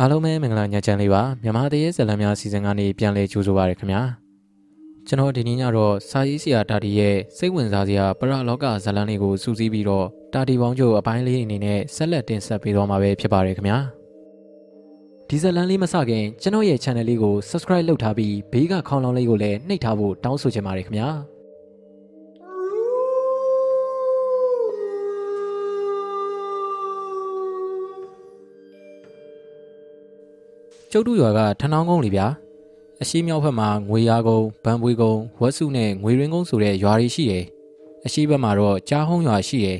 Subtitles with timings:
[0.00, 4.02] အားလုံးပဲမင်္ဂလာညချမ်းလေးပါမြန်မာတရေဇလံများစီစဉ်ကနေပြန်လည်ကြိုဆိုပါရခင်ဗျာ
[5.06, 13.78] ကျွန်တော်ဒီနေ့ညတော့စာရေးဆရာတာတီရဲ့စိတ်ဝင်စားစရာပရလောကဇလံလေးကိုစူးစီးပြီးတော့တာတီပေါင်းချုပ်အပိုင်းလေးအနေနဲ့ဆက်လက်တင်ဆက်ပေးတော့မှာပဲဖြစ်ပါရခင်ဗျာ
[15.28, 21.08] ဒီဇလံလေးမစခင်ကျွန်တော်ရဲ့ channel လေးကို subscribe လုပ်ထားပြီးဘေးကခေါင်းလောင်းလေးကိုလည်းနှိပ်ထားဖို့တောင်းဆိုချင်ပါတယ်ခင်ဗျာ
[30.90, 32.26] ကျုပ်တို့ရွာကထဏောင်းကုန်းလေဗျာ
[33.02, 37.44] အရှိမြောက်ဘက်မှာငွေရာကုန်းဗန်ပွေကုန်းဝက်စုနဲ့ငွေရင်းကုန်းဆိုတဲ့ရွာတွေရှိတယ်
[38.04, 39.78] အရှိဘက်မှာတော့ကြားဟုံးရွာရှိတယ်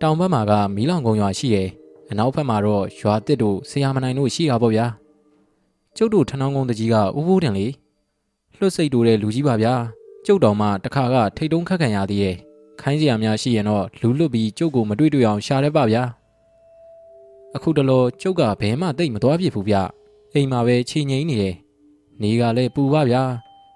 [0.00, 1.68] တောင်ဘက်မှာကမီးလောင်ကုန်းရွာရှိတယ်
[2.10, 4.86] အနောက်ဘက်မှာတော့ရွာတစ်တို့ဆရာမနိုင်တို့ရှိတာပေါ့ဗျာ
[5.96, 7.66] ကျုပ်တို့ထဏောင်းကုန်းတကြီးကဥပိုးတင်လေ
[8.58, 9.74] လွတ်စိတ်တူတဲ့လူကြီးပါဗျာ
[10.26, 12.36] ကျုပ်တော်မှတခါကထိတ်တုံးခက်ခံရသေးရဲ့
[12.80, 16.02] ခိုင်းစရာများရှိရင်တော့လူလွတ်ပြီးကျုပ်ကိုမတွေ့တွေ့အောင်ရှာရဲပါဗျာ
[17.56, 19.76] အခုတလောကျုပ်ကဘဲမှတိတ်မသွားဖြစ်ဘူးဗျ
[20.34, 21.56] အိမ်မှာပဲချိန်ငိမ့်နေတယ်
[22.22, 23.22] နေကလည်းပူပါဗျာ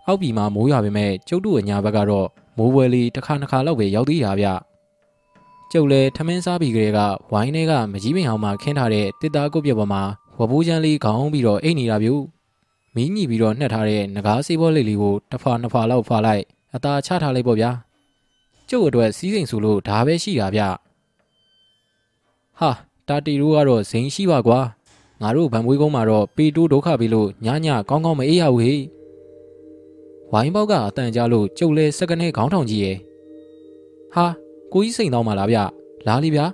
[0.06, 4.46] အောက်ပြည်မှာမိုးရွာပေမဲ့ကျုပ်တို့အညာဘက်ကတော့မိုးပွဲလေးတစ်ခါနှစ်ခါလောက်ပဲရောက်သေးတာဗျ
[5.72, 7.00] ကျုပ်လည်းထမင်းစားပြီးကလေးက
[7.32, 10.02] ဝိုင်းထဲကမကြီးပင်အောင်မှာခင်းထားတဲ့တစ်သားကုတ်ပြပေါ်မှာ
[10.38, 12.10] ဝဘိုးချမ်းလေးခေါင်းပြီးတော့အိတ်နေတာဗျ
[12.94, 17.70] မီးညိပြီးတော့နှက်ထားတဲ့ငကားစေးဘောလေးလေးကိုတစ်ဖာနှစ်ဖာလောက်ဖာလိုက်အသာချထားလိုက်ပေါ့ဗျာ
[18.68, 20.62] ကျုပ်အတွက်စီးစိမ်ဆိုလို့ဒါပဲရှိတာဗျ
[22.58, 22.70] ဟာ
[23.08, 24.60] တာတီတို့ကတော့ဇိန်ရှိပါကွာ
[25.22, 28.80] ငါတို့ဗံမွေးကုန်းမှာတော့ပေတိုးဒုက္ခပြီးလို့ညညကောင်းကောင်းမအေးရဘူးဟေ့
[30.32, 32.96] ဝိုင်းပေါက်ကအတန်ကြလို့ကျုပ်လဲစက္ကနဲ့ခေါင်းထောင်ကြီးရဲ့
[34.14, 34.26] ဟာ
[34.72, 35.58] ကိုကြီးစိန်တောင်းပါလားဗျ
[36.06, 36.46] လားလီဗျာ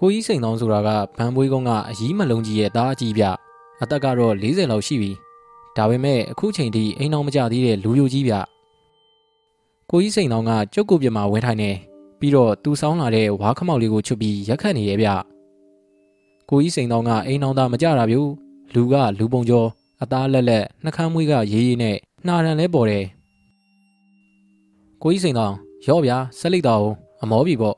[0.00, 3.24] ကိုကြီးစိန်တောင်းဆိုတာကဗံမွေးကုန်းကအကြီးမလုံးကြီးရဲ့သားအကြီးဗျ
[3.82, 5.10] အသက်ကတော့40လောက်ရှိပြီ
[5.76, 8.34] ဒါပေမဲ့အခုချိန်ထိအိမ်အောင်မကြသေးတဲ့လူယိုကြီးဗျ
[9.90, 11.70] ကိုကြီးစိန်တောင်းကကျုပ်ကိုပြမှာဝင်းထိုင်နေ
[12.20, 15.08] ပြီးတော့သူဆောင်းလာတဲ့ဝါခမောက်လေးကိုချွတ်ပြီးရက်ခတ်နေရဲ့ဗျ
[16.50, 18.16] ကိုကြီးစိန်တောင်းကအိမ်အောင်သားမကြတာဗျ
[18.74, 19.68] လူကလူပုံကျော်
[20.02, 23.04] အသားလက်လက်နှကမ်းမွေးကရေးရေးနဲ့နှာရန်လဲပေါ်တယ်
[25.02, 26.84] ကိုကြီးစိန်တောင်းရော့ဗျာဆက်လိုက်တော့
[27.22, 27.76] အမောပြီပေါ့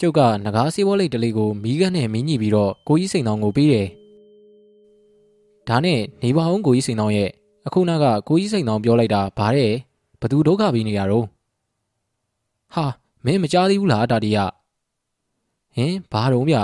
[0.00, 3.88] ကျုပ်ကငကားစီးဘောလိတ်တလေးကိုမီးကန်းနဲ့မင်းညိပြီးတော့ကိုကြီးစိန်တောင်းကိုပေးတယ်
[5.68, 7.30] ဒါနဲ့နေပါအောင်ကိုကြီးစိန်တောင်းရဲ့
[7.66, 9.72] အခုနကကိုကြီးစိန်တောင်းပြောလိုက်တာဗါတဲ့
[10.20, 11.24] ဘသူဒုက္ခပြီးနေရတော့
[12.74, 12.84] ဟာ
[13.24, 14.38] မင်းမကြားသေးဘူးလားတာတီရ
[15.74, 16.56] ဟင်ဘာတော့ဗျ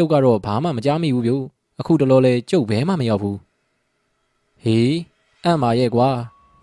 [0.00, 1.32] ျုပ်ကတော့ဘာမှမကြားမိဘူးဗျ
[1.80, 3.38] အခုတလောလဲကျုပ်ဘဲမှမရောက်ဘူး
[4.62, 4.96] ဟေး
[5.44, 6.08] အံ့ပါရဲ့ကွာ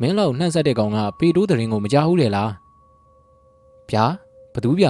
[0.01, 2.51] မင်းလောက်နှံ့ဆက်တဲ့ကောင်ကပေတိုးတရင်ကိုမကြားဘူးလေလား
[3.89, 4.05] ဗျာ
[4.53, 4.87] ဘသူဗျ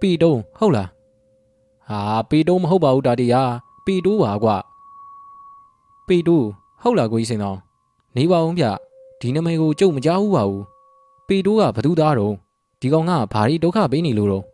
[0.00, 0.88] ပေတုံးဟုတ်လား
[1.88, 2.00] ဟာ
[2.30, 3.42] ပေတုံးမဟုတ်ပါဘူးတာတီယာ
[3.86, 4.56] ပေတိုးပါကွာ
[6.06, 6.46] ပေတိုး
[6.82, 7.58] ဟုတ်လားကိုကြီးစင်တော်
[8.16, 8.64] နေပါဦးဗျ
[9.20, 10.64] ဒီနမိတ်ကိုကျုပ်မကြားဘူးပါဘူး
[11.28, 12.34] ပေတိုးကဘသူသားတော့
[12.80, 14.44] ဒီကောင်ကဘာရီဒုက္ခပေးနေလို့တော့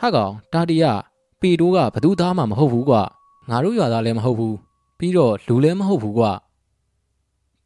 [0.00, 0.92] ဟာကောင်တာတီယာ
[1.40, 3.02] ပေတိုးကဘသူသားမှမဟုတ်ဘူးကွာ
[3.48, 4.56] ငါတို့ရွာသားလည်းမဟုတ်ဘူး
[4.98, 6.30] ပြီးတော့လူလည်းမဟုတ်ဘူးကွာ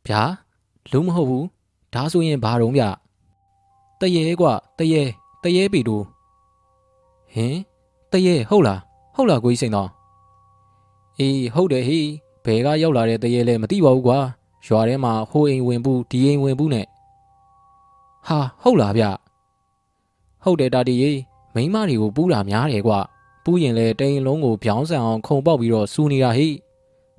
[0.07, 0.23] ဗျာ
[0.93, 1.45] လူမဟုတ်ဘူး
[1.95, 2.83] ဒါဆိုရင်ဘာတုံးဗျ
[4.01, 5.03] တရေကွာတရေ
[5.43, 6.05] တရေပေတိုး
[7.35, 7.57] ဟင်
[8.13, 8.81] တရေဟုတ်လား
[9.15, 9.91] ဟုတ်လားကိုကြီးစိန်တော်
[11.19, 12.09] အေးဟုတ်တယ်ဟေး
[12.45, 14.19] ဘယ်ကရောက်လာတဲ့တရေလဲမသိပါဘူးကွာ
[14.67, 16.87] ရွာထဲမှာဟိုအိမ်ဝင်ဘူးဒီအိမ်ဝင်ဘူးနဲ့
[18.27, 19.05] ဟာဟုတ်လားဗျ
[20.45, 21.13] ဟုတ်တယ်တာတီရေ
[21.55, 22.99] မိန်းမတွေကိုပူးတာများတယ်ကွာ
[23.45, 26.49] ပူးရင်လဲတိန်လုံးကိုပြောင်းဆန်အောင်ခုံပေါက်ပြီးတော့စူနေတာဟိ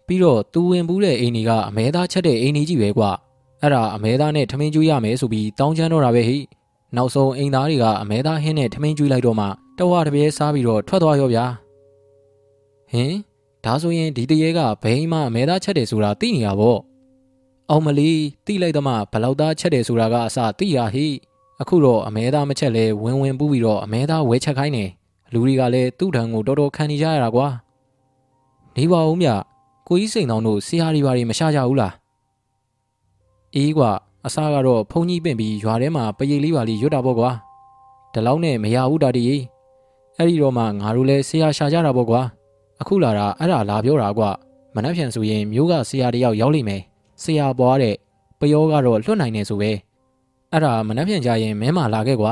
[0.07, 3.11] ပြီးတော့သူဝင်ဘူးတဲ့အိမ်ကြီးကအမဲသားချက်တဲ့အိမ်ကြီးပဲကွာ
[3.61, 6.37] အဲ့ဒါအမဲသားနဲ့ထမင်းကျွေးရမယ်ဆိုပြီးတောင်းချမ်းတော့တာပဲဟိ
[6.95, 9.45] နောက်ဆုံးအိမ်သားတွေကအမဲသားဟင်းနဲ့ထမင်းကျွေးလိုက်တော့မှ
[9.79, 11.45] တဝါတပြဲစားပြီးတော့ထွက်သွားရောဗျာ
[12.91, 13.13] ဟင်
[13.65, 16.79] ဒါဆိုရင်ဒီတရေကဘိန်းမအမဲသားချက်တယ်ဆိုတာသိနေရပေါ့
[17.69, 18.11] အောင်မလီ
[18.45, 21.07] တိလိုက်တော့မှဘလောက်သားချက်တယ်ဆိုတာကအစသိရဟိ
[21.61, 24.85] အခုတော့အမဲသားမချက်လဲဝင်းဝင်းပူးပြီးတော့အမဲသားဝဲချက်ခိုင်းနေ
[25.33, 27.47] လူတွေကလည်းသူ့ထံကိုတော်တော်ခံနေကြရတာကွာ
[28.75, 29.29] နေပါဦးမြ
[29.87, 31.93] ကိုကြီးစိန်တောင်တို့ဆရာတွေဘာတွေမရှာကြဘူးလား
[33.55, 33.91] အေးကွာ
[34.25, 37.29] အစားကတော့ဖုန်ကြီးပင့်ပြီးရွာထဲမှာပရိတ်လေးပါလေးရွတ်တာပေါ့ကွာ
[38.13, 39.23] ဒီလောက်နဲ့မရဘူးတာတီ
[40.17, 42.21] အဲ့ဒီတော့မှငါတို့လဲဆရာရှာကြတာပေါ့ကွာ
[42.81, 44.29] အခုလာတာအဲ့ဒါလာပြောတာကွာ
[44.75, 46.81] မနှက်ဖြန်ဆိုရင်မျိုးကဆရာတယောက်ရောက်လိမ့်မယ်
[47.23, 47.95] ဆရာပွားတဲ့
[48.39, 49.71] ပယောကတော့လွတ်နိုင်နေဆိုပဲ
[50.51, 52.31] အဲ့ဒါမနှက်ဖြန်ကြရင်မင်းမလာခဲ့ကွာ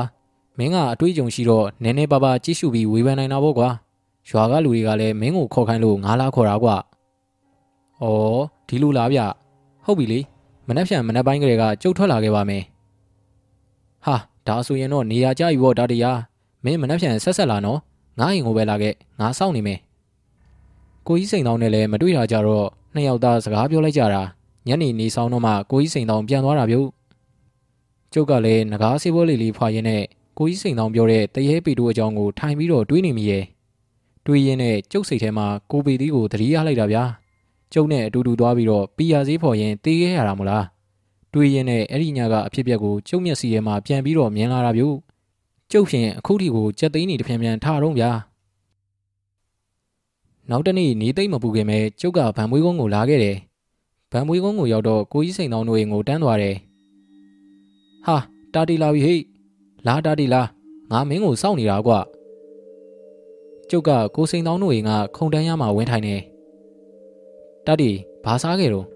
[0.58, 3.68] မင်းကအတွေးကြုံရှိတော့နည်းနည်းပါးပါကြည့်ရှုပြီးဝေဖန်နိုင်တာပေါ့ကွာ
[4.28, 6.76] ရွာကလူတွေကလည်းမင်းကိုခေါ်ခိုင်းလို့ငါလာခေါ်တာကွာ
[8.02, 8.04] ဩ
[8.68, 9.20] ဒီလိုလားဗျ
[9.84, 10.20] ဟုတ်ပြီလေ
[10.68, 12.62] မနှက်ဖြန်မနှက်ပိုင်းကလေးကကြုတ်ထွက်လာခဲ့ပါမယ်
[14.04, 14.16] ဟာ
[14.46, 16.18] ဒါဆိုရင်တော့နေရာကြပြီပေါ့ဒါတရား
[16.64, 17.78] မင်းမနှက်ဖြန်ဆက်ဆက်လာနော်
[18.20, 19.78] ငါ့ရင်ကိုပဲလာခဲ့ငါစောင့်နေမယ်
[21.08, 24.22] ကိုကြီးစိန်တောင်းနဲ့လည်းမတွေ့တာကြတော့နှစ်ယောက်သားစကားပြောလိုက်ကြတာ
[24.68, 26.88] ညနေနေဆောင်တော့မှကိုကြီးစိန်တောင်းပြန်သွားတာပြုတ်
[28.12, 30.02] ကျုပ်ကလည်းငကားဆေးပွဲလေးလေးဖွာရင်းနဲ့
[30.38, 33.44] ကိုကြီးစိန်တောင်းပြောတဲ့တရေပေတိုးအကြောင်းကိုထိုင်ပြီးတော့တွေးနေမိရဲ့
[34.26, 37.04] တွေးရင်းနဲ့ကျုပ်စိတ်ထဲမှာကိုပေသီးကိုသတိရလိုက်တာဗျာ
[37.72, 40.64] ကျုပ်နဲ့အတူတူသွားပြီးတော့ပီယာဈေးဖော်ရင်တေးခဲ့ရတာမလား
[41.32, 44.96] တွေးရင်းနဲ့အဲ့ဒီညကအဖြစ်အပျက်ကိုကျုပ်မျက်စိထဲမှာပြန်ပြီးတော့မြင်လာတာဗျို့
[45.72, 48.10] ကျုပ်ဖြင့်အခုထိကိုကြက်သိန်းနေတပြန်ပြန်ထားတော့ဗျာ
[50.50, 53.36] နောက်တနေ့နေသိမ့်မပူခင်ပဲကျုပ်ကဗံမွေးကုန်းကိုလာခဲ့တယ်
[54.12, 56.56] ဗံမွေးကုန်းကိုရောက်တော့ကိုကြီးစိန်တော်တို့အိမ်ကိုတန်းသွားတယ်
[58.06, 58.16] ဟာ
[58.54, 59.16] တာတီလာပြီဟိ
[59.86, 60.42] လာတာတီလာ
[60.90, 61.98] ငါမင်းကိုစောင့်နေတာကွာ
[63.70, 66.16] ကျုပ်ကကိုစိန်တော်တို့အိမ်ကခုံတန်းရမှာဝင်းထိုင်နေ
[67.66, 67.90] တတီ
[68.24, 68.86] ဘာစားခဲ့တော့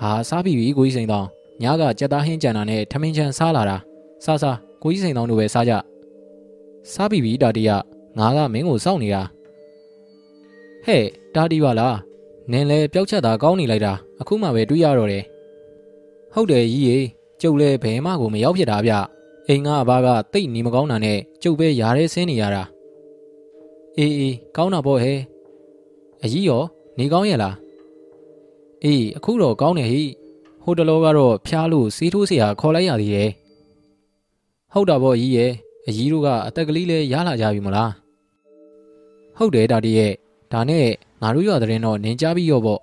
[0.00, 1.26] ဟာစားပြီပြီကိုကြီးစိန်တော်
[1.62, 3.76] ညကကြက်သားဟင်းကြံတာနဲ့ထမင်းချန်စားလာတာ
[4.24, 5.72] စားစားကိုကြီးစိန်တော်တို့ပဲစားကြ
[6.92, 7.70] စားပြီပြီတာတီက
[8.18, 9.22] ငါကမင်းကိုစောင့်နေတာ
[10.84, 11.04] ဟဲ့
[11.34, 11.96] တာတီပါလား
[12.50, 15.24] နင်လည်းပျောက်ချက်သာကောင်းနေလိုက်တာအခုမှပဲတွေးရတော့တယ်
[16.32, 16.96] ဟုတ်တယ်ကြီးရေ
[17.40, 18.92] ကျုပ်လည်းဘယ်မှကိုမရောက်ဖြစ်တာဗျ
[19.51, 22.63] အိမ်ကအဘကတိတ်နေမကောင်းတာနဲ့ကျုပ်ပဲယားရဲဆင်းနေရတာ
[23.97, 25.19] အေးအေးကောင်းတာပေါ့ဟဲ့
[26.23, 26.63] အကြီးရော
[26.97, 27.55] နေကောင်းရဲ့လား
[28.83, 30.03] အေးအခုတော့ကောင်းတယ်ဟိ
[30.63, 33.29] ဟိုတလောကတော့ဖျားလို့စေးထိုးเสียခေါ်လိုက်ရသေးတယ်
[34.73, 35.51] ဟုတ်တာပေါ့ကြီးရဲ့
[35.87, 37.91] အကြီးတို့ကအသက်ကလေးလဲရလာကြပြီမလား
[39.37, 40.13] ဟုတ်တယ်ဒါတည်းရဲ့
[40.51, 40.87] ဒါနဲ့
[41.21, 42.81] ငါတို့ရွာတဲ့တော့နင်ကြားပြီးရောပေါ့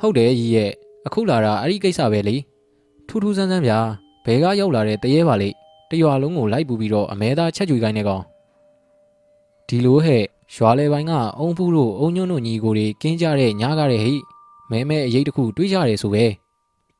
[0.00, 0.70] ဟုတ်တယ်ကြီးရဲ့
[1.06, 2.36] အခုလာတာအဲ့ဒီကိစ္စပဲလေ
[3.08, 3.78] ထူးထူးဆန်းဆန်းဗျာ
[4.25, 5.49] ဘဲကရောက်လာတဲ့တရေပါလေ
[5.89, 8.23] တရွာလုံးကိုလိုက်ပူပြီးတော့အမဲသားချက်ကြွေခိုင်းနေကောင်
[9.67, 10.23] ဒီလိုဟဲ့
[10.55, 14.15] ရွာလေပိုင်းကအုံဖူးတို့အုံညွန့်တို့ညီကိုတွေကင်းကြတဲ့ညကားတဲ့ဟိ
[14.71, 16.25] မဲမဲအရေးတစ်ခုတွေးကြတယ်ဆိုပဲ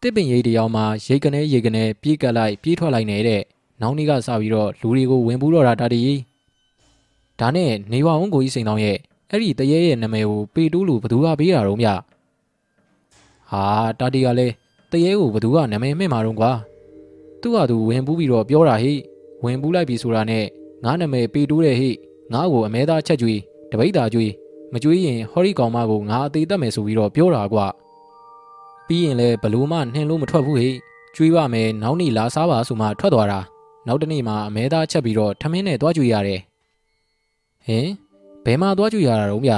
[0.01, 3.41] တစ်ပင်ရိတ်တယောက်မှာရိတ်ကနေရိတ်ကနေပြေးကပ်လိုက်ပြေးထွက်လိုက်နေတဲ့
[3.81, 6.01] နောက်နေ့ကစပြီးတော့လူတွေကိုဝင်ပူးတော့တာတာတီ
[7.39, 8.97] ဒါနဲ့နေဝအောင်ကိုကြီးစိန်တောင်းရဲ့
[9.31, 11.87] အဲ့ဒီတရေရဲ့နာမည်ကိုပေတိုးလူဘသူကပေးတာတော့မြ
[13.51, 13.63] ဟာ
[13.99, 14.53] တာတီကလည်း
[14.91, 16.51] တရေကိုဘသူကနာမည်မှင့်မှာတော့ကွာ
[17.45, 18.93] သူ့ဟာသူဝင်ပူးပြီးတော့ပြောတာဟိ
[19.43, 20.45] ဝင်ပူးလိုက်ပြီဆိုတာနဲ့
[20.83, 21.89] ငါနာမည်ပေတိုးတယ်ဟိ
[22.33, 23.39] ငါ့ကိုအမဲသားချက်ကြွေး
[23.71, 24.31] တပိတ်တာကြွေး
[24.73, 27.65] မကြွေးရင်ဟော်ရီကောင်မကိုငါအသေးသက်မယ်ဆိုပြီးတော့ပြောတာကွာ
[28.87, 30.69] ပြီးရင်လည်းဘလို့မှနှင်လို့မထွက်ဘူးဟိ
[31.15, 33.39] ကျွေးပါမယ်နောက်နေ့လာစားပါဆိုမှထွက်သွားတာ
[33.87, 36.41] နောက်တနေ့မှအမဲသားချက်ပြီးတော့ထမင်းနဲ့သွားကြွေးရတယ်
[37.65, 37.87] ဟင်
[38.45, 39.51] ဘယ်မှာသွားကြွေးရတာတော့ဗျ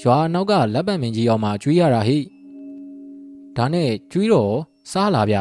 [0.00, 2.18] ရွာနောက်ကလက်ပတ်မင်းကြီးအောင်မှကျွေးရတာဟိ
[3.56, 4.52] ဒါနဲ့ကျွေးတော့
[4.92, 5.36] စားလာဗျ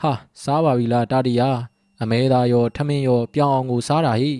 [0.00, 0.12] ဟာ
[0.42, 1.48] စားပါပြီလားတာတီယာ
[2.02, 4.32] အမဲသားရောထမင်းရောပြောင်းအောင်ကိုစားတာဟိ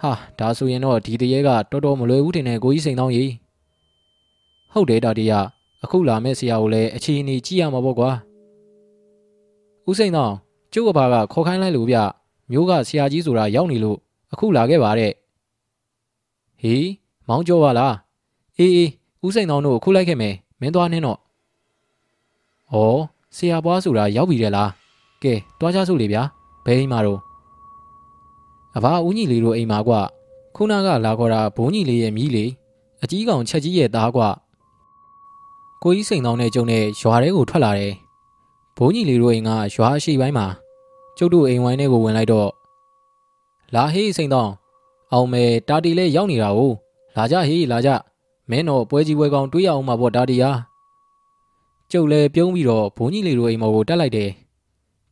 [0.00, 3.32] ဟာဒါဆိုရင်တော့ဒီတရေကတော်တော်မလွယ်ဘူးတင်တဲ့ကိုကြီးစိန်တောင်းကြီး
[4.72, 5.40] ဟုတ်တယ်တာတီယာ
[5.84, 8.10] အခုလာမဲ့ဆရာကိုလည်းအချီအနီကြည့်ရမှာပေါ့ကွာ
[9.88, 10.34] ဦးစိန်တောင်း
[10.72, 11.96] ကျုပ်ကဘာကခေါ်ခိုင်းလိုက်လို့ဗျ
[12.50, 13.98] မျိုးကဆရာကြီးဆိုတာရောက်နေလို့
[14.32, 15.12] အခုလာခဲ့ပါတဲ့
[16.60, 16.88] ဟေး
[17.28, 17.94] မောင်းကြောပါလား
[18.58, 18.90] အေးအေး
[19.24, 21.18] ဦးစိန်တောင်းတို့အခုလိုက်ခဲ့မယ်မင်းသွားနှင်းတော့
[22.72, 22.76] ဩ
[23.36, 24.70] ဆရာပွားဆိုတာရောက်ပြီတဲ့လား
[25.22, 26.22] ကဲတွားကြစို့လေဗျာ
[26.64, 27.20] ဘယ်အိမ်မှာတော့
[28.76, 29.94] အဘဦးညီလေးတို့အိမ်မှာကွ
[30.54, 32.44] ခုနကလာခေါ်တာဘိုးညီလေးရဲ့မိလေ
[33.02, 34.22] အကြီးကောင်ချက်ကြီးရဲ့သားကွ
[35.82, 37.92] ကိုကြီးစိန်တောင်းတဲ့ကျုံနဲ့ရွာထဲကိုထွက်လာတယ်
[38.76, 40.46] ဘိုးညီလေးတို့အိမ်ကရွာအရှိပိုင်းမှာ
[41.16, 42.50] ကျုပ်တို့အိမ်ဝိုင်းထဲကိုဝင်လိုက်တော့
[43.74, 44.52] လာဟေးစိန်တောင်း
[45.12, 46.60] အောင်မဲတာတီလဲရောက်နေတာ ਉਹ
[47.16, 47.90] လာကြဟေးလာကြ
[48.50, 50.50] မင်းတော့ပွဲကြီးပွဲကောင်တွေးရအောင်မှာပေါ့တာတီယာ
[51.94, 54.30] ကျုပ်လဲပြုံးပြီးတော့ဘိုးညီလေးတို့အိမ်မော်ကိုတက်လိုက်တယ်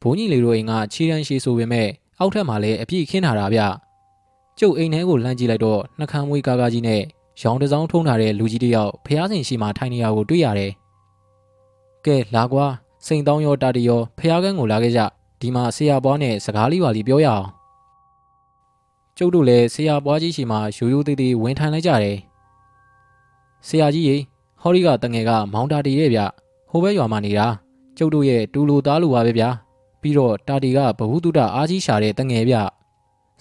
[0.03, 1.89] ဘိုးကြီးလေးတို့အိမ်ကခြေတန်းရှိဆိုပေမဲ့
[2.19, 3.61] အောက်ထပ်မှာလည်းအပြည့်ခင်းထားတာဗျ
[4.59, 7.03] ကျုပ်အိမ်ထဲကိုလှမ်းကြည့်လိုက်တော့နှကမ်းမွေးကားကားကြီးနဲ့
[7.43, 10.73] ရောင်တစောင်းထုံးထားတဲ့လူကြီးတယောက်ဖះဆင်ရှိမှထိုင်နေရကိုတွေ့ရတယ်
[12.07, 12.67] ကဲလာကွာ
[13.07, 15.01] စိန်တောင်းရောတာတီရောဖះကန်းကိုလာခဲ့ကြ
[15.41, 17.47] ဒီမှာဆရာပွားနဲ့စကားလေးပါလီပြောရအောင်
[19.17, 22.19] ကျုပ်တို့လည်းဆရာပွားကြီးရှိမှရိုးရိုးသေးသေးဝင်ထိုင်လိုက်ကြတယ်
[23.69, 24.17] ဆရာကြီးရေ
[24.61, 26.21] ဟော်ရီကတငယ်ကမောင်တာတီရဲ့ဗျ
[26.71, 27.47] ဟိုဘက်ရွာမှာနေတာ
[27.99, 29.49] ကျုပ်တို့ရဲ့တူလူသားလူပါပဲဗျာ
[30.01, 32.57] ပြီးတော့တာတီကဘဝတုဒအားကြီးရှာတဲ့တငယ်ဗျ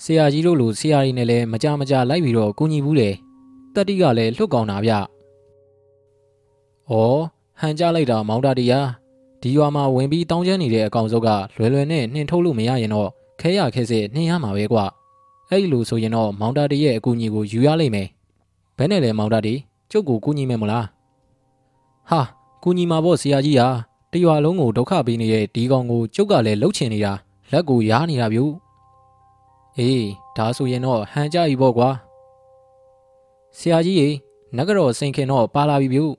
[0.03, 3.09] ဆရာကြီးတို့လိုဆရာကြီးနဲ့လည်းမကြမကြလိုက်ပြီးတော့ကူညီဘူးလေ
[3.73, 4.99] တက်တိကလည်းလှုပ်ကောင်းတာဗျဩ
[7.59, 8.79] ဟန်ကြလိုက်တာမောင်တာတီယာ
[9.41, 13.09] ဒီရွာမှာဝင်ပြီးတောင်းကျမ်းနေတဲ့အကောင်စုပ်ကလွယ်လွယ်နဲ့နှင်ထုတ်လို့မရရင်တော့
[13.41, 14.79] ခဲရခဲစစ်နှင်ရမှာပဲကွ
[15.49, 18.07] အဲ့လိုဆိုရင်တော့မောင်တာတီရဲ့အကူအညီကိုယူရလိမ့်မယ်
[18.77, 19.53] ဘယ်နဲ့လဲမောင်တာတီ
[19.91, 20.85] ကျုပ်ကိုကူညီမယ်မလား
[22.09, 22.21] ဟာ
[22.63, 23.67] ကူညီမှာပေါ့ဆရာကြီးဟာ
[24.11, 27.13] တရွာလုံးကိုဒုက္ခပေးနေတဲ့ဒီကောင်ကိုကျုပ်ကလည်းလှုပ်ချင်နေတာ
[27.51, 28.53] လက်ကိုရားနေတာဗျို့
[29.77, 30.05] အေး
[30.37, 31.89] ဒါဆိုရင်တော့ဟန်ကြပြီပေါ့ကွာ
[33.57, 34.09] ဆရာကြီးရေ
[34.57, 36.13] နဂရောစိန်ခင်တော့ပါလာပြီဗျို့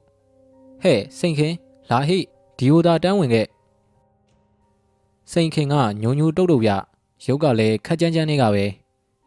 [0.82, 1.54] ဟဲ့စိန်ခင်
[1.90, 2.18] လာဟိ
[2.58, 3.46] ဒီယိုတာတန်းဝင်ခဲ့
[5.32, 6.70] စိန်ခင်ကညုံညူတုတ်တုတ်ပြ
[7.26, 8.64] ရုပ်ကလည်းခက်ကြမ်းကြမ်းလေးကပဲ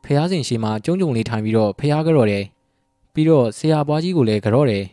[0.03, 2.43] ဖះစင်ရှိမှကျုံကျုံလေးထိုင်ပြီးတော့ဖះကြော့တယ်
[3.13, 4.84] ပြီးတော့ဆရာပွားကြီးကိုလည်းကြော့တယ်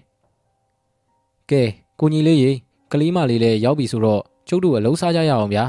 [1.50, 1.62] ကဲ
[2.00, 2.50] ကိုကြီးလေးရေ
[2.92, 5.64] ကလေးမလေးလည်းရောက်ပြီဆိုတော့ကျုပ်တို့အလုံးစားကြရအောင်ဗျာ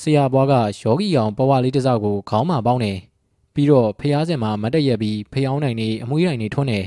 [0.00, 2.98] ဆရာဘွားကယောဂီအောင်ပဝါလေးတစ်စောက်ကိုခေါင်းမှာပေါင်းတယ်
[3.54, 6.84] ပြီးတော့ဖះစင်မှာမတ်တက်ရက်ပြီးဖျောင်းနိုင်နေအမွှေးနိုင်နေထွန်းတယ်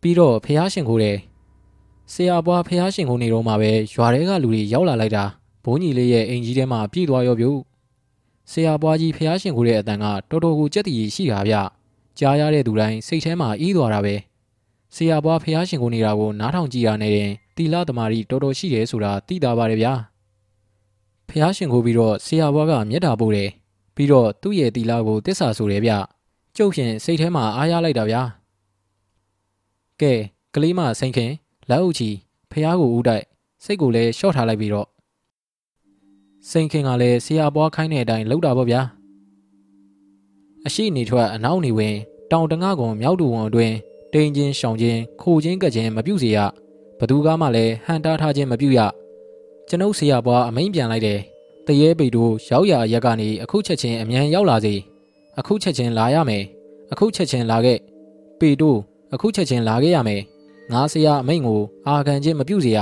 [0.00, 1.16] ပြီးတော့ဖះရှင်ခိုးတယ်
[2.12, 5.24] ဆရာဘွားဖះရှင်ခိုးနေတော့မှပဲရွာထဲကလူတွေရောက်လာလိုက်တာ
[5.64, 7.50] ဘိုးကြီးလေးရဲ့အိမ်ကြီးထဲမှာပြည့်သွားရောပြု
[8.50, 11.54] ဆရာဘွားကြီးဖះရှင်ခိုးတဲ့အတန်ကတော်တော်ကိုကြက်တည်ရှိတာဗျ
[12.18, 14.14] ကြားရတဲ့သူတိုင်းစိတ်ထဲမှာအေးသွားတာပဲ
[14.94, 19.92] ဆရာဘွားဖះရှင်ခိုးနေတာကိုနားထောင်ကြည့်ရနေတဲ့တီလာသမารီတော်တော်ရှိတယ်ဆိုတာသိတာပါတယ်ဗျာ
[21.28, 23.50] ဖះရှင်ခိုးပြီးတော့ဆရာဘွားကမျက်တာပို့တယ်
[23.94, 25.92] ပြီးတော့သူ့ရဲ့တီလာကိုတစ္ဆာဆိုတယ်ဗျ
[26.56, 28.22] ကျုပ်ဖြင့်စိတ်ထဲမှာအားရလိုက်တာဗျာ
[30.00, 30.12] ကဲ
[30.54, 31.30] ကလေးမစိန်ခင်
[31.70, 32.08] လက်အုပ်ချီ
[32.50, 33.24] ဖះကိုဦးတိုက်
[33.64, 34.88] စိတ်ကိုလည်းရှော့ထားလိုက်ပြီးတော့
[36.50, 38.80] စိန်ခင်ကလည်းဆရာဘွားခိုင်းတဲ့အတိုင်းလှုပ်တာပေါ့ဗျာ
[40.66, 41.94] အရှိနေထွက်အနောက်နေဝင်
[42.32, 43.74] တောင်တငါကွန်မြောက်တူဝန်အတွင်း
[44.14, 46.38] တိန်ချင်းရှောင်ချင်းခိုချင်းကချင်းမပြုတ်စေရ
[46.98, 48.80] ဘသူကမှလည်းဟန်တားထားခြင်းမပြုတ်ရ
[49.68, 51.20] ကျွန်ုပ်ဆရာဘွားအမိန်ပြန်လိုက်တယ်
[51.66, 54.74] တရေပေတို့ရောက်ရရက်ကနေအခုချက်ချင်းအမြန်ရောက်လာစေ
[55.38, 56.44] အခုချက်ချင်းလာရမယ်
[56.92, 57.78] အခုချက်ချင်းလာခဲ့
[58.38, 58.78] ပေတို့
[59.14, 60.22] အခုချက်ချင်းလာခဲ့ရမယ်
[60.72, 62.78] ငါဆရာအမိန်ကိုအာခံခြင်းမပြုစေရ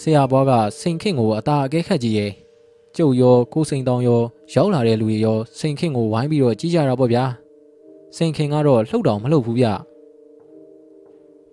[0.00, 2.32] ဆရာဘွားကစိန်ခင့်ကိုအသာအကဲခတ်ကြည့်ရဲ့
[2.96, 4.22] ကျုပ်ရောကိုစိန်တောင်ရော
[4.54, 7.24] ရောက်လာတဲ့လူတွေရောစိန်ခင့်ကိုဝိုင်းပြီးတော့ကြီးကြတာပေါ့ဗျာ
[8.16, 9.66] စိန်ခင်ကတော့လှုပ်တောင်မလှုပ်ဘူးဗျ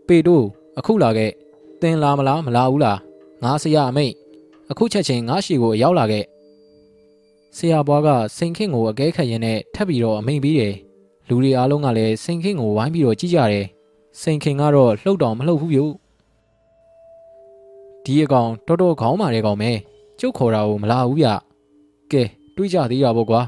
[0.07, 0.45] ပေတို့
[0.77, 1.31] အခုလာခဲ့
[1.81, 2.99] တင်လာမလားမလာဘူးလား
[3.43, 4.13] ငါဆရာအမိတ်
[4.71, 6.25] အခုချက်ချင်းငါရှိကိုရောက်လာခဲ့
[7.57, 10.75] ဆရာဘွားကစိန်ခင့်ကိုအကဲခတ်ရင်းနဲ့ထပ်ပြီးတော့အမိန်ပြီးတယ်
[11.27, 13.65] လူတွေအားလုံးကလည်းစိန်ခင့်ကိုဝိုင်းပြီးတော့ကြည့်ကြတယ်
[14.21, 15.85] စိန်ခင်ကတော့လှုပ်တောင်မလှုပ်ဘူးပြု
[18.03, 19.71] ဒီအကောင်တော်တော်ခေါင်းမာတဲ့ကောင်ပဲ
[20.19, 21.27] ကျုပ်ခေါ်တာကိုမလာဘူးဗျ
[22.11, 22.23] ကဲ
[22.55, 23.41] တွေးကြသေးတာပေါ့ကွာ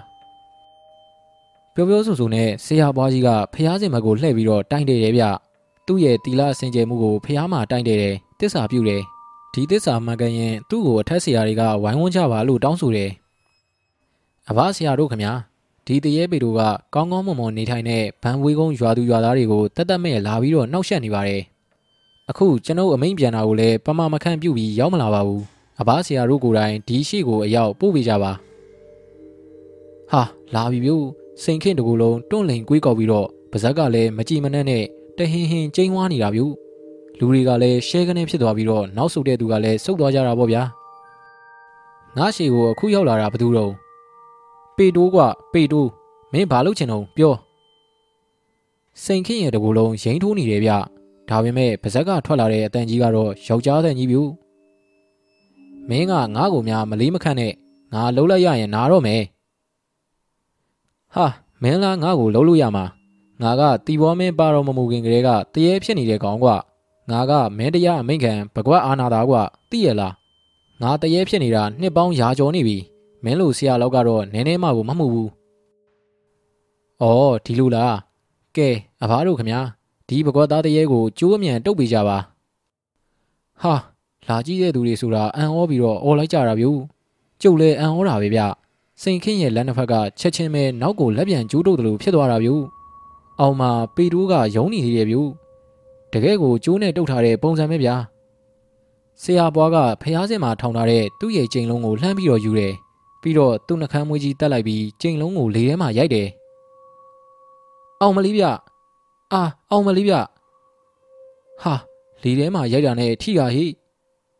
[1.79, 5.23] ပြောပြောဆိုဆိုနဲ့ဆရာဘွားကြီးကဖះစင်မကိုလှည့်ပြီးတော့တိုင်တယ်တယ်ဗျ
[5.87, 9.01] သူ့ရဲ့တီလာစင်ကြယ်မှုကိုဖះမှာတိုင်တယ်တယ်တစ္ဆာပြုတယ်
[9.53, 13.09] ဒီတစ္ဆာမှန်ကန်ရင်သူ့ကိုအထက်ဆရာတွေကဝိုင်းဝန်းကြပါလို့တောင်းဆိုတယ်
[14.49, 15.33] အဘဆရာတို့ခင်ဗျာ
[15.85, 16.61] ဒီတရေပေတို့က
[16.93, 21.41] ကောင်းကောင်းမွန်မွန်နေထိုင်တဲ့ဗန်ဝေးကုန်းရွာသူရွာသားတွေကိုတက်တက်မဲ့လာပြီးတော့နှောက်ယှက်နေပါတယ်
[22.29, 25.43] အခုကျွန်ုပ်အမိန်ပြန်တာကိုလည်းပမမခန့်ပြုတ်ပြီးရောက်မလာပါဘူး
[25.81, 28.31] အဘဆရာတို့ကိုယ်တိုင်ဒီရှိကိုအရောက်ပို့ပေးကြပါ
[30.11, 30.21] ဟာ
[30.55, 31.05] လာပြီပြုတ်
[31.43, 34.83] စိန်ခင့်တကူလုံးတွန့်လိန်ကွေးကောက်ပြီးတော့ပါဇက်ကလည်းမကြည်မနှက်နဲ့
[35.17, 36.45] တဟင်းဟင်းကျိန်းဝါနေတာပြု
[37.19, 40.63] လူတွေကလည်းရှဲကနေဖြစ်သွားပြီးတော့နောက်ဆုတ်တဲ့သူကလည်းစုတ်သွားကြတာပေါ့ဗျာ
[42.17, 43.71] ငါရှေကိုအခုရောက်လာတာဘသူတော့
[44.77, 45.17] ပေတိုးက
[45.53, 45.89] ပေတိုး
[46.33, 47.35] မင်းဘာလုပ်ချင်တော့ပြော
[49.03, 50.71] စိန်ခင့်ရဲ့တကူလုံးရိမ့်ထိုးနေတယ်ဗျ
[51.29, 54.21] ဒါပေမဲ့ပါဇက်ကထွက်လာတဲ့အတန်ကြီးကတော့ယောက်ျားတဲ့ကြီးပြု
[55.89, 57.53] မင်းကငါ့ကိုများမလေးမခန့်နဲ့
[57.93, 59.21] ငါလှုပ်လိုက်ရရင်နားတော့မယ်
[61.15, 61.25] ဟာ
[61.61, 62.85] မင်းလားငါ့ကိုလှုပ်လို့ရမှာ
[63.41, 66.55] ငါကတီဘောမင်းပါတော်မမူခင်ကလေးကတရေဖြစ်နေတဲ့ကောင်ကွာ
[67.09, 70.13] ငါကမင်းတရားအမိန့်ခံဘကွက်အာနာတာကွာသိရလား
[70.81, 72.77] ငါတရေဖြစ်နေတာနှစ်ပေါင်းရာကျော်နေပြီ
[73.23, 75.29] မင်းလိုဆရာလောက်ကတော့နည်းနည်းမှကိုမမှုဘူး။
[77.01, 77.93] အော်ဒီလိုလား။
[78.55, 78.69] ကဲ
[79.03, 79.59] အဘတို့ခမညာ
[80.07, 82.17] ဒီဘကွက်သားတရေကိုကျိုးအမြန်တုတ်ပေးကြပါ။
[83.61, 83.73] ဟာ
[84.27, 86.65] လာကြည့်တဲ့သူတွေဆိုတာအံ့ဩပြီးတော့အော်လိုက်ကြတာဗျ။
[87.41, 88.41] ကျုပ်လည်းအံ့ဩတာပဲဗျ။
[89.01, 92.49] စိန်ခင်းရဲ့လက်နှစ်ဖက်ကချက်ချင်းပဲနောက်ကိုလက်ပြန်ကျိုးတုတ်တယ်လို့ဖြစ်သွားတာဗျ။
[93.39, 95.17] အောင်မှာပေတိုးကယုံနေသေးတယ်ဗျ။
[96.13, 97.95] တကယ်ကိုကျိုးနဲ့တုတ်ထားတဲ့ပုံစံပဲဗျာ။
[99.21, 102.73] ဆရာဘွားကဖျားစင်မှာထောင်ထားတဲ့သူ့ရဲ့ကျိန်လုံးကိုလှမ်းပြီးတော့ယူတယ်။
[103.21, 106.27] ပြီးတော့သူ့နှကမ်းမွေးကြီးတက်လိုက်ပြီးကျိန်လုံးကိုလေထဲမှာရိုက်တယ်။
[108.01, 108.45] အောင်မလေးဗျ။
[109.33, 109.41] အာ
[109.71, 110.15] အောင်မလေးဗျ။
[111.61, 111.73] ဟာ
[112.23, 113.65] လေထဲမှာရိုက်တာနဲ့ထိတာဟိ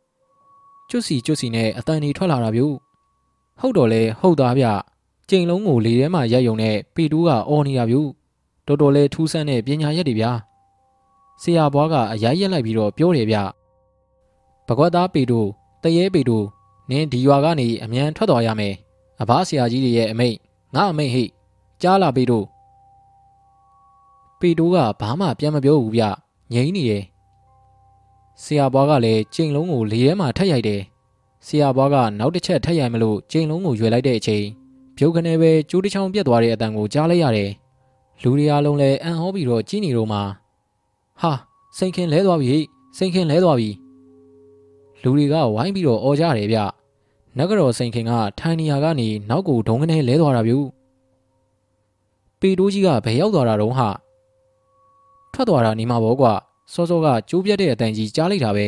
[0.89, 2.63] ။ကျွတ်စီကျွတ်စီနဲ့အတန်နေထွက်လာတာဗျ။
[3.60, 4.66] ဟုတ်တော့လေဟုတ်သားဗျ။
[5.30, 7.98] ကျိန်လုံးကိုလေထဲမှာရိုက်ယုံနဲ့ပေတူးကအော်နေတာဗျ။
[8.68, 10.32] တော်တော်လေးထူးဆန်းတဲ့ပညာရက်တွေဗျာ။
[11.42, 13.38] ဆရာဘွားကအရိုက်ရက်လိုက်ပြီးတော့ပြောတယ်ဗျ။
[14.68, 15.39] ဘကွက်သားပေတူ
[15.84, 16.38] တရေပေတူ
[16.89, 18.75] နင်းဒီရွာကနေအမြန်ထွက်သွားရမယ်။
[19.22, 20.36] အဘဆရာကြီးတွေရဲ့အမိတ်
[20.75, 21.24] ငါအမိတ်ဟိ
[21.82, 22.39] ကြားလာပေတူ
[24.39, 26.04] ပေတိုးကဘာမှပြန်မပြောဘူးဗျ
[26.54, 27.04] ငိမ့်နေတယ်
[28.44, 30.82] ဆရာဘွားကလည်းကျိန်လုံးကိုလေထဲမှာထက်ရိုက်တယ်
[31.46, 34.46] ဆရာဘွားကနောက်တစ်ချက်ထက်ရိုက်မလို့ကျိန်လုံးကိုရွယ်လိုက်တဲ့အချိန်
[34.98, 37.51] ပြုတ်ကနေပဲကျိုးတစ်ချောင်းပြတ်သွားတဲ့အတန်ကိုကြားလိုက်ရတယ်
[38.22, 40.19] လူတွေအားလုံးလည်းအံ့ဩပြီးတော့ကြီးနေတော့မှ
[41.22, 41.31] ဟာ
[41.77, 42.53] စိန်ခင်လဲသွားပြီ
[42.98, 43.69] စိန်ခင်လဲသွားပြီ
[45.01, 46.60] လူတွေကဝိုင်းပြီးတော့អော်ကြတယ်ဗျ
[47.38, 50.53] နဂရောစိန်ခင်ကထိုင်နေရာကနေနောက်ကိုဒုံကနေလဲသွားတာဗျ
[52.39, 53.89] ပေတိုးကြီးကဘယ်ရောက်သွားတာတုံးဟာ
[55.34, 56.34] ထွက်သွားတာနေမှာပေါ့ကွာ
[56.74, 58.65] စောစောကကျိုးပြတ်တဲ့အတန်ကြီးကြားလိုက်တာပဲ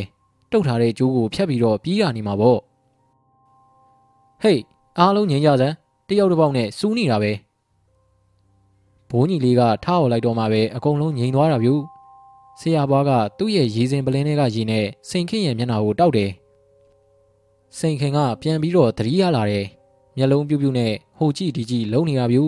[0.51, 2.60] တုတ်ထားတဲ့ကျိုးကိုဖြတ်ပြီးတော့ပြေးရနေမှာပေါ့
[4.41, 4.62] ဟေး
[5.00, 5.75] အားလုံးငြိမ်ကြစမ်း
[6.08, 7.31] တယောက်တစ်ပေါက်နဲ့စူးနေတာပဲ
[9.10, 11.70] ဘိုးကြီးလေးကထားော်လိုက်တော့မှပဲအကုန်လုံးငြိမ်သွားတာဗျ
[12.60, 16.31] ဆရာဘွားကသူ့ရဲ့ရေစင်ပလင်းထဲကရေနဲ့စိန်ခင်းရဲ့မျက်နှာကိုတောက်တယ်
[17.77, 19.65] စိန်ခင်ကပြန်ပြီးတော့သတိရလာတယ်
[20.17, 22.43] မျက်လုံးပြူးပြူးနဲ့ဟိုကြည့်ဒီကြည့်လုံနေရပြူ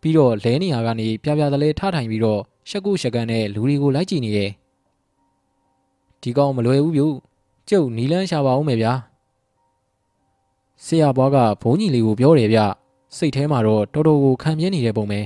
[0.00, 4.50] ပြီးတော့လဲနေရကနေပြပြတလဲထထိုင်ပြီးတော့ရှက်ကုရှက်ကန်နဲ့လူတွေကိုလိုက်ကြည့်နေတယ်
[6.26, 7.06] ဒီကောင်မလွယ်ဘူးပြူ
[7.68, 8.92] ကျုပ်နီလန်းရှာပါအောင်မယ်ဗျာ
[10.84, 12.58] ဆရာဘွားကဘုန်းကြီးလေးကိုပြောတယ်ဗျ
[13.16, 15.20] စိတ်ထဲမှာတော့တော်တော်ကိုခံပြင်းနေတဲ့ပုံပဲ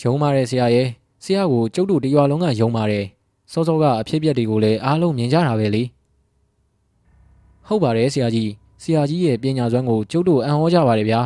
[0.00, 0.88] ရုံပါတယ်ဆရာရဲ့
[1.24, 3.04] ဆရာကိုကျုပ်တို့တရွာလုံးကယုံပါတယ်
[3.52, 5.82] စောစောကအဖြစ်အပျက်တွေကိုလည်းအားလုံးမြင်ကြတာပဲလေ
[7.66, 8.50] ဟုတ်ပါတယ်ဆရာကြီး
[8.82, 11.20] ဆရာကြီးရဲ့ပညာစွမ်းကိုကျုပ်တို့အံ့ဩကြပါတယ်ဗျာ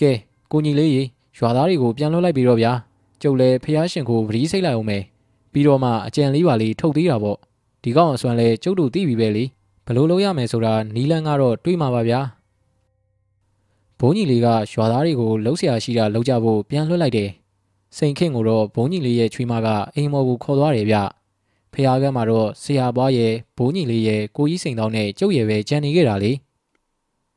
[0.00, 0.12] ကဲ
[0.52, 1.02] ကိုကြီးလေးရေ
[1.38, 2.72] ရွာသားတွေကိုပြန်လွှတ်လိုက်ပြီးတော့ဗျာ
[3.22, 5.04] ကျုပ်လည်းဖះရှင်ကိုဗတိစိတ်လိုက်အောင်မယ်
[5.54, 7.38] ပြီးတော့မှအကြံလေးပါလေးထုတ်သေးတာပေါ့
[7.82, 9.44] ဒီကောင်အစွမ်းလဲကျုပ်တို့သိပြီပဲလေ
[9.86, 12.20] ဘလို့လုပ်ရမယ်ဆိုတာနီလန်းကတော့တွေးမှာပါဗျာ
[13.98, 17.30] ဘုန်းကြီးလေးကရွာသားတွေကိုလှုပ်ရှားရှိတာလှုပ်ကြဖို့ပြန်လွှတ်လိုက်တယ်
[17.96, 20.96] စိန်ခင့်ကိုတော့ဘုန်းကြီးလေးရဲ့ချွေးမကအိမ်မော်ကိုခေါ်သွားတယ်ဗျ
[21.72, 26.32] ဖះကမ်းမှာတော့ဆရာဘွားရဲ့ဘိုးကြီးလေးရဲ့ကိုကြီးစိန်တောင်းနဲ့ကျုပ်ရဲ့ပဲကြံနေခဲ့တာလေ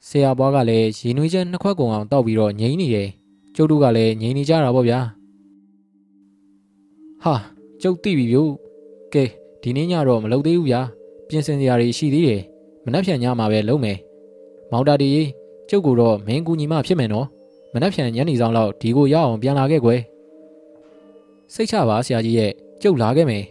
[0.08, 3.10] ဆရာဘွားကလည်းရေနွေးချက်နှစ်ခွက်ကုန်အောင်တောက်ပြီးတော့ငိမ့်နေတယ်
[3.56, 5.00] ကျုပ်တို့ကလည်းငိမ့်နေကြတာပေါ့ဗျာ
[7.24, 8.52] ဟာ ကျုပ်သိပြီဗျို့
[9.14, 9.24] ကဲ
[9.62, 10.82] ဒီနေ့ညတော့မလုပ်သေးဘူးဗျာ
[11.28, 12.42] ပြင်ဆင်စရာတွေရှိသေးတယ်
[12.86, 13.98] မနှက်ဖြန်ညမှာပဲလုပ်မယ်
[14.72, 15.10] မောင်တာတီ
[15.70, 17.28] ကျုပ်ကတော့မင်းကူညီမဖြစ်မယ်နော်
[17.74, 20.00] မနှက်ဖြန်ညနေဆောင်လောက်ဒီကိုရအောင်ပြန်လာခဲ့ကွယ်
[21.54, 23.44] စိတ်ချပါဆရာကြီးရဲ့ကျုပ်လာခဲ့မယ်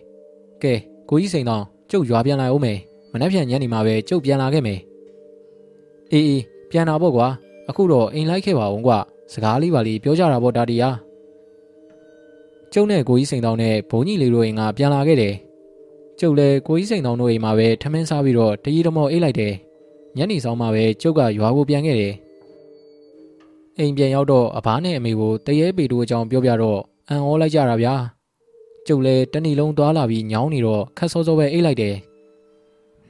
[0.62, 0.74] ကဲ
[1.10, 2.78] ကိုကြီးစိန်တော့ကျုပ်ရွာပြန်လာအောင်မယ်
[3.12, 4.80] မနှက်ဖြန်ညနေမှာပဲကျုပ်ပြန်လာခဲ့မယ်
[6.12, 7.26] အေးအေးပြန်လာပေါ့ကွာ
[7.68, 8.98] အခုတော့အိမ်လိုက်ခဲ့ပါအောင်ကွာ
[9.32, 10.88] စကားလေးပါလေးပြောကြတာပေါ့တာတီယာ
[12.78, 15.34] ကျုပ်နဲ့ကိုကြီးစိန်တောင်းနဲ့ဘုံကြီးလေးတို့အိမ်ကပြန်လာခဲ့တယ်
[16.20, 19.54] ကျုပ်လည်းကိုကြီးစိန်တောင်းတို့အိမ်မှာပဲထမင်းစားပြီးတော့တကြီးတမောအိတ်လိုက်တယ်
[20.16, 22.14] ညနေဆောင်မှပဲကျုပ်ကရွာကိုပြန်ခဲ့တယ်
[23.78, 27.94] အိမ်ပြန်ရောက်တော့အဘားနဲ့အမေကိုတရေပေတို့အကြောင်းပြောပြတော့အံ့ဩလိုက်ကြတာဗျာ
[28.86, 31.94] ကျုပ်လည်းတဏီလုံးသွားလာပြီးညောင်းနေတော့ခက်စောစောပဲအိတ်လိုက်တယ်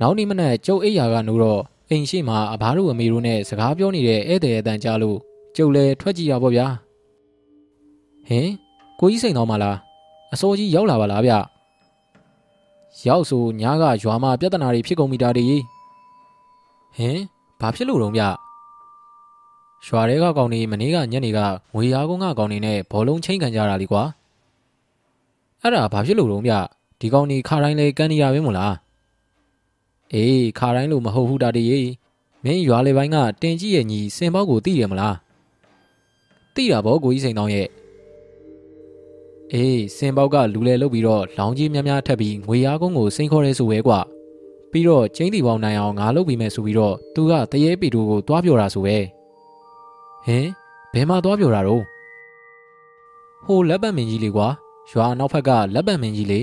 [0.01, 5.19] နောက်နေ့မနက်ကျုပ်အိတ်ရာကနိုးတော့အိမ်ရှိမှာအဘားတို့အမေတို့နဲ့စကားပြောနေတဲ့ဧည့်သည်အတန်ကြားလို့
[5.57, 6.67] ကျုပ်လည်းထွက်ကြည့်ရပါဗျာ
[8.29, 8.66] ဟင်
[9.01, 9.77] ကိုကြီးစိန်တော်မလား
[10.35, 11.33] အစိုးကြီးရောက်လာပါလားဗျ
[13.07, 15.63] ရောက်ဆိုညားကရွာမှာပြဿနာတွေဖြစ်ကုန်ပြီတာတည်း
[16.97, 17.19] ဟင်
[17.61, 18.23] ဘာဖြစ်လို့တော့ဗျ
[19.87, 21.39] ရွာတဲကကောင်တွေမနေ့ကညနေက
[21.75, 24.03] ငွေရားကုန်းကကောင်တွေနဲ့ဘောလုံးချင်းခံကြတာလीကွာ
[25.61, 26.53] အဲ့ဒါဘာဖြစ်လို့တော့ဗျ
[27.01, 28.75] ဒီကောင်တွေခါတိုင်းလဲကန်နေရပဲမို့လား
[30.15, 31.91] အေးခါတိုင်းလို့မဟုတ်ဘူးတာတည်း
[32.45, 35.17] မင်းရွာလေပိုင်းကတင်ကြီးရဲ့ညီစင်ပေါက်ကိုသိရမလား
[36.55, 37.69] သိတာဗောကိုကြီးစိန်တောင်းရဲ့
[39.55, 44.01] အေးစင်ပေါက်ကလူလဲလုတ်ပြီးတော့လောင်ကြီးများများထပ်ပြီးငွေရားကုန်းကိုစိန်ခေါ်ရဲဆိုပဲကွာ
[44.71, 48.97] ပြီးတော့ကျင်းတီပေါင်းနိုင်အောင်ငါလုတ်ပြီးမယ်ဆိုပြီးတော့သူကတရေပီတူကိုတွားပြောတာဆိုပဲ
[50.27, 50.47] ဟင်
[50.93, 51.83] ဘယ်မှာတွားပြောတာတော့
[53.45, 54.49] ဟိုလက်ပတ်မင်းကြီးလေကွာ
[54.91, 56.41] ရွာနောက်ဖက်ကလက်ပတ်မင်းကြီးလေ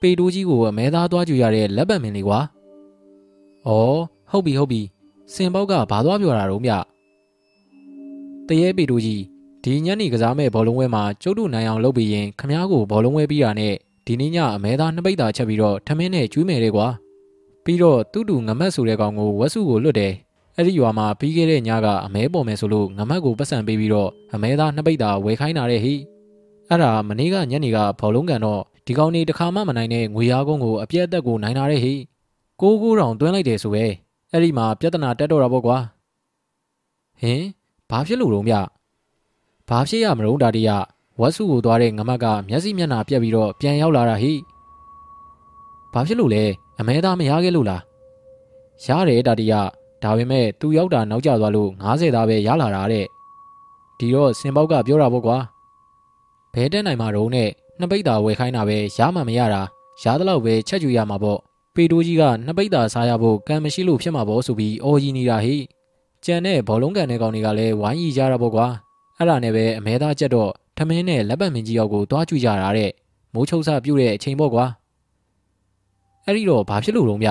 [0.00, 2.38] ပေတိုးကြီးကိုအမဲသားတွားကြရတဲ့လက်ပတ်မင်းလေကွာ
[3.66, 3.70] ဩ
[4.30, 4.80] ဟုတ်ပြီဟုတ်ပြီ
[5.34, 6.72] စင်ပေါက်ကဘာသွားပြောတာတော့မြ
[8.48, 9.22] တရေပေတိုးကြီး
[9.68, 13.74] ဒီညနေကစားမဲ့ဘောလုံးဝဲမှာကျုပ်တို့နိုင်အောင်လုပ်ပြီးရင်ခမားကိုဘောလုံးဝဲပြီးတာနဲ့
[14.06, 16.86] ဒီနေ့ညအမဲသားနှစ်ပိတ်တာချက်ပြီးတော့ထမင်းနဲ့ကျွေးမယ်တဲ့ကွာ
[17.64, 20.12] ပြီးတော့တူတူငမက်ဆိုတဲ့ကောင်ကိုဝက်စုကိုလွတ်တယ်
[20.56, 25.94] အဲ့ဒီရွာမှာပြီးခဲ့တဲ့ညကအမဲပေါ်မယ်ဆိုလို့ငမက်ကိုပတ်စံပေးပြီးတော့အမဲသားနှစ်ပိတ်တာဝယ်ခိုင်းတာတဲ့ဟိ
[26.68, 31.94] အဲ့ဒါမနေ့ကညနေကဘောလုံးကန်တော့ဒီကောင်နေတခါမှမနိုင်တဲ့ငွေရားကုန်းကိုအပြက်အသက်ကိုနိုင်တာတဲ့ဟိ
[32.60, 33.84] ကိုကိုတောင်တွင်းလိုက်တယ်ဆိုပဲ
[34.32, 35.78] အဲ့ဒီမှာပြဿနာတက်တော့တာပေါ့ကွာ
[37.20, 37.42] ဟင်
[37.90, 38.54] ဘာဖြစ်လို့တော့မြ
[39.68, 40.70] ဘာဖြစ်ရမလို့ဒါတရ
[41.20, 44.32] ဝက်စုကိုသွားတဲ့ငမက်ကမျက်စိမျက်နှာပြက်ပြီးတော့ပြန်ရောက်လာတာဟိ
[45.92, 46.44] ဘာဖြစ်လို့လဲ
[46.80, 47.82] အမဲသားမရခဲ့လို့လား
[48.84, 49.52] ရတယ်ဒါတရ
[50.02, 53.06] ဒါပေမဲ့သူရောက်တာနောက်ကျသွားလို့90သားပဲရလာတာတဲ့
[53.98, 55.38] ဒီတော့စင်ပေါက်ကပြောတာပေါ့ကွာ
[56.54, 57.48] ဘဲတက်နိုင်မှာတော့နဲ့
[57.78, 59.62] နှစ်ပိတ်တာဝယ်ခိုင်းတာပဲရမှမရတာ
[60.02, 61.38] ရသလောက်ပဲချက်ကြွရမှာပေါ့
[61.74, 65.56] ပေတိုးကြီးကနှစ်ပိတ်တာစားရဖို့ကံမရှိလို့ဖြစ်မှာပေါ့ဆိုပြီးအော်ကြီးနေတာဟိ
[66.24, 68.66] ကြံတဲ့ဘောလုံးကန်တဲ့ကောင်တွေကလည်းဝိုင်းရီကြတာပေါ့ကွာ
[69.18, 72.90] အဲ့ဒါနဲ့ပဲအမဲသားကြက်တော့ထမင်းနဲ့လက်ပတ်မင်းကြီးရောက်ကိုတွားကြွကြတာတဲ့
[73.34, 74.64] မိုးချုပ်ဆပြုတ်တဲ့အချိန်ပေါ့ကွာ
[76.24, 77.28] အဲ့ဒီတော့ဘာဖြစ်လို့တော့မြ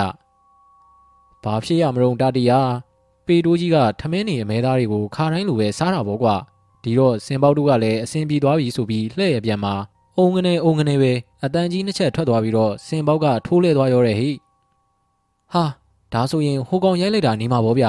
[1.44, 2.60] ဘာဖြစ်ရမလို့တာတီယာ
[3.26, 6.34] ပေတိုးကြီးကထမင်းနေအမဲသားတွေကိုခါတိုင်းလိုပဲစားတာပေါ့ကွာ
[6.82, 9.74] ဒီတော့စင်ပေါက်တို့ကလည်းအစင်ပြေသွားပြီဆိုပြီးလှဲ့ရပြန်မှာ
[10.18, 11.12] အုံငနေအုံငနေပဲ
[11.44, 14.30] အတန်ကြီးနှစ်ချက်ထွက်သွားပြီးတော့စင်ပေါက်ကထိုးလဲသွားရောတဲ့ဟိ
[15.52, 15.64] ဟာ
[16.12, 17.86] ဒါဆိုရင်ဟိုကောင်ရိုက်လိုက်တာနေမှာပေါ့ဗျ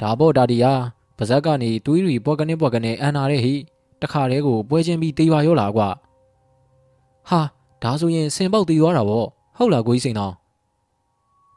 [0.00, 0.72] ဒါပေါ့တာတီယာ
[1.20, 3.54] ပါဇက်ကနေတွေးရီပွက်ကနေပွက်ကနေအန်နာတဲ့ဟိ
[4.02, 5.88] တခါတည်းကိုပွဲချင်းပြီးတေးပါရောလားကွာ
[7.28, 7.40] ဟာ
[7.82, 10.34] ဒါဆိုရင်စင်ပေါက်တေးသွားတာပေါ့ဟုတ်လားကိုကြီးစိန်တော်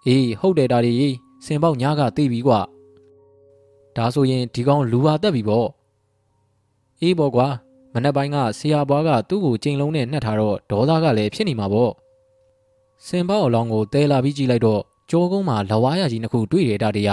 [0.05, 0.91] အေးဟုတ်တယ်ဒါဒီ
[1.45, 2.59] စင်ပေါက်ညားကတေးပြီကွာ
[3.95, 5.67] ဒါဆိုရင်ဒီကောင်လူဟာတက်ပြီပေါ့
[7.01, 7.47] အေးပေါ့ကွာ
[7.93, 11.91] မနက်ပိုင်းကဆရာဘွားကသူ့ကိုကြိမ်လုံးနဲ့နှက်ထားတော့ဒေါသကလည်းဖြစ်နေမှာပေါ့
[13.07, 17.11] စင်ပေါက်အလောင်းကိုတဲလာပြီးကြည့်လိုက်တော့ကြောကုန်းမှာလဝါးရကြီးနှစ်ခုတွေ့ရတာတည်းရ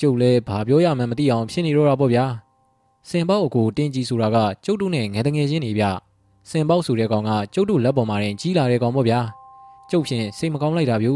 [0.00, 2.24] ကျုပ်လည်းဘာပြောရမှန်းမသိအောင်ဖြစ်နေတော့တာပေါ့ဗျာ
[3.08, 5.84] စင်ပေါက်အကိုတင်းကြီးဆိုတာကကျုပ်တို့နဲ့ငယ်တငယ်ချင်းနေဗျ
[6.50, 9.20] စင်ပေါက်ဆိုတဲ့ကောင်ကကျုပ်တို့လက်ပေါ်မှာတင်ကြီးလာတဲ့ကောင်ပေါ့ဗျာ
[9.90, 11.14] ကျုပ်ဖြင့်စိတ်မကောင်းလိုက်တာဗျူ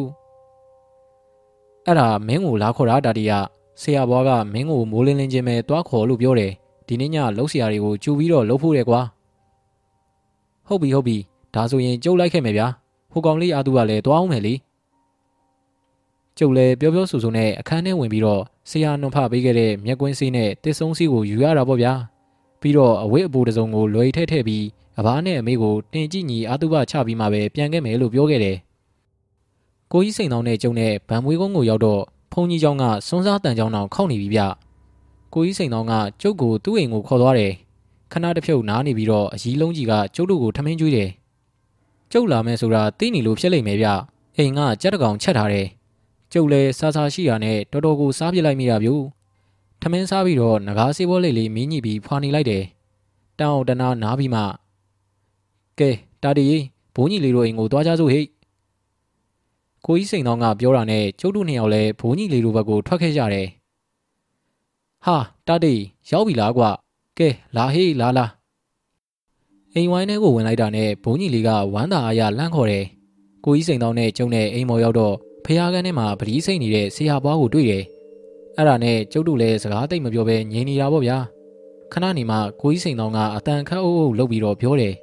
[1.86, 3.32] အဲ့ဒါမင်းကိုလာခေါ်တာတာတီက
[3.80, 6.52] ဆရာဘွားကမင်းကိုမိုးလင်းလင်းချင်းပဲတွားခေါ်လို့ပြောတယ်
[6.86, 9.00] ဒီနေ့ညလှုပ်ရှားတွေကိုကြူပြီးတော့လှုပ်ဖို့တယ်ကွာ
[10.68, 11.16] ဟုတ်ပြီဟုတ်ပြီ
[11.54, 12.66] ဒါဆိုရင်ကျုပ်လိုက်ခဲ့မယ်ဗျာ
[13.12, 14.54] ဟိုကောင်လေးအာသူကလည်းတွားအောင်မယ်လေ
[16.38, 21.93] ကျုပ်လည်းပြောပြောဆိုဆိုနဲ့အခန်းထဲဝင်ပြီးတော့ ဆရာနှွန်ဖပေးခဲ့တဲ့မျက်ကွင်းစီးနဲ့တစ်ဆုံးစီးကိုယူရတာပေါ့ဗျာ
[22.61, 24.65] ပြီးတော့အဝတ်အပိုးတစ်စုံကိုလွယ်ထည့်ထည့်ပြီး
[24.99, 28.57] အဘားနဲ့အမေကိုတင်ကြည့်ညီအာသူဘချပြီးမှပဲပြန်ခဲ့မယ်လို့ပြောခဲ့တယ်
[29.91, 34.41] ကိုကြီးစိန်တော်နဲ့ကျုံနဲ့ဗံမွေးကုန်းကိုရောက်တော့ဖုန်ကြီးเจ้าကစွန်းစားတန်เจ้าနောင်ခောက်နေပြီဗျ
[35.33, 37.53] ကိုကြီးစိန်တော်ကကျုပ်ကိုသူ့အိမ်ကိုခေါ်သွားတယ်
[38.11, 41.09] ခဏတစ်ဖြုတ်နားနေပြီးတော့အကြီးလုံးကြီးကကျုပ်တို့ကိုထမင်းကျွေးတယ်
[42.11, 43.87] ကျုပ်လာမယ်ဆိုတာသိနေလို့ဖြစ်လိမ့်မယ်ဗျ
[44.37, 45.67] အိမ်ကကြက်တကောင်ချက်ထားတယ်
[46.32, 48.90] ကျုပ်လည်းစားစားရှိရနဲ့တော်တော်ကိုစားပြစ်လိုက်မိတာဗျ
[49.80, 52.64] ထမင်းစားပြီးတော့ငကားစေးဘောလေးလေးမင်းညိပြီးဖွာနေလိုက်တယ်
[53.40, 54.42] တောင်းတနာနားပြီးမှ
[55.78, 55.90] ကဲ
[56.22, 56.46] တာတီ
[56.94, 58.28] ဘိုးကြီးလေးတို့အိမ်ကိုသွားကြစို့ဟိတ်
[59.86, 63.48] ကိုကြီးစိန်တော်ကပြောတာနဲ့ကျုပ်တို့နှစ်ယောက်လည်းဘိုးကြီးလေးတို့ဘက်ကိုထွက်ခဲ့ကြတယ်
[65.04, 65.16] ဟာ
[65.46, 65.74] တာတီ
[66.10, 66.64] ရောက်ပြီလားကွ
[67.18, 68.26] ကဲလာဟေးလာလာ
[69.74, 72.84] အိမ်ဝိုင်းထဲကိုဝင်လိုက်တာနဲ့ဘုန်းကြီးလေးကဝမ်းသာအားရလှမ်းခေါ်တယ်
[73.44, 77.84] ကိုကြီးစိန်တော်နဲ့ကျုံနဲ့အိမ်မော်ရောက်တော့ ဖះကန်းထဲမှာပတိစိတ်နေတဲ့ဆရာဘွားကိုတွေ့တယ်
[78.56, 81.18] အဲ့ဒါနဲ့ကျုပ်တို့လည်းစကားတိတ်မပြောဘဲငြိမ်နေတာပေါ့ဗျာ
[81.92, 84.94] ခဏနေမှကိုကြီးစိန်တော်ကအတန်ခတ်အုပ်အုပ်လုပ်ပြီးတော့ပြောတယ်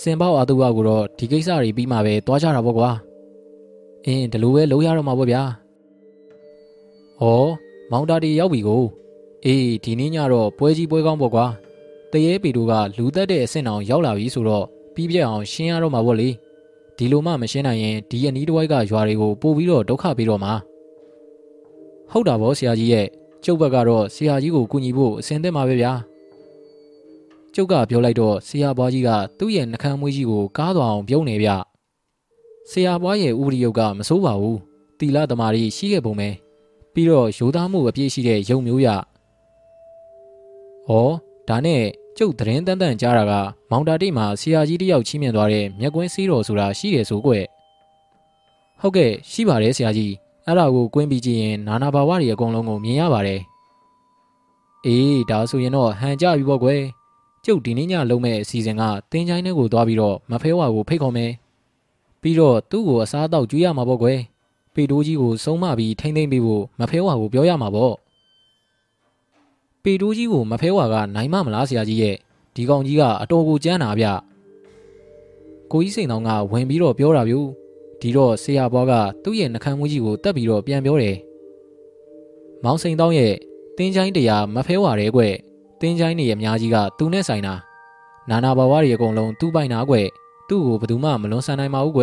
[0.00, 2.90] စင်ပေါအတူအကိုတော့ဒီကိစ္စတွေပြီးမှပဲတွားကြတာပေါ့ကွာ
[4.06, 5.42] အင်းဒီလိုပဲလုံးရတော့မှာပေါ့ဗျာ
[7.20, 7.24] ဩ
[7.90, 8.82] မောင်တာတီရောက်ပြီကို
[9.44, 11.46] အေးဒီနေ့ညတော့ပွဲကြီးပွဲကောင်းပေါ့ကွာ
[12.12, 16.28] တရေပီတို့ကလူသက်တဲ့အဆင့်အောင်ရောက်လာပြီဆိုတော့ပြီးပြက်အောင်ရှင်းရတော့မှာပေါ့လေ
[16.98, 20.52] ဒီလိုမှမရှင်းနိုင်ရင်ဒီအနီးတစ်ဝိုက်ကရွာတွေကိုပို့ပြီးတော့ဒုက္ခပေးတော့မှာ
[22.10, 23.06] ဟုတ်တာဗောဆရာကြီးရဲ့
[23.44, 25.92] ကျုပ်ဘက်ကတော့ဆရာကြီးကိုကူညီဖို့အစင်သင့်ပါပဲဗျာ
[27.54, 31.50] ကျုပ်ကပြောလိုက်တော့ဆရာဘွားကြီးကသူ့ရဲ့နှကမ်းမွေးကြီးကိုကားသွားအောင်ပြုံးနေဗျ
[32.70, 34.58] ဆရာဘွားရဲ့ဥပဒေယုတ်ကမစိုးပါဘူး
[34.98, 36.28] တီလာသမားကြီးရှိခဲ့ပုံပဲ
[36.92, 38.88] ပြီးတော့ရိုးသားမှုအပြည့်ရှိတဲ့ယုံမျိုးရ
[40.88, 40.92] ဩ
[41.48, 41.82] ဒါနဲ့
[42.20, 43.32] ကျုပ်သတင်းတန်တန်ကြားတာက
[43.70, 47.32] မောင်တာတိတ်မှာဆရာကြီးတယောက်ချီးမြှင့်သွားတဲ့မြက်ကွင်းစီးတော်ဆိုတာရှိတယ်ဆိုကွ
[48.80, 50.12] ဟုတ်ကဲ့ရှိပါတယ်ဆရာကြီး
[50.46, 53.40] အဲ့ဒါကိုကွင်းပြီးကြည့်ရင်နာနာဘာဝတွေအကုန်လုံးကိုမြင်ရပါတယ်
[54.86, 56.80] အေးဒါဆိုရင်တော့ဟန်ကြပြီပေါ့ကွယ်
[57.44, 61.32] ကျုပ်ဒီနေ့ညလုံးမဲ့အစီအစဉ်ကတင်းချိုင်းထဲကိုသွားပြီးတော့မဖဲဝါကိုဖိတ်ခေါ်မယ်
[62.22, 64.18] ပြီးတော့သူ့ကိုအစားအသောက်ကျွေးရမှာပေါ့ကွယ်
[64.74, 67.94] ပေတိုးကြီးကိုစုံမပြီးထိမ့်သိမ့်ပေးဖို့မဖဲဝါကိုပြောရမှာပေါ့
[69.88, 72.16] ပေတိုးကြီးကိုမဖဲဝါကနိုင်မမလားဆရာကြီးရဲ့
[72.54, 74.06] ဒီကောင်ကြီးကအတော်ကိုကြမ်းတာဗျ
[75.72, 77.34] ကိုကြီးစိန်တော်ကဝင်ပြီးတော့ပြောတာဗျ
[78.00, 81.16] ဒီတော့ဆရာဘွားကသူ့ရဲ့နှကမ်းမွေးကြီးကိုတက်ပြီးတော့ပြန်ပြောတယ်
[82.64, 83.34] မောင်စိန်တောင်းရဲ့
[83.76, 85.22] တင်းချိုင်းတရားမဖဲဝါတဲ့ကွ
[85.80, 87.54] တင်းချိုင်းနေရဲ့အများကြီးကသူနဲ့ဆိုင်တာ
[88.30, 89.94] နာနာဘဝတွေအကုန်လုံးသူ့ပိုင်နာကွ
[90.48, 92.02] သူ့ကိုဘယ်သူမှမလွန်ဆန်နိုင်ပါဘူးကွ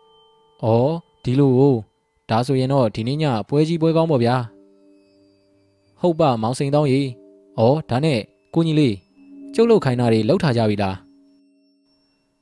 [0.64, 0.92] ။အော်
[1.24, 1.74] ဒီလိုကို
[2.30, 4.36] ဒါဆိုရင်တော့ဒီနေ့ညပွဲကြီးပွဲကောင်းပေါ့ဗျာ။
[6.02, 7.06] ဟုတ်ပါမောင်စိန်တောင်းကြီး။
[7.58, 8.18] အော်ဒါနဲ့
[8.54, 8.94] ကိုကြီးလေး
[9.54, 10.94] ကျုပ်လုတ်ခိုင်းတာတွေလောက်ထားကြပြီလား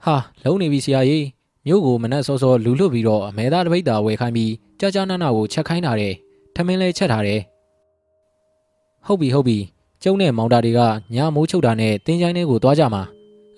[0.04, 1.26] ။ဟာလုံနေပြီဆရာကြီး
[1.66, 6.14] မြို့ကိုမနက်စောစောလူလွတ်ပြီးတော့အမဲသားတပိတ်တာဝယ်ခိုင်းပြီးကြာကြာနာနာကိုချက်ခိုင်းတာတယ်။
[6.54, 7.40] ထမင်းလဲချက်ထားတယ်။
[9.06, 9.58] ဟုတ်ပြီဟုတ်ပြီ
[10.02, 10.80] ကျုံနဲ့မောင်တာတွေက
[11.14, 13.02] ညမိုးချုပ်တာနဲ့တင်းချိုင်းထဲကိုသွားကြမှာ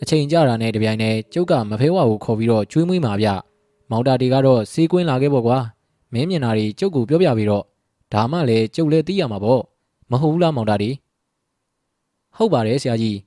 [0.02, 3.28] အချိန်ကြတာနဲ့တပြိုင်တည်းကျုပ်ကမဖဲဝါကိုခေါ်ပြီးတော့ကျွေးမွေးမှာဗျ
[3.90, 5.58] မောင်တာတွေကတော့စေးကွင်းလာခဲ့ပေါ့ကွာ
[6.12, 7.64] မင်းမြင်တာတွေကျုပ်ကိုပြောပြပြီးတော့
[8.12, 9.62] ဒါမှလည်းကျုပ်လည်းသိရမှာပေါ့
[10.12, 10.90] မဟုတ်ဘူးလားမောင်တာတွေ
[12.36, 13.18] ဟုတ်ပါတယ်ဆရာကြီး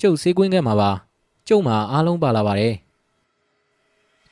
[0.00, 0.90] ကျုပ်စေးကွင်းခဲ့မှာပါ
[1.48, 2.74] ကျုပ်မှာအားလုံးပါလာပါတယ်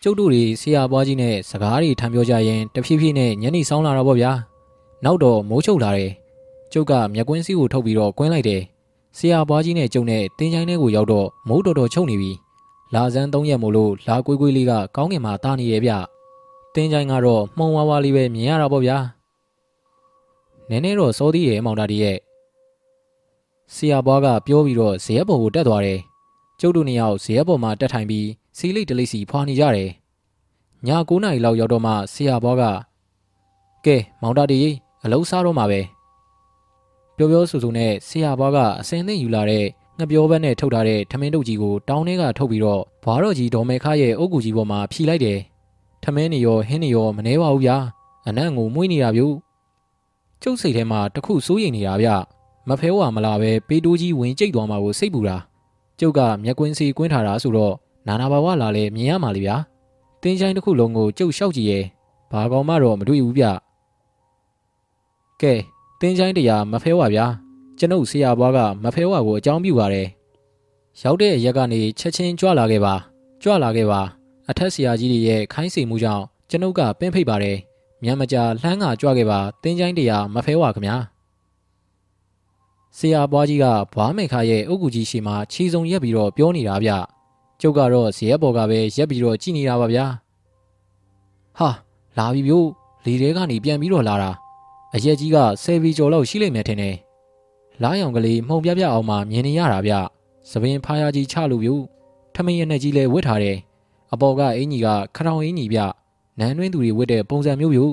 [0.03, 4.33] ကျုပ်တို့တွေဆရာပွားကြီးနဲ့စကားတွေထမ်းပြောကြရင်တဖြည်းဖြည်းနဲ့ညနေဆောင်လာတော့ဗောဗျာ
[5.05, 6.11] နောက်တော့မိုးချုပ်လာတယ်
[6.73, 8.63] ကျုပ်ကမျက်ကွင်းစည်းကိုထုတ်ပြီးတော့ကွင်းလိုက်တယ်
[9.19, 12.33] ဆရာပွားကြီးနဲ့ကျုံနဲ့တင်းချိုင်းထဲကိုရောက်တော့မိုးတော်တော်ချုပ်နေပြီ
[12.95, 15.93] လာစမ်း၃ရက်မို့လို့လာကွေးကွေးလေးကကောင်းကင်မှာတာနေရဲ့ဗျ
[16.75, 18.97] တင်းချိုင်းကတော့မှုံဝါးဝါလေးပဲမြင်ရတာပေါ့ဗျာ
[20.71, 22.19] နည်းနည်းတော့စောသေးရဲ့မောင်တာဒီရဲ့
[23.75, 26.01] ဆရာဘွားကပြောပြီးတော့ဇေယျပေါ်ကိုတက်သွားတယ်
[26.61, 29.91] ကျုပ်တို့နှစ်ယောက်ဇေယျပေါ်မှာတက်ထိုင်ပြီးစီလိတ်တလိစီဖွာနေကြတယ်
[30.87, 32.63] ည9နာရီလောက်ရောက်တော့မှဆရာဘွားက
[33.85, 34.61] ကဲမောင်တာဒီ
[35.05, 35.81] အလုံးစားတော့မှာပဲ
[37.17, 39.65] ပြောပြောဆိုဆိုနဲ့ဆရာဘွားကအစင်းသိယူလာတဲ့
[39.99, 45.39] ငပြောဘက်နဲ့ထုတ်ထားတဲ့ထမင်းတုပ်ကြီးကိုတောင်းထဲကထုတ်ပြီးတော့ဘွားတော်ကြီးဒေါ်မဲခါရဲ့အုတ်ကူကြီးပေါ်မှာဖြီလိုက်တယ်
[46.05, 47.77] ထမင်းနေရောဟင်းနေရောမနှဲပါဘူးဗျာ
[48.27, 49.23] အနံ့ကိုမွေးနေတာဗျ
[50.43, 52.09] ကျုပ်စိတ်ထဲမှာတခုစိုးရိမ်နေတာဗျ
[52.69, 55.37] မဖဲဝါမလာပဲပေးတိုးကြီးဝင်ကြိတ်သွားမှာကိုစိတ်ပူတာ
[56.01, 57.75] ကျုပ်ကမျက်ကွင်းစီကွင်းထားတာဆိုတော့
[58.07, 59.57] နာနာဘာဝလာလဲမြင်ရမှာလေဗျာ
[60.23, 61.85] တင်းချိုင်းတစ်ခုလုံးကိုကျုပ်လျှောက်ကြည့်ရဲ့
[62.33, 63.45] ဘာကောင်မှတော့မတွေ့ဘူးဗျ
[65.41, 65.55] ကဲ
[66.01, 67.27] တင်းချိုင်းတရားမဖဲဝါဗျာ
[67.79, 70.09] ကျွန်ုပ်ဆရာဘွားကမဖဲဝါကိုအကြောင်းပြုပါတယ်
[71.01, 72.95] ရောက်တဲ့ရက်ကနေချက်ချင်းကြွလာခဲ့ပါ
[73.43, 74.01] ကြွလာခဲ့ပါ
[74.49, 77.59] အထက်ဆရာကြီးတွေရဲ့ခိုင်းစေမှုကြောင့်ကျွန်ုပ်ကပင်းဖိတ်ပါတယ်
[78.03, 80.97] မြန်မကြာလှမ်းကကြွခဲ့ပါတင်းချိုင်းတရားမဖဲဝါခင်ဗျာ
[82.97, 86.91] ဆရာဘွားကြီးကဘွားမေခါရဲ့အုတ်ကူကြီးရှိမှခြေစုံရက်ပြီးတော့ပြောနေတာဗျ
[87.61, 90.05] ကျုပ်ကတော့ဇရက်ပေါ်ကပဲရက်ပြီးတော့ကြည်နေတာပါဗျာ
[91.59, 91.69] ဟာ
[92.19, 92.67] လာပြီဗျို့
[93.05, 94.31] လေထဲကနေပြန်ပြီးတော့လာတာ
[94.95, 96.97] အရက်ကြီးကဆယ်ဘီကျော်လောက်ရှိလိမ့်မယ်ထင်တယ်
[97.83, 99.93] လားရောင်ကလေးမှုံပြပြအောင်မှမြင်နေရတာဗျ
[100.51, 101.83] သပင်ဖားရကြီးချလို့ဗျို့
[102.35, 103.57] ထမင်းရနဲ့ကြီးလဲဝတ်ထားတယ်
[104.13, 105.81] အပေါ်ကအင်ကြီးကခရောင်အင်ကြီးဗျ
[106.39, 107.93] နန်းတွင်းသူတွေဝတ်တဲ့ပုံစံမျိုးဗျို့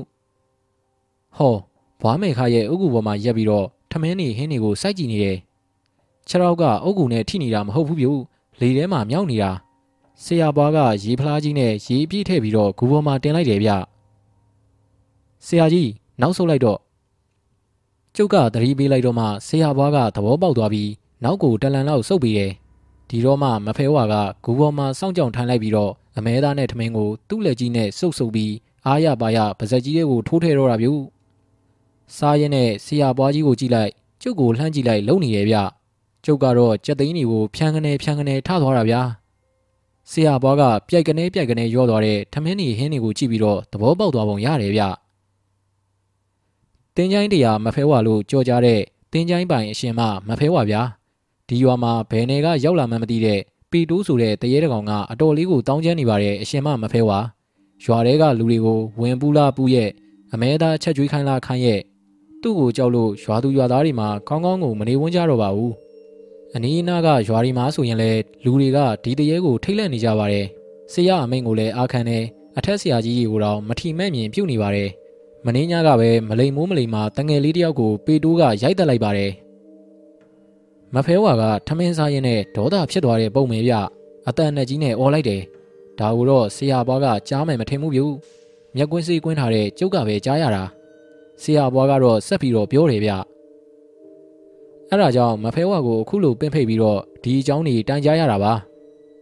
[1.38, 1.56] ဟော
[2.02, 5.38] ဘွားမေခါရဲ့အုတ်ကူပေါ်မှာရက်ပြီးတော့ထမင်းနေဟင်းတွေကိုစိုက်ကြည့်နေတယ်
[6.28, 8.22] ခြေထောက်ကအုတ်ကူနဲ့ထိနေတာမဟုတ်ဘူးဗျို့
[8.60, 9.52] လေထဲမှာမြောက်နေတာ
[10.24, 13.72] ဆရာဘွားကရေဖလားကြီးနဲ့ရေပြည့်ထည့်ပြီးတော့ဂူပေါ်မှာတင်လိုက်တယ်ဗျ
[15.46, 15.90] ဆရာကြီး
[16.22, 16.80] နောက်ဆုတ်လိုက်တော့
[18.16, 20.90] ကျုပ်ကသတိပေးလိုက်တော့မှဆရာဘွားကသဘောပေါက်သွားပြီး
[21.24, 22.52] နောက်ကိုတလန်လောက်ဆုတ်ပြီးတယ်
[23.10, 28.54] ဒီတော့မှမဖဲဝါကဂူပေါ်မှာစောင့်ကြောင်ထိုင်လိုက်ပြီးတော့ အမဲသားနဲ့ထမင်းကိုသူ့လက်ကြီးနဲ့စုပ်စုပ်ပြီး
[28.86, 30.88] အားရပါရပါဇက်ကြီးတွေကိုထိုးထဲတော့တာဗျ
[32.18, 33.92] စားရင်နဲ့ဆရာဘွားကြီးကိုကြည့်လိုက်
[34.22, 35.58] ကျုပ်ကိုလှမ်းကြည့်လိုက်လုံနေရဲ့ဗျ
[36.26, 39.02] ကျုပ်ကတော့ကြက်သိန်းတွေကိုဖြန်းကနေဖြန်းကနေထသွားတာဗျာ
[40.12, 44.84] ဆရာဘွားကပြိုက်ကနေပြိုက်ကနေရောသွားတဲ့ထမင်းနေဟင်းတွေကိုကြည့်ပြီးတော့သဘောပေါက်သွားပုံရတယ်ဗျ
[46.96, 50.82] တင်းချိုင်းတရားမဖဲဝါလို့ကြော်ကြတဲ့တင်းချိုင်းပိုင်အရှင်မမဖဲဝါဗျာ
[51.48, 53.40] ဒီရွာမှာဘယ်နယ်ကရောက်လာမှမသိတဲ့
[53.72, 57.20] ပီတိုးဆိုတဲ့တရေတကောင်ကအတော်လေးကိုတောင်းကျမ်းနေပါတယ်အရှင်မမဖဲဝါ
[57.84, 59.90] ရွာတဲကလူတွေကိုဝင်ပူလာပူရဲ့
[60.34, 61.82] အမဲသားချက်ကျွေးခိုင်းလာခိုင်းရဲ့
[62.42, 65.74] သူ့ကိုကြောက်လို့ရွာသူရွာသားတွေမှာကောင်းကောင်းကိုမနေဝန်းကြတော့ပါဘူး
[66.56, 68.12] အနီးအနားကရွာဒီမှာဆိုရင်လေ
[68.44, 70.46] လူတွေကဒီတရေကိုထိတ်လန့်နေကြပါတယ်
[70.94, 72.24] ဆရာအမိန်ကိုလည်းအာခံတယ်
[72.58, 74.90] အထက်ဆရာကြီးကိုတော့မထီမဲ့မြင်ပြုတ်နေပါတယ်
[75.46, 79.32] မင်းညကပဲမလိမ်မိုးမလိမ်မှာတငယ်လေးတယောက်ကိုပေတိုးကရိုက်တက်လိုက်ပါတယ်
[80.96, 83.74] မဖဲဝါကထမင်းစားရင်းနဲ့ဒေါသဖြစ်သွားတဲ့ပုံမေပြ
[84.28, 85.42] အတန်နဲ့ကြီးနဲ့អော်လိုက်တယ်
[86.00, 88.02] ဒါကိုတော့ဆရာဘွားကကြားမယ်မထင်ဘူးဗျ
[88.76, 90.64] မျက်ကွင်းစေးကွင်းထားတဲ့ကျုပ်ကပဲကြားရတာ
[91.42, 93.12] ဆရာဘွားကတော့ဆက်ပြီးတော့ပြောတယ်ဗျ
[94.90, 98.54] အဲ့ဒါကြောင့်မဖဲဝါကိုအခုလိုပင့်ဖိတ်ပြီးတော့ဒီအကြောင်းကြီးတိုင်ကြားရတာပါ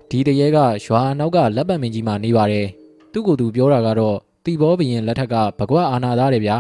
[0.10, 2.68] ဒီတရေကရွာနောက်ကလက်ပတ်မင်းကြီးမှနေပါတယ်
[3.12, 6.58] သူ့ကိုယ်သူပြောတာကတော့တီဘောဘရင်လက်ထက်ကဘကွာအာနာသားတယ်ဗျာ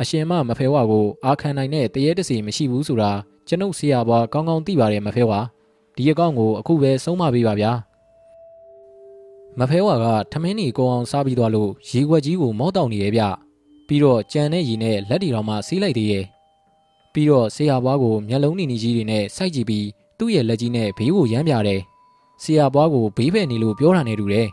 [0.00, 3.10] အရှင်မမဖဲဝါကိုအာခံနိုင်တဲ့တရေတစီမရှိဘူးဆိုတာ
[3.50, 5.40] ကျွန်ုပ်ဆရာဘွားကောင်းကောင်းသိပါတယ်မဖဲဝါ
[5.96, 7.72] ဒီအကောင့်ကိုအခုပဲဆုံးမပေးပါဗျာ
[9.58, 13.22] မဖဲဝါကထမင်းနီကိုအောင်စားပြီးသွားလို့ရေခွက်ကြီးကိုမော့တောက်နေရဲ့ဗျ
[13.86, 16.24] ပြီးတော့ကြံတဲ့ရီနဲ့လက်တီတော်မှစီးလိုက်သေးရဲ့
[17.12, 19.86] ပြီးတော့ဆရာဘွားကိုမျက်လုံးနီနီကြီးတွေနဲ့စိုက်ကြည့်ပြီး
[20.18, 21.80] သူ့ရဲ့လက်ကြီးနဲ့ဘေးကိုရမ်းပြတယ်
[22.42, 24.48] ဆရာဘွားကိုဘေးဖယ်နေလို့ပြောတာနဲ့တူတယ်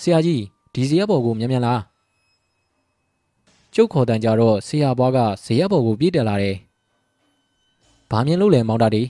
[0.00, 0.42] ဆရာကြီး
[0.74, 1.80] ဒီဇရက်ဘော်ကိုမြန်မြန်လား
[3.74, 6.56] ကျုပ်ခေါ်တန်ကြတော့ဆရာဘွားကဇရက်ဘော်ကိုပြေးတက်လာတယ်
[8.10, 9.02] ဘာမြင်လို့လဲမောင်တာတီ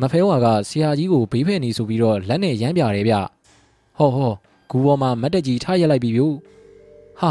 [0.00, 3.14] မဖဲဝါကဆရာကြီးကိုဘေးဖယ်နေဆိုပြီးတော့လက်နဲ့ရမ်းပြတယ်ဗျ
[3.98, 4.32] ဟောဟော
[4.70, 6.22] ဂူပေါ်မှာမတ်တက်ကြီးထားရက်လိုက်ပြီဗျ
[7.20, 7.30] ဟာ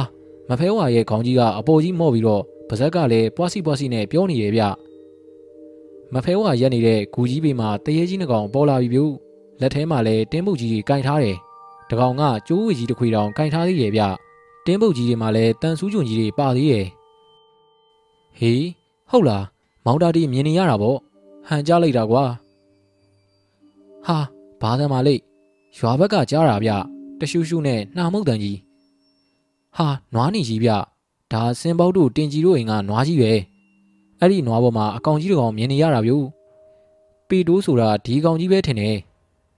[0.50, 4.64] မဖဲဝါရဲ့ခေါင်းကြီးကအပေါ်ကြီးမော့ပြီးတော့ပါဇက်ကလည်းပွားစီပွားစီနဲ့ပြောနေရဗျ
[6.14, 9.02] မဖဲဝါရက်နေတဲ့ဂူကြီးပေမှာတရေကြီးနှကောင်ပေါ်လာပြီဗျ
[9.62, 11.38] လက်ထဲမှာလည်းတင်းပုတ်ကြီးကင်ထားတယ်
[11.90, 14.02] တကောင်ကကျိုးဝေကြီးတစ်ခွေတောင်ကင်ထားသေးရဲ့ဗျ
[14.66, 16.86] တင်းပုတ်ကြီးတွေမှာလည်းတန်ဆူးကျွန်းကြီးတွေပါသေးရဲ့
[18.40, 18.66] ဟေး
[19.12, 19.57] ဟုတ်လား
[19.90, 20.98] မောင်တာတီမြင်နေရတာပေါ့
[21.48, 22.24] ဟန်ကြလိုက်တာကွာ
[24.06, 24.18] ဟာ
[24.62, 25.16] ဘာသမားလိ
[25.78, 26.72] ရွာဘက်ကကြားတာဗျ
[27.20, 28.58] တရှူးရှူးနဲ့နှာမုတ်တန်ကြီး
[29.78, 30.70] ဟာနွားနေကြီးဗျ
[31.32, 33.32] ဒါစင်ပေါက်တို့တင်ကြီးတို့အိမ်ကနွားကြီးပဲ
[34.20, 36.14] အဲ့ဒီနွားပေါ်မှာအကောင်ကြီးတကောင်မြင်နေရတာဗျ
[37.28, 38.98] ပီတိုးဆိုတာဒီကောင်ကြီးပဲထင်တယ်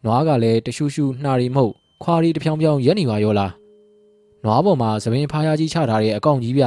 [0.06, 3.52] နွားကလည်းတရှူးရှူးနှာရီမဟုတ်ခွာရီတဖြောင်းဖြောင်းရက်နေပါရောလား
[4.44, 6.64] နွားပေါ်မှာသပင်ဖားရကြီးချထားတဲ့အကောင်ကြီးဗျ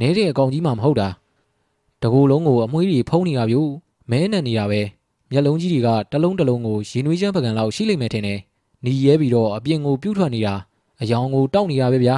[0.00, 1.08] နဲတဲ့အကောင်ကြီးမှမဟုတ်တာ
[2.02, 3.56] တကူလုံးကိုအမွှေးကြီးဖုံးနေတာဗျ
[4.10, 4.80] မဲနဲ့နေရပဲ
[5.30, 8.38] မျက်လုံးကြီးတွေကတလုံးတလုံးကိုရင်နွေးချမ်းပကံလောက်ရှိလိမ့်မယ်ထင်တယ်။
[8.84, 10.54] နီရဲပြီးတော့အပြင်ကိုပြူးထွက်နေတာ
[11.00, 12.16] အယောင်ကိုတောက်နေတာပဲဗျာ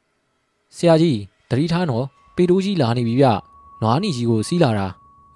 [0.76, 1.18] ။ဆရာကြီး
[1.50, 2.04] တတိထားနော်
[2.36, 3.26] ပေတိုးကြီးလာနေပြီဗျ။
[3.82, 4.86] နွားနီကြီးကိုစီးလာတာ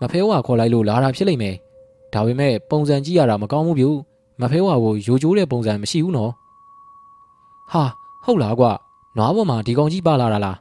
[0.00, 1.54] မဖဲဝါခေါ်လိုက်လို့လာတာဖြစ်လိမ့်မယ်။
[2.12, 3.86] ဒါပေမဲ့ပုံစံကြည့်ရတာမကောင်းဘူးဗျ။
[4.40, 6.32] မဖဲဝါကိုယိုကျိုးတဲ့ပုံစံမရှိဘူးနော်။
[7.70, 7.84] ဟာ
[8.24, 8.66] ဟုတ်လားကွ။
[9.16, 10.56] နွားပေါ်မှာဒီကောင်ကြီးပါလာတာလား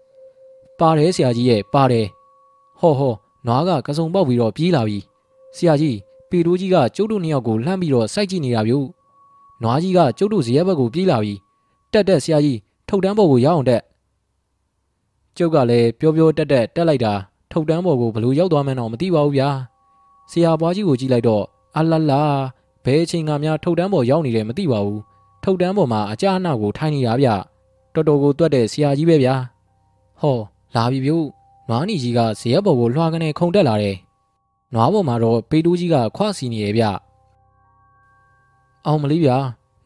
[0.78, 2.06] ။ပါတယ်ဆရာကြီးရဲ့ပါတယ်။
[2.80, 3.14] ဟောဟော
[3.46, 4.98] နွားကကစုံပေါက်ပြီးတော့ပြေးလာပြီ
[5.56, 5.98] ဆရာကြီး
[6.30, 8.74] ပေတိုးကြီးကကျုပ်တို့နှစ်ယောက်ကိုလှမ်းပြီးတော့စိုက်ကြည့်နေတာဗျ။
[9.62, 11.34] နွားကြီးကကျုပ်တို့ဇရက်ဘက်ကိုပြေးလာပြီ။
[11.92, 13.82] တက်တက်ဆရာကြီးထုတ်တန်းပေါ်ကိုရောက်အောင်တက်။
[15.36, 17.12] ကျုပ်ကလည်းပြောပြောတက်တက်တက်လိုက်တာ
[17.52, 19.48] ထုတ်တန်းပေါ်ကိုဘလို့ရောက်သွားမှန်းတော့မသိပါဘူးဗျာ။
[20.30, 21.44] ဆရာဘွားကြီးကိုကြည့်လိုက်တော့
[21.76, 22.22] အလလာ
[22.84, 25.00] ဘယ်အချိန်ကများထုတ်တန်းပေါ်ရောက်နေတယ်မသိပါဘူး။
[25.44, 27.28] ထုတ်တန်းပေါ်မှာအကြအနောက်ကိုထိုင်နေတာဗျ။
[27.94, 29.34] တော်တော်ကိုတွတ်တဲ့ဆရာကြီးပဲဗျာ။
[30.20, 30.38] ဟော
[30.74, 31.12] လာပြီဗျ
[31.70, 33.96] နွားနီကြီးကဇရက်ဘော်ကိုလွှာကနေခုန်တက်လာတယ်
[34.74, 36.84] နွားဘော်မှာတော့ပေတိုးကြီးကခွစီနေရဲ့ဗျ
[38.86, 39.36] အောင်မလေးဗျာ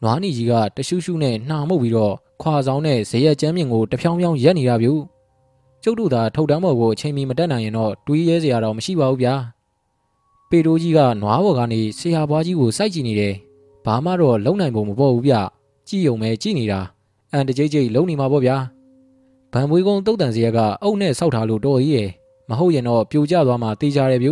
[0.03, 4.89] နွားနီကြီးကတရှုရှုနဲ့နှာမှုတ်ပြီးတော့ခွာဆောင်နဲ့ဇရက်ကျမ်းမြင့်ကိုတဖြောင်းဖြောင်းရက်နေတာဗျ
[5.83, 9.35] ကျုပ်တို့သာထုတ်တန်းဘော်ကိုအချိန်မီမတက်နိုင်ရင်တော့တွေးရဲစရာတော့မရှိပါဘူးဗျာ
[10.49, 13.33] ပေတိုးကြီးကနွားဘော်ကနေဆရာဘွားကြီးကိုစိုက်ကြည့်နေတယ်
[13.85, 15.33] ဘာမှတော့လုံနိုင်ပုံမပေါ်ဘူးဗျ
[15.87, 16.79] ကြည့်ုံပဲကြည့်နေတာ
[17.31, 18.57] အန်တကြိတ်ကြိတ်လုံနေမှာပေါ့ဗျာ
[19.55, 22.09] ဗန်မွေးကုန်းတုတ်တန်စရက်ကအုပ်နဲ့ဆောက်ထားလို့တော်ကြီးရယ်
[22.49, 24.29] မဟုတ်ရင်တော့ပြိုကျသွားမှတေးကြတယ်ဗျ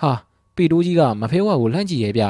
[0.00, 0.12] ဟာ
[0.56, 2.24] ပေတိုးကြီးကမဖဲဝါကိုလှမ်းကြည့်ရဲ့ဗျ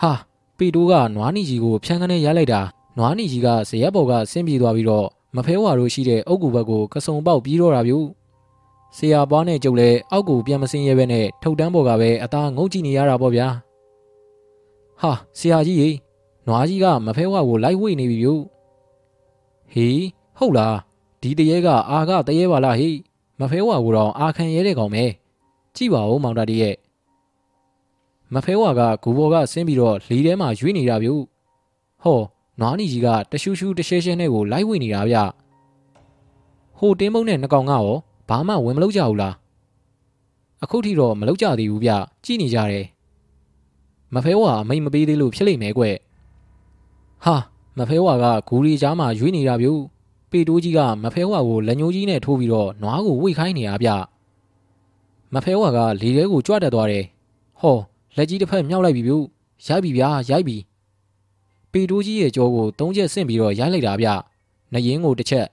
[0.00, 0.12] ဟာ
[0.58, 2.60] ပေတိုးကနွားနီကြီးကိုဖြန်းကနေရိုက်လိုက်တာ
[2.98, 7.94] နွားနီကြီးကဇရက်ဘော်ကဆင်းပြေးသွားပြီးတော့မဖဲဝါတို့ရှိတဲ့အုတ်ကူဘက်ကိုကစုံပေါက်ပြီးတော့တာဗျ
[8.96, 13.48] ဆရာပွားနဲ့ကျုပ်လည်းအောက်ကိုပြန်မစင်းရဲပဲနဲ့ထုတ်တန်းပေါ်ကပဲအသားငုတ်ကြည့်နေရတာပေါ့ဗျာ
[15.00, 15.90] ဟာဆရာကြီးရေ
[16.46, 18.28] နွားကြီးကမဖဲဝါကိုလိုက်ဝေ့နေပြီဗျ
[19.72, 20.76] ဟေး ဟုတ်လား
[21.22, 22.98] ဒီတရေကအာကတရေပါလားဟေး
[23.40, 25.04] မဖဲဝါကိုတော့အာခံရဲတဲ့ကောင်ပဲ
[25.76, 26.74] ကြည့်ပါဦးမောင်တာတရဲ့
[28.34, 31.08] မဖဲဝါကဂူဘော်ကဆင်းပြီးတော့လီထဲမှာရွေးနေတာဗျ
[32.02, 32.20] ဟော
[32.60, 35.16] နွားနီကြီးကတရှူးရှူးတရှဲရှဲနဲ့ကိုလိုက်ဝေ့နေတာဗျ
[36.78, 37.86] ဟိုတင်းမုံနဲ့နှကောင်ကရော
[38.28, 39.34] ဘာမှဝင်မလုပ်ကြဘူးလား
[40.62, 41.90] အခုထိတော့မလုပ်ကြသေးဘူးဗျ
[42.24, 42.86] ကြည့်နေကြတယ်
[44.14, 45.84] မဖဲဝါအမိတ်မပေးသေးလို့ဖြစ်လိမ့်မယ်ကွ
[47.24, 47.36] ဟာ
[47.78, 49.68] မဖဲဝါကဂူရီကြားမှာရွေးနေတာဗျ
[50.30, 53.88] ပေတိုးကြီးကမဖဲဝါကိုလက်ညှိုးကြီးနဲ့ထိုးပြီးတော့နွားကိုဝိတ်ခိုင်းနေတာဗျ
[55.32, 57.04] မဖဲဝါကလေထဲကိုကြွတက်သွားတယ်
[57.60, 57.76] ဟော
[58.16, 59.12] လက်ကြီးတစ်ဖက်မြောက်လိုက်ပြီဗျ
[59.66, 60.56] ရိုက်ပြီဗျာရိုက်ပြီ
[61.72, 64.08] ပေတိုးကြီးရဲ့ကြောကိုသုံးချက်ဆင့်ပြီးတော့ရိုက်လိုက်တာဗျ
[64.72, 65.46] နရင်ကိုတစ်ချက်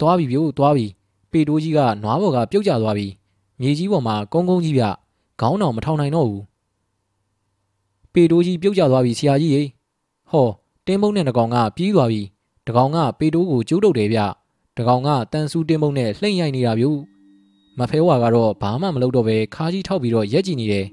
[0.00, 0.86] သွားပြီဗျသွားပြီ
[1.32, 3.06] ပေတိုးကြီးကနွားဘော်ကပြုတ်ကျသွားပြီ
[3.60, 4.84] မြေကြီးပေါ်မှာကုန်းကုန်းကြီးဗျ
[5.40, 6.44] ခေါင်းတော်မထောင်နိုင်တော့ဘူး
[8.12, 9.62] ပေတိုးကြီးပြုတ်ကျသွားပြီဆရာကြီးရေ
[10.30, 10.48] ဟော
[10.86, 12.22] တင်းမုံနဲ့တကောင်ကပြေးသွားပြီ
[12.66, 14.20] တကောင်ကပေတိုးကိုကျိုးတုတ်တယ်ဗျ
[14.78, 16.86] တကောင်ကတန်ဆူတင်းမုံနဲ့လှိမ့်ရိုက်နေတာဗျ
[17.78, 20.86] မဖဲဝါကတော့ဘာမှမလုပ်တော့ပဲခါကြီးထောက်ပြီးတော့ရက်ကြည့်နေတယ်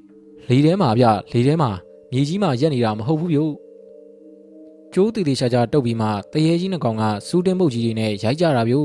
[0.50, 1.70] လေထဲမှာဗျလေထဲမှာ
[2.12, 3.40] မြေကြီးမှာရက်နေတာမဟုတ်ဘူးဗျ
[4.94, 8.76] ကျိုးတီတီရှာရှာတုတ်ပြီးမှတရေကြီးနှကောင်ကစူးတင်းမုတ်ကြီးတွေနဲ့ရိုက်ကြတာဗျ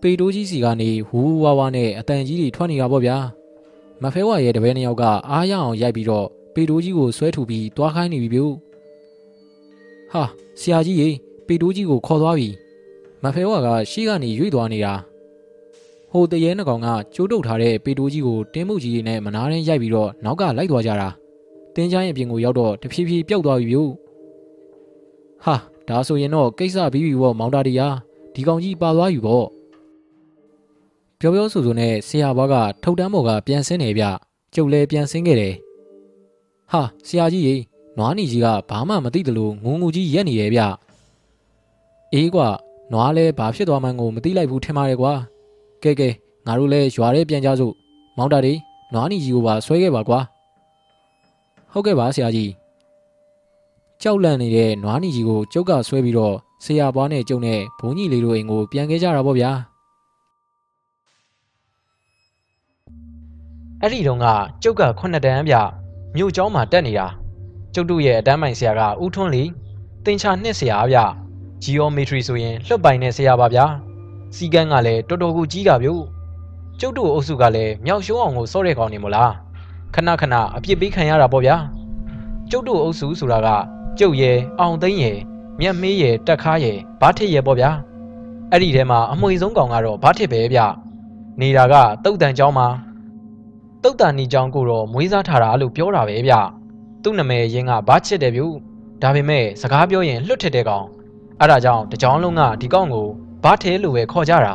[0.00, 3.16] ပေတိုးကြီးစီကနေဝူဝါဝါနဲ့အတန်ကြီးတွေထွက်နေတာပေါ့ဗျာ
[4.02, 8.44] မဖဲဝါရဲ့တပည့်နှစ်ယောက်ကအားရအောင်ရိုက်ပြီးတော့ပေတိုးကြီးကိုဆွဲထူပြီးတွားခိုင်းနေပြီဗျ
[10.12, 10.22] ဟာ
[10.60, 11.08] ဆရာကြီးရေ
[11.48, 12.48] ပေတိုးကြီးကိုခေါ်သွားပြီ
[13.22, 14.94] မဖဲဝါကရှေ့ကနေရွေ့သွားနေတာ
[16.12, 21.08] ဟိုတရေနှကောင်ကကျိုးတုတ်ထားတဲ့ပေတိုးကြီးကိုတင်းမှုကြီးတွေနဲ့မနာရင်းရိုက်ပြီးတော့နောက်ကလိုက်သွားကြတာ
[21.74, 23.78] တင်းချမ်းရဲ့ပြင်ကိုရောက်တော့တဖြည်းဖြည်းပျောက်သွားပြီဗျ
[25.44, 25.54] ဟာ
[25.88, 27.88] ဒါဆိုရင်တော့ကိစ္စပြီးပြီပေါ့မောင်တာတီယာ
[28.34, 29.46] ဒီကောင်ကြီးပါသွားပြီပေါ့
[31.18, 34.04] ပြောပြောဆိုဆိုနဲ့ဆရာဘွားကထုတ်တန်းပေါ်ကပြန်ဆင်းနေဗျ
[34.54, 35.54] ကျုပ်လည်းပြန်ဆင်းခဲ့တယ်
[36.72, 37.54] ဟာဆရာကြီးရေ
[37.98, 40.62] နွားနီကြီးကဘာမှမသိတယ်လို့ငုံငူကြီးရက်နေတယ်ဗျ
[42.14, 42.48] အေးကွာ
[42.92, 45.12] နွားလဲဘာဖြစ်သွားမှန်းကိုမသိလိုက်ဘူးထင်ပါတယ်ကွာ
[45.82, 46.08] ကဲကဲ
[46.46, 47.74] ငါတို့လဲရွာထဲပြန်ကြစို့
[48.16, 48.54] မောင်တာတွေ
[48.92, 50.20] နွားနီကြီးကိုပါဆွဲခဲ့ပါကွာ
[51.72, 52.52] ဟုတ်ကဲ့ပါဆရာကြီး
[54.02, 59.50] ကြောက်လန့်နေတဲ့နွားနီကြီးကိုကျုပ်ကဆွဲပြီးတော့ဆရာဘွားနဲ့ကျုံနဲ့ဘုန်းကြီးလေးတို့အိမ်ကိုပြန်ခဲ့ကြတာပေါ့ဗျာ
[63.80, 64.26] အဲ့ဒီတုန်းက
[64.62, 65.54] ကျုပ်ကခုနှစ်တန်းပြ
[66.16, 67.06] မြို့ကျောင်းမှာတက်နေတာ
[67.74, 69.44] ကျုပ်တို့ရဲ့အတန်းပိုင်ဆရာကဦးထွန်းလီ
[70.04, 70.98] တင်ချာနှစ်ဆရာဗျ
[71.64, 73.64] geometry ဆိုရင်လွတ်ပိုင်တဲ့ဆရာပါဗျာ
[74.36, 75.90] စီကန်းကလည်းတော်တော်ကိုကြီးတာဗျ
[76.80, 79.32] ကျုပ်တို့အုပ်စုကလည်းမြောက်ရှုံးအောင်ကိုစော့တဲ့ကောင်နေမို့လား
[79.94, 81.56] ခဏခဏအပြစ်ပေးခံရတာပေါ့ဗျာ
[82.50, 83.48] ကျုပ်တို့အုပ်စုဆိုတာက
[83.98, 85.18] ကျုပ်ရဲ့အောင်သိန်းရဲ့
[85.60, 87.70] မြက်မေးရဲ့တက်ခါရဲ့ဘာထစ်ရဲ့ပေါ့ဗျာ
[88.50, 90.60] အဲ့ဒီထဲမှာအမွေဆုံးကောင်ကတော့ဘာထစ်ပဲဗျ
[91.40, 92.68] နေတာကတုတ်တန်ကျောင်းမှာ
[93.82, 96.34] တုတ်တန်နီကျောင်းကိုတော့မွေးစားထားတာလို့ပြောတာပဲဗျ
[97.02, 98.42] သူ့နာမည်ရင်းကဘာချစ်တယ်ဗျ
[99.02, 100.86] ဒါပေမဲ့စကားပြောရင်လွတ်ထစ်တဲ့ကောင်
[101.39, 103.07] အဲ့ဒါကြောင့်တကြောင်လုံးကဒီကောင်ကို
[103.43, 104.53] ဘာထဲလို့ပဲခေါ်ကြတာ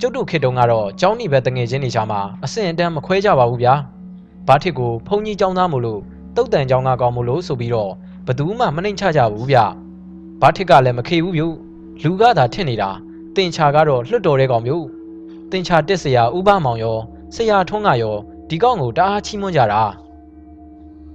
[0.00, 3.74] ကျုပ်တို့ခေတ္တုံကတော့ကျောင်းနီပဲတငယ်ချင်းနေချာမှာအစင်အတန်းမခွဲကြပါဘူးဗျာ
[4.48, 6.00] ဘာထစ်ကိုဖုန်ကြီးကျောင်းသားမို့လို့
[6.36, 7.92] တုတ်တန်ကျောင်းကကောင်းမို့လို့ဆိုပြီးတော့
[8.26, 9.58] ဘသူမှမနှိမ်ချကြဘူးဗျ
[10.40, 11.42] ဘာထစ်ကလည်းမခေဘူးဗျ
[12.02, 12.90] လူကသာထစ်နေတာ
[13.36, 14.86] တင်ချာကတော့လွတ်တော်တဲ့ကောင်မျိုး
[15.50, 16.98] တင်ချာတက်เสียဥပမောင်ရော
[17.34, 18.16] ဆရာထွန်းကရော
[18.48, 19.82] ဒီကောင်ကိုတအားချီးမွမ်းကြတာ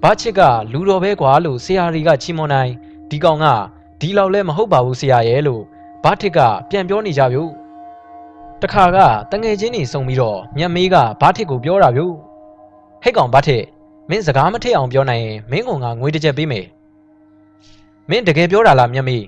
[0.01, 0.41] ဘာချစ်က
[0.71, 2.71] လူတော်ပဲကွာလို့ဆရာတွေကချီးမွမ်းနိုင်
[3.09, 3.45] ဒီကောင်က
[4.04, 5.62] ဒီလောက်လဲမဟုတ်ပါဘူးဆရာရဲ့လို့
[6.04, 6.38] ဘာထစ်က
[6.70, 7.38] ပြန်ပြောနေကြဗျ
[8.62, 8.98] တခါက
[9.30, 12.00] တငယ်ချင်းနေစုံပြီးတော့မြတ်မေးကဘာထစ်ကိုပြောတာဗျ
[13.02, 13.62] ဟဲ့ကောင်ဘာထစ်
[14.10, 16.66] မင်းစကားမထည့်အောင်ပြောနိုင်ရင်မင်းကငါငွေတစ်ချက်ပေးမယ်
[18.10, 19.24] မင်းတကယ်ပြောတာလားမြတ်မေး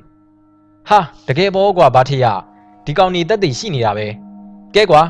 [0.88, 0.98] ဟာ
[1.28, 2.26] တကယ်ပေါ်ကွာဘာထစ်ရ
[2.84, 4.06] ဒီကောင်နေတက်တည်ရှိနေတာပဲ
[4.74, 5.02] ကဲကွာ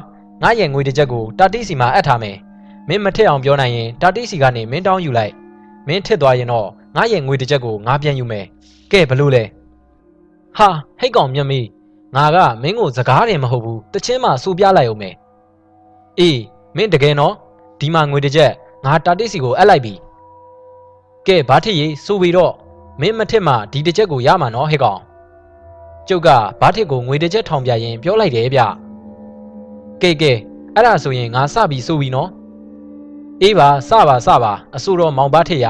[0.42, 2.36] ငါရဲ့ငွေတစ်ချက်ကိုတာတိစီမှာအပ်ထားမယ်
[2.88, 5.32] မင်းမထည့်အောင်ပြောနိုင်ရင်တာတိစီကနေမင်းတောင်းယူလိုက်
[5.86, 8.46] မင်းထစ်သွားရင်တော့ငါရဲ့ငွေတစ်ချက်ကိုငါပြန်ယူမယ်
[8.92, 9.44] ကဲဘလို့လဲ
[10.58, 11.60] ဟာဟိတ်ကောင်မြတ်မီ
[12.14, 15.14] ငငါကမင်းကိုစကားတယ်မဟုတ်ဘူးတချင်းမှစူပြလိုက်အောင်မယ်
[16.18, 16.40] အေး
[16.76, 17.34] မင်းတကယ်နော်
[17.80, 18.52] ဒီမှာငွေတစ်ချက်
[18.84, 19.94] ငါတာတိစီကိုအပ်လိုက်ပြီ
[21.26, 22.52] ကဲဘာထစ်ရေးစူပြီးတော့
[23.00, 25.00] မင်းမထစ်မှဒီတစ်ချက်ကိုရမှာနော်ဟဲ့ကောင်
[26.08, 26.28] ကျုပ်က
[26.60, 28.60] ဘာထစ်ကိုငွေတစ်ချက်ထောင်ပြရင်ပြောလိုက်တယ်ဗျ
[30.02, 30.32] ကဲကဲ
[30.74, 32.30] အဲ့ဒါဆိုရင်ငါစပြီးစူပြီးနော်
[33.42, 35.66] အေးပါစပါစပါအဆိုတော်မောင်ဘာထစ်ရ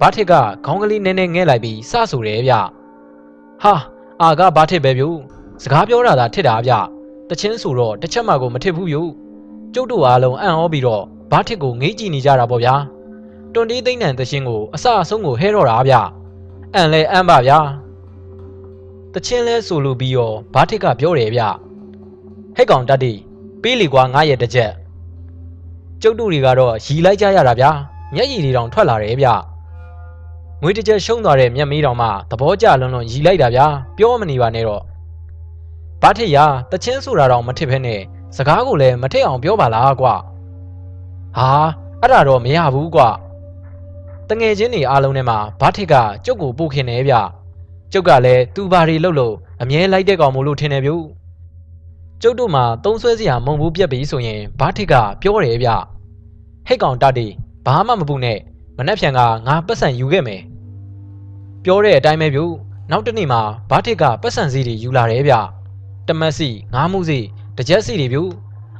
[0.00, 0.32] ဘာထစ်က
[0.64, 2.54] ခေါင်းကလေးနည်းနည်းငဲ့လိုက်ပြီးစဆူတယ်ဗျ
[3.62, 3.74] ဟာ
[4.22, 5.02] အာကဘာထစ်ပဲဗျ
[5.62, 6.72] စကားပြောတာသာထစ်တာဗျ
[7.28, 8.96] တချင်းဆိုတော့တစ်ချက်မှကိုမထစ်ဘူးဗျ
[9.74, 12.74] ကျုပ်တို့အားလုံးအံ့ဩပြီးတော့ဘာထစ်ကိုငေးကြည့်နေကြတာပေါ့ဗျာ
[13.52, 15.94] တွန်တေးသိမ့်နံတချင်းကိုအစအဆုံးကိုဟဲတော့တာဗျ
[16.74, 17.58] အံ့လဲအံ့ပါဗျာ
[19.14, 21.42] တချင်းလဲဆိုလိုပြီးတော့ဘာထစ်ကပြောတယ်ဗျ
[22.56, 23.12] ဟဲ့ကောင်တတ်တီ
[23.62, 24.72] ပေးလီကွာငါရဲ့တစ်ချက်
[26.02, 27.70] ကျုပ်တို့တွေကတော့ရီလိုက်ကြရတာဗျာ
[28.14, 29.28] မျက်ရည်တွေတောင်ထွက်လာတယ်ဗျ
[30.68, 34.82] ငွေတစ်ချက်ရှုံးသွားတဲ့မျက်မေးတောင်မှသဘောကျလွန်းလွန်းရီလိုက်တာဗျာပြောမနေပါနဲ့တော့
[36.02, 36.36] ဘာထစ်ရ
[36.70, 38.00] တချင်းဆိုတာတောင်မထစ်ဖဲနဲ့
[38.36, 40.14] စကားကိုလည်းမထစ်အောင်ပြောပါလားကွာ
[41.36, 41.50] ဟာ
[42.00, 43.08] အဲ့ဒါတော့မရဘူးကွာ
[44.28, 45.94] တငယ်ချင်းတွေအားလုံးထဲမှာဘာထစ်က
[46.24, 47.14] ကျုပ်ကိုပို့ခင်နေဗျ
[47.92, 50.92] ကျုပ်ကလည်းသူဘာတွေလှုပ်လို့အမြဲလိုက်တဲ့ကောင်မို့လို့ထင်တယ်ဗျ
[52.22, 55.68] ကျုပ်တို့မှာသုံးဆွဲစရာမုံဘူးပြက်ပြီဆိုရင်ဘာထစ်ကပြောတယ်ဗျ
[56.66, 57.26] ဟိတ်ကောင်တတီ
[57.66, 58.38] ဘာမှမပူနဲ့
[58.76, 60.42] မနှက်ဖြန်ကငါပတ်စံယူခဲ့မယ်
[61.68, 62.40] ပြောတဲ့အတိုင်းပဲဗျ
[62.90, 63.40] နောက်တနေ့မှာ
[63.70, 65.34] ဘာထစ်ကပတ်စံစီတွေယူလာတယ်ဗျ
[66.08, 67.18] တမက်စီငါးမှုစီ
[67.56, 68.20] တကြက်စီတွေဗျ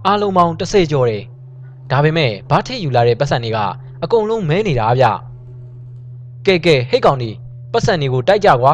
[0.06, 1.22] အားလုံးပေါင်း30ကျော်တယ်
[1.90, 3.58] ဒါပေမဲ့ဘာထစ်ယူလာတဲ့ပတ်စံတွေက
[4.02, 5.04] အကုန်လုံးမဲနေတာဗျ
[6.46, 7.30] ကဲကဲဟိတ်ကောင်ဒီ
[7.72, 8.72] ပတ်စံတွေကိုတိုက်ကြကွာ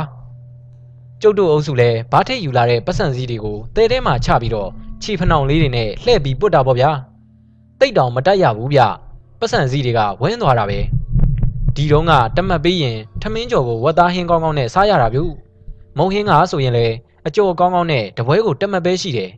[1.23, 4.71] ကျုပ်တို့အုပ်စုလည်းဘာထစ်ယူလာတဲ့ပတ်စံစည်းတွေကိုတဲထဲမှာချပြီးတော့
[5.03, 6.91] ခြေဖနှောင်လေးတွေနဲ့လှည့်ပြီးပုတ်တာပေါ့ဗျာ
[7.81, 8.81] တိတ်တောင်မတက်ရဘူးဗျ
[9.41, 10.81] ပတ်စံစည်းတွေကဝင်းသွားတာပဲ
[11.77, 15.21] ဒီတော့ကတမတ်ပေးရင်ထမင်းကြော်ကိုဝက်သားဟင်းကောင်းကောင်းနဲ့စားရတာဗျ
[15.97, 16.87] မုံဟင်းကဆိုရင်လေ
[17.27, 19.31] အကျော်ကောင်းကောင်းနဲ့တပွဲကိုတမတ်ပဲရှိတယ်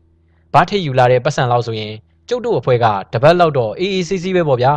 [0.53, 1.93] ဘာထစ်ယူလာတဲ့ပတ်စံလောက်ဆိုရင်
[2.29, 4.73] ကျုပ်တို့အဖွဲ့ကတပတ်လောက်တော့အေးအေးဆေးဆေးပဲပေါ့ဗျာ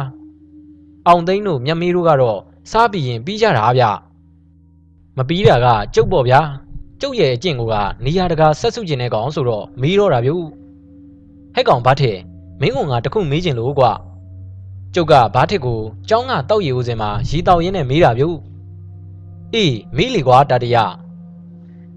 [1.07, 2.39] အောင်သိန်းတို့မြတ်မေးတို့ကတော့
[2.71, 3.83] စားပြီးရင်ပြီးကြတာဗျ
[5.17, 6.41] မပြီးတာကကျုပ်ပေါ့ဗျာ
[7.01, 7.61] ကျုပ်ရဲ့အကျင့်က
[8.05, 12.17] နေရာတကာဆက်စုကျင်တဲ့ကောင်ဆိုတော့မေးတော့တာဗျဟဲ့ကောင်ဘာထစ်
[12.61, 13.91] မင်းကငါတခုမေးချင်လို့ကွာ
[14.93, 15.79] ကျုပ်ကဘာထစ်ကို
[16.09, 18.23] ကျောင်းကတောက်ရီဦးစင်မှာရီတောက်ရင်းနဲ့မေးတာဗျ
[19.53, 20.77] အေးမေးလေကွာတတရ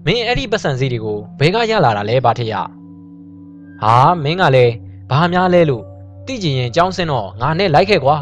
[0.05, 2.53] မင်းအဲ့ဒီပတ်စံစည်းတွေကိုဘဲကရလာတာလဲဘာထစ်ရ
[3.81, 4.73] ဟာမင်းကလည်း
[5.09, 5.83] ဘာများလဲလို့
[6.25, 8.17] သိကြရင်ကျောင်းဆင်းတော့ငါနဲ့လိုက်ခဲ့ကွာ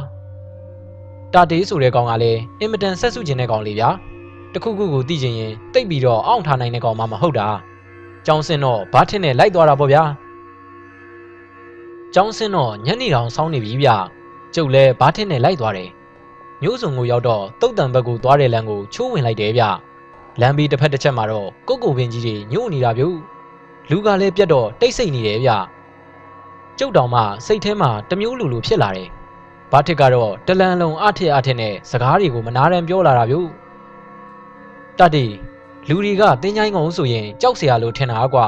[1.33, 3.89] တာတေးဆိုတဲ့ကောင်ကလည်းအင်မတန်ဆက်စုကျင်တဲ့ကောင်လေးဗျာ
[4.53, 7.47] တခုခုကိုသိချင်ရင်တိတ်ပြီးတော့အောင့်ထားနိုင်တဲ့ကောင်မှမဟုတ်တာ
[8.25, 10.03] ကျောင်းစင်းတော့ဘာထင်းနဲ့လိုက်သွားတာပေါ့ဗျာ
[12.13, 13.89] ကျောင်းစင်းတော့ညနေတောင်စောင်းနေပြီဗျ
[14.55, 15.89] ကျုပ်လဲဘာထင်းနဲ့လိုက်သွားတယ်
[16.61, 19.63] မျိုးစုံကိုရောက်တော့တုတ်တံဘက်ကိုသွားတဲ့လမ်းကိုချိုးဝင်လိုက်တယ်ဗျ
[20.41, 23.03] လမ်းပြီးတစ်ဖက်တစ်ချက်မှာတော့ကုတ်ကိုပင်ကြီးတွေညှို့နေတာဗျ
[23.89, 25.51] လူကလည်းပြတ်တော့တိတ်ဆိတ်နေတယ်ဗျ
[26.79, 29.09] ကျုပ်တောင်မှစိတ်ထဲမှာတမျိုးလူလူဖြစ်လာတယ်
[29.71, 33.35] ဘာထစ်ကတော့တလန်လုံးအထက်အထက်နဲ့စကားတွေကိုမနာရန်ပြောလာတာဗျ
[34.99, 35.25] တတ်တီ
[35.89, 38.47] လူတွေကတင်းချိုင်းငုံဆိုရင်ကြောက်စရာလို့ထင်တာကွာ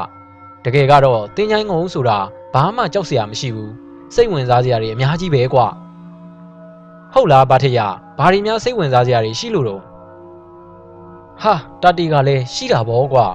[0.66, 2.18] တကယ်ကတော့တင်းချိုင်းငုံဆိုတာ
[2.54, 3.72] ဘာမှကြောက်စရာမရှိဘူး
[4.16, 5.68] စိတ်ဝင်စားစရာတွေအများကြီးပဲကွာ
[7.14, 7.80] ဟုတ်လားဗာထရ
[8.18, 9.82] ဘာတွေများစိတ်ဝင်စားစရာတွေရှိလို့တော့
[11.42, 13.26] ဟာတတ်တီကလည်းရှိတာဗောကွာ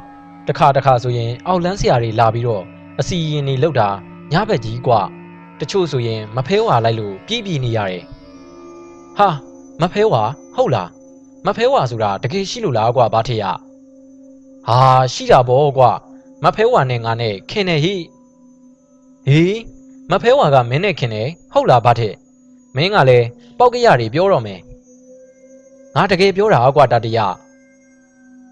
[0.48, 2.64] တခါတခါဆိုရင် အောက်လန်းစရာတွေလာပြီးတော့
[3.00, 3.88] အစီရင်တွေလောက်တာ
[4.32, 5.00] ညဘက်ကြီးကွာ
[5.60, 8.02] တချို့ဆိုရင်မဖဲဝါလိုက်လို့ပြည့်ပြည့်နေရတယ်
[9.18, 9.28] ဟာ
[9.80, 10.22] မဖဲဝါ
[10.54, 10.88] ဟုတ်လား
[11.46, 13.44] မဖဲဝါဆိုတာတကယ်ရှိလို့လားကွာဘာထက်ရ
[14.68, 14.80] ဟာ
[15.12, 15.90] ရှိတာဗောကွာ
[16.44, 17.94] မဖဲဝါနဲ့ငါနဲ့ခင်နေဟိ
[19.26, 19.58] ဟေး
[20.10, 21.22] မဖဲဝါကမင်းနဲ့ခင်နေ
[21.52, 22.14] ဟုတ်လားဘာထက်
[22.76, 23.26] မင်းကလည်း
[23.58, 24.60] ပေါက်ကရတွေပြောတော့မယ်
[25.94, 27.18] ငါတကယ်ပြောတာကွာတတရ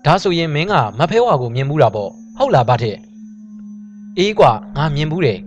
[0.04, 2.98] ဒါဆိုရင်မင်းကမဖဲဝါကိုမြင်မှုတာပေါ့ဟုတ်လားဘာထက်
[4.18, 5.38] အေးကွာငါမြင်ဘူးတယ်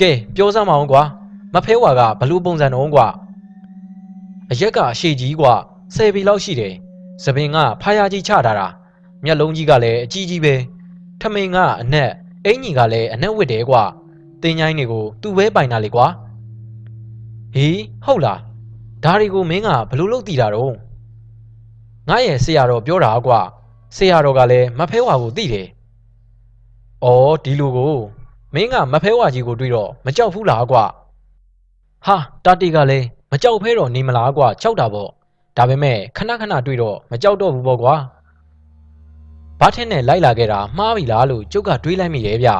[0.00, 1.02] ကဲပြောစမ်းမအောင်ကွာ
[1.54, 3.06] မဖဲဝါကဘလူးပုံစံတော့ကွာ
[4.50, 5.54] အရက်ကအရှိကြီးကွာ
[5.94, 6.74] ဆယ်ပီလောက်ရှိတယ်။
[7.24, 8.66] သပင်ကဖားယာကြီးချထားတာ။
[9.24, 10.54] မျက်လုံးကြီးကလည်းအကြီးကြီးပဲ။
[11.20, 12.10] ထမိန်ကအနက်
[12.46, 13.82] အင်ကြီးကလည်းအနက်ဝစ်တယ်ကွာ။
[14.42, 16.06] တင်းချိုင်းတွေကိုသူ့ပဲပိုင်တာလေကွာ။
[17.54, 18.38] ဟေးဟုတ်လား။
[19.04, 20.74] ဒါတွေကိုမင်းကဘလို့လုပ်တည်တာတော့။
[22.08, 23.40] ငါရဲ့ဆရာတော်ပြောတာကွာ။
[23.96, 25.66] ဆရာတော်ကလည်းမဖဲဝါကိုသိတယ်။
[27.04, 27.96] အော်ဒီလိုကို
[28.54, 30.84] မင်းကမဖဲဝါကြီးကိုတွေ့တော့မကြောက်ဘူးလားကွာ။
[32.06, 35.10] ဟာတာတီကလည်းမကြောက်ဖဲတော့နေမလားကွာကြောက်တာပေါ့
[35.56, 37.94] ဒါပေမဲ့ခဏခဏတွေ့တော့မကြောက်တော့ဘူးပေါ့ကွာ
[39.60, 42.50] ဘာထင်းနဲ့လိုက်လာခဲ့တာမှားပြီလားလို့ကျုပ်ကတွေးလိုက်မိတယ်ဗျ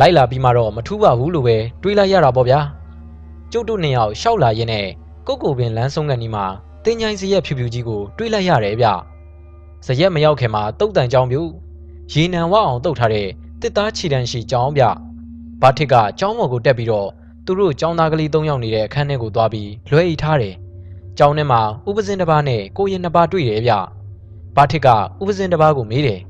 [0.00, 2.60] လိုက်လာပြီးမှတော့မထူးပါဘူးလို့ပဲတွေးလိုက်ရတာပေါ့ဗျာ
[3.56, 4.86] ကျုပ်တို့နှစ်ယောက်ရှောက်လာရင်းနဲ့
[5.26, 6.42] ကိုကိုပင်လမ်းဆုံးကနေမှ
[6.84, 8.86] တင်းချိုင်းစရက်ဖြူဖြူကြီးကိုတွေးလိုက်ရတယ်ဗျ
[9.86, 11.40] ဇရက်မရောက်ခင်မှာတုတ်တန်ကြောင်ပြူ
[12.12, 13.28] ရေနံဝအောင်တုတ်ထားတဲ့
[13.60, 14.82] တစ်သားချီတန်းရှိကျောင်းပြ
[15.60, 17.08] ဘာထစ်ကကျောင်းပေါ်ကိုတက်ပြီးတော့
[17.44, 20.54] သူတို့ကျောင်းသားကလေး၃ယောက်နေတဲ့အခန်းထဲကိုသွားပြီးလွှဲအိထားတယ်
[21.18, 23.72] ကျောင်းထဲမှာဥပဇင်းတစ်ပါးနဲ့ကိုရင်နှစ်ပါးတွေ့တယ်ဗျ
[24.56, 26.20] ဘာထစ်ကဥပဇင်းတစ်ပါးကိုမေးတယ်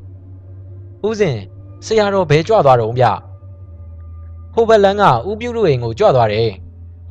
[1.06, 1.40] ဥပဇင်း
[1.86, 3.04] ဆရာတော်ဘဲကြွသွားတော့ဗျ
[4.54, 6.50] ဟိုဘက်လန်းကဥပြုတို့အိမ်ကိုကြွသွားတယ်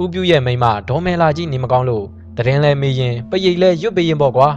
[0.01, 2.05] ဥပြုရဲ့မိမဒေါ်မဲလာကြီးနေမကောင်းလို့
[2.37, 4.49] တရင်လဲမေးရင်ပရိတ်လဲရွတ်ပေးရင်ပေါ့ကွာ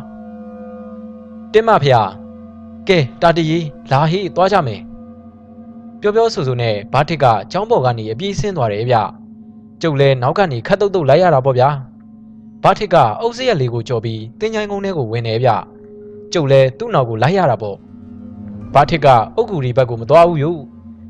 [1.53, 2.05] တင်းမဖေဟာ
[2.89, 3.59] ကဲတာတရီ
[3.91, 4.81] လာဟေးသွားကြမယ်
[6.01, 8.97] ပြောပြောဆိုဆိုနဲ့ဘာထစ်ကကျောင်းပေါ်ကနေအပြေးဆင်းသွားတယ်ဗျ
[9.83, 11.69] ကျုပ်လဲနောက်ကနေခတ်တုတ်တုတ်လိုက်ရတာပေါ့ဗျာ
[12.63, 15.49] ဘာထစ်ကအုပ်စရက်လေးကိုကြော်ပြီးတင်းချိုင်းကုန်းထဲကိုဝင်နေဗျ
[16.33, 17.77] ကျုပ်လဲသူ့နောက်ကိုလိုက်ရတာပေါ့
[18.75, 19.07] ဘာထစ်က
[19.37, 20.51] အုတ်ကူရီဘက်ကိုမသွားဘူးယူ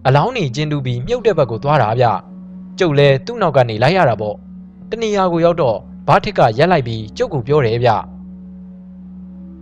[0.06, 2.06] အလောင်းနေကျင်းတူပြီးမြုပ်တဲ့ဘက်ကိုသွားတာဗျ
[2.78, 4.36] ကျုပ်လဲသူ့နောက်ကနေလိုက်ရတာပေါ့
[4.90, 7.90] တနေရာကိုရောက်တော့ဘာထစ်ကရက်လိုက်ပြီးကျုပ်ကိုပြောတယ်ဗျ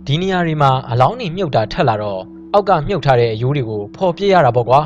[0.05, 2.21] ဒီနေရာတွေမှာအလောင်းနေမြုပ်တာထက်လာတော့
[2.53, 4.81] အောက်ကမြုပ်ထားတဲ့အယိုးတွေကိုဖော်ပြရတာပေါ့ကွာ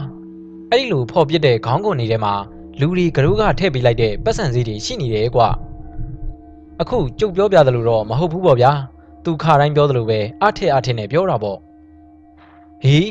[0.72, 2.34] အဲ့ဒီလိုဖော်ပြတဲ့ခေါင်းကွန်တွေထဲမှာ
[2.80, 5.48] လူတွေကတို့ကထည့်ပေးလိုက်တဲ့ပတ်စံစည်းတွေရှိနေတယ်ကွာ
[6.82, 8.72] အခုကျုပ်ပြောပြတယ်လို့တော့မဟုတ်ဘူးပေါ့ဗျာ
[9.26, 11.58] သူခါတိုင်းပြောသလိုပဲအထက်အထက်နဲ့ပြောတာပေါ့
[12.84, 13.10] ဟေး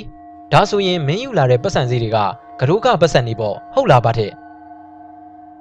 [0.52, 2.18] ဒါဆိုရင်မင်းယူလာတဲ့ပတ်စံစည်းတွေက
[2.60, 4.32] ကတို့ကပတ်စံနေပေါ့ဟုတ်လားဗတ်ထက်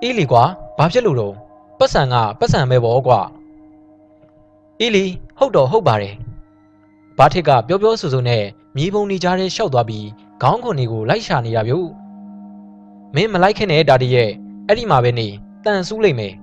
[0.03, 0.43] အေးလီကွာ
[0.77, 1.33] ဘာဖြစ်လို့တော့
[1.79, 3.19] ပတ်စံကပတ်စံပဲပေါ့ကွာ
[4.79, 5.05] အေးလီ
[5.37, 6.15] ဟုတ်တော့ဟုတ်ပါတယ်
[7.17, 8.43] ဘာထစ်ကပြောပြောဆိုဆိုနဲ့
[8.75, 10.07] မြေပုံနေကြတဲ့ရှောက်သွားပြီး
[10.41, 11.73] ခေါင်းခွန်တွေကိုလိုက်ရှာနေတာဗျ
[13.15, 14.29] မင်းမလိုက်ခင်နဲ့ဒါဒီရဲ့
[14.67, 15.27] အဲ့ဒီမှာပဲနေ
[15.63, 16.33] တန်ဆူးလိုက်မယ်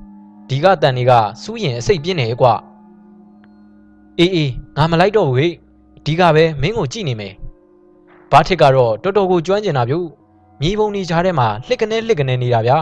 [0.49, 2.55] ဒီကတန်တွေကစူးရင်အစိတ်ပြင်းနေကွာ
[4.19, 5.53] အေးအေးငါမလိုက်တော့ဘူးဟေ့
[6.05, 7.35] ဒီကပဲမင်းကိုကြည့်နေမယ်
[8.31, 9.95] ဘာထစ်ကတော့တော်တော်ကိုကျွမ်းကျင်တာဗျ
[10.61, 12.79] မြေပုံနေကြတဲ့မှာလှစ်ကနေလှစ်ကနေနေတာဗျာ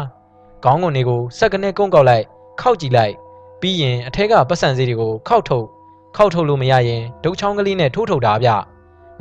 [0.64, 2.24] ခေါင်းခွန်တွေကိုစက်ကနေကုန်းကောက်လိုက်
[2.60, 3.14] ခောက်ကြည့်လိုက်
[3.60, 5.66] ပြီးရင်အထက်ကပတ်စံစီတွေကိုခောက်ထုတ်
[6.16, 8.48] ခောက်ထုတ်လို့မရရင်ဒုတ်ချောင်းကလေးနဲ့ထိုးထုတ်တာဗျ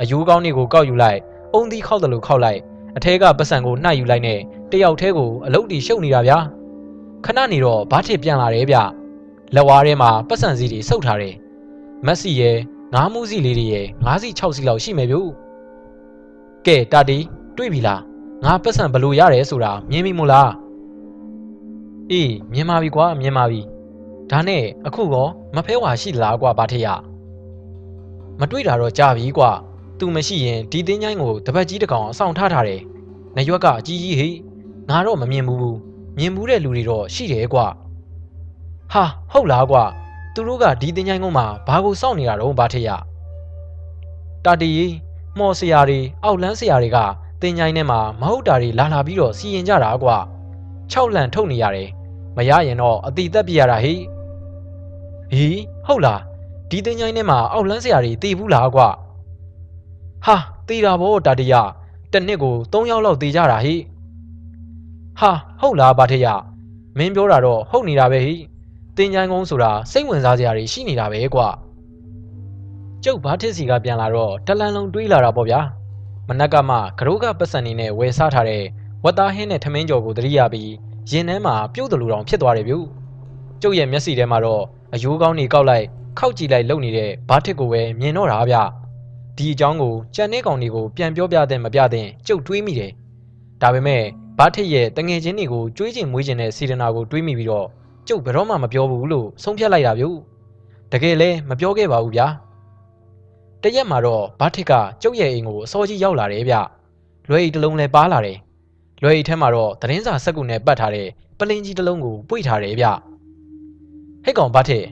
[0.00, 1.18] အယူကောင်းတွေကိုကောက်ယူလိုက်
[1.52, 2.60] အုံသီးခောက်တယ်လို့ခောက်လိုက်
[2.96, 4.38] အထက်ကပတ်စံကိုနှိုက်ယူလိုက်နဲ့
[4.70, 6.38] တယောက်တည်းကိုအလုတ်တီရှုပ်နေတာဗျာ
[7.24, 8.76] ခဏနေတော့ဘားထစ်ပြန်လာတယ်ဗျ
[9.54, 11.34] လက်ဝါးထဲမှာပတ်စံစီတွေစုပ်ထားတယ်
[12.06, 12.58] မက်ဆီရဲ့
[12.94, 15.16] ငါးမှုစီလေးတွေရဲ့ငါးစီ6စီလောက်ရှိမယ်ဗျ
[16.66, 17.18] ကဲတာတီ
[17.56, 18.00] တွေ့ပြီလား
[18.44, 20.50] ငါပတ်စံဘလို့ရတယ်ဆိုတာမြင်ပြီမို့လား
[22.12, 23.60] အေးမြင်ပါပြီကွာမြင်ပါပြီ
[24.30, 26.86] ဒါနဲ့အခုကောမဖဲဝါရှိလားကွာဘာထရ
[28.40, 29.50] မတွေ့တာတော့ကြာပြီကွာ
[29.98, 32.80] သူမရှိရင်ဒီတင်းချိုင်းကိုတပတ်ကြီးတကောင်အဆောင်ထားထားတယ်။
[33.36, 34.28] နရွက်ကအကြီးကြီးဟိ
[34.90, 35.74] ငါတော့မမြင်ဘူး။
[36.18, 37.66] မြင်ဘူးတဲ့လူတွေတော့ရှိတယ်ကွာ။
[38.92, 39.84] ဟာဟုတ်လားကွာ
[40.34, 42.88] သူတို့ကဒီတင်းချိုင်းကုန်းမှာဘာကိုစောင့်နေတာတော့ဘာထရ။
[44.44, 44.72] တာတီ
[45.38, 46.98] မော်ဆရာတွေအောက်လန်းဆရာတွေက
[47.42, 50.16] တင်းချိုင်းထဲမှာမဟုတ်တာတွေလာလာပြီးတော့စီရင်ကြတာကွာ။
[50.92, 51.90] ၆လန်ထုတ်နေရတယ်။
[52.36, 53.94] မရရင်တော့အတိသက်ပြရတာဟိ။
[55.32, 56.20] ဟီးဟုတ်လား
[56.70, 58.88] ဒီတင်းချိုင်းထဲမှာအောက်လန်းဆရာတွေတည်ဘူးလားကွာ။
[60.26, 60.36] ဟာ
[60.68, 61.54] တေးတာဗောတာတရ
[62.12, 63.74] တနစ်ကို၃ယောက်လောက်တေးကြတာဟိ
[65.20, 65.30] ဟာ
[65.60, 66.26] ဟုတ်လားဗာထရ
[66.98, 68.34] မင်းပြောတာတော့ဟုတ်နေတာပဲဟိ
[68.96, 71.48] တင်ချိုင်းကုန်းဆိုတာစိတ်ဝင်စားစရာတွေရှိနေတာပဲကွာ
[73.04, 75.60] ကျုပ်ဘာထစ်စီကပြန်လာတော့တလန်လုံးတွေးလာတာပေါ့ဗျာ
[76.28, 78.64] မနက်ကမှကရိုးကပတ်စံနေနဲ့ဝယ်စားထားတဲ့
[79.04, 80.70] ဝတ်သားဟင်းနဲ့ထမင်းကြော်ကိုတရိယာပြီး
[81.10, 82.74] ရင်ထဲမှာပြုတ်တလူတောင်ဖြစ်သွားတယ်ဗျ
[83.62, 84.62] ကျုပ်ရဲ့မျက်စိထဲမှာတော့
[84.94, 85.86] အယိုးကောင်းတွေကောက်လိုက်
[86.18, 88.62] ခောက်ကြည့်လိုက်လုံနေတဲ့ဘာထစ်ကိုပဲမြင်တော့တာဗျာ
[89.36, 92.90] ဒီအကြောင်းကိုကြံနေကောင်တွေကိုပြန်ပြောပြတဲ့မပြတဲ့ကြုတ်တွေးမိတယ်။
[93.62, 94.02] ဒါပေမဲ့
[94.38, 97.66] ဘာထစ်ရဲ့တငယ်ချင်းတွေကိုကြွေးကျင်မွေးကျင်တဲ့စီဒနာကိုတွေးမိပြီးတော့
[98.08, 100.04] ကျုပ်ဘယ်တော့မှမပြောဘူးလို့ဆုံးဖြတ်လိုက်တာဗျ။
[100.92, 102.26] တကယ်လဲမပြောခဲ့ပါဘူးဗျာ။
[103.62, 104.72] တရက်မှာတော့ဘာထစ်က
[105.02, 106.54] ကျုပ်ရဲ့အိမ်ကိုအစောကြီးရောက်လာတယ်ဗျ။
[107.28, 108.38] လွယ်အိတ်တစ်လုံးလည်းပါလာတယ်။
[109.02, 112.86] လွယ်အိတ်ထဲမှာတော့သတင်းစာစက်ကူနဲ့ပတ်ထားတဲ့ပလင်းကြီးတစ်လုံးကိုပွေထားတယ်ဗျ။
[114.24, 114.84] ဟဲ့ကောင်ဘာထစ်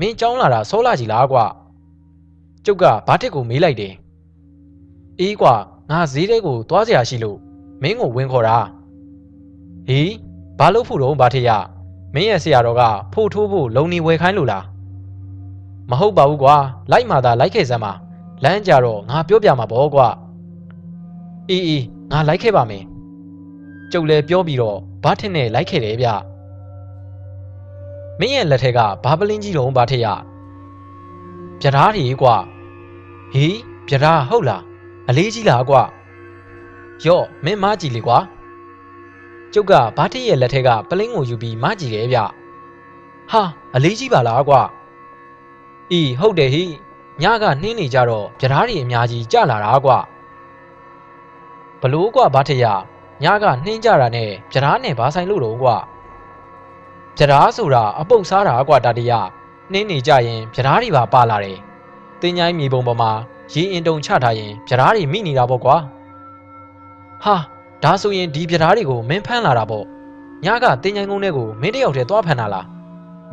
[0.00, 1.44] မင်းကြောင်းလာတာစောလာကြီးလားကွာ။
[2.64, 3.94] ကျုပ်ကဘာတစ်ကိုမေးလိုက်တယ်
[5.20, 5.54] အေးကွာ
[5.90, 7.38] ငါဈေးတဲကိုသွားစရာရှိလို့
[7.82, 8.56] မင်းကိုဝင်ခေါ်တာ
[9.88, 10.12] ဟေး
[10.58, 11.50] ဘာလို့ဖို့တော့ဘာထရ
[12.14, 14.64] မင်းရဲ့ဆရာတော်ကဖို့ထိုးဖို့လုံနေဝယ်ခိုင်းလို့လား
[15.90, 16.54] မဟုတ်ပါဘူးကွာ
[16.90, 17.92] လိုက်မှသာလိုက်ခဲ့စမ်းပါ
[18.44, 20.08] လမ်းကြတော့ငါပြောပြမှာပေါ့ကွာ
[21.48, 22.84] အေးအေးငါလိုက်ခဲ့ပါမယ်
[23.92, 26.08] ကျုပ်လည်းပြောပြီးတော့ဘာထစ်နဲ့လိုက်ခဲ့တယ်ဗျ
[28.20, 30.06] မင်းရဲ့လက်ထက်ကဘာပလင်းကြီးတော့ဘာထရ
[31.60, 32.36] ပြဓားတွေကွာ
[33.32, 34.62] ဟေးပြဒါဟုတ်လား
[35.08, 35.82] အလေးကြီးလားကွာ
[37.04, 38.18] ယော့မင်းမကြည့်လေကွာ
[39.52, 42.18] ကျုပ်ကဘာတိရဲ့လက်ထက်ကပလင်းကိုယူပြီးမကြည့်တယ်ဗျ
[43.30, 43.42] ဟာ
[43.74, 44.60] အလေးကြီးပါလားကွာ
[45.92, 46.64] အေးဟုတ်တယ်ဟိ
[47.22, 49.98] ညကနှင်းနေကြတော့ပြဓားတွေအများကြီးကြလာတာကွာ
[51.80, 52.64] ဘလို့ကွာဘာထရ
[53.22, 55.76] ညကနှင်းကြတာနဲ့ပြဓားနဲ့ဘာဆိုင်လို့တော့ကွာ
[57.16, 59.12] ပြဓားဆိုတာအပုတ်စားတာကွာတာတရ
[59.72, 61.58] နှင်းနေကြရင်ပြဓားတွေပါပါလာတယ်
[62.20, 63.10] တင်းချိုင်းမြေပုံပေါ်မှာ
[63.52, 65.76] ရေအင်တုံချထားရင်ဗျားတွေမိနေတာပေါ့ကွာ
[67.24, 67.36] ဟာ
[67.82, 69.84] ဒါဆိုရင်ဒီဗျားတွေကိုမင်းဖမ်းလာတာပေါ့
[70.44, 72.66] ညကတင်ချိုင်ကုန်းထဲကိုမင်းတယောက်တည်းသွားဖမ်းတာလား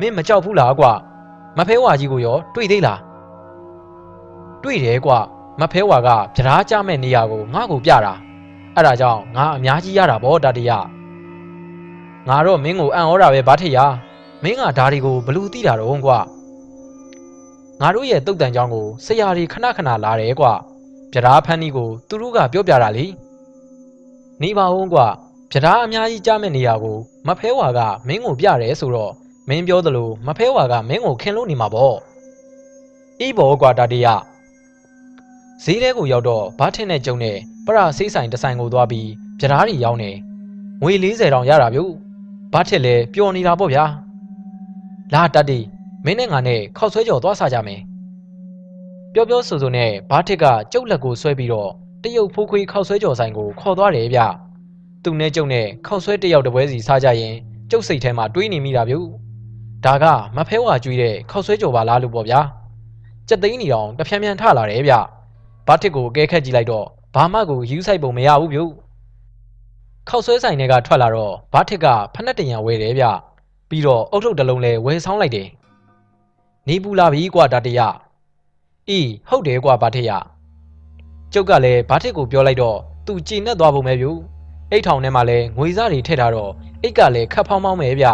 [0.00, 0.92] မင်းမကြောက်ဘူးလားကွာ
[1.58, 3.00] မဖဲဝါကြီးကိုရောတွေ့သေးလား
[4.62, 5.18] တွေ့တယ်ကွာ
[5.60, 8.14] မဖဲဝါကဗျားကြမဲ့နေရာကိုငါ့ကိုပြတာ
[8.76, 10.70] အဲ့ဒါကြောင့်ငါအများကြီးရတာပေါ့တတရ
[12.28, 13.78] ငါတော့မင်းကိုအံ့ဩတာပဲဘာထက်ရ
[14.42, 16.18] မင်းကဓာရီကိုဘလူသိတာတော့ကွာ
[17.80, 20.52] ငါတို့ရဲ့တုတ်တန်ကြောင်းကိုဆရာကြီးခဏခဏလာတယ်ကွာ
[21.12, 23.06] ဗျာဖန်းကြီးကိုသူတို့ကပြောပြတာလေ
[24.42, 25.06] နေပါဦးကွာ
[25.52, 26.96] ဗျာအများကြီးကြားမဲ့နေရာကို
[27.26, 29.12] မဖဲဝါကမင်းကိုပြတယ်ဆိုတော့
[29.48, 31.96] မင်းပြောသလိုမဖဲဝါကမင်းကိုခင်လို့နေမှာပေါ့
[33.20, 34.06] အေးဘောကွာတတရ
[35.62, 37.36] ဈေးထဲကိုရောက်တော့ဘာထင်းနဲ့ကျုံနဲ့
[37.66, 39.08] ပရဆေးဆိုင်တစ်ဆိုင်ကိုသွားပြီး
[39.40, 40.10] ဗျားတွေရောင်းနေ
[40.82, 41.80] ငွေ40တောင်ရတာဗျ
[42.52, 43.84] ဘာထစ်လဲပျော်နေတာပေါ့ဗျာ
[45.14, 45.58] လာတတ်တီ
[46.04, 47.80] မင်းနဲ့ငါနဲ့ခောက်ဆွဲကြော်သွားစားကြမယ်
[49.12, 51.70] ပြောပြောဆိုဆိုနဲ့ဘာထစ်ကကျုပ်လက်ကိုဆွဲပြီးတော့
[52.02, 54.20] တရုတ်ဖိုးခွေးခောက်ဆွဲကြော်ဆိုင်ကိုခေါ်သွားတယ်ဗျ
[55.04, 57.34] သူနဲ့ကျုပ်နဲ့ခောက်ဆွဲတယောက်တပွဲစီစားကြရင်
[57.70, 58.96] ကျုပ်စိတ်ထဲမှာတွေးနေမိတာဗျ
[59.84, 60.04] ဒါက
[60.36, 62.40] မဖဲဝါကျွေးတဲ့ခောက်ဆွဲကြော်ပါလားလို့ပေါ့ဗျာ
[63.28, 64.94] ကြက်သိန်းနေအောင်တဖြန်းဖြန်းထလာတယ်ဗျ
[65.66, 68.60] ဘာထစ်ကိုအကဲခတ်ကြည့်လိုက်တော့ဘာမှကိုယူဆိုင်ပုံမရဘူးဗျ
[70.08, 73.04] ခောက်ဆွဲဆိုင်တွေကထွက်လာတော့ဘာထစ်ကဖက်နှက်တရံဝဲတယ်ဗျ
[73.68, 75.48] ပြီးတော့အုတ်ထုပ်တစ်လုံးလဲဝဲဆောင်းလိုက်တယ်
[76.68, 77.80] နေပူလာပြီကွာဒါတရ
[78.88, 80.10] အေးဟုတ်တယ်ကွာဘာထစ်ရ
[81.32, 84.06] ကျုပ်ကလည်းဘာထစ်ကိုပြောလိုက်တော့သူကြည်နဲ့သွားပုံပဲဗျ
[84.70, 86.52] အိတ်ထောင်ထဲမှာလဲငွေစားတွေထည့်ထားတော့
[86.82, 88.06] အိတ်ကလည်းခတ်ဖောင်းဖောင်းပဲဗျ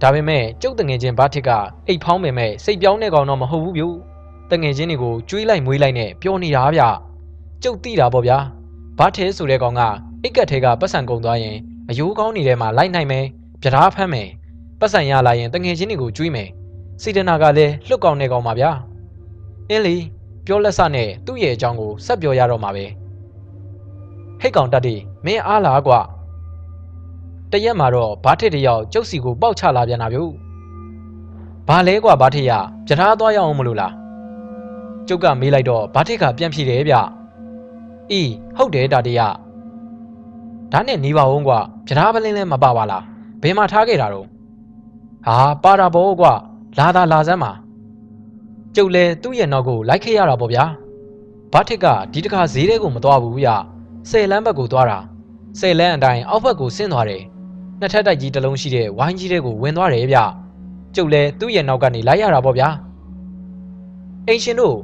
[0.00, 1.50] ဒါပေမဲ့ကျုပ်တငယ်ချင်းဘာထစ်က
[1.86, 3.84] အိတ်ဖောင်းပေမဲ့စိတ်ပြောင်းနေကောင်တော့မဟုတ်ဘူးဗျ
[4.50, 6.82] တငယ်ချင်းတွေကိုကျွေးလိုက်မွေးလိုက်နဲ့ပြောနေတာဗျ
[7.62, 8.38] ကျုပ်သိတာပေါ့ဗျာ
[8.98, 9.82] ဘာထဲဆိုတဲ့ကောင်က
[10.22, 11.56] အိတ်ကက်ထဲကပတ်စံကုန်သွားရင်
[11.88, 13.24] အယိုးကောင်းနေတဲ့မှာလိုက်နိုင်မယ်
[13.60, 14.28] ပြဓာဖမ်းမယ်
[14.80, 16.48] ပတ်စံရလာရင်တငယ်ချင်းတွေကိုကျွေးမယ်
[17.02, 18.70] စီတနာကလည်းလွတ်ကောင်းနေကောင်ပါဗျာ
[19.68, 19.96] အင်းလီ
[20.46, 22.84] ပြောလက်စနဲ့သူ့ရဲ့အကြောင်းကိုဆက်ပြောရတော့မှာပဲ
[24.40, 24.94] ဟိတ်ကောင်တက်တီ
[25.24, 26.00] မင်းအားလားကွာ
[27.52, 30.18] တရက်မှာတော့ဘာထစ်တယောက်ကျုပ်စီကိုပေါက်ချလာပြန်တာဗျ
[31.68, 32.52] ဘာလဲကွာဘာထစ်ရ
[32.86, 33.99] ပြဓာသွားရအောင်မလို့လား
[35.08, 36.94] ကျုပ်ကမေးလိုက်တော့ဘာထစ်ကပြန်ဖြေတယ်ဗျ
[38.10, 39.20] အေးဟုတ်တယ်တာတရ
[40.72, 43.04] ဒါနဲ့နေပါဦးကွာပြဓာပလင်းလည်းမပါပါလား
[43.42, 44.26] ဘယ်မှာထားခဲ့တာတော့
[45.26, 46.32] ဟာပါတာဘောကွာ
[46.78, 47.52] လာသာလာစမ်းပါ
[48.76, 50.64] ကျုပ်လည်းသူ့ရဲ့နောက်ကိုလိုက်ခဲ့ရတာပေါ့ဗျာ
[51.52, 53.48] ဘာထစ်ကဒီတခါဈေးထဲကိုမသွားဘူးဗျ
[54.10, 54.98] ဆယ်လမ်းဘက်ကိုသွားတာ
[55.58, 57.22] ဆယ်လမ်းအတိုင်းအောက်ဘက်ကိုဆင်းသွားတယ်
[57.80, 60.18] နှစ်ထပ်တိုက်ကြီးတစ်လုံးရှိတဲ့ဝိုင်းကြီးတဲ့ကိုဝင်သွားတယ်ဗျ
[60.94, 62.68] ကျုပ်လည်းသူ့ရဲ့နောက်ကနေလိုက်ရတာပေါ့ဗျာ
[64.30, 64.76] အိမ်ရှင်တို့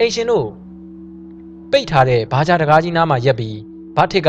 [0.00, 0.46] အိမ်ရှင်တို့
[1.70, 3.58] ပိတ်ထားတဲ့ဘာကြတကားကြီးနားမှာရက်ပြီး
[3.96, 4.28] ဘာထစ်က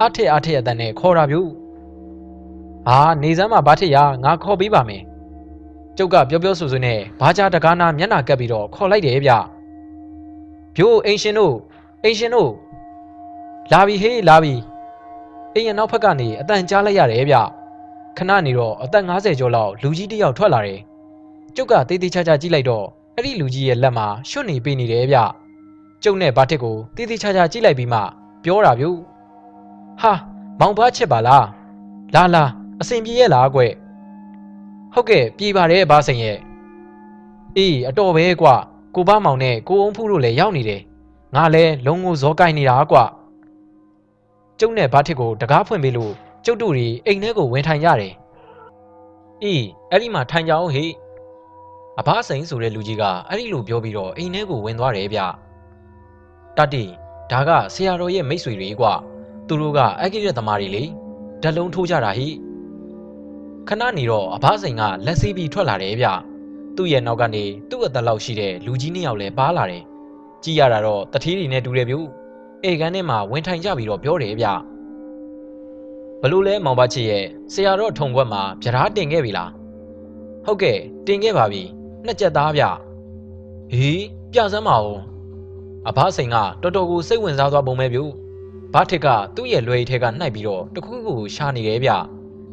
[0.00, 1.36] အထက်အထက်အတန်နဲ့ခေါ်တာဗျ။
[2.86, 5.02] ဟာနေစမ်းမှာဘာထစ်ရငါခေါ်ပေးပါမယ်။
[5.96, 9.32] ကျုပ်ကပြောပြောဆိုဆိုနဲ့ဘာကြတကားနာမျက်နှာကပ်ပြီးတော့ခေါ်လိုက်တယ်ဗျ။
[10.76, 11.54] ဗျိုးအိမ်ရှင်တို့
[12.02, 12.50] အိမ်ရှင်တို့
[13.72, 14.54] လာပြီဟေးလာပြီ။
[15.54, 17.36] အိမ်ရနောက်ဖက်ကနေအတန်ကြားလိုက်ရတယ်ဗျ။
[18.16, 20.80] ခဏနေတော့အသက်50ကျော်လောက်လူကြီးတယောက်ထွက်လာတယ်။
[21.56, 22.86] ကျုပ်ကတေးသေးချာချာကြည့်လိုက်တော့
[23.16, 25.18] အဲ့ဒီလူကြီးရဲ့လက်မှာရွှွတ်နေပေးနေတယ်ဗျ။
[26.04, 28.00] ကျုပ်နဲ့ဘာတစ်ကိုတေးသေးချာချာကြည့်လိုက်ပြီးမှ
[28.44, 28.86] ပြောတာဗျ
[30.00, 30.12] ဟာ
[30.60, 31.46] မောင်ဘွားချစ်ပါလား
[32.14, 32.44] လာလာ
[32.80, 33.60] အစင်ပြေရဲ့လားကွ
[34.94, 36.38] ဟုတ်ကဲ့ပြေပါတယ်ဘာစိန်ရဲ့
[37.56, 38.54] အေးအတော်ပဲကွာ
[38.94, 40.82] ကိုဘမောင်နဲ့ကိုအောင်ဖူးတို့လည်းရောက်နေတယ်
[41.34, 43.04] ငါလည်းလုံးကိုဇောကိုက်နေတာကွာ
[44.60, 46.12] ကျုပ်နဲ့ဘာထစ်ကိုတကားဖွင့်ပေးလို့
[46.44, 48.14] ကျုပ်တို့တွေအိမ်ထဲကိုဝင်ထိုင်ကြတယ်
[49.42, 50.90] အေးအဲ့ဒီမှာထိုင်ကြအောင်ဟေ့
[52.00, 55.20] အဘစိန်ဆိုတဲ့လူကြီးကအဲ့ဒီလိုပြောပြီးတော့အိမ်ထဲကိုဝင်သွားတယ်ဗျ
[56.56, 56.84] တတိ
[57.30, 58.92] ဒါကဆရာတော်ရဲ့မိတ်ဆွေတွေကွာ
[59.48, 60.84] သူတို့ကအကိရသမားတွေလေ
[61.42, 62.28] ဓာတ်လုံးထိုးကြတာဟိ
[63.68, 66.06] ခဏနေတော့အဘစိန်ကလက်ဆေးပြီးထွက်လာတယ်ဗျ
[66.76, 69.82] သူ့ရဲ့နောက်ကနေသူ့အသက်လောက်ရှိတဲ့လူကြီးနှစ်ယောက်လည်းပါလာတယ်
[70.42, 71.96] ကြည့်ရတာတော့တတိတွေနဲ့တူတယ်ဗျ
[72.64, 74.46] အေကန်းထဲမှာဝင်ထိုင်ကြပြီးတော့ပြောတယ်ဗျ
[76.20, 79.50] ဘလို့လဲမောင်ဘချစ်ရဲ့ဆရာတော်ထုံခွက်မှာဗျားတင်ခဲ့ပြီလား
[80.44, 81.62] ဟုတ်ကဲ့တင်ခဲ့ပါပြီ
[82.06, 82.62] နှစ်ကြက်သားဗျ
[83.72, 84.98] ဟေးပြစမ်းပါဦး
[85.88, 88.00] အဘစိန်ကတော်တော်ကိုစိတ်ဝင်စားသွားပုံပဲဗျ
[88.72, 91.90] ဘာထစ်ကသူ့ရဲ့လွယ်ထဲကနှိုက်ပြီးတော့တခုခုကိုရှာနေတယ်ဗျ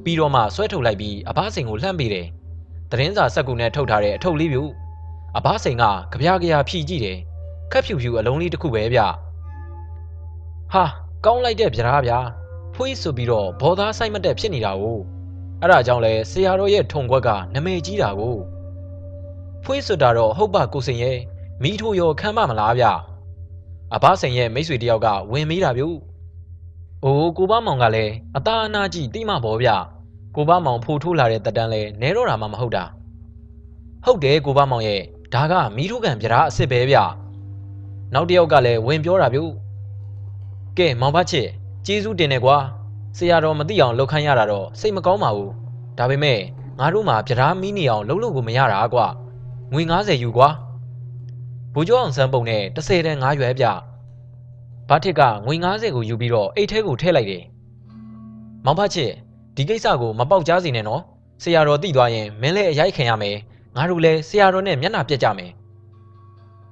[0.04, 2.28] ပြီးတော့မှဆွဲထုတ်လိုက်ပြီးအဘစိန်ကိုလှမ်းပေးတယ်
[2.92, 4.60] သတင်းစာစက်ကူနဲ့ထုတ်ထားတဲ့အထုပ်လေးဗျ
[5.38, 7.18] အဘစိန်ကကြပြားကြဖြီကြည့်တယ်
[7.72, 9.00] ခက်ဖြူဖြူအလုံးလေးတစ်ခုပဲဗျ
[10.74, 10.84] ဟာ
[11.26, 12.20] ကောင်းလိုက်တဲ့ဗျာဗျာ
[12.76, 15.00] ဖွေးဆိုပြီးတော့ဘောသားဆိုင်မတက်ဖြစ်နေတာကို
[15.62, 18.38] အဲ့ဒါကြောင့်လဲဆရာတော်ရဲ့ထုံခွက်ကနမဲကြီးတာကို
[19.64, 21.18] ဖွေးဆိုတာတော့ဟုတ်ပါကိုစင်ရဲ့
[21.64, 22.86] မိထိုးရောခံမမလားဗျ
[23.96, 25.84] အဘစိန်ရဲ့မိတ်ဆွေတယောက်ကဝင်မေးတာဗျ။
[27.04, 29.70] အိုးကိုဘမောင်ကလည်းအသားအနာကြီးတိမဘောဗျ။
[30.36, 32.84] ကိုဘမောင်ဖိုးထိုးလာတဲ့တက်တန်းလဲနဲတော့တာမှမဟုတ်တာ။
[34.06, 35.02] ဟုတ်တယ်ကိုဘမောင်ရဲ့
[35.34, 36.98] ဒါကမီးထိုးကန်ပြဓာအစ်စ်ပဲဗျ။
[38.14, 39.44] နောက်တစ်ယောက်ကလည်းဝင်ပြောတာပြု
[40.78, 41.48] ကဲမောင်ဖချစ်
[41.86, 42.58] ကျေးဇူးတင်တယ်ကွာ
[43.18, 45.52] ဆရာတော်မသိအောင်လှုပ်ခမ်းရတာတော့စိတ်မကောင်းပါဘူး
[45.98, 46.40] ဒါပေမဲ့
[46.80, 49.08] ငါတို့မှာပြဓာမီးနေအောင်လှုပ်လို့ကိုမရတာကွာ
[49.74, 50.50] ငွေ90ယူကွာ
[51.74, 53.66] ဘူကျော်အောင်စမ်းပုံနဲ့30တန်း9ရွယ်ပြ
[54.90, 57.44] ဘာထစ်ကငွေ90ကိုယူပြီးတော့အိတ်ထဲကိုထည့်လိုက်တယ်
[58.66, 59.12] မောင်ဖချစ်
[59.56, 61.02] ဒီကိစ္စကိုမပေါက်ကြားစေနဲ့နော်
[61.44, 63.38] ဆရာတော်သိသွားရင်မင်းလည်းအရိုက်ခံရမယ်
[63.76, 65.52] ငါတို့လည်းဆရာတော်နဲ့မျက်နှာပြက်ကြမယ်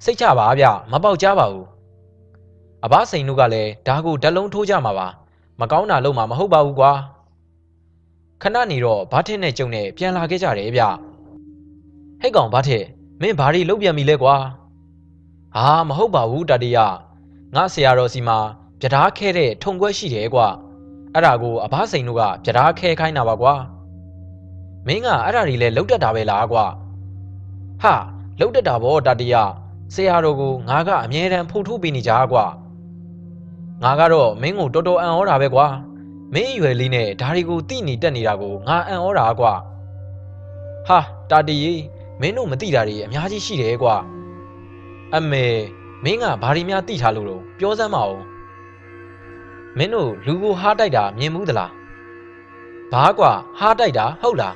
[0.03, 1.67] စိတ်ချပါဗျမပေါက်ကြားပါဘူး
[2.85, 5.07] အဘစိန်တို့ကလည်းဓာကိုဓလုံးထိုးကြမှာပါ
[5.59, 6.91] မကောင်းတာလုပ်မှာမဟုတ်ပါဘူးကွာ
[8.41, 10.83] ခဏနေတော့ဘာထစ်နဲ့ကျုံနဲ့ပြန်လာခဲ့ကြတယ်ဗျ
[12.21, 12.83] ဟဲ့ကောင်ဘာထစ်
[13.21, 14.35] မင်းဘာတွေလုပ်ပြန်ပြီလဲကွာ
[15.55, 16.77] ဟာမဟုတ်ပါဘူးတတိယ
[17.55, 18.37] ငါဆရာတော်စီမှာ
[18.79, 20.47] ပြဓာခဲတဲ့ထုံခွက်ရှိတယ်ကွာ
[21.13, 23.53] အဲ့ဒါကိုအဘစိန်တို့ကပြဓာခဲခိုင်းတာပါကွာ
[24.87, 26.65] မင်းကအဲ့ဒါတွေလဲလုတ်တက်တာပဲလားကွာ
[27.81, 27.93] ဟာ
[28.39, 29.35] လုတ်တက်တာဗောတတိယ
[29.93, 32.45] ဆရာတော်ကိုငါကအမြဲတမ်းဖုတ်ထုတ်ပေးနေကြကွာ
[33.83, 35.65] ငါကတော့မင်းကိုတော်တော်အံ့ဩတာပဲကွာ
[36.33, 39.53] မင်းအရွယ်လေးနဲ့ဓာရီကိုတိနေတက်နေတာကိုငါအံ့ဩတာကွာ
[40.87, 40.99] ဟာ
[41.29, 41.81] တာတီကြီး
[42.21, 43.95] မင်းတို့မသိတာတွေအများကြီးရှိတယ်ကွာ
[45.15, 45.45] အမေ
[46.03, 48.17] မင်းကဘာတွေများသိထားလို့တော့ပြောစမ်းမအောင်
[49.77, 51.71] မင်းတို့လူကိုဟားတိုက်တာမြင်မှုသလား
[52.91, 54.55] ဘာကွာဟားတိုက်တာဟုတ်လား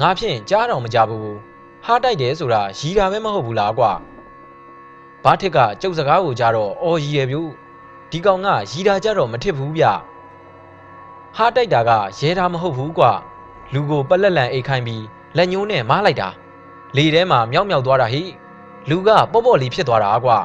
[0.00, 1.34] ငါဖြင့်ကြားတော်မကြဘူး
[1.84, 3.90] ဟားတိုက်တယ်ဆိုတာရီတာပဲမဟုတ်ဘူးလားကွာ
[5.24, 7.42] ဘာထစ်ကကျုပ်စကားကိုကြားတော့အော်ရီရပြု
[8.10, 9.84] ဒီကောင်ကရီတာကြတော့မထစ်ဘူးဗျ
[11.36, 13.12] ဟားတိုက်တာကရဲတာမဟုတ်ဘူးကွာ
[13.72, 15.04] လူကိုပလက်လန်အိတ်ခိုင်းပြီး
[15.36, 16.28] လက်ညှိုးနဲ့မားလိုက်တာ
[16.96, 18.22] လေထဲမှာမြောက်မြောက်သွားတာဟိ
[18.88, 20.38] လူကပေါ့ပေါ့လေးဖြစ်သွားတာကွာ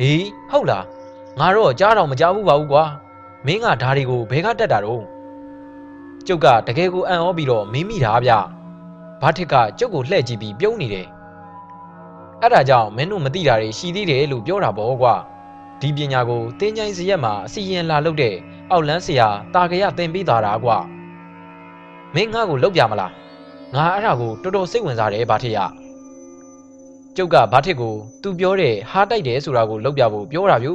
[0.00, 0.84] ဟေးဟုတ်လား
[1.38, 2.84] ငါတော့ကြားတော့မကြားဘူးပါဘူးကွာ
[3.46, 5.04] မင်းကဓာရီကိုဘဲကတက်တာတော့
[6.26, 8.32] ကျုပ်ကတကယ်ကိုအံ့ဩပြီးတော့မင်းမိတာဗျ
[9.22, 11.06] ဘာထစ်ကကျုပ်ကိုလှည့်ကြည့်ပြီးပြုံးနေတယ်
[12.40, 15.14] အဲ့ဒါကြောင့်မင်းတို့မသိတာတွေရှိသေးတယ်လို့ပြောတာပေါ့ကွာ
[15.80, 18.34] ဒီပညာကိုတင်းချိုင်းစရက်မှာအစီရင်လာလုပ်တဲ့
[18.70, 20.76] အောက်လန်းဆရာတာကရသင်ပေးသွားတာကွာ
[22.14, 23.12] မင်းငါ့ကိုလောက်ပြမလား
[23.76, 25.58] ငါအဲ့ဒါကိုတော်တော်စိတ်ဝင်စားတယ်ဘာထစ်ရ
[27.16, 30.72] ကျုပ်ကဘာထစ်ကိုသူပြောတဲ့ဟားတိုက်တယ်ဆိုတာကိုလောက်ပြဖို့ပြောတာပြု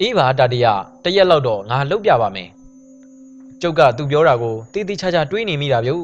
[0.00, 0.66] အေးပါတတရ
[1.04, 2.48] တရက်လောက်တော့ငါလောက်ပြပါမယ်
[3.62, 5.96] ကျုပ်ကသူပြောတာကိုတေးသေးချာချာတွေးနေမိတာပြု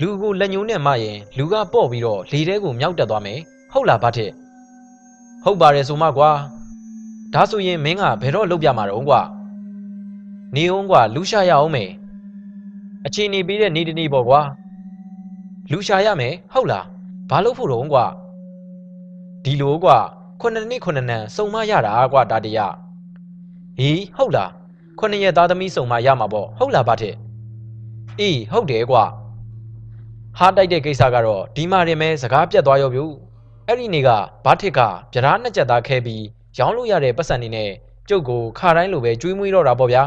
[0.00, 3.38] လူကိုလက်ညှိုးနဲ့မှရင်လူကပေါ့ပြီးတော့လေထဲကိုမြောက်တက်သွားမယ်
[3.72, 4.30] ဟုတ်လားဘာထစ်
[5.44, 6.30] ဟုတ်ပါတယ်ဆိုမှကွာ
[7.34, 9.20] ဒါဆိုရင်မင်းကဘယ်တော့လောက်ပြမှာတော့ကွာ
[10.54, 11.90] နေအောင်ကွာလူရှာရအောင်မယ်
[13.06, 14.40] အချိန်နေပြီးတဲ့နေတနေ့ပေါ့ကွာ
[15.70, 16.84] လူရှာရမယ်ဟုတ်လား
[17.30, 18.04] ဘာလို့ဖို့တော့ကွာ
[19.44, 19.96] ဒီလိုကွာ
[20.40, 22.58] ခုနှစ်နှစ်ခုနှစ်နန်းစုံမရတာကွာတာတရ
[23.78, 24.50] ဟီးဟုတ်လား
[24.98, 27.16] ခုနှစ်ရက်သားသမီးစုံမရမှာပေါ့ဟုတ်လားဘာထက်
[28.20, 29.04] အေးဟုတ်တယ်ကွာ
[30.38, 33.00] ဟားတိုက်တဲ့ကိစ္စကတော့ဒီမှာတင်မဲစကားပြတ်သွားရောဗျ
[33.66, 34.08] အဲ့ဒီနေ့က
[34.44, 34.80] ဘာထစ်က
[35.12, 36.24] ဗျားနှစ်ချက်သားခဲပြီး
[36.58, 37.70] ရောင်းလို့ရတဲ့ပတ်စံနေနဲ့
[38.08, 40.04] ကျုပ်ကိုခါတိုင်းလိုပဲကျွေးမွေးတော့တာပေါ့ဗျာ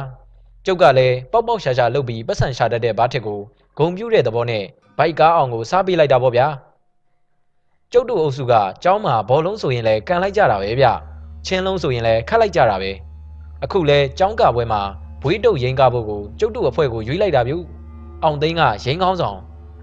[0.69, 3.39] ကျုပ်ကလည်းပေါက်ပေါက်ရှာရှာလုပ်ပြီးပတ်စံရှာတတ်တဲ့ဘာထစ်ကို
[3.77, 4.63] ဂုံပြူးတဲ့သဘောနဲ့
[4.97, 6.47] ဘိုက်ကားအောင်ကိုစားပေးလိုက်တာပေါ့ဗျာ
[7.91, 8.53] ကျုပ်တို့အုပ်စုက
[8.83, 10.85] ကျောင်းမှာဘောလုံးဆိုရင်လည်းကန်လိုက်ကြတာပဲဗျ
[11.45, 12.91] ချင်းလုံးဆိုရင်လည်းခတ်လိုက်ကြတာပဲ
[13.63, 14.81] အခုလဲကျောင်းကပွဲမှာ
[15.21, 17.53] ဘွေးတုတ်ရင်ကားဖို့ကိုကျုပ်တို့အဖွဲ့ကိုရွေးလိုက်တာဗျ
[18.23, 19.37] အောင်သိန်းကရင်ကောင်းဆောင်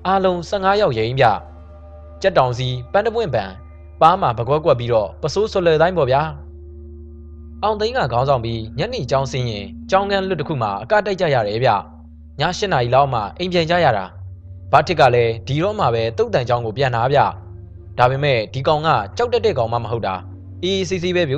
[0.06, 1.24] အားလုံး15ယောက်ရင်ပြ
[2.22, 3.50] ကြက်တောင်စီပန်းတပွင့်ပန်
[4.00, 6.22] ပါးမှာပကွက်ကွက်ပြီးတော့ပစိုးဆွလဲတိုင်းပေါ့ဗျာ
[7.64, 11.74] အောင်သိန်းကခေါင်းဆောင်ပြီးညနေကျောင်းဆင်းရင်ကျောင်းကန်းလွတ်တစ်ခုမှာအကတိုက်ကြရတယ်ဗျည
[12.40, 14.04] 8နာရီလောက်မှအိမ်ပြန်ကြရတာ
[14.72, 17.18] ဘာတစ်ကလည်းဒီတော့မှပဲတုတ်တန်ကျောင်းကိုပြန်လာဗျ
[17.98, 20.14] ဒါပေမဲ့ဒီကောင်ကကြောက်တက်တဲ့ကောင်မှမဟုတ်တာ
[20.62, 21.36] အေးစီစီပဲဗျ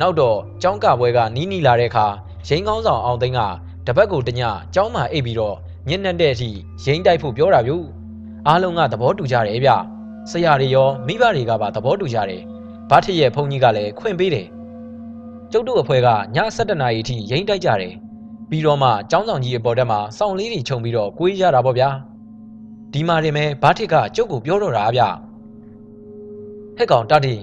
[0.00, 2.06] နောက်တော့ကျောင်းကပွဲကနီးနီးလာတဲ့အခါ
[2.48, 3.40] ရိန်းကောင်းဆောင်အောင်သိန်းက
[3.86, 4.40] တပတ်ကိုတည
[4.74, 5.56] ကျောင်းမှာအိပ်ပြီးတော့
[5.88, 6.50] ညနေတဲ့အထိ
[6.84, 7.72] ရိန်းတိုက်ဖို့ပြောတာဗျ
[8.46, 9.70] အားလုံးကသဘောတူကြတယ်ဗျ
[10.30, 12.42] ဆရာတွေရောမိဘတွေကပါသဘောတူကြတယ်
[12.90, 14.46] ဘာထစ်ရဲ့ဘုန်းကြီးကလည်းခွင့်ပေးတယ်
[15.52, 16.14] ကျုပ်တို့အဖွဲ့ကည
[16.56, 17.94] 7နာရီအထိရိန်းတိုက်ကြတယ်
[18.50, 21.88] ပြီးတော့မှကျောင်းဆောင်ကြီးအပေါ်တက်မှာစောင့်လေးတွေခြုံပြီးတော့ကိုေးရတာပေါ့ဗျာ
[22.92, 25.02] ဒီမှာတင်မဲ့ဘာထစ်ကကျုပ်ကိုပြောတော့တာဗျ
[26.76, 27.34] ဟဲ့ကောင်တတိ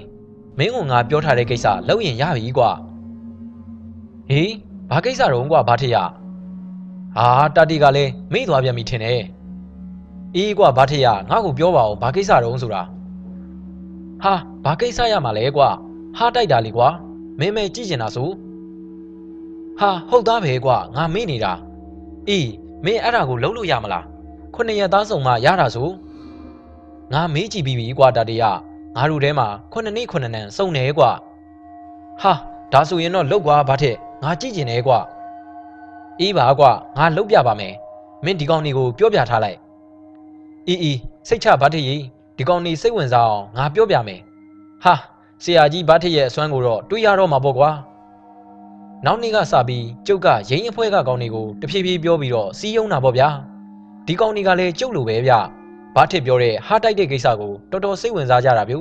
[0.57, 2.69] မင်းကငါပြောထားတဲ့ကိစ္စလုပ်ရင်ရပြီကွာ
[4.29, 4.51] ဟေး
[4.91, 5.97] ဘာကိစ္စတော့ကွာဘာထစ်ရ
[7.17, 9.21] ဟာတတိကလည်းမေ့သွားပြန်ပြီထင်တယ်
[10.35, 12.83] အေးကွာဘာထစ်ရငါ့ကိုပြောပါဦးဘာကိစ္စတော့ဆိုတာ
[14.23, 14.33] ဟာ
[14.65, 15.69] ဘာကိစ္စရမှာလဲကွာ
[16.17, 16.89] ဟာတိုက်တာလေကွာ
[17.41, 18.29] မင်းမဲကြည့်ကျင်တာဆို
[19.79, 21.53] ဟာဟုတ်သားပဲကွာငါမေ့နေတာ
[22.29, 22.49] အေး
[22.85, 24.05] မင်းအဲ့ဒါကိုလုံးလို့ရမလား
[24.53, 25.89] ခုနှစ်ရက်သားစုံမှရတာဆို
[27.13, 28.43] ငါမေးကြည့်ပြီးပြီကွာတတရ
[28.95, 31.09] ငါတို့ထဲမှာခုနှစ်နှစ်ခုနှစ်နန်းစုံနေကွာ
[32.21, 32.33] ဟာ
[32.73, 34.99] ဒါဆိုရင်တော့လောက်ကွာဘာထက်ငါကြည့်ကျင်နေကွာ
[36.19, 37.73] အေးပါကွာငါလောက်ပြပါမယ်
[38.25, 39.57] မင်းဒီကောင်တွေကိုပြောပြထားလိုက်
[40.67, 42.01] အေးအေးစိတ်ချဘာထက်ကြီး
[42.37, 44.19] ဒီကောင်နေစိတ်ဝင်စားအောင်ငါပြောပြမယ်
[44.83, 44.93] ဟာ
[45.43, 47.69] ဆရာကြီးဘာထစ်ရဲ့အစွမ်းကိုတော့တွေးရတော့မှာပေါ့ကွာ
[49.05, 53.29] နောက်နေ့ကစပြီးကျုပ်ကရင်းအဖွဲကကောင်းတွေကိုတဖြည်းဖြည်းပြောပြီးတော့စီးယုံတာပေါ့ဗျာ
[54.07, 55.33] ဒီကောင်းတွေကလည်းကျုပ်လိုပဲဗျ
[55.95, 58.75] ဘာထစ်ပြောတဲ့ဟာတိုက်တဲ့ကိစ္စကိုတော်တော်စိတ်ဝင်စားကြတာဗျ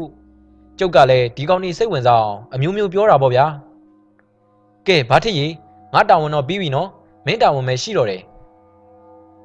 [0.78, 3.46] ကျုပ်ကလည်းဒီကောင်းတွေစိတ်ဝင်စားအောင်အမျိုးမျိုးပြောတာပေါ့ဗျာ
[4.86, 5.46] ကဲဘာထစ်ရေ
[5.94, 6.88] ငါတာဝန်တော့ပြီးပြီနော်
[7.26, 8.22] မင်းတာဝန်ပဲရှိတော့တယ်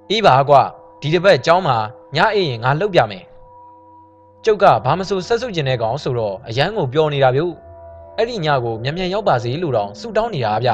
[0.10, 0.62] အေးပါကွာ
[1.02, 1.78] ဒီတစ်ပတ်ကျောင်းမှာ
[2.16, 3.24] ညအေးရင်ငါလှုပ်ပြမယ်
[4.48, 7.42] ကျုပ်ကဘာမဆိုဆက်စုပ်ကျင်တဲ့ကောင်ဆိုတော့အရန်ကိုပြောနေတာဗျ
[8.18, 10.70] အဲ့ဒီညကိုမြန်မြန်ရောက်ပါစေလို့တောင်ဆုတောင်းနေတာဗျ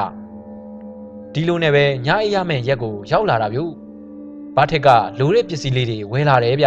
[1.32, 3.60] ဒီလိုနဲ့ပဲညအေးရမယ့်ရက်ကိုရောက်လာတာဗျ
[4.56, 6.66] ဘာထက်ကလိုတဲ့ပစ္စည်းလေးတွေဝယ်လာတယ်ဗျ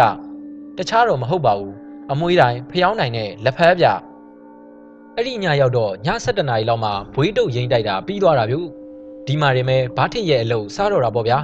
[0.76, 1.74] တခြားတော့မဟုတ်ပါဘူး
[2.12, 3.86] အမွှေးတိုင်းဖျောင်းနိုင်တဲ့လက်ဖက်ဗျ
[5.16, 8.56] အဲ့ဒီညရောက်တော့ည7နာရီလောက်မှဘွေးတုပ်ရင်တိုက်တာပြီးသွားတာဗျ
[9.26, 11.38] ဒီမှာရင်ပဲဘာထက်ရဲ့အလုပ်စားတော့တာပေါ့ဗျာ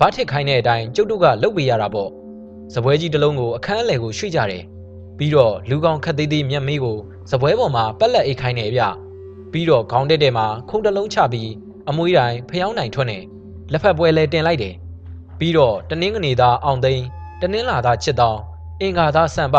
[0.00, 2.21] ဘာထက်ခိုင်းတဲ့အတိုင်းကျုပ်တို့ကလုတ်ပေးရတာပေါ့
[2.74, 4.64] စပွဲကြီးတစ်လုံးကိုအခန်းအလယ်ကိုရွှေ့ကြတယ်
[5.18, 6.98] ပြီးတော့လူကောင်ခက်သေးသေးမျက်မေးကို
[7.30, 8.82] စပွဲပေါ်မှာပက်လက်အိတ်ခိုင်းနေဗျ
[9.52, 11.50] ပြီးတော့ခေါင်းတက်တဲ့မှာခုံတလုံးချပြီး
[11.88, 13.18] အမွှေးတိုင်းဖျောင်းနိုင်ထွက်နေ
[13.72, 14.74] လက်ဖက်ပွဲလဲတင်လိုက်တယ်
[15.38, 17.04] ပြီးတော့တနင်းကနေသားအောင်သိန်း
[17.40, 18.40] တနင်းလာသားချစ်တောင်း
[18.80, 19.56] အင်္ဂါသားစံပ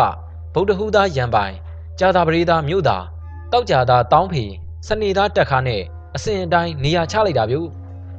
[0.53, 1.53] ဗုဒ္ဓဟူသားရံပိုင်
[1.99, 3.03] ကြာသာပရိသားမြို့သား
[3.51, 4.43] တောက်ကြသားတောင်းဖီ
[4.87, 5.81] စနေသားတက်ခါနဲ့
[6.15, 7.57] အစဉ်အတိုင်းနေရာချလိုက်တာဗျ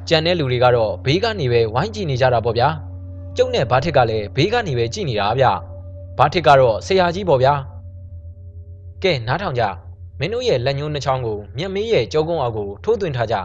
[0.08, 2.68] ကြံတဲ့လူတွေကတော့ဘေးကနေပဲဝိုင်းကြည့်နေကြတာပေါ့ဗျာ
[3.36, 5.44] ကျုံနဲ့ဘာထစ်ကလည်းဘေးကနေပဲကြည့်နေတာဗျ
[6.18, 7.54] ဘာထစ်ကတော့ဆရာကြီးပေါ့ဗျာ
[9.02, 9.62] ကဲနားထောင်ကြ
[10.18, 13.36] မင်းတို့ရဲ့လက်ညှိုးနှချောင်းကိုမြက်မေးရဲ့ကြောကုန်းအောက်ကိုထိုးသွင်းထားကြ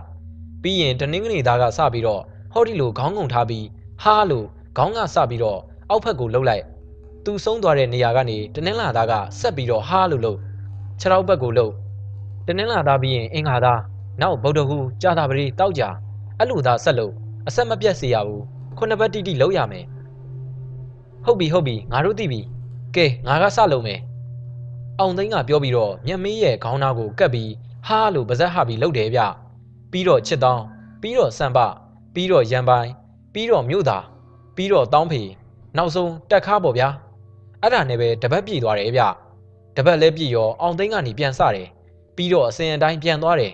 [0.62, 2.22] ပြီးရင်တနင်္ဂနွေသားကစပြီးတော့
[2.54, 3.66] ဟောဒီလိုခေါင်းငုံထားပြီး
[4.04, 4.46] ဟာလို့
[4.78, 5.60] ခေါင်းကစပြီးတော့
[5.90, 6.64] အောက်ဖက်ကိုလှုပ်လိုက်
[7.26, 10.40] သူဆုံးသွားတဲ့နေရာကနေတနင်္လာသားကဆက်ပြီးတော့ဟာလို့လှုပ်
[11.00, 11.74] ခြေထောက်ဘက်ကိုလှုပ်
[12.48, 13.80] တနင်္လာသားပြီးရင်အင်္ဂါသား
[14.22, 15.84] နောက်ဗုဒ္ဓဟူကြာတာပရိတောက်ကြ
[16.40, 17.14] အဲ့လိုသာဆက်လို့
[17.48, 18.44] အဆက်မပြတ်စေရဘူး
[18.80, 19.86] ခုနှစ်ပတ်တိတိလောက်ရမယ်
[21.26, 22.42] ဟုတ်ပြီဟုတ်ပြီငါတို့သိပြီ
[22.96, 24.00] ကဲငါကစလုံးမယ်
[25.00, 27.52] အောင်သိန်းကပြောပြီးတော့မြက်မေးရဲ့ခေါင်းသားကိုကတ်ပြီး
[27.88, 29.22] ဟာလို့ပါဇက်ဟပြီးလှုပ်တယ်ဗျ
[29.92, 30.64] ပြီးတော့ချစ်တောင်း
[31.02, 31.58] ပြီးတော့စံပ
[32.14, 32.90] ပြီးတော့ရံပိုင်
[33.34, 34.04] ပြီးတော့မြို့သား
[34.56, 35.22] ပြီးတော့တောင်းဖေ
[35.78, 36.90] နောက်ဆုံးတက်ခါပေါ့ဗျာ
[37.62, 39.02] အဲ့ဒါနဲ့ပဲတပတ်ပြည့်သွားတယ်ဗျ
[39.78, 41.68] တပတ်လဲပြည့်ရောအောင်သိန်းကနေပြန်စတယ်
[42.16, 43.54] ပြီးတော့အစင်အတိုင်းပြန်သွားတယ်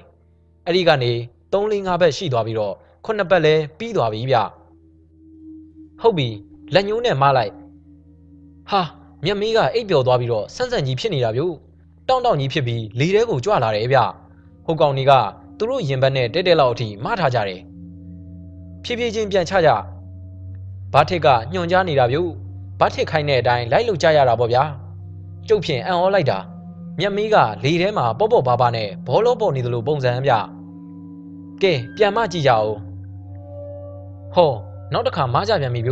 [0.65, 1.11] အဲ့ဒီကနေ
[1.53, 2.73] 3 4 5ဘက်ရှိသွားပြီးတော့
[3.05, 4.37] ခုနှစ်ဘက်လဲပြီးသွားပြီဗျ
[6.01, 6.27] ဟုတ်ပြီ
[6.73, 7.53] လက်ညှိုးနဲ့မလိုက်
[8.69, 8.81] ဟာ
[9.25, 11.41] မြက်မေးကအိပ်ပျော်သွားပြီးတော့ဆန်းဆန်းကြီးဖြစ်နေတာဗျ
[12.07, 13.99] တောင်းတောင်းကြီးဖြစ်ပြီးလေထဲကိုကြွလာတယ်ဗျ
[14.65, 15.13] ဟိုကောင်ကြီးက
[15.57, 17.61] သူတို့ရင်ဘက်နဲ့တဲတဲလောက်အထိမထားကြတယ်
[18.83, 19.69] ဖြည်းဖြည်းချင်းပြန်ချကြ
[20.93, 22.17] ဘာထစ်ကညွန်ကြားနေတာဗျ
[22.79, 24.63] ဘာထစ်ခိုင်းတဲ့အတိုင်းလိုက်လို့ကြရတာပေါ့ဗျာ
[25.47, 26.39] ကျုပ်ဖြင့်အံ့ဩလိုက်တာ
[26.99, 30.31] မြက်မီးကလေထဲမှာပေါ့ပေါ့ပါပါနဲ့ဘောလုံးပေါ်နေသလိုပုံစံဗျ
[31.61, 32.71] ကဲပြန်မကြည့်ကြအောင်
[34.35, 34.51] ဟော
[34.93, 35.91] နောက်တစ်ခါမကြပြန်ပြီဗျ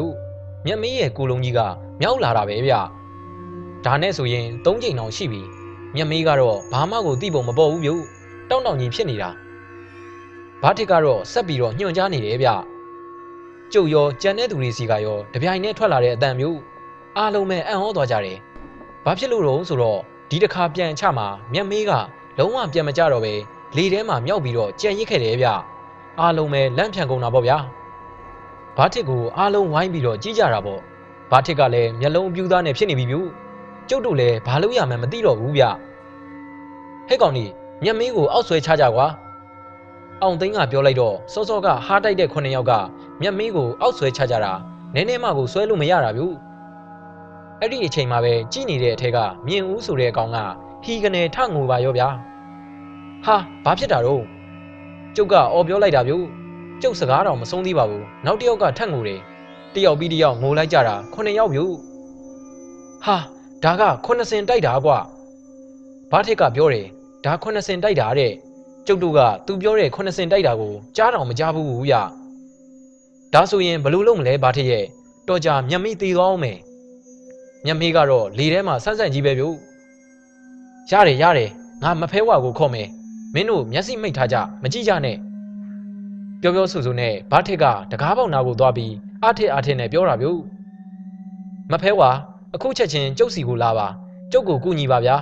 [0.65, 1.59] မြက်မီးရဲ့ကိုလုံးကြီးက
[2.01, 2.73] မြောက်လာတာပဲဗျ
[3.85, 5.41] ဒါနဲ့ဆိုရင်၃ချိန်တောင်ရှိပြီ
[5.95, 7.91] မြက်မီးကတော့ဘာမှကိုသိပုံမပေါ်ဘူးဗျ
[8.49, 9.29] တောင်းတောင်ကြီးဖြစ်နေတာ
[10.61, 12.49] ဘာထစ်ကတော့ဆက်ပြီးတော့ညွှန်ကြားနေတယ်ဗျ
[13.73, 16.59] ကျုပ်ရောကြံတဲ့သူတွေစီကရောတပြိုင်နဲ့ထွက်လာတဲ့အတန်မျိုး
[17.17, 18.37] အားလုံးပဲအံ့ဩသွားကြတယ်
[19.05, 21.91] ဘာဖြစ်လို့တော့ဆိုတော့ဒီတစ်ခါပြန်ချမှာမြက်မေးက
[22.37, 23.33] လုံးဝပြန်မကြတော့ပဲ
[23.77, 25.47] လေထဲမှာမြောက်ပြီးတော့ကြံရစ်ခဲ့တယ်ဗျ
[26.19, 27.57] အားလုံးပဲလန့်ဖြန်ကုန်တာပေါ့ဗျာ
[28.77, 30.81] ဘာထစ်ကိုအားလုံးဝိုင်းပြီးတော့ကြီးကြတာပေါ့
[31.31, 33.15] ဘာထစ်ကလည်းမျက်လုံးပြူးသားနဲ့ဖြစ်နေပြီဗျ
[33.89, 35.63] ကျုပ်တို့လည်းဘာလို့ရမှန်းမသိတော့ဘူးဗျ
[37.07, 37.51] ဟဲ့ကောင်ကြီး
[37.83, 39.07] မြက်မေးကိုအောက်ဆွဲချကြကွာ
[40.21, 42.71] အောင်သိန်းကပြောလိုက်တော့စောစောကဟားတိုက်တဲ့ခုနှစ်ယောက်က
[43.21, 44.51] မြက်မေးကိုအောက်ဆွဲချကြတာ
[44.95, 46.23] နည်းနည်းမှကိုဆွဲလို့မရတာဗျ
[47.59, 49.17] အဲ့ဒီအချိန်မှာပဲကြည်နေတဲ့အထက်က
[49.47, 50.37] မြင်ဦးဆိုတဲ့အကောင်က
[50.83, 52.07] ဟီကနေထငိုပါရောဗျာ
[53.25, 54.23] ဟာဘာဖြစ်တာတော့
[55.15, 56.13] ကျုပ်ကအော်ပြောလိုက်တာဗျ
[56.83, 59.19] ကျုပ်စကားတော့မဆုံးသေးပါဘူးနောက်တစ်ယောက်ကထငိုတယ်
[59.75, 61.59] တယောက်ပြီးတယောက်ငိုလိုက်ကြတာခုနှစ်ယောက်ဗျ
[63.03, 63.17] ဟာ
[63.63, 64.97] ဒါကခုနှစ်စင်တိုက်တာကွာ
[66.11, 66.85] ဘာထက်ကပြောတယ်
[67.25, 68.31] ဒါခုနှစ်စင်တိုက်တာတဲ့
[68.87, 71.93] ကျုပ်တို့ကသူပြောတဲ့ခုနှစ်စင်တိုက်တာကိုကြားတော့မကြားဘူးဗျ
[73.33, 74.85] ဒါဆိုရင်ဘလို့လုံးမလဲဘာထက်ရဲ့
[75.27, 76.57] တော်ကြမျက်မိသေးသွားအောင်မယ်
[77.65, 79.43] မျက်မိကတော့လေထဲမှာဆန်းဆန်းကြီးပဲဗျ
[80.91, 81.49] ရတယ်ရတယ်
[81.83, 82.87] ငါမဖဲဝါကိုခေါ်မယ်
[83.33, 85.17] မင်းတို့မျက်စိမိတ်ထားကြမကြည့်ကြနဲ့
[86.43, 90.27] ပြောပြောဆိုဆိုနဲ့ဘာထက်ကတကားပေါက်နာကိုသွားပြီးအားထက်အားထက်နဲ့ပြောတာဗျ
[91.71, 92.09] မဖဲဝါ
[92.55, 93.87] အခုချက်ချင်းကျုပ်စီကိုလာပါ
[94.31, 95.15] ကျုပ်ကိုကူညီပါဗျာ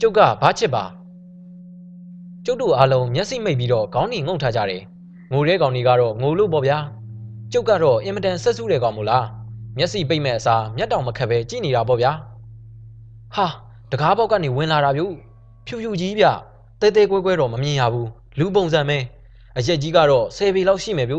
[0.00, 0.84] ကျုပ်ကဘာချစ်ပါ
[2.44, 4.82] ကျုပ်တို့အားလုံးမျက်စိမိတ်ပြီးတော့ခေါင်းနှီငုံထားကြတယ်
[5.32, 6.78] ငိုတဲ့ကောင်ကြီးကတော့ငိုလို့ပေါ့ဗျာ
[7.52, 9.26] ကျုပ်ကတော့အင်မတန်ဆက်ဆူးတယ်ကောင်မို့လား
[9.78, 12.12] မျက်စိပိတ်မဲ့အစားမျက်တောင်မခက်ပဲကြည့်နေတာပေါ့ဗျာ
[13.34, 13.46] ဟာ
[13.92, 15.02] တကားပေါက်ကနေဝင်လာတာဗျ
[15.66, 16.24] ဖြူဖြူကြီးဗျ
[16.80, 18.08] တဲတဲကွဲကွဲတော့မမြင်ရဘူး
[18.38, 18.98] လူပုံစံပဲ
[19.58, 21.16] အရက်ကြီးကတော့10ပေလောက်ရှိမယ်ဗျ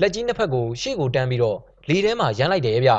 [0.00, 1.58] လက်ကြီးနှစ်ဖက်ကိုရှေ့ကိုတန်းပြီးတော့
[1.88, 2.92] လေထဲမှာရမ်းလိုက်တယ်ဗျ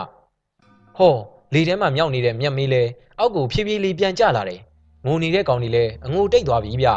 [0.97, 1.15] ဟော
[1.53, 2.84] လေထဲမှာမြောက်နေတဲ့မြက်မေးလဲ
[3.19, 4.59] အောက်ကိုဖြည်းဖြည်းလေးပြန်ကျလာတယ်
[5.05, 6.88] ငိုနေတဲ့ကောင်တွေလည်းအငိုတိတ်သွားပြီဗျ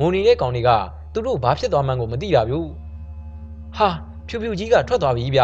[0.00, 0.70] ငိုနေတဲ့ကောင်တွေက
[1.12, 2.54] သူတို့ဘာဖြစ်သွားမှန်းကိုမသိတာဗျ
[3.76, 3.88] ဟာ
[4.28, 5.40] ဖြူဖြူကြီးကထွက်သွားပြီဗျ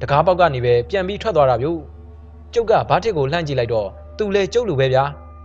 [0.00, 1.68] တကားပေါက်ကနေပဲပြန်ပြီးထွက်သွားတာဗျ
[2.54, 3.88] ကျုပ်ကဘာထစ်ကိုလှမ်းကြည့်လိုက်တော့
[4.18, 4.98] သူလဲကျုပ်လိုပဲဗျ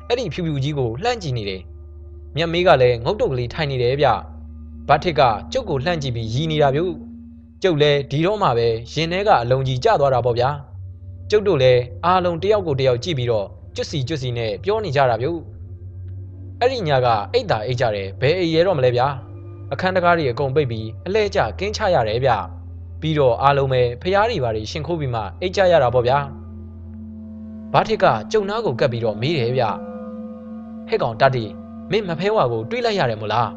[0.07, 1.61] အဲ့ဒီဖြူဖြူကြီးကိုလှမ်းကြည့်နေတယ်
[2.35, 4.07] မြတ်မေးကလည်းငုတ်တုတ်ကလေးထိုင်နေတယ်ဗျ
[4.89, 5.21] ဘာထစ်က
[5.53, 6.81] ကျုပ်ကိုလှမ်းကြည့်ပြီးရီနေတာဗျ
[7.63, 10.49] ကျုပ်လဲဒီတော့မှပဲရင်ထဲကအလုံးကြီးကျသွားတာပေါ့ဗျာ
[11.29, 15.27] ကျုပ်တို့လည်းအားလုံးတယောက်ကိုတယောက်ကြည့်ပြီးတော့ကျွတ်စီကျွတ်စီနဲ့ပြောနေကြတာဗျ
[16.59, 19.07] အဲ့ဒီညကအိတ်တာအိတ်ကြတယ်ဘယ်အိရဲတော့မလဲဗျာ
[19.73, 22.31] အခန်းတကားတွေအကုန်ပိတ်ပြီးအလဲကျကင်းချရတယ်ဗျ
[23.01, 26.17] ပြီးတော့အားလုံးပဲဖျားတွေပါတွေရှင်ခိုးပြီးမှအိတ်ကြရတာပေါ့ဗျာ
[27.73, 29.63] ဘာထစ်ကကျုံနာကိုကပ်ပြီးတော့မေးတယ်ဗျ
[30.87, 31.45] ဟဲ့ကောင်တတ်တီ
[31.91, 33.49] မင်းမဖဲဝါကိုတွေးလိုက်ရတယ်မို့လား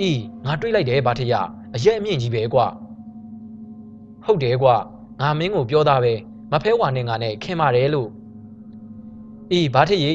[0.00, 1.34] အေးငါတွေးလိုက်တယ်ဘာထစ်ရ
[1.74, 2.66] အရက်အမြင့်ကြီးပဲကွာ
[4.24, 4.74] ဟုတ်တယ်ကွာ
[5.20, 6.12] ငါမင်းကိုပြောသားပဲ
[6.52, 8.08] မဖဲဝါနဲ့ငါနဲ့ခင်ပါတယ်လို့
[9.52, 10.12] အေးဘာထစ်ရေ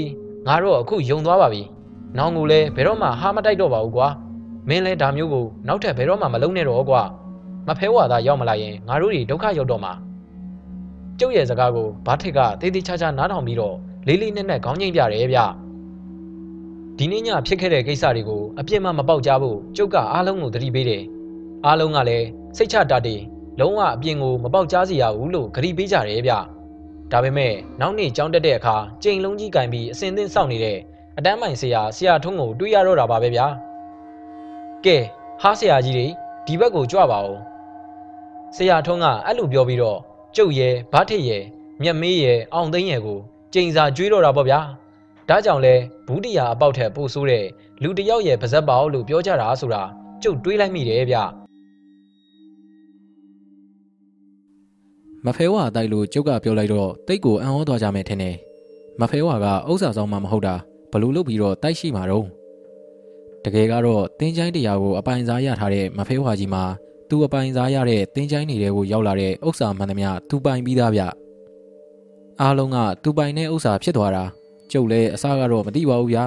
[0.48, 1.62] ငါတော့အခုယုံသွားပါပြီ။
[2.18, 4.08] နောင်ကိုလည်းဘယ်တော့မှဟာမတိုက်တော့ပါဘူးကွာ။
[4.70, 7.02] မင်းလည်းဒါမျိုးကိုနောက်ထပ်ဘယ်တော့မှမလုပ်နဲ့တော့ကွာ။
[7.68, 9.94] မဖဲဝါသားရောက်မလာရင်ငါတို့တွေဒုက္ခရောက်တော့မှာ။
[11.20, 13.76] ကျုပ်ရဲ့စကားကိုဘာထစ်ကတေးသေးချာချာနားထောင်ပြီးတော့
[14.08, 15.40] လေးလေးနက်နက်ခေါင်းငိမ့်ပြတယ်ဗျ။
[17.04, 21.04] ဒီနေ့ညဖြစ်ခဲ့တဲ့ကိစ္စတွေကိုအပြစ်မှမပေါက်ကြဖို့ကျုပ်ကအားလုံးကိုသတိပေးတယ်။
[21.66, 22.28] အားလုံးကလည်း
[22.58, 23.22] စိတ်ချတတ်တယ်
[23.60, 26.34] လုံးဝအပြင်ကိုမပေါက်ကြားစီရဘူးလို့ဂရီပေးကြတယ်ဗျ။
[27.12, 30.78] ဒါပေမဲ့နောက်နေ့ကြောင်းတက်တဲ့အခါကြိမ်လုံးကြီးကင်ပြီးအစင်သင်းစောင့်နေတဲ့
[31.18, 33.46] အတန်းမိုင်ဆရာဆရာထုံးကိုတွေးရတော့တာပါပဲဗျာ
[34.86, 34.98] ကဲ
[35.42, 36.08] ဟားဆရာကြီးတွေ
[36.46, 37.38] ဒီဘက်ကိုကြွပါဦး
[38.56, 40.00] ဆရာထုံးကအဲ့လိုပြောပြီးတော့
[40.36, 41.44] ကျုပ်ရဲ့ဗတ်ထစ်ရဲ့
[41.82, 43.20] မြက်မေးရဲ့အောင်သိန်းရဲ့ကို
[43.54, 44.60] ကြိမ်စာကျွေးတော့တာပေါ့ဗျာ
[45.32, 45.76] ဒါကြောင့်လဲ
[46.08, 47.46] ဘူးတရားအပေါက်ထက်ပိုဆိုးတဲ့
[47.84, 49.84] လူတယောက်ရဲ့ပါဇက်ပေါလို့ပြောကြတာဆိုတာ
[50.24, 51.18] ကျုပ်တွေးလိုက်မိတယ်ဗျ
[55.26, 58.36] မဖဲဝါတိုက်လို့ကျုပ်ကပြောလိုက်တော့တိတ်ကိုအံ့ဩသွားကြမယ်ထင်တယ်
[59.00, 60.56] မဖဲဝါကဥစ္စာဆောင်မှမဟုတ်တာ
[60.92, 62.26] ဘလို့လုပ်ပြီးတော့တိုက်ရှိမှာတော့
[63.44, 66.64] တကယ်ကတော့တင်းချိုင်းတရားကိုအပိုင်စားရထားတဲ့မဖဲဝါကြီးမှာ
[67.10, 71.02] သူအပိုင်စားရတဲ့တင်းချိုင်းတွေကိုရောက်လာတဲ့ဥစ္စာမှန်သမျှသူပိုင်ပြီးသားဗျ
[72.42, 74.26] အားလုံးကသူပိုင်တဲ့ဥစ္စာဖြစ်သွားတာ
[74.72, 76.26] ကျုပ်လည်းအစားကတော့မသိပါဘူးဗျာ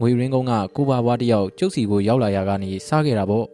[0.00, 3.46] ငွေရင်းကုန်းကကိုပါဘွားတယောက်ကျုပ်စီကိုရောက်လာရကနေစားခဲ့တာပေါ့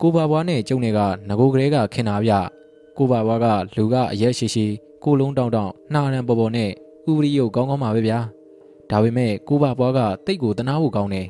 [0.00, 2.32] ကိုပါဘွားနဲ့ကျုံတွေကငကိုကလေးကခင်တာဗျ
[2.98, 4.66] ကိုပါဘွားကလူကအရက်ရှိရှိ
[5.04, 6.70] ကိုလုံးတောင်းတောင်းနှာရန်ပေါ်ပေါ်နဲ့
[7.10, 8.18] ဥပရိယုတ်ကောင်းကောင်းပါပဲဗျာ
[8.90, 11.26] ဒါပေမဲ့ကိုပါဘွားကတိတ်ကိုတနာဖို့ကောင်းတယ်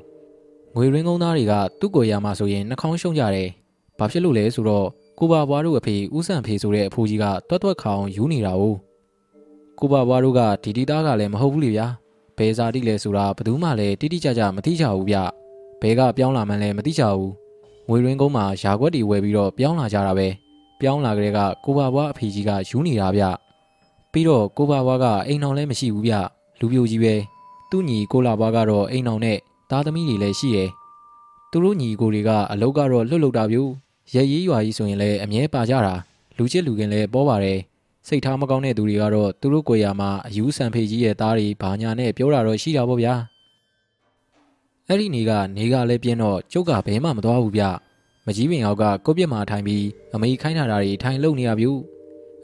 [0.75, 3.49] ငွေရင်းကုန်းသားတွေကသူ့ကိုရမှာဆိုရင်နှာခေါင်းရှုံကြတယ်
[3.99, 4.87] ဘာဖြစ်လို့လဲဆိုတော့
[5.19, 8.63] ကိုပါဘွားတို့အဖေဦးဆန်ဖေဆိုတဲ့အဖိုးကြီးကတွတ်တွတ်ခေါင်ယူနေတာ哦
[9.79, 11.87] ကိုပါဘွားတို့ကဒီတီသားကလည်းမဟုတ်ဘူးလေဗျာ
[12.37, 15.17] ဘယ်စာတိလဲဆိုတာဘယ်သူမှလည်းတိတိကျကျမသိကြဘူးဗျ
[15.81, 17.33] ဘဲကပြောင်းလာမှလည်းမသိကြဘူး
[17.89, 20.29] ငွေရင်းကုန်းမှာယာခွက်တွေဝယ်ပြီးတော့ပြောင်းလာကြတာပဲ
[20.81, 23.25] ပြောင်းလာကြတဲ့ကကိုပါဘွားအဖေကြီးကယူနေတာဗျ
[24.13, 26.15] ပြီးတော့ကိုပါဘွားကအိမ်အောင်လည်းမရှိဘူးဗျ
[26.61, 27.15] လူပြိုကြီးပဲ
[27.71, 29.39] သူ့ညီကိုလာဘွားကတော့အိမ်အောင်နဲ့
[29.71, 30.71] သားသမီးတွေလည်းရှိတယ်
[31.51, 33.63] သူတို့ညီကိုတွေကအလုပ်ကတော့လွတ်လွတ်တာပြူ
[34.15, 35.95] ရဲရေးရွာကြီးဆိုရင်လည်းအမြဲပါကြတာ
[36.37, 37.59] လူချစ်လူခင်လည်းပေါ်ပါတယ်
[38.09, 43.15] စိတ်ထားမကောင်းတဲ့သူတွေကတော့သူတို့ကိုယ်ရာမှာအယူဆန်ဖေကြီးရဲ့သားတွေဘာညာနဲ့ပြောတာတော့ရှိတာပေါ့ဗျာ
[44.89, 47.63] အဲ့ဒီနေကနေကလည်းပြင်းတော့ကျုပ်ကဘဲမှမသွားဘူးဗျ
[48.27, 49.85] မကြီးပင်အောက်ကကိုပြစ်မှာထိုင်ပြီး
[50.15, 51.69] အမေခိုင်းထားတာတွေထိုင်လုံနေရပြီ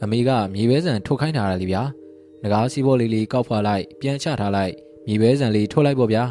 [0.02, 1.82] အမေကမြေပဲဆန်ထုတ်ခိုင်းထားတာလေဗျာ
[2.42, 4.72] ငကားစီးဘောလေးလေးကောက်ဖွာလိုက်ပြန်ချထားလိုက်
[5.06, 6.24] မြေပဲဆန်လေးထုတ်လိုက်ပေါ့ဗျာ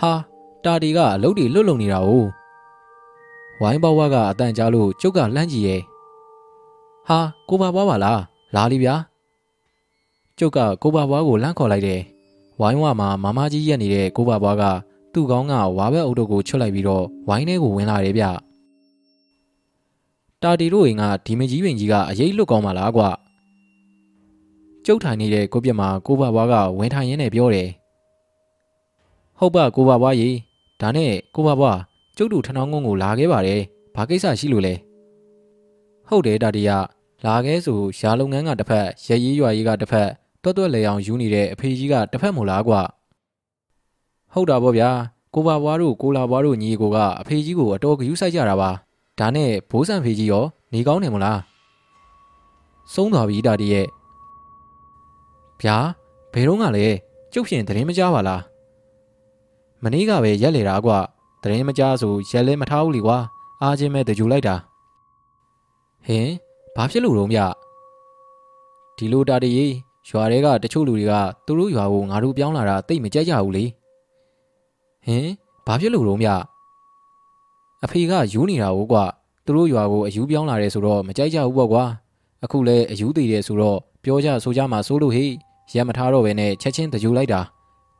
[0.00, 0.12] ဟာ
[0.64, 2.10] တာတီကအလုပ်တွေလွတ်လုံနေတာ哦
[3.60, 5.82] ဝိုင်းဘဝကအတန်ကြားလို့ကျုပ်ကလှမ်းကြည့်ရဲ့
[7.08, 8.20] ဟာကိုပါဘွားပါလား
[8.54, 8.94] လာလီဗျာ
[10.38, 12.00] ကျုပ်ကကိုပါဘွားကိုလှမ်းခေါ်လိုက်တယ်
[12.60, 14.64] ဝိုင်းဝမှာမမကြီးရက်နေတဲ့ကိုပါဘွားက
[15.12, 18.24] သူ့ကောင်းကဝါဘက်အုပ်တို့ကိုချွတ်လိုက်ပြီးတော့ဝိုင်းထဲကိုဝင်လာတယ်ဗျ
[20.42, 23.02] တာတီတို့အိမ်ကဒီမကြီးပင်ကြီးကအရေးလွတ်ကောင်းပါလားကွ
[24.84, 27.68] ကျုပ်ထိုင်နေတဲ့ကိုပြက်မှာကိုဘဘွားကဝင်ထိုင်ရင်းနဲ့ပြောတယ်
[29.38, 30.28] ဟုတ်ပါကိုဘဘွားရေ
[30.80, 31.78] ဒါနဲ့ကိုဘဘွား
[32.16, 33.60] ကျုပ်တို့ထဏောင်းကုန်းကိုလာခဲ့ပါတယ်
[33.94, 34.74] ဘာကိစ္စရှိလို့လဲ
[36.08, 36.70] ဟုတ်တယ်တာတီက
[37.24, 40.08] လာခဲ့ဆိုရှားလုပ်ငန်းကတစ်ဖက်ရရေးရွာရေးကတစ်ဖက်
[40.42, 42.74] တွတ်တွတ်လေအောင်ယူနေတဲ့အဖေကြီးကတစ်ဖက်မို့လားကွ
[44.32, 44.90] ဟုတ်တာပေါ့ဗျာ
[45.34, 48.70] ကိုပါဘွားတို့ကိုလာဘွားတို့ညီကိုကအဖေကြီးကိုအတော်ဂယူးဆိုင်ကြတာပါ
[49.18, 51.40] ဒါနဲ့ဘိုးဆန်ဖေကြီးရောနေကောင်းတယ်မလား
[52.92, 53.86] ဆုံးသွားပြီဒါတည်းရဲ့
[55.60, 55.76] ဗျာ
[56.32, 56.86] ဘယ်တော့ကလဲ
[57.32, 58.42] ကျုပ်ဖြင့်သတင်းမကြားပါလား
[59.82, 60.92] မနေ့ကပဲရက်လေတာကွ
[61.42, 63.18] သတင်းမကြားဆိုရက်လဲမထားဘူးလीကွာ
[63.62, 64.54] အားချင်းမဲ့တကြူလိုက်တာ
[66.06, 66.28] ဟင်
[66.76, 67.38] ဘာဖြစ်လို့တော့မြ
[68.96, 69.74] ဒီလိုတာတည်း
[70.08, 71.12] ရွာတွေကတချို့လူတွေက
[71.46, 73.64] သူတို့ရွာကိုငါတို့ပြောင်းလာတာတိတ်မကြိုက်ကြဘူးလေ
[75.06, 75.28] ဟင်
[75.66, 76.28] ဘာဖြစ်လို့တော့မြ
[77.84, 79.04] အဖေကယူနေတာဟုတ်ကွာ
[79.44, 81.84] သူတို့ရွာကိုအယူပြောင်းလာတယ်ဆိုတော့မကြိုက်ကြဘူးပေါ့ကွာ
[82.44, 85.30] အခုလဲအယူသေးတယ်ဆိုတော့ပြောကြဆိုကြမှာစိုးလို့ဟေ့
[85.74, 87.40] ရက်မထားတော့ပဲနဲ့ချက်ချင်းတကြူလိုက်တာ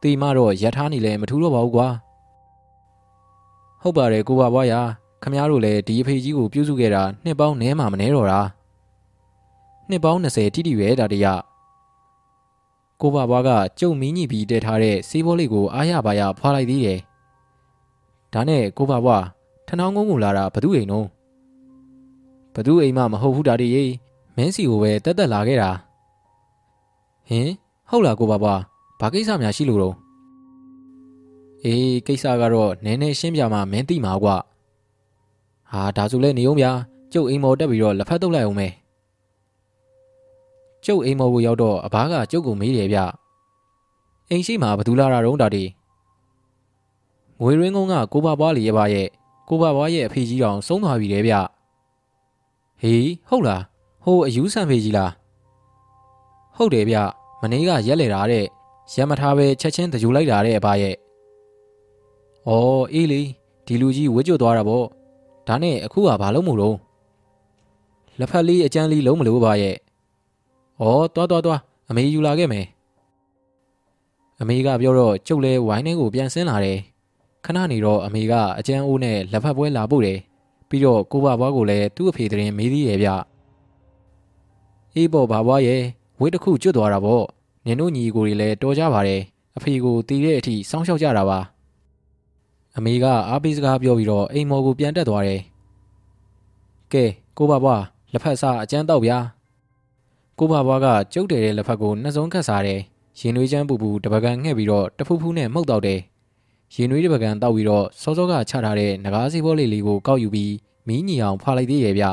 [0.03, 1.89] တေမတော့ရထားနေလဲမထူးတော့ပါဘူးကွာ
[3.83, 4.75] ဟုတ်ပါတယ်ကိုပါဘွားရ
[5.23, 8.41] ခမည်းတော်လည်းဒီအဖေကြီးကိုပြုစုခဲ့တာနှစ်ပေါင်းနဲမှမနဲတော့တာ
[9.91, 11.27] နှစ်ပေါင်း20တိတိပဲဒါတရ
[13.01, 17.01] ကိုပါဘွားကကျုံမင်းကြီးပြီးတဲထားတဲ့စေးဘောလေးကိုအားရပါရဖွာလိုက်သေးတယ်
[18.33, 19.25] ဒါနဲ့ကိုပါဘွား
[19.67, 21.07] ထနောင်းကုန်းကိုလာတာဘသူအိမ်နော်
[22.55, 23.85] ဘသူအိမ်မှမဟုတ်ဘူးဒါတရေ
[24.37, 25.71] မင်းစီကိုပဲတက်တက်လာခဲ့တာ
[27.29, 27.49] ဟင်
[27.91, 28.61] ဟုတ်လားကိုပါဘွား
[29.01, 29.95] ဘာကိစ္စများရှိလို့တော့
[31.65, 34.37] အေးကိစ္စကတော့နည်းနည်းရှင်းပြမှမင်းသိမှာကွာ
[35.73, 36.71] ဟာဒါဆိုလဲနေအောင်ဗျာ
[37.13, 38.73] ကျုပ်အိမ်မော်တက်ပြီးတော့လက်ဖက်တုပ်လိုက်အောင်မယ်
[40.87, 42.99] ကျုပ်အိမ်မော်ကိုရောက်တော့အဘားကကျုပ်ကိုမေးတယ်ဗျ
[44.31, 45.65] အိမ်ရှိမှာဘသူလာတာတော့ဒါတီ
[47.41, 49.09] ငွေရင်းကုန်းကကိုပါဘွားလီရဲ့ပါရဲ့
[49.49, 51.35] ကိုပါဘွားရဲ့အဖေကြီးတော်ဆုံးသွားပြီလေဗျ
[52.81, 53.63] ဟေးဟုတ်လား
[54.05, 55.13] ဟိုအယူဆန်ဖေကြီးလား
[56.57, 56.97] ဟုတ်တယ်ဗျ
[57.41, 58.45] မနေ့ကရက်လေတာတဲ့
[58.93, 60.95] ရက်မထားပဲချက်ချင်းတကြူလိုက်တာတဲ့အဘရဲ့။
[62.49, 63.23] အော်အေးလေ
[63.67, 64.85] ဒီလူကြီးဝစ်ကြွသွားတာပေါ့။
[65.49, 66.77] ဒါနဲ့အခုကဘာလုပ်မှုတော့
[68.19, 69.77] လက်ဖက်လေးအကျန်းလေးလုံးမလို့ပါရဲ့။
[70.81, 72.67] အော်သွားသွားသွားအမေယူလာခဲ့မယ်။
[74.41, 76.79] အမေကပြောတော့ကျုပ်လဲဝိုင်းထဲကိုပြန်ဆင်းလာတယ်။
[77.45, 80.19] ခဏနေတော့အမေကအကျန်းအိုးနဲ့လက်ဖက်ပွဲလာပို့တယ်။
[80.69, 83.11] ပြီးတော့ကိုဘဘွားကိုလည်းသူ့အဖေတရင်မေးသေးတယ်ဗျ။
[84.95, 85.83] အေးပေါ့ဘာဘွားရဲ့
[86.21, 87.25] ဝစ်တစ်ခုကျွတ်သွားတာပေါ့။
[87.67, 89.21] နင်တို့ညီကိုတွေလည်းတော်ကြပါတယ်။
[89.57, 91.39] အဖေကိုတီးတဲ့အထိစောင်းရှောက်ကြတာပါ။
[92.77, 95.41] အမေကအားပေးစကားပြောပြီးတော့အိမ်မော်ကိုပြန်တက်သွားတယ်။
[96.93, 97.05] ကဲ
[97.37, 99.19] ကိုဘဘွားလက်ဖက်စားအကျန်းတော့ဗျာ။
[100.39, 102.81] ကိုဘဘွားကကျုပ်တယ်တဲ့လက်ဖက်ကိုနှစ်စုံခတ်စားတယ်။
[103.21, 106.01] ရင်နွေးချမ်းပူပူတပကံငှက်ပြီးတော့တဖူးဖူးနဲ့မှုတ်တော့တယ်။
[106.75, 110.53] ရင်နွေးတပကံတောက်ပြီးတော့စောစောကချထားတဲ့ငကားစီဘောလေးလေးကိုကောက်ယူပြီး
[110.87, 112.05] မီးညီအောင်ဖွာလိုက်သေးရဲ့ဗျ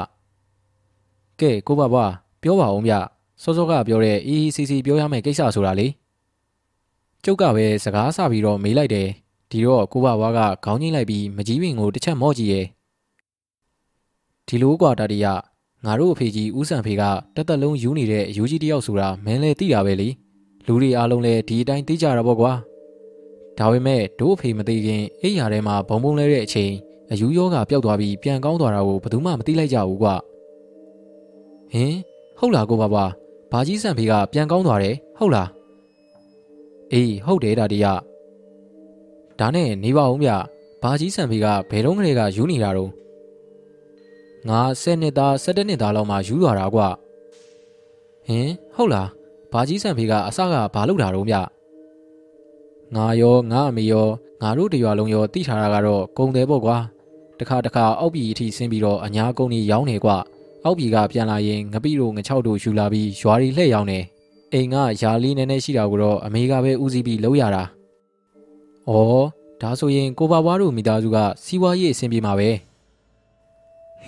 [1.40, 2.12] ။ကဲကိုဘဘွား
[2.42, 2.94] ပြောပါအောင်ဗျ။
[3.42, 5.88] စောစောကပြောတဲ့အေးအေးစီစီပြောရမယ့်ကိစ္စဆိုတာလေ။
[7.24, 9.10] ကျုပ်ကပဲစကားဆပြီးတော့မေးလိုက်တယ်။
[9.52, 12.66] ဒီတော့ကိုဘဝါကခေါင်းငိမ့်လိုက်ပြီးမကြီးပင်ကိုတစ်ချက်မော့ကြည့်ရဲ့
[14.48, 15.26] ဒီလိုကွာတတရ
[15.86, 17.04] ငါတို့အဖေကြီးဦးဆန်ဖေက
[17.36, 20.10] တက်တက်လုံးယူနေတဲ့အယူကြီးတယောက်ဆိုတာမင်းလည်းသိတာပဲလေ
[20.66, 22.54] လူတွေအားလုံးလည်းဒီအတိုင်းသိကြတာပေါ့ကွာ
[23.58, 26.72] ဒါပေမဲ့တို့အဖေမသိခင်အိယာထဲမှာဘုံဘုံလဲတဲ့အချိန်
[27.12, 30.16] အယူယောဂပျောက်သွားပြီးပြန်ကောင်းသွားတာကိုဘယ်သူမှမသိလိုက်ကြဘူးကွာ
[31.74, 31.94] ဟင်
[32.40, 32.96] ဟုတ်လားကိုဘဘ
[33.52, 35.50] ဘာကြီးဆန်ဖေကပြန်ကောင်းသွားတယ်ဟုတ်လား
[36.94, 37.86] အေးဟုတ်တယ်ဒါတရ
[39.40, 40.30] ဒါနဲ့နေပါဦးဗျ
[40.82, 42.92] ဘာကြီးဆန်ဖေကဘယ်တော့ကလေးကယူနေတာတော့
[44.50, 46.82] ငါ10နှစ်သား17နှစ်သားလောက်မှယူသွားတာကွ
[48.28, 49.10] ဟင်ဟုတ်လား
[49.52, 51.36] ဘာကြီးဆန်ဖေကအစကဘာလုပ်တာတော့ဗျ
[52.96, 54.08] ငါရောငါအမေရော
[54.42, 56.78] ငါတို့တရွာလုံးရောတိထားတာကတော့ကုံတယ်ပေါ့ကွာ
[57.40, 60.10] တခါတခါအောက်ပြည်အထိဆင်းပြီးတော့အညာကုန်းကြီးရောင်းနေကွ
[60.64, 64.00] အောက်ပြည်ကပြန်လာရင်ငပိတို့ငချောက်တို့ယူလာပြီးရွာရီလှည့်ရောင်းနေ
[64.54, 67.64] အိမ်ကယာလီနည်းနည်းရှိတာကိုတော့အမေကပဲဦးစီးပြီးလုပ်ရတာ။
[68.90, 69.26] အော်
[69.62, 72.50] ဒါဆိုရင်ကိုပါဘွားတို့မိသားစုကစီးပွားရေးအဆင်ပြေမှာပဲ။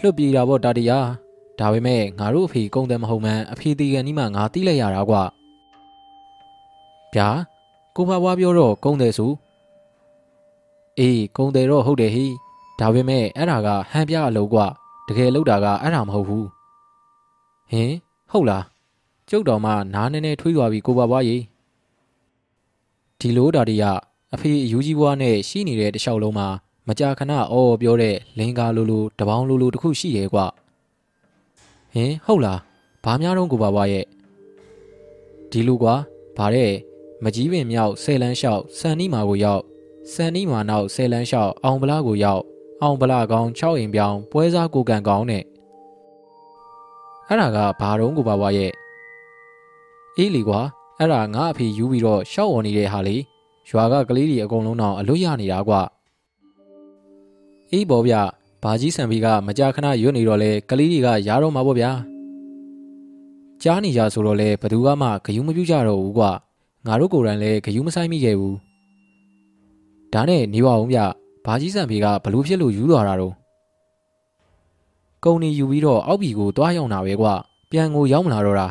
[0.02, 1.06] လွတ်ပြေတာပေါ့တာတရား။
[1.60, 5.16] ဒါပေမဲ့ငါတို့အဖေကုန်းတယ်မဟုတ်မှန်းအဖေတီကန်ကြီးမှငါတီးလိုက်ရတာကွ။
[7.14, 7.30] ဗျာ
[7.96, 9.32] ကိုပါဘွားပြောတော့ကုန်းတယ်ဆို။
[11.00, 12.26] အေးကုန်းတယ်တော့ဟုတ်တယ်ဟိ။
[12.80, 14.60] ဒါပေမဲ့အဲ့ဒါကဟန်ပြအလုပ်ကွ။
[15.08, 16.46] တကယ်လောက်တာကအဲ့ဒါမဟုတ်ဘူး။
[17.70, 17.92] ဟင်
[18.32, 18.64] ဟုတ်လား။
[19.30, 21.42] ကျုပ်တော်မှနားနေနေထွေးသွားပြီကိုပါဘွားကြီး။
[23.20, 24.00] ဒီလိုတာတရား
[24.34, 26.48] အဖေအယူကြီးဘွားနဲ့ရှိနေတဲ့တခြားလုံးမှာ
[26.88, 30.40] မကြာခဏအော်ပြောတဲ့လင်္ကာလိုလိုတပေါင်းလိုလိုတခုရှိရဲ့ကွ
[31.94, 32.60] ဟင်ဟုတ်လား
[33.04, 34.06] ဘာများတော့ကိုပါဘွားရဲ့
[35.52, 35.96] ဒီလိုကွာ
[36.38, 36.72] ဗါတဲ့
[37.24, 39.62] မကြီးပင်မြောက်ဆယ်လန်းလျှောက်စံနီမာကိုရောက်
[40.14, 42.42] စံနီမာနောက်ဆယ်လန်းလျှောက်အောင်ဗလာကိုရောက်
[42.82, 45.44] အောင်ဗလာကောင်6အိမ်ပြောင်းပွဲစားကိုကန်ကောင်နဲ့
[47.28, 48.72] အဲ့ဒါကဘာတော့ကိုပါဘွားရဲ့
[50.18, 50.62] အေးလီကွာ
[51.00, 53.18] အဲ့ဒါငါအဖေယူပြီးတော့ရှောက်ဝေါ်နေတဲ့ဟာလေ
[53.70, 55.76] ရွာကကလေးတွေအကုန်လုံးတော့အလွတ်ရနေတာကွ
[57.76, 58.16] အေးပေါ်ဗျ
[58.64, 61.92] ဘာကြီးဆန်ဘီကမကြာခဏရွတ်နေတော့လဲကလေးတွေကရတော့မှာပေါ့ဗျာ
[63.64, 66.24] ကြားနေကြဆိုတော့လဲဘသူကမှဂယုမပြုကြတော့ဘူးကွ
[66.86, 68.58] ငါတို့ကိုယ်တိုင်လဲဂယုမဆိုင်မိခဲ့ဘူး
[70.14, 71.00] ဒါနဲ့နေပါအောင်ဗျ
[71.46, 73.34] ဘာကြီးဆန်ဘီကဘလို့ဖြစ်လို့ယူသွားတာတော့
[75.26, 77.28] ကုံနေယူပြီးတော့အောက်ဘီကိုတွားရောက်တာပဲကွ
[77.72, 78.68] ပြန်ကိုရောက်မလာတော့တာ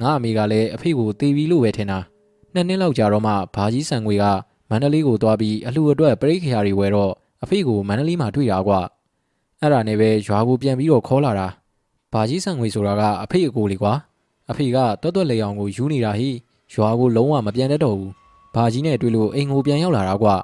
[0.00, 1.98] ငါအမေကလည်းအဖေကိုတေးပြီးလို့ပဲထင်တာ
[2.54, 4.24] နှစ်နှစ်လောက်ကြာတော့မှဘာကြီးဆန်ငွေက
[4.70, 7.14] မန္တလေးကိုသွားပြီးအလှအတွက်ပရိခရာတွေဝယ်တော့
[7.48, 8.80] အဖေကိုမန္တလေးမှာတွေ့တာကွာ
[9.60, 11.48] အဲ့ဒါနဲ့ပဲရွာကိုပြန်ပြီးတော့ခေါ်လာတာ
[12.12, 13.92] ဘာကြီးဆန်ငွေဆိုတာကအဖေအကိုလေးကွာ
[14.50, 16.30] အဖေကတွတ်တွတ်လေအောင်ကိုယူနေတာဟိ
[16.74, 18.12] ရွာကိုလုံးဝမပြန်တတ်တော့ဘူး
[18.54, 20.34] ဘာကြီးနဲ့တွေ့လို့အိမ်ကိုပြန်ရောက်လာတာကွာ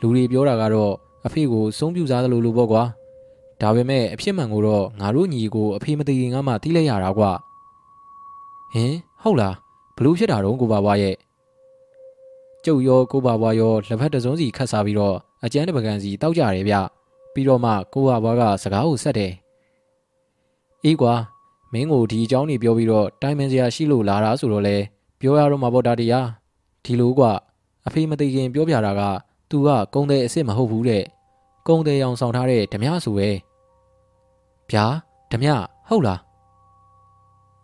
[0.00, 0.92] လူတွေပြောတာကတော့
[1.26, 2.82] အဖေကိုစုံပြူစားသလိုလိုပေါ့ကွာ
[3.60, 7.30] ဒါပေမဲ့အဖြစ်မှန်ကိုတော့ငါတို့ညီကိုအဖေမသိခင်ကမှတီးလိုက်ရတာကွာ
[8.74, 9.54] ဟင်ဟုတ်လား
[9.96, 11.16] ဘလို့ဖြစ်တာတော့ကိုပါဘွားရဲ့
[12.64, 15.16] ကျုပ်ရောကိုပါဘွားရောလက်ဖက်တစ်စုံစီခတ်စားပြီးတော့
[15.46, 16.76] အကျန်းတစ်ပကံစီတောက်ကြတယ်ဗျ
[17.34, 19.32] ပြီးတော့မှကိုပါဘွားကစကားကိုဆက်တယ်
[20.84, 21.14] အေးကွာ
[21.72, 24.76] မင်းကိုဒီအကြောင်းကြီးပြောပြီးတော့တိုင်ပင်စရာရှိလို့လာတာဆိုတော့လေ
[25.20, 26.26] ပြောရတော့မှာပေါ့ဒါတရား
[26.84, 27.32] ဒီလိုကွာ
[27.86, 29.02] အဖေမသိခင်ပြောပြတာက
[29.50, 31.04] तू ကကုံတဲ့အစ်စ်မဟုတ်ဘူးတဲ့
[31.68, 33.28] ကုံတဲ့အောင်ဆောင်ထားတဲ့ဓမြဆိုပဲ
[34.70, 34.84] ဗျာ
[35.32, 35.48] ဓမြ
[35.88, 36.20] ဟုတ်လား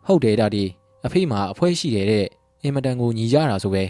[0.07, 0.65] ဟုတ်တယ်ဒါဒီ
[1.07, 2.27] အဖေမှာအဖွဲရှိတယ်တဲ့
[2.63, 3.85] အင်မတန်ကိုညီကြတာဆိုပဲ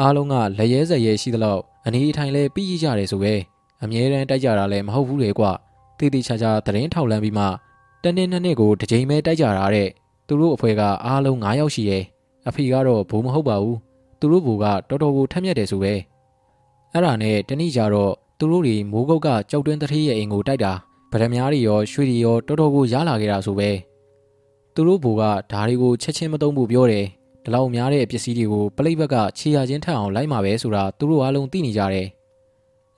[0.00, 3.34] အားလုံးကလက်ရဲစက်ရဲရှိသလောက် အနေအထိုင်လဲပြီးကြတယ်ဆိုပဲ
[3.82, 5.44] အမြဲတမ်းတိုက်ကြတာလည်းမဟုတ်ဘူးလေကွ
[5.98, 7.44] တေးသေးချာချာသတင်းထောက်လန်းပြီးမှ
[8.02, 9.88] တနေ့နှစ်နှစ်ကိုတစ်ချိန်ပဲတိုက်ကြတာတဲ့
[10.26, 12.04] သူတို့အဖွဲကအားလုံး9ယောက်ရှိရဲ့
[12.48, 13.78] အဖေကတော့ဘိုးမဟုတ်ပါဘူး
[14.20, 15.92] သူတို့ဘိုးကတော်တော်ကိုထက်မြက်တယ်ဆိုပဲ
[16.92, 20.72] အဲ့ဒါနဲ့တနေ့ကျတော့သူတို့တွေမိုးကုတ်ကကြောက်တွင်းတထေးရဲ့အိမ်ကိုတိုက်တာ
[21.12, 23.70] ဗရမ ्या တွေရောရွှေတွေရောတော်တော်ကိုရလာခဲ့တာဆိုပဲ
[24.74, 27.06] သူတို့ဘိုးကဓာတွေကိုချက်ချင်းမသုံးဖို့ပြောတယ်
[27.46, 32.08] ဒီလောက်များတဲ့ပစ္စည်းတွေကိုပလိတ်ဘက်ကခြေရချင်းထက်အောင်လိုက်မှာပဲဆိုတာသူတို့အားလုံးသိနေကြတယ်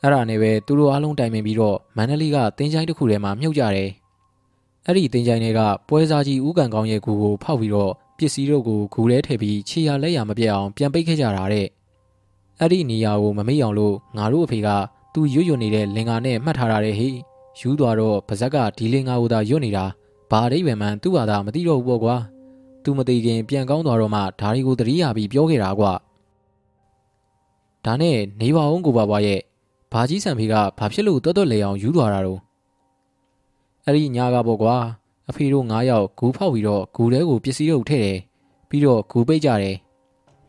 [0.02, 3.90] အဲ့ဒါနဲ့ပဲသူတို့အားလုံးတိုင်ပင်ပြီးတော့မန္တလေးကတင်းချိုင်းတစ်ခုထဲမှာမြုပ်ကြတယ်
[4.86, 11.66] အဲ့ဒီတင်းချိုင်းတွေကပွဲစားကြီးဦးကန်ကောင်းရဲ့ဂူကိုဖောက်ပြီးတော့ပစ္စည်းတို့ကိုဂူထဲထည့်ပြီးခြေရလက်ရမပြတ်အောင်ပြန်ပိတ်ခဲ့ကြတာတဲ့
[12.60, 14.68] အဲ့ဒီနေရာကိုမမေ့အောင်လို့ငါတို့အဖေက
[15.14, 17.08] သူရွရွနေတဲ့လင်္ကာနဲ့မှတ်ထားတာတဲ့ဟိ
[17.60, 19.84] ယူသွားတော့ပါဇက်ကဒီလင်္ကာကိုသာရွနေတာ
[20.30, 22.16] ဘာအိဗယ်မှန်သူ့ဘာသာမသိတော့ဘူးပေါ့ကွာ
[22.82, 25.92] သူမသိခင်ပြန်ကောင်းသွားတော့မှဓာရီကိုတတိယပြီးပြောခဲ့တာကွာ
[27.84, 29.40] ဒါနဲ့နေပါအောင်ကိုပါဘွားရဲ့
[29.92, 32.40] ဘာကြီးဆန်ဖေကဘာဖြစ်လို့တွတ်တွတ်လေအောင်ယူသွားတာတော့
[33.84, 34.76] အဲ့ဒီညာကပေါ့ကွာ
[35.28, 38.18] အဖေတို့9ယောက်ဂူဖောက်ပြီးတော့ဂူထဲကိုပစ္စည်းတို့ထည့်တယ်
[38.68, 39.76] ပြီးတော့ဂူပိတ်ကြတယ်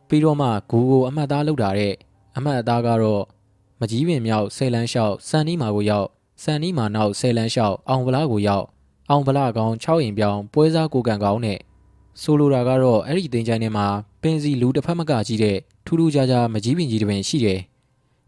[0.08, 1.94] ပြီးတော့မှဂူကိုအမှတ်သားလောက်တာတဲ့
[2.38, 3.24] အမှတ်အသားကတော့
[3.80, 6.08] မကြီးပင်မြောက်ဆယ်လန်းလျှောက်စံနီးမာကိုရောက်
[6.44, 8.66] စံနီးမာနောက်ဆယ်လန်းလျှောက်အောင်ဗလာကိုရောက်
[9.10, 11.60] အောင်ဗလာကောင်6ရင်ပြောင်းပွဲစားကိုကန်ကောင်းနဲ့
[12.22, 13.88] ဆိုလိုတာကတော့အဲ့ဒီတင်ချိုင်းထဲမှာ
[14.22, 17.60] ပင်စီလူတစ်ဖက်မကကြီးတဲ့ထူးထူးခြားခြားမကြီးပင်ကြီးတစ်ပင်ရှိတယ်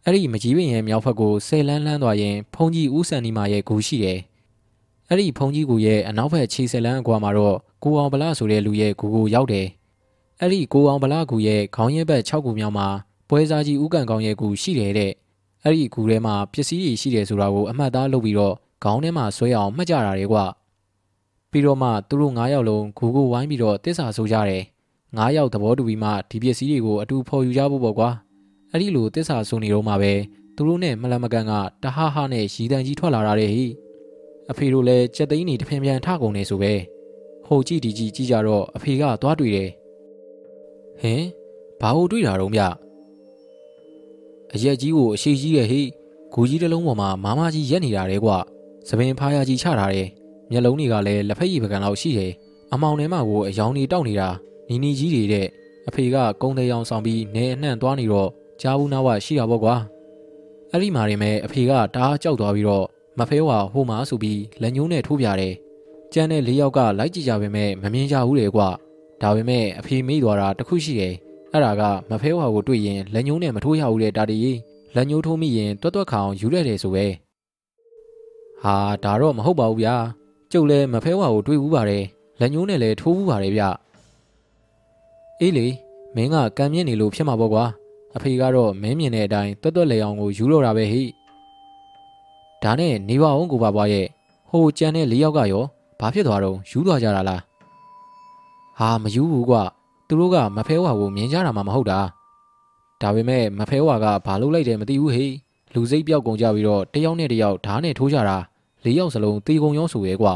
[0.06, 4.20] အဲ့ဒီမကြီးပင်ရဲ့မြောက်ဖက်ကိုဆယ်လန်းလန်းသွားရင်ဖုန်ကြီးဦးစံနီမာရဲ့ဂူရှိတယ်
[5.10, 9.68] အဲ့ဒီဖုန်ကြီးကူရဲ့အနောက်ဘက်ခြေဆယ်လန်းအကွာမှာတော့ကိုအောင်ဗလာဆိုတဲ့လူရဲ့ဂူကိုရောက်တယ်
[10.40, 12.88] အဲ့ဒီကိုအောင်ဗလာကူရဲ့ခေါင်းရဲဘက်6ခုမြောက်မှာ
[13.30, 15.12] ပွဲစားကြီးဦးကန်ကောင်းရဲ့ကူရှိတယ်တဲ့
[15.64, 20.44] အဲ့ဒီကူထဲမှာပစ္စည်းတွေရှိတယ်ဆိုတာကိုအမှတ်သားလုပ်ပြီးတော့ခေါင်းထဲမှာဆွဲအောင်မှတ်ကြတာလေကွာ
[21.52, 24.64] ပြီးတော့မှသူတို့9ယောက်လုံးဂူကိုဝိုင်းပြီးတော့တစ္ဆာဆိုကြတယ်
[25.08, 28.10] 9ယောက်သဘောတူပြီးမှဒီပစ္စည်းတွေကိုအတူဖော်ယူကြဖို့ပေါ့ကွာ
[28.72, 30.14] အဲ့ဒီလိုတစ္ဆာဆိုနေတော့မှပဲ
[30.56, 31.54] သူတို့နဲ့မလမကန်က
[31.84, 33.66] တဟဟနဲ့ရီတန်ကြီးထွက်လာတာတဲ့ဟိ
[34.52, 36.74] အဖေတို့လည်းကြက်သိန်းနေတဖင်ပြန်ထကုန်နေဆိုပဲ
[37.48, 39.70] ဟိုကြည့်ဒီကြည့်ကြည့်ကြတော့အဖေကသွားတွေ့တယ်
[41.02, 41.24] ဟင်
[41.82, 42.62] ဘာလို့တွေ့တာတော့ဗျ
[44.54, 45.82] အရက်ကြီးကိုအရှိကြီးရဲ့ဟိ
[46.34, 48.32] ဂူကြီးတစ်လုံးပေါ်မှာမာမကြီးရက်နေတာတဲ့ကွ
[48.88, 50.08] သပင်ဖားရကြီးချထားတယ်
[50.52, 52.32] မျက်လုံးတွေကလည်းလက်ဖက်ရည်ပကံလောက်ရှိတယ်
[52.74, 54.30] အမောင်ထဲမှာကိုအယောင်တွေတောက်နေတာ
[54.70, 55.48] နီနီကြီးတွေတဲ့
[55.88, 58.30] အဖေကကုန်းသေးအောင်ဆောင်ပြီးနေအနှံ့သွားနေတော့
[58.62, 59.76] ကြားဘူးနာဝရှိတာပေါ့ကွာ
[60.72, 62.86] အဲ့ဒီမှာရင်မဲ့အဖေကတအားကြောက်သွားပြီးတော့
[63.20, 65.54] မဖဲဝါဟိုမှာဆိုပြီးလက်ညှိုးနဲ့ထိုးပြတယ်
[66.14, 68.70] ကျန်တဲ့၄ယောက်ကလိုက်ကြည့်ကြပေမဲ့မမြင်ကြဘူးလေကွာ
[69.22, 71.14] ဒါပေမဲ့အဖေမေးသွားတာတခုရှိတယ်
[71.52, 74.38] အဲ့ဒါကမဖဲဝါကိုတွေ့ရင်လက်ညှိုးနဲ့မထိုးရဘူးလေတာတီ
[74.96, 77.06] လက်ညှိုးထိုးမိရင်တွတ်တွတ်ခေါင်ယူရတယ်ဆိုပဲ
[78.64, 79.96] ဟာဒါတော့မဟုတ်ပါဘူးဗျာ
[80.52, 82.04] ကျုပ်လည်းမဖဲဝါကိုတွေးဘူးပါတယ်
[82.40, 83.64] လက်ညှိုးနဲ့လည်းထိုးဘူးပါတယ်ဗျ
[85.40, 85.68] အေးလေ
[86.16, 87.66] မင်းကကံမြင့်နေလို့ဖြစ်မှာပေါ့ကွာ
[88.16, 91.04] အဖေကတော့မင်းမြင်တဲ့အတိုင်းတွတ်တွတ်လေအောင်ကိုယူတော့တာပဲဟိ
[92.64, 94.08] ဒါနဲ့နေပါအောင်ကိုပါပွားရဲ့
[94.50, 95.64] ဟိုကြံတဲ့လေးယောက်ကရော
[96.00, 97.42] ဘာဖြစ်သွားတော့ယူသွားကြတာလား
[98.80, 99.64] ဟာမယူဘူးကွာ
[100.08, 102.00] သူတို့ကမဖဲဝါကိုမြင်ကြတာမှမဟုတ်တာ
[103.02, 105.32] ဒါပေမဲ့မဖဲဝါကဘာလုပ်လိုက်တယ်မသိဘူးဟေ့
[105.74, 108.38] လူစိတ်ပြောက်ကုန်ကြပြီးတော့တယောက်နဲ့တယောက်ဓာတ်နဲ့ထိုးကြတာ
[108.86, 110.34] လေးယောက်စလုံးတေကုံရောဆိုရဲကွာ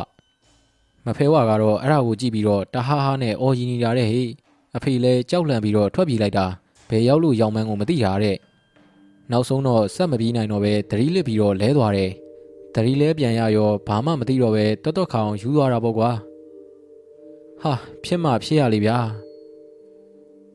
[1.05, 4.29] မဖဲဝါကတော့အဲ့ဒါကိုကြည့်ပြီးတော့တဟားဟားနဲ့အော်ရီနေတာတဲ့ဟေ့
[4.75, 6.45] အဖေလည်းကြောက်လန့်ပြီးတော့ထွက်ပြေးလိုက်တာ
[6.89, 8.37] ဘယ်ရောက်လို့ရောင်မန်းကိုမသိတာတဲ့
[9.31, 12.11] နောက်ဆုံးတော့ဆက်မပြီးနိုင်တော့ပဲသတိလစ်ပြီးတော့လဲသွားတယ်
[12.75, 16.11] သတိလဲပြန်ရရောဘာမှမသိတော့ပဲတွတ်တွတ်ခေါင်ယူသွားတာပေါ့ကွာ
[17.61, 17.73] ဟာ
[18.03, 18.97] ဖြစ်မှဖြစ်ရလေဗျာ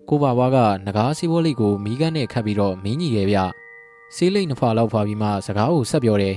[0.08, 3.38] ကိုပါဘွားကငကားစီးဘောလိတ်ကိုမီးကန်းနဲ့ခတ်ပြီးတော့မင်းကြီးရဲ့ဗျ
[4.16, 6.36] ဆေးလိတ်နှစ်ဖာလောက်ဖာပြီးမှစကားကိုဆက်ပြောတယ်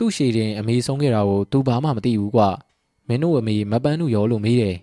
[0.00, 2.48] သူ့ရှည်တင်အမေဆုံးခဲ့တာကိုသူဘာမှမသိဘူးကွာ
[3.08, 4.76] မင်းတို့အမေမပန်းတို့ရောလို့မေးတယ်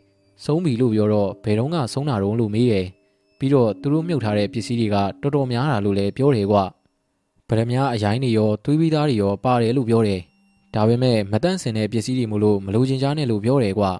[0.45, 2.85] ဆုံးပြီလို့ပြောတော့ဘယ်တော့ကဆုံးတာတော့လို့မေးတယ်
[3.39, 6.63] ပြီးတော့သူတို့မြုပ်ထားတဲ့ပစ္စည်းတွေကတော်တော်များတာလို့လည်းပြောတယ်ကွာ
[7.47, 10.21] ဗရမ ्या အရင်တွေရောသွေးပြီးသားတွေရောပါတယ်လို့ပြောတယ်
[10.73, 13.91] ဒါပေမဲ့မတန့်စင်တဲ့ပစ္စည်းတွေမို့လို့မလိုချင်ကြနဲ့လို့ပြောတယ်ကွာ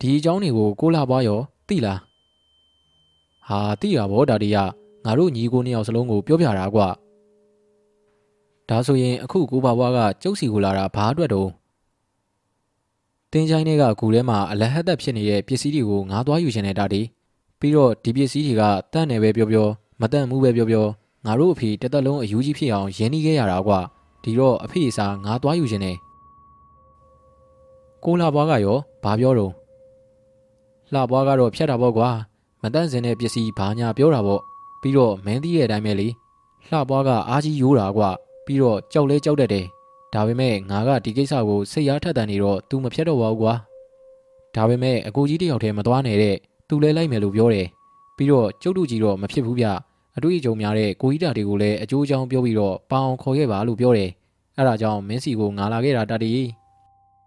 [0.00, 1.98] ဒီအကြောင်းတွေကိုကိုလာပွားရောသိလား
[3.48, 4.56] ဟာသိတာဗောဒါဒီက
[5.04, 6.88] ငါတို့ညီကိုနှစ်ယောက်စလုံးကိုပြောပြတာကွာ
[8.68, 11.50] ဒါဆိုရင်အခုကိုပါဘွားကကျုပ်စီကိုလာတာဘာအတွက်တုံး
[13.32, 17.02] တင်းချိုင်းတွေကဂူထဲမှာအလဟတ်သက်ဖြစ်နေတဲ့ပစ္စည်းတွေကိုငါသွားယူရှင်နေတာဒီ
[17.60, 18.62] ပြီးတော့ဒီပစ္စည်းတွေက
[18.92, 19.68] တန့်နေပဲပြောပြော
[20.00, 20.86] မတန့်မှုပဲပြောပြော
[21.26, 23.78] ငါတို့အဖေတစ်သက်လုံးအယူကြီးဖြစ်အောင်ရင်းနှီးခဲ့ရတာကွာ
[24.22, 25.96] ဒီတော့အဖေစာငါသွားယူခြင်းနဲ့
[28.04, 29.52] ကိုလာဘွားကရောဘာပြောတော့
[30.92, 32.08] လှဘွားကတော့ဖြတ်တာပေါ့ကွာ
[32.62, 34.42] မတန့်စင်တဲ့ပစ္စည်းဘာညာပြောတာပေါ့
[34.80, 36.08] ပြီးတော့မင်းသိရဲ့အတိုင်းပဲလေ
[36.68, 38.10] လှဘွားကအားကြီးရိုးတာကွာ
[38.48, 39.66] ပြီးတော့ကြောက်လဲကြောက်တတ်တယ်
[40.14, 43.54] ဒါပေမဲ့ငါကဒီကိစ္စကိုစိတ်အားထက်သန်နေတော့ तू မဖြတ်တော့ပါဘူးကွာ
[44.54, 46.36] ဒါပေမဲ့အကူကြီးတယောက်တည်းမသွားနဲ့တဲ့
[46.68, 47.66] तू လဲလိုက်မယ်လို့ပြောတယ်
[48.16, 49.66] ပြီးတော့ကျုပ်တို့ကြီးတော့မဖြစ်ဘူးဗျ
[50.16, 54.10] အတွေ့အကြုံများတဲ့ကိုကြီးတာတွေကိုလည်းအကျိုးအကြောင်းပြောပြီးတော့ပအောင်ခေါ်ခဲ့ပါလို့ပြောတယ်
[54.56, 56.32] အဲ့ဒါကြောင့်မင်းစီကိုငါလာခဲ့တာတတီ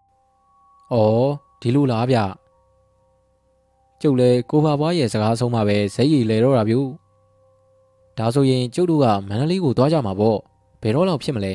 [0.93, 1.27] ။အော်
[1.61, 2.17] ဒီလိုလားဗျ
[4.01, 6.75] ကျုပ်လည်းကိုဖာဘွားရဲ့စကားဆုံးမှပဲဇက်ရည်လဲတော့တာဗျ။
[8.17, 10.39] ဒါဆိုရင်ကျုပ်တို့ကမန္တလေးကိုသွားကြမှာပေါ့
[10.81, 11.53] ဘယ်တော့လောက်ဖြစ်မလဲ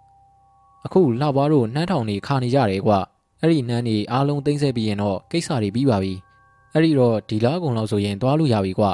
[0.84, 2.98] ။အခုလှဘွားတို့နှမ်းထောင်နေခါနေကြတယ်ကွာ
[3.40, 6.12] အဲ့ဒီနှမ်းနေအားလုံးသိမ့်ဆက်ပြီးရင်တော့ကိစ္စတွေပြီးပါပြီ။
[6.72, 8.90] အဲ့ဒီတော့ဒီလားကုံလောက်ဆိုရင်သွားလို့ရပြီကွာ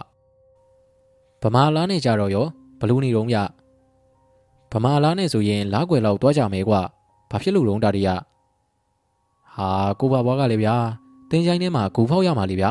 [1.43, 2.47] ။ဗမာလားနဲ့ကြတော့ရော
[2.81, 3.35] ဘလူးနေတော့ည
[4.73, 6.81] ဗမာလားနဲ့ဆိုရင်လားကွယ်လောက်သွားကြမယ်ကွာ။
[7.31, 8.11] ဘာဖြစ်လို့လုံးတာတည်းက
[9.55, 9.71] ဟာ
[10.01, 10.77] ကိုဘဘွားကလည်းဗျာ
[11.31, 12.71] တင်းချိုင်းထဲမှာဂူဖောက်ရမှာလေဗျာ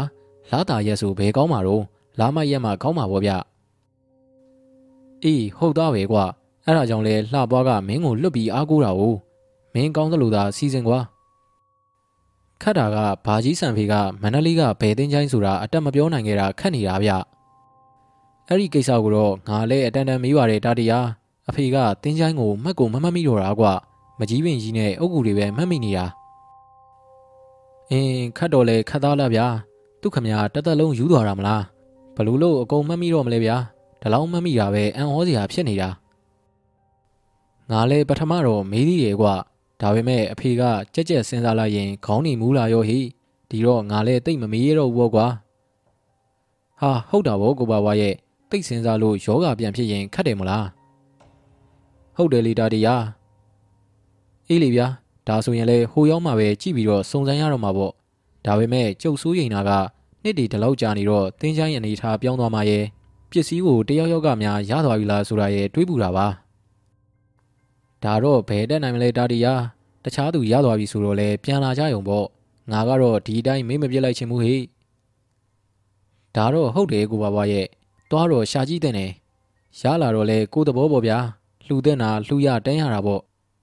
[0.51, 1.83] လာတာရက်ဆိုဘယ်ကောင်းမှာတော့
[2.19, 3.31] လာမရက်မှာကောင်းမှာပေါ့ဗျ
[5.23, 6.23] အေးဟုတ်သားပဲကွာ
[6.69, 9.01] အဲ့ဒါကြောင့်လဲလှပွားကမင်းကိုလွတ်ပြီးအားကိုးတာ哦
[9.73, 10.99] မင်းကောင်းသလိုသာစီစဉ်ကွာ
[12.61, 17.11] ခတ်တာကဘာကြီးဆန်ဖေကမန္တလေးကဘယ်တင်းချိုင်းဆိုတာအတက်မပြောနိုင်ခဲ့တာခက်နေတာဗျ
[18.47, 21.07] အဲ့ဒီကိစ္စကိုတော့ငါလည်းအတန်တန်မေးပါတယ်တာတရား
[21.49, 23.73] အဖေကတင်းချိုင်းကိုမှတ်ကိုမမှတ်မိတော့တာကွာ
[24.19, 26.05] မကြီးပင်ကြီးနဲ့အုတ်ကူတွေပဲမှတ်မိနေတာ
[27.91, 29.45] အင်းခတ်တော်လဲခတ်သားလားဗျာ
[30.01, 31.63] သူခမညာတသက်လုံးယူသွားတာမလား
[32.15, 33.55] ဘလို့လို့အကုန်မှတ်မိတော့မလဲဗျာ
[34.01, 35.89] ဒါလောက်မှတ်မိတာပဲအံ့ဩစရာဖြစ်နေတာ
[37.71, 39.33] ငါလဲပထမတော့မေးသေးတယ်ကွာ
[39.81, 40.63] ဒါပေမဲ့အဖေက
[40.93, 42.99] ကြက်ကြက်စဉ်းစားလိုက်ရင်ခေါင်းနေမူးလာရောဟိ
[43.49, 45.27] ဒီတော့ငါလဲတိတ်မမေးရတော့ဘူးပေါ့ကွာ
[46.79, 48.15] ဟာဟုတ်တာဗောကိုပါဝါရဲ့
[48.49, 50.67] တိတ်စဉ်းစားလို့ယောဂပြန်ဖြစ်ရင်ခတ်တယ်မလား
[52.15, 52.95] ဟုတ်တယ်လေတာတီယာ
[54.47, 54.87] အေးလေဗျာ
[55.27, 57.93] ဒါဆိုရင်လည်းဟိုရောက်မှပဲကြည့်ပြီးတော့စုံစမ်းရတော့မှာပေါ့
[58.45, 59.71] ဒါပေမဲ့ကျုပ်စိုးရိမ်တာက
[60.23, 62.85] နှစ်တီဒီလောက်ကြာနေတော့တင်းချိုင်းအနေထားပြောင်းသွားမှရဲ့
[63.31, 66.27] ပစ္စည်းကိုတယောက်ယောက်ကများရသွားပြီလားဆိုတာရဲ့တွေးပူတာပါ
[68.03, 69.53] ဒါတော့ဘယ်တက်နိုင်မလဲတာတီယာ
[70.03, 72.25] တခြားသူရသွားပြီဆိုတော့လဲပြန်လာကြရုံပေါ့
[72.71, 74.61] ငါကတော့ဒီအတိုင်းမေးမပြစ်လိုက်ချင်ဘူးဟေ့
[76.35, 77.67] ဒါတော့ဟုတ်တယ်ကိုပါပါရဲ့
[78.11, 79.05] တွားတော့ရှာကြည့်တဲ့နေ
[79.79, 81.17] ရလာတော့လဲကိုသဘောပေါ့ဗျာ
[81.65, 83.21] လှူတဲ့နာလှူရတန်းရတာပေါ့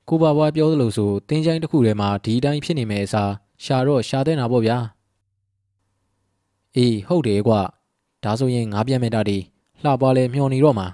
[0.08, 3.32] ကိုပါဘွားပြောသလိုဆိုတင်းချိုင်းတစ်ခုထဲမှာဒီအတိုင်းဖြစ်နေမယ်အစား
[3.64, 4.78] ရှာတော့ရှာတဲ့နာပေါ့ဗျာ
[6.76, 7.60] အေးဟုတ်တယ်ကွာ
[8.24, 9.38] ဒါဆိုရင်ငါပြန်မဲ့တာဒီ
[9.82, 10.86] လှပွားလဲမျောနေတော့မှာ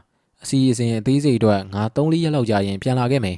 [0.43, 3.37] အစီအစဉ်အသေးစိတ်အတွက်ငါ3လရက်လောက်ကြာရင်ပြန်လာခဲ့မယ်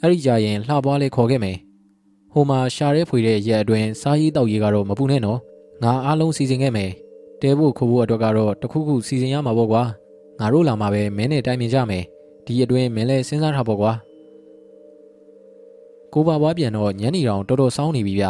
[0.00, 1.56] အဲ့ဒီကြာရင်လှပွားလဲခေါ်ခဲ့မယ်
[2.32, 5.38] ဟိုမှာရှာရဲဖွေတဲ့ရက်အတွင်းစားရေးတောက်ရေးကတော့မပူနဲ့နော်
[5.82, 6.90] ငါအားလုံးစီစဉ်ခဲ့မယ်
[7.42, 9.82] တဲဖို့ခိုးဖို့အတွက်ကတော့တခုခုစီစဉ်ရမှာပေါ့ကွာ
[10.40, 12.04] ငါတို့လာမှာပဲမင်းနဲ့တိုင်ပင်ကြမယ်
[12.46, 13.92] ဒီအတွင်းမင်းလည်းစဉ်းစားထားပေါ့ကွာ
[16.12, 18.26] ကိုပါဘွားပြန်တော့ညနေတောင်တော်တော်စောင်းနေပြီဗျ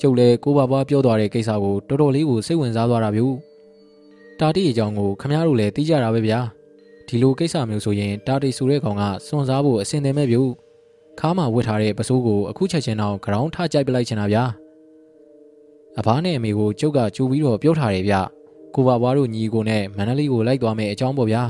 [0.00, 3.26] ကျုပ်လည်းကိုပါဘွားပြောသွားတဲ့ကိစ္စကိုတော်တော်လေးကိုစိတ်ဝင်စားသွားတာဗျူ
[4.38, 6.40] တာတီအကြောင်းကိုခမရတို့လည်းသိကြတာပဲဗျာ
[7.08, 10.42] ဒီလိုကိစ္စမျိုးဆိုရင်တာတီဆိုတဲ့ကောင်ကစွန့်စားဖို့အစင်တယ်မဲ့ဗျူ
[11.20, 14.44] ခါမှဝတ်ထားတဲ့ပစိုးကိုအခုချက်ချင်းတော့ကြောင်းထကြိုက်ပလိုက်ချင်တာဗျာ
[15.98, 18.14] အဘနဲ့အမေကိုကျုပ်ကကြိုပြီးတော့ပြောထားတယ်ဗျ
[18.74, 21.42] ကိုပါဘွားတို့ညီကိုနဲ့မန္တလေးကိုလိုက်သွားမယ်အကြောင်းပေါ့ဗျာ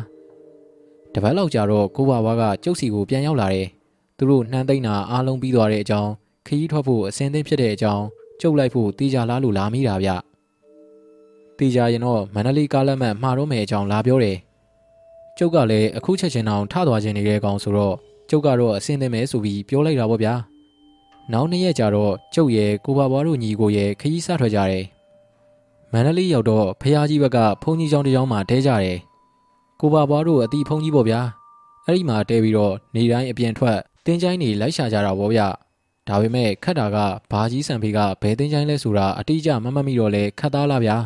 [1.14, 3.68] တပတ်လောက်ကြာတော့ကိုပါဘွားကကျုပ်စီကိုပြန်ရောက်လာတယ်
[4.18, 6.10] သူတို့နှမ်းသိမ့်တာအားလုံးပြီးသွားတဲ့အကြောင်း
[6.46, 8.04] ခရီးထွက်ဖို့အစင်းသိမ့်ဖြစ်တဲ့အကြောင်း
[8.40, 10.10] ကျုပ်လိုက်ဖို့တေးကြလားလို့လာမိတာဗျ
[11.58, 14.36] တေးကြရင်တော့မန္တလေးကားလက်မှတ်မှားတော့မယ်အကြောင်းလာပြောတယ်
[15.38, 17.96] ကျုပ်ကလည်းအခုချက်ချင်းအောင်ထသွားခြင်းနေတဲ့ကောင်ဆိုတော့
[18.30, 20.34] ကျုပ်ကတော့အစင်းသိမ့်မယ်ဆိုပြီးပြောလိုက်တာပေါ့ဗျာ
[21.32, 24.84] နောက်နှစ်ရက်ကြာတော့ကျုပ်ရဲ့ကိုပါဘွားတို့ညီကိုရဲ့ခရီးစထွက်ကြတယ်
[25.92, 28.98] မန္တလေးရောက်တော့ဖះကြီးဘက်ကဘုန်းကြီးကျောင်းတစ်ကျောင်းမှာတဲကြတယ်
[29.80, 31.20] ကိုပါဘွားတို့အတီဖုန်းကြီးပေါ့ဗျာ
[31.86, 35.40] အဲ့ဒီမှာတဲပြီးတော့နေတိုင်းအပြင်ထွက်တင်းချိုင်းတွေလိုက်ရှာကြတာပေါ့ဗျ
[36.08, 36.96] ဒါပေမဲ့ခတ်တာက
[37.30, 40.96] ဘာကြီးဆန်ဖေးကဘယ်တင်းချိုင်းလဲဆိုတာအတိအကျမမှတ်မိတော့လဲခတ်သားလားဗျာ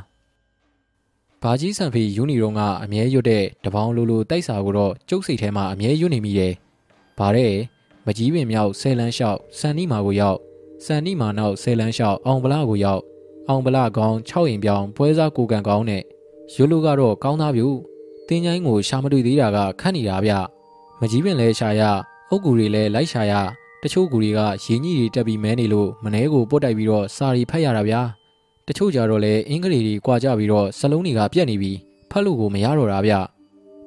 [1.42, 6.52] ဘာကြီးဆန်ဖေးယူနီတော့ကအမြဲရွတ်တဲ့တပေါင်းလိုလိုတိုက်စာကိုတော့ကျုပ်စိတ်ထဲမှာအမြဲရွတ်နေမိတယ်
[7.18, 7.54] ဗါတဲ့
[8.06, 10.38] မကြီးပင်မြောက်ဆယ်လန်းလျှောက်စန်နီမာကိုရောက်
[10.84, 13.02] စန်နီမာနောက်ဆယ်လန်းလျှောက်အောင်ဗလာကိုရောက်
[13.48, 16.02] အောင်ဗလာကောင်း6ရင်ပြောင်းပွဲစားကိုကန်ကောင်းနဲ့
[16.54, 17.66] ရွတ်လို့ကတော့ကောင်းသားပြူ
[18.28, 20.32] တင်းချိုင်းကိုရှာမတွေ့သေးတာကခတ်နေတာဗျ
[21.00, 21.82] မကြီးပင်လဲရှာရ
[22.30, 23.32] အုတ်ကူတွေလည်းလိုက်ရှာရ
[23.82, 28.00] တချို့ကူတွေကရင်းကြီးတွေတက်ပြီးမဲနေလို့မနှဲကိုပုတ်တိုက်ပြီးတော့စာရီဖတ်ရတာဗျာ
[28.68, 31.78] တချို့ကြတော့လည်းအင်္ဂလိပ်တွေကြွာကြပြီးတော့စလုံးတွေကပြက်နေပြီး
[32.10, 33.14] ဖတ်လို့ကိုမရတော့တာဗျ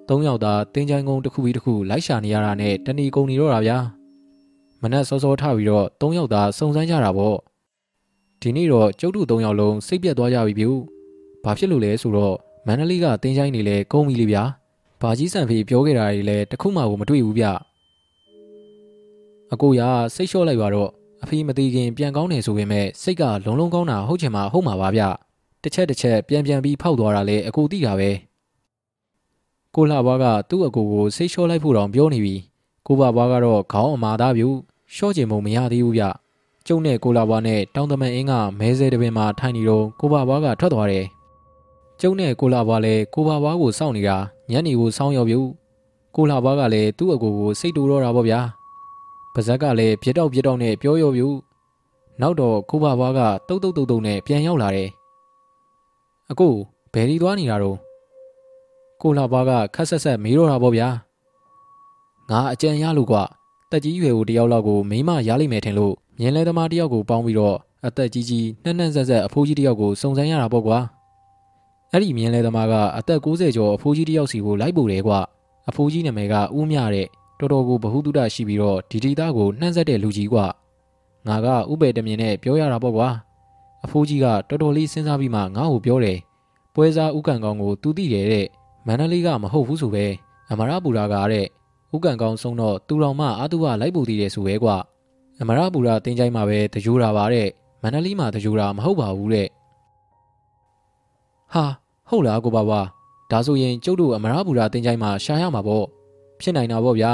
[0.09, 3.77] သုံးယောက်သာတင်းချိုင်းကုန်းတစ်ခုပြီးတစ်ခုလိုက်ရှာနေရတာနဲ့တဏီကုံနေတော့တာဗျာ
[4.81, 7.37] မနက်စောစောထပြီးတော့သုံးယောက်သာစုံစမ်းကြတာပေါ့
[8.41, 10.67] ဒီနေ့တော့ကျုပ်တို့သုံးယောက်လုံးစိတ်ပြက်သွားကြပြီဗျ
[11.43, 12.35] ဘာဖြစ်လို့လဲဆိုတော့
[12.67, 14.43] မန္တလေးကတင်းချိုင်းနေလဲကုန်းပြီလေဗျာ
[15.01, 17.45] ဘာကြီးဆန်ဖေးပြောခဲ့တာတွေလည်းတခုမှကိုမတွေ့ဘူးဗျ
[19.53, 19.81] အကိုရ
[20.15, 20.91] စိတ်လျှော့လိုက်ပါတော့
[21.23, 25.01] အဖေမသေးခင်ပြန်ကောင်းတယ်ဆိုပေမဲ့စိတ်ကလုံးလုံးကောင်းတာဟုတ်ချင်မှဟုတ်မှာပါဗျ
[25.63, 28.11] တစ်ချက်တစ်ချက်ပြန်ပြန်ပြီးဖောက်သွားတာလေအကိုသိတာပဲ
[29.75, 32.35] ကိုလှဘွားကသူ့အကိုကိုစိတ်လျှော့လိုက်ဖို့တောင်ပြောနေပြီ
[32.87, 34.47] ကိုဘဘွားကတော့ခေါင်းအမာသားပြူ
[34.95, 36.03] ရှော့ကျင်မုံမရသေးဘူးဗျ
[36.67, 41.05] ကျုံနဲ့ကိုလှဘွားနဲ့တောင်တမန်အင်းကမဲဆဲတပင်မှာထိုင်နေတော့ကိုဘဘွားကထွက်သွားတယ်
[42.01, 44.17] ကျုံနဲ့ကိုလှဘွားလည်းကိုဘဘွားကိုစောင့်နေတာ
[44.51, 45.39] ညနေကိုစောင်းရောက်ပြူ
[46.15, 48.39] ကိုလှဘွားကလည်းသူ့အကိုကိုစိတ်တူတော့တာပေါ့ဗျာ
[49.33, 51.27] ပါဇက်ကလည်းပြစ်တော့ပြစ်တော့နဲ့ပြောရောပြူ
[52.21, 54.89] နောက်တော့ကိုဘဘွားကတုတ်တုတ်တုတ်တုတ်နဲ့ပြန်ရောက်လာတယ်
[56.31, 56.53] အကို
[56.93, 57.77] ဘယ်ဒီသွားနေတာတော့
[59.01, 60.87] ကိုလှဘွားကခက်ဆက်ဆက်မေးတော့တာပေါ့ဗျာ
[62.29, 63.23] ငါအကြံရလို့ကွာ
[63.71, 70.77] တက်ကြီးရွယ်ကိုတယောက်လောက်ကိုမိမရလိမ့်မယ်ထင်လို့မြင်းလဲသမားတယောက်ကိုပေါင်းပြီးတော့အသက်ကြီးကြီးနှက်နှက်ဆက်ဆက်အဖိုးကြီးတယောက်ကိုစုံစမ်းရတာပေါ့ကွာ
[71.91, 75.19] အဲ့ဒီမြင်းလဲသမားကအသက်60ကျော်အဖိုးကြီးတယောက်စီကိုလိုက်ပို့တယ်ကွာ
[75.69, 77.07] အဖိုးကြီးနာမည်ကဦးမြတဲ့
[77.41, 80.45] တော်တော်ကိုဘ ഹു တုဒရှိပြီးတော့ဒီဒီသားကိုနှမ်းဆက်တဲ့လူကြီးကွာ
[81.27, 83.09] ငါကဥပေတမြင်နဲ့ပြောရတာပေါ့ကွာ
[83.85, 86.19] အဖိုးကြီးကတော်တော်လေးစဉ်းစားပြီးမှငါ့ကိုပြောတယ်
[86.73, 88.47] ပွဲစားဥကန်ကောင်ကိုသူသိတယ်တဲ့
[88.87, 90.05] မန္တလေးကမဟုတ်ဘူးဆိုပဲ
[90.51, 91.45] အမရပူရာကတဲ့
[91.95, 94.75] ဥကန်ကောင်ဆုံးတော့သူတော်မှအာတုဝလိုက်ပူတည်တယ်ဆိုပဲကွာ
[95.41, 97.47] အမရပူရာတင်းချိုင်းမှာပဲတကြိုးတာပါတဲ့
[97.81, 99.47] မန္တလေးမှာတကြိုးတာမဟုတ်ပါဘူးတဲ့
[101.53, 101.65] ဟာ
[102.09, 102.81] ဟုတ်လားကိုပါပါ
[103.31, 105.85] ဒါဆိုရင်ကျုပ်တို့အမရပူရာတင်းချိုင်းမှာရှာရမှာပေါ့
[106.40, 107.12] ဖြစ်နိုင်တာပေါ့ဗျာ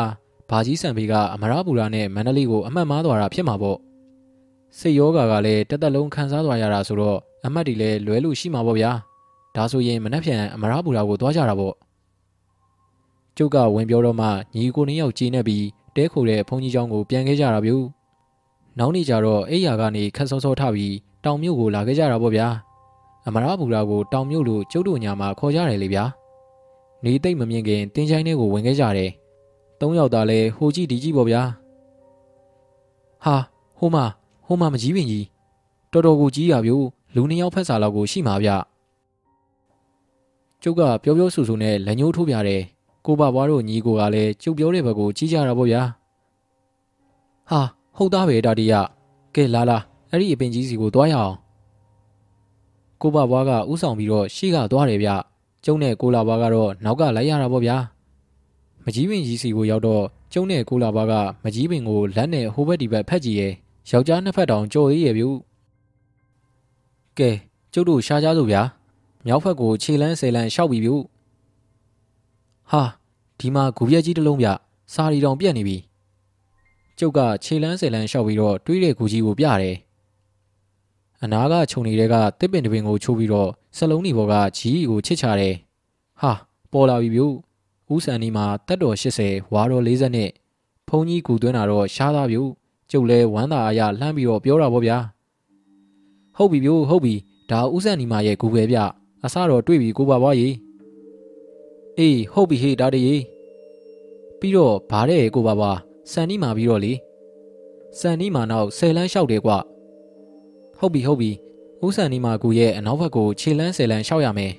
[0.51, 3.79] ဘာကြီးစံဖေးကအမရပူရာနဲ့မန္တလေးကိုအမှတ်မှားသွားတာဖြစ်မှာပေါ့
[4.79, 8.91] စိတ်ယောဂါကလည်းတက်တက်လုံးခံစားသွားရတာဆိုတော့အမှတ်တွေလည်းလွဲလို့ရှိမှာပေါ့ဗျာ
[9.57, 11.75] ဒါဆိုရင်မနှက်ဖြန်အမရပူရာကိုသွားကြတာပေါ့
[13.37, 15.65] ကျုပ်ကဝင်ပြောတော့မှညီကိုနှစ်ယောက်ကြီးနေပြီး
[15.97, 17.73] တဲခိုတဲ့ဘုန်းကြီးเจ้าကိုပြန်ခဲ့ကြတာဗျ။
[18.79, 20.95] နောက်နေ့ကျတော့အိယာကနေခက်စောစောထပြီး
[21.25, 22.49] တောင်မြို့ကိုလာခဲ့ကြတာပေါ့ဗျာ။
[23.27, 26.05] အမရဘူရာကိုတောင်မြို့လို့ကျုပ်တို့ညာမှာခေါ်ကြတယ်လေဗျာ။
[27.04, 29.12] နေသိမ့်မမြင်ခင်တင်းချိုင်းထဲကိုဝင်ခဲ့ကြတယ်။
[29.80, 31.42] သုံးယောက်သားလဲဟိုကြည့်ဒီကြည့်ပေါ့ဗျာ။
[33.24, 33.36] ဟာ
[33.78, 34.06] ဟိုမှာ
[34.46, 35.26] ဟိုမှာမကြီးပင်ကြီး
[35.92, 36.74] တော်တော်ကိုကြီးရဗျ
[37.16, 38.50] လူနှစ်ယောက်ဖက်စာလောက်ကိုရှိမှာဗျ။
[40.62, 42.64] ကျုပ်ကပြောပြောဆူဆူနဲ့လက်ညှိုးထိုးပြတယ်။
[43.06, 45.82] ကိုဘဘွားတို့ညီကိုကလည်းကျုပ်ပြောတဲ့ဘက်ကိုကြီးကြတာပေါ့ဗျာ
[47.50, 47.62] ဟာ
[47.96, 48.74] ဟုတ်သားပဲဒါတီရ
[49.36, 49.78] ကဲလာလာ
[50.12, 51.36] အဲ့ဒီအပင်ကြီးစီကိုသွားရအောင်
[53.02, 55.10] ကိုဘဘွားကဥဆောင်ပြီးတော့ရှေ့ကသွားတယ်ဗျ
[55.66, 57.78] ကျုံနဲ့ကိုလာဘွားကတော့နောက်ကလိုက်ရတာပေါ့ဗျာ
[58.84, 60.04] မကြီးပင်ကြီးစီကိုရောက်တော့
[60.34, 61.14] ကျုံနဲ့ကိုလာဘွားက
[61.44, 63.54] မကြီးပင်ကိုလက်နဲ့ဟိုဘက်ဒီဘက်ဖက်ကြည့်ရဲ့
[63.92, 65.24] ယောက်ျားနှစ်ဖက်တောင်ကြော်သေးရဲ့ဗျ
[67.18, 67.30] ကဲ
[67.74, 68.62] ကျုပ်တို့ရှားကြစို့ဗျာ
[69.26, 70.92] မြောက်ဖက်ကိုခြေလန်းဆယ်လန်းရှောက်ပြီးဗျ
[72.70, 72.84] ဟာ
[73.40, 74.48] ဒီမှာဂူပြက်ကြီးတစ်လုံးပြ
[74.94, 75.78] စာရီတောင်ပြက်နေပြီ
[77.00, 79.78] ကျုပ်ကခြေလန်းဆယ်လန်းလျှောက်ပြီးတော့တွေးတဲ့ဂူကြီးကိုပြတယ်
[81.24, 85.56] အနာကခြုံနေတဲ့ကတစ်ပင်တစ်ပင်ကိုချိုးပြီးတော့ စလုံးဒီဘောကကြီးကိုချစ်ချတယ်
[86.22, 86.32] ဟာ
[86.72, 87.22] ပေါ်လာပြီဗျ
[87.94, 90.30] ဦးစံဒီမှာတက်တော်80ဝါတော်40နဲ့
[90.88, 92.40] ဖုန်းကြီးကူသွင်းတာတော့ရှားသားဗျ
[92.92, 94.98] ကျုပ်လဲဝမ်းသာအားရလှမ်းပြီးတော့ပြောတာပေါ့ဗျာ
[96.38, 97.14] ဟုတ်ပြီဗျဟုတ်ပြီ
[97.52, 98.78] ဒါဦးစံဒီမှာရဲ့ဂူပဲဗျ
[99.24, 100.56] အစတော့တွေ့ပြီကိုပါဘွားကြီး
[101.98, 103.24] အေးဟုတ်ပြီဟေ့ဒါတည်း
[104.40, 105.72] ပြီးတော့ဗါတဲ့ကိုပါပါ
[106.12, 106.94] စန်နီးမာပြီးတော့လေ
[108.00, 109.52] စန်နီးမာနောက်ဆယ်လန်းလျှောက်တယ်ကွ
[110.80, 111.32] ဟုတ်ပြီဟုတ်ပြီ
[111.86, 114.54] ဦးစန်နီးမာကူရဲ့အနောက်ဘက်ကိုခြေလန်းဆယ်လန်းလျှောက်ရမယ်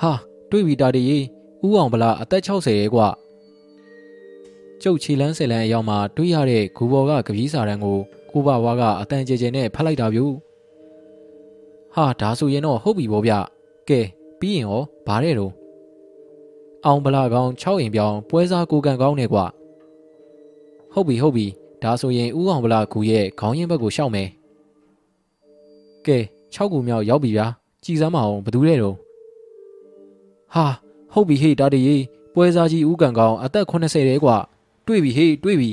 [0.00, 0.12] ဟာ
[0.50, 1.24] တွေ့ပြီတာတည်း
[1.64, 3.00] ဦးအောင်ဗလာအသက်60ရဲ့ကွ
[4.82, 7.98] ကျုပ်ခြေလန်းဆယ်လန်းအရောက်မှာတွေးရတဲ့ဂူဘော်ကကပီးစာတန်းကို
[8.30, 10.20] ကိုဘဝါကအတန်ကြဲကြဲနဲ့ဖတ်လိုက်တာဗျ
[11.94, 13.32] ဟာဒါဆိုရင်တော့ဟုတ်ပြီဗောဗျ
[13.88, 14.00] ကဲ
[14.40, 15.52] ပြီးရင်ရောဗါတဲ့တော့
[16.86, 19.44] အောင်ဗလာကောင်6အိမ်ပြောင်းပွဲစားကိုကန်ကောင်းနေကွာ
[20.92, 21.46] ဟုတ်ပြီဟုတ်ပြီ
[21.82, 24.28] ဒါဆိုရင်ဦးအောင်ဗလာကူရဲ့ခေါင်းရင်းဘက်ကိုရှောက်မယ်
[26.06, 26.18] ကဲ
[26.54, 27.46] 6ခုမြောက်ရောက်ပြီဗျာ
[27.84, 28.96] ကြည်စမ်းမအောင်ဘသူတဲ့တော့
[30.54, 30.66] ဟာ
[31.12, 31.96] ဟုတ်ပြီဟေ့တာတရေ
[32.34, 34.36] ပွဲစားကြီးဦးကန်ကောင်းအသက်80တဲကွာ
[34.86, 35.70] တွေ့ပြီဟေ့တွေ့ပြီ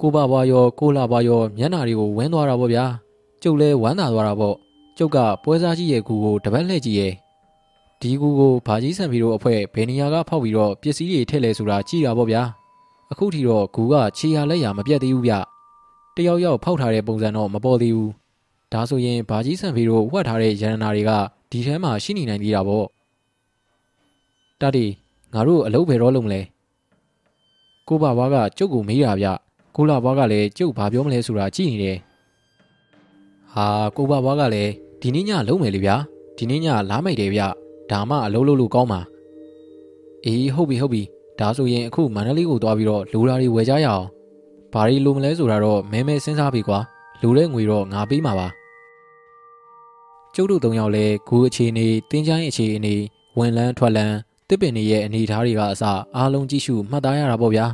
[0.00, 2.84] ကိုဘဘွားရောကိုလာဘွားရောမျက်နာတွေကိုဝင်းသွားတာပေါ့ဗျာ
[3.42, 4.56] ကျုပ်လဲဝမ်းသာသွားတာပေါ့
[4.98, 7.12] ကျုပ်ကပွဲစားကြီးရဲ့ကူကိုတပတ်လှည့်ကြည့်ရဲ့
[8.00, 12.42] ဒီကူကိုဘာကြီးဆန်ဖီတို့အဖွဲ့ဘယ်နေရာကဖောက်ပြီးတော့ပစ္စည်းတွေထည့်လဲဆိုတာကြည့်တာပေါ့ဗျာ
[13.12, 15.32] အခုထီတော့ကူကခြေရလက်ရမပြတ်သေးဘူးဗျ
[16.16, 18.21] တယောက်ယောက်ဖောက်ထားတဲ့ပုံစံတော့မပေါ်သေးဘူး
[18.72, 21.10] ဒါဆိုရင်ဘာကြီးဆန်ဖီတို့ဝတ်ထားတဲ့ရန်နာတွေက
[21.50, 22.86] ဒီထဲမှာရှိနေနိုင်သေးတာပေါ့
[24.60, 24.86] တတိ
[25.34, 26.40] ငါတို့အလုပ်ဘယ်တော့လုပ်မလဲ
[27.88, 29.26] ကိုဘဘွားကကျုပ်ကိုမေးတာဗျ
[29.76, 31.98] ကိုလာဘွားကလည်းကျုပ်ဘာပြောမလဲဆိုတာကြည့်နေတယ်
[33.52, 33.66] ဟာ
[33.96, 34.70] ကိုဘဘွားကလည်း
[35.00, 35.96] ဒီနေ့ညလုံးမယ်လေဗျာ
[36.36, 37.42] ဒီနေ့ညလားမိတ်တယ်ဗျ
[37.90, 39.00] ဒါမှအလုံးလုံးလို့ကောင်းပါ
[40.24, 41.02] အေးဟုတ်ပြီဟုတ်ပြီ
[41.38, 44.06] ဒါဆိုရင်အခုမန္တလေးကိုသွားပြီးတော့လူလာတွေဝယ်ကြရအောင်
[44.72, 46.78] ဘာတွေလိုမလဲဆိုတာတော့မဲမဲစဉ်းစားပြီကွာ
[47.22, 48.48] လူတဲ့ငွေတော့ငါပေးမှာပါ
[50.34, 52.94] ကျုပ်တို့သုံးယောက်လည်းဂူအခြေအနေတင်းချိုင်းအခြေအနေ
[53.38, 54.16] ဝင်လန်းထွက်လန်း
[54.48, 55.82] တစ်ပင်တွေရဲ့အနေအထားတွေကအစ
[56.16, 57.66] အားလုံးကြည့်ရှုမှတ်သားရတာပေါ့ဗျာ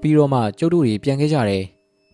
[0.00, 1.64] ပြီးတော့မှကျုပ်တို့တွေပြန်ခဲ့ကြတယ်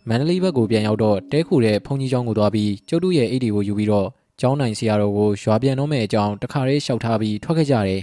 [0.08, 4.08] မန္တလေးဘက်ကိုပြန်ရောက်တော့တဲခုတဲ့ဘုံကြီးကျောင်းကိုသွားပြီးကျုပ်တို့ရဲ့အိတ်တွေကိုယူပြီးတော့
[4.40, 8.02] ကျောင်းနိုင်ဆရာတော်ကိုရွာပြန်တော့မယ့်အကြောင်းတခါလေးလျှောက်ထားပြီးထွက်ခဲ့ကြတယ်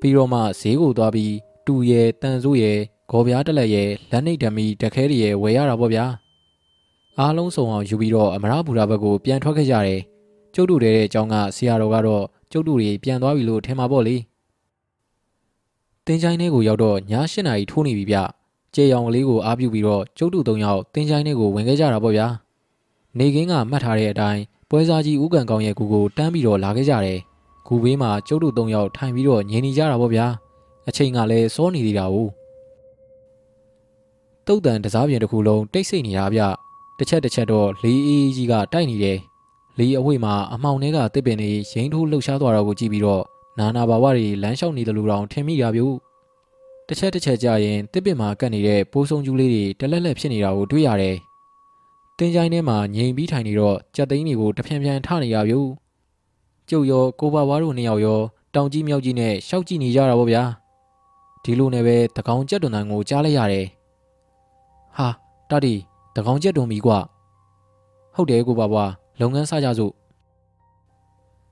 [0.00, 1.32] ပြီးတော့မှဈေးကိုသွားပြီး
[1.66, 2.72] တူရဲတန်စိုးရဲ
[3.10, 6.06] ဂေါ်ပြားတက်လက်ရဲလက်နှိပ်ဓမီတခဲတွေရဲဝယ်ရတာပေါ့ဗျာ
[7.18, 10.00] အားလုံးစုံအောင်ယူပြီးတော့အမရဘူရာဘက်ကိုပြန်ထွက်ခဲ့ကြတယ်
[10.54, 14.16] ကျုပ်တို့တဲ့အကြောင်းကဆရာတော်ကတော့ကျုပ်တို့တွေပြန်သွားပြီလို့ထင်ပါပေါ့လေ
[16.06, 18.16] တင်းချိုင်းထဲကိုရောက်တော့ည၈နာရီထိုးနေပြီဗျ
[18.74, 22.26] ကျေရောင်ကလေးကိုအားပြုပြီးတော့ကျုပ်တို့၃ယောက်တင်းချိုင်းထဲကိုဝင်ခဲ့ကြတာပေါ့ဗျာ
[23.18, 27.18] နေကင်းကမှတ်ထားတဲ့အတိုင်းပွဲစားကြီးဦးကန်ကောင်းရဲ့ကူကိုတန်းပြီးတော့လာခဲ့ကြတယ်
[27.66, 30.26] ကူဘေးမှာကျုပ်တို့၃ယောက်ထိုင်ပြီးတော့ငြင်းနေကြတာပေါ့ဗျာ
[30.88, 32.28] အချိန်ကလည်းစောနေသေးတာ ਉਹ
[34.46, 36.40] တုတ်တန်တစားပြင်တစ်ခုလုံးတိတ်ဆိတ်နေတာဗျ
[36.98, 39.18] တစ်ချက်တစ်ချက်တော့လေးအေးကြီးကတိုက်နေတယ်
[39.78, 43.22] လီအဝိမှာအမောင်ထဲကတစ်ပင်တွေရင်းထိုးလှုပ်ရှားသွားတာကိုကြည့်ပြီးတော့
[43.58, 45.86] နာနာဘာဝတွေလမ်းလျှောက်နေတယ်လို့တောင်ထင်မိရပြု
[46.86, 51.16] တစ်ချက်တစ်ချက်ကြာရင်တစ်ပင်မှာကတ်နေတဲ့ပိုးဆုံကျူးလေးတွေတလက်လက်ဖြစ်နေတာကိုတွေ့ရတယ်
[52.18, 55.60] တင်းချိုင်းထဲမှာငြိမ်ပြီးထိုင်နေတော့ကြက်သိန်းတွေကိုတဖြန်းဖြန်းထနေရပြု
[56.68, 58.20] ကျုပ်ရောကိုပါဝါတို့နှစ်ယောက်ရော
[58.54, 60.42] တောင်ကြီးမြောက်ကြီးနဲ့ရှောက်ကြည့်နေကြတာပေါ့ဗျာ
[61.42, 63.66] ဒီလိုနဲ့ပဲတကောင်ကြက်တွန်တန်ကိုကြားလိုက်ရတယ်
[64.96, 65.08] ဟာ
[65.50, 65.74] တတိ
[66.16, 66.92] တကောင်ကြက်တွန်ပြီကွ
[68.14, 68.84] ဟုတ်တယ်ကိုပါဝါ
[69.20, 69.92] လုပ်ငန်းစကြစို့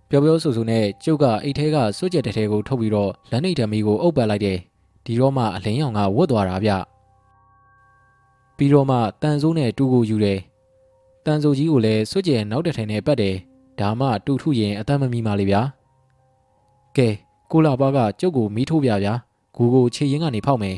[0.09, 4.59] ပြောပြောဆိုဆိုနဲ့ကျုပ်ကအိတ်ထဲကစွတ်ကြက်တထဲကိုထုတ်ပြီးတော့လက်နှိပ်ဓမီကိုအုပ်ပတ်လိုက်တယ်
[5.05, 6.71] ဒီတော့မှအလင်းရောင်ကဝတ်သွားတာဗျ
[8.57, 10.39] ပြီးတော့မှတန်ဆိုးနဲ့တူကိုယူတယ်
[11.27, 13.35] တန်ဆိုးကြီးကိုလည်းစွတ်ကြက်နောက်တစ်ထည်နဲ့ပတ်တယ်
[13.81, 15.61] ဒါမှတူထုရင်အသက်မမီပါလေဗျာ
[16.97, 17.09] ကဲ
[17.51, 19.15] ကိုလာပါကကျုပ်ကိုမီးထိုးပြဗျာ
[19.57, 20.77] ဂူကိုခြေရင်းကနေဖောက်မယ်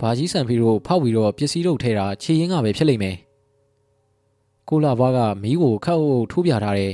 [0.00, 3.16] ဘာကြီးဆန်ဖီတို့ဖောက်ပြီးတော့ပစ္စည်းတို့ထဲတာခြေရင်းကပဲဖြစ်လိမ့်မယ်
[4.68, 6.92] ကိုလာဘွားကမီးကိုခတ်အုပ်ထိုးပြထားတယ်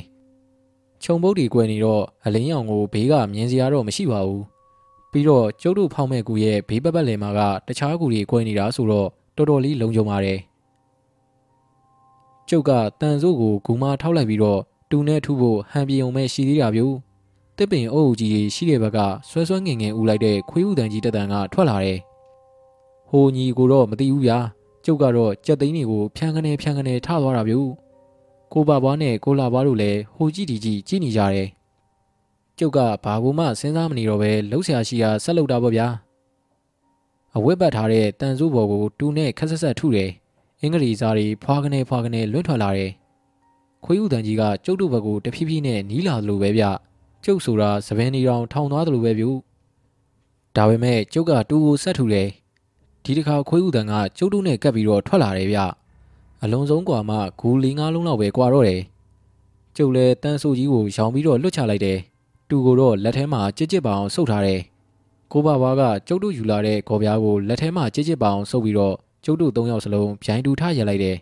[1.03, 4.43] ။ခြုံပုတ်တွေကွယ်နေတော့အလင်းရောင်ကိုဘေးကမြင်စရာတော့မရှိပါဘူး။
[5.11, 10.39] ပြီးတော့ကျုပ်တို့ဖောက်မဲ့ကူရဲ့ဘေးပတ်ပတ်လည်မှာကတခြားကူတွေကွယ်နေတာဆိုတော့တော်တော်လေးလုံခြုံပါတယ်။
[12.49, 12.71] ကျုပ်က
[13.01, 14.61] တန်စိုးကိုဂူမထောက်လိုက်ပြီးတော့
[14.91, 16.83] တူနဲ့ထုဖို့ဟန်ပြေုံမဲ့ရှိသေးတာဗျ။
[17.57, 18.99] တစ်ပင်အုပ်ကြီးရှိတဲ့ဘက်က
[19.29, 21.99] ဆွဲဆွဲငင်ငင်ဦးလိုက်တဲ့ခွေးဥတန်ကြီးတက်တန်ကထွက်လာတယ်။
[23.11, 24.39] ဟိုညီကိုတော့မသိဘူးဗျာ။
[24.85, 27.71] ကျုပ်ကတော့ကြက်သိန်းတွေကိုဖြန်းကနေဖြန်းကနေထသွားတာဗျို့
[28.53, 31.49] ကိုပါဘွားနဲ့ကိုလာဘွားတို့လည်းဟိုကြည့်ဒီကြည့်ကြည့်နေကြတယ်
[32.59, 35.87] ကျုပ်ကဘာကူမှစဉ်းစားမနေတော့ပဲလှုပ်ရှားရှိရာဆက်လုပ်တာပေါ့ဗျာ
[37.37, 40.11] အဝတ်ပတ်ထားတဲ့တန်စိုးဘော်ကိုတူနဲ့ခက်ဆက်ဆက်ထုတယ်
[40.61, 42.93] အင်္ဂလိပ်စားတွေဖွာကနေဖွာကနေလွင့်ထွက်လာတယ်
[43.85, 46.65] ခွေးဥတန်ကြီးကကျုပ်တို့ဘက်ကိုတဖြည်းဖြည်းနဲ့နီးလာသလိုပဲဗျ
[47.25, 49.27] ကျုပ်ဆိုတာသပင်းနေတောင်ထောင်သွားသလိုပဲဗျ
[50.57, 52.29] ဒါပေမဲ့ကျုပ်ကတူကိုဆက်ထူတယ်
[53.05, 55.59] ဒီတစ်ခါခွေးဥတန်ကကျုပ်တို့နဲ့ကပ်ပြီးတော့ထွက်လာတယ်ဗျ
[56.43, 58.81] အလုံးစုံကွာမှဂူ၄၅လုံးလောက်ပဲကွာတော့တယ်
[59.77, 61.99] ကျုပ်လည်းတန်းဆိုကြီးကိုရောင်ပြီးတော့လွတ်ချလိုက်တယ်
[62.49, 64.61] တူကိုတော့လက်ထဲမှာကြစ်ကြစ်ပအောင်ဆုပ်ထားတယ်
[65.33, 68.95] ကိုဘဘွားကကျုပ်တို့ယူလာတဲ့ကော်ပြားကိုလက်ထဲမှာကြစ်ကြစ်ပအောင်ဆုပ်ပြီးတော့
[69.25, 71.17] ကျုပ်တို့၃ယောက်စလုံးဗျိုင်းတူထရလိုက်တယ်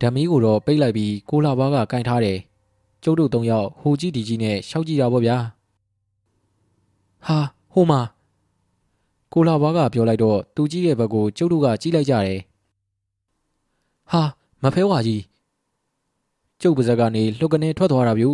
[0.00, 2.38] ဓမီးကိုတော့ပိတ်လိုက်ပြီးကိုလာဘွားကကင်ထားတယ်
[3.04, 5.36] ကျုပ်တို့၃ယောက်ဟိုကြီးဒီကြီးနဲ့ရှောက်ကြည့်တာပေါ့ဗျာ
[7.26, 7.38] ဟာ
[7.72, 8.00] ဟိုမှာ
[9.32, 12.40] ကိုလာဘွားကပြောလိုက်တော့သူကြီးရဲ့ဘက်ကိုကျုပ်တို့ကကြည့်လိုက်ကြတယ်။
[14.10, 14.22] ဟာ
[14.62, 15.22] မဖဲဝါကြီး
[16.60, 18.26] ကျုပ်ပါဇက်ကနေလှုပ်ကနေထွက်သွားတာဗျ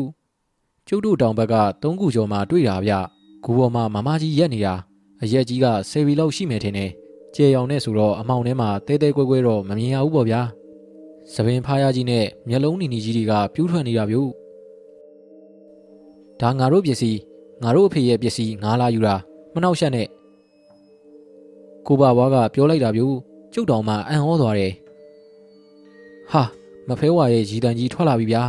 [0.88, 2.92] ။ကျုပ်တို့တောင်ဘက်ကသုံးခုကျော်မှတွေ့တာဗျ။
[3.44, 4.74] ဂူပေါ်မှာမမကြီးရက်နေတာ
[5.22, 6.90] အရက်ကြီးကဆယ်ဘီလောက်ရှိမယ်ထင်တယ်။
[7.34, 10.40] ကျေရောင်နဲ့ဆိုတော့အမောင်ထဲမှာတဲတဲကွဲကွဲတော့မမြင်ရဘူးပေါ့ဗျာ။
[11.34, 14.16] သပင်ဖားရကြီးနဲ့မျက်လုံးနီနီကြီးတွေကပြူးထွက်နေတာဗျ။
[16.40, 17.18] ဒါငါတို့ပစ္စည်း
[17.62, 19.14] ငါတို့အဖေရဲ့ပစ္စည်းငါလာယူတာ
[19.54, 20.06] မနှောက်ရှက်နဲ့
[21.89, 23.16] ကိုဘဘွားကပြောလိုက်တာမျိုး
[23.55, 24.73] ကျုပ်တော်မှအံ့ဩသွားတယ်
[26.31, 26.43] ဟာ
[26.89, 28.43] မဖဲဝါရဲ့ရည်တန်ကြီးထွက်လာပြီဗျာ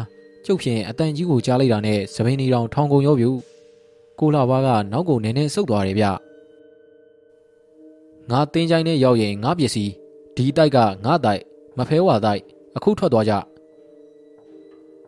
[0.46, 3.28] ကျုပ်ဖြင့်အတန်ကြီးကိုကြားလိုက်တာနဲ့သပင်းနေတောင်ထောင်ကုန်ရောဗျ
[4.20, 6.06] ကိုလာဘွားကနောက်ကိုနည်းနည်းဆုတ်သွားတယ်ဗျ
[8.30, 9.92] ငါတင်းချိုင်းနဲ့ရောက်ရင်ငါပစ္စည်း
[10.36, 11.42] ဒီတိုက်ကငါတိုက်
[11.78, 12.42] မဖဲဝါတိုက်
[12.76, 13.34] အခုထွက်သွားကြ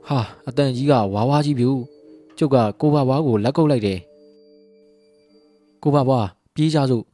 [0.08, 1.68] ဟာအတန်ကြီးကဝါဝါကြီးဗျ
[2.38, 4.00] ကျုပ်ကကိုဘဘွားကိုလက်ကုပ်လိုက်တယ်
[5.84, 7.11] ကိုဘဘွားပြေးကြစို့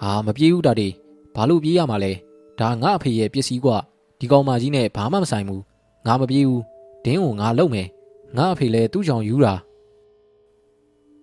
[0.00, 0.88] ဟာမပြေးဘူးတာတေ
[1.34, 2.12] ဘာလို့ပြေးရမှာလဲ
[2.60, 3.76] ဒါငါအဖေရဲ့ပစ္စည်းကွာ
[4.18, 5.62] ဒီကောင်မကြီးနဲ့ဘာမှမဆိုင်ဘူး
[6.06, 6.62] ငါမပြေးဘူး
[7.04, 7.88] ဒင်းကိုငါလုံမယ်
[8.36, 9.54] ငါအဖေလည်းသူ့ကြောင့်ယူတာ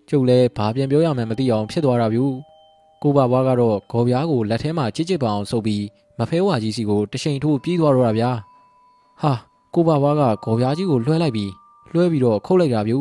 [0.09, 2.19] ကျုပ်လည်းဘာပြန်ပြောရမှန်းမသိအောင်ဖြစ်သွားတာဗျ
[3.01, 5.83] ကိုဘဘွားကတော့ဂေါ်ပြားကိုလက်ထဲမှာချစ်ချစ်ပအောင်ဆုပ်ပြီး
[6.19, 8.31] မဖဲဝါကြီးစီကိုတရှိန်ထိုးပြေးသွားတော့တာဗျာ
[9.21, 9.33] ဟာ
[9.73, 11.51] ကိုဘဘွားကဂေါ်ပြားကြီးကိုလွှဲလိုက်ပြီး
[11.93, 12.93] လွှဲပြီးတော့ခုတ်လိုက်တာဗျ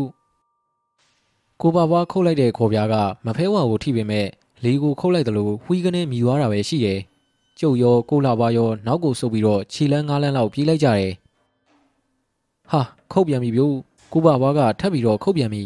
[1.60, 2.94] ကိုဘဘွားခုတ်လိုက်တဲ့ခေါ်ပြားက
[3.26, 4.26] မဖဲဝါကိုထိပေမဲ့
[4.64, 7.00] လေကိုခုတ်လိုက်တယ်လို့ဝှီးကနေမြည်သွားတာပဲရှိတယ်။
[7.60, 11.12] ကျုပ်ရောကိုလာပါရောနောက်ကိုဆုပ်ပြီးတော့ခြေလန်းငါးလန်းလောက်ပြေးလိုက်ကြတယ်
[12.70, 12.80] ဟာ
[13.12, 13.74] ခုတ်ပြန်ပြီဗျို့
[14.12, 15.62] ကိုဘဘွားကထပ်ပြီးတော့ခုတ်ပြန်ပြီ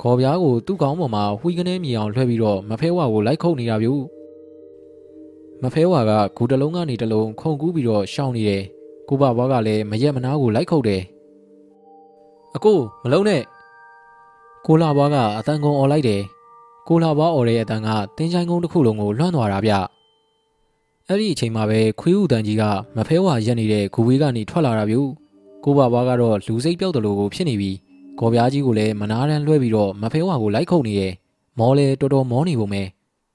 [0.00, 4.02] ခေါ်ပြားကိုသူ့ကောင်းပေါ်မှာဝှီကနေမြေအောင်လွှဲပြီးတော့မဖဲဝါကိုလိုက်ခုတ်နေတာဗျို့
[5.62, 8.62] မဖဲဝါကဂူတလုံးကနေတလုံးခုန်ကူးပြီးတော့ရှောင်းနေတယ်
[9.08, 11.02] ကိုဘဘွားကလည်းမရက်မနာကိုလိုက်ခုတ်တယ်
[12.56, 13.42] အကိုမလုံးနဲ့
[14.66, 16.22] ကိုလာဘွားကအတန်ကုန်អော်လိုက်တယ်
[16.88, 19.72] ကိုလာဘွားអော်တဲ့အတန်ကတင်းချိုင်းကုန်းတစ်ခုလုံးကိုလွှမ်းသွားတာဗျ
[21.08, 22.62] အဲ့ဒီအချိန်မှာပဲခွေးဥတန်ကြီးက
[22.96, 25.10] မဖဲဝါရက်နေတဲ့ဂူဝေးကနေထွက်လာတာဗျို့
[25.64, 27.72] ကိုဘဘွားကတော့လူစိတ်ပြောက်တယ်လို့ကိုဖြစ်နေပြီ။
[28.20, 31.12] ကော်ပြားကြီးကိုလည်းမနာတန်းလွှဲပြီးတော့မဖဲဝါကိုလိုက်ခုန်နေတယ်။
[31.58, 32.82] မောလဲတော်တော်မောနေပုံပဲ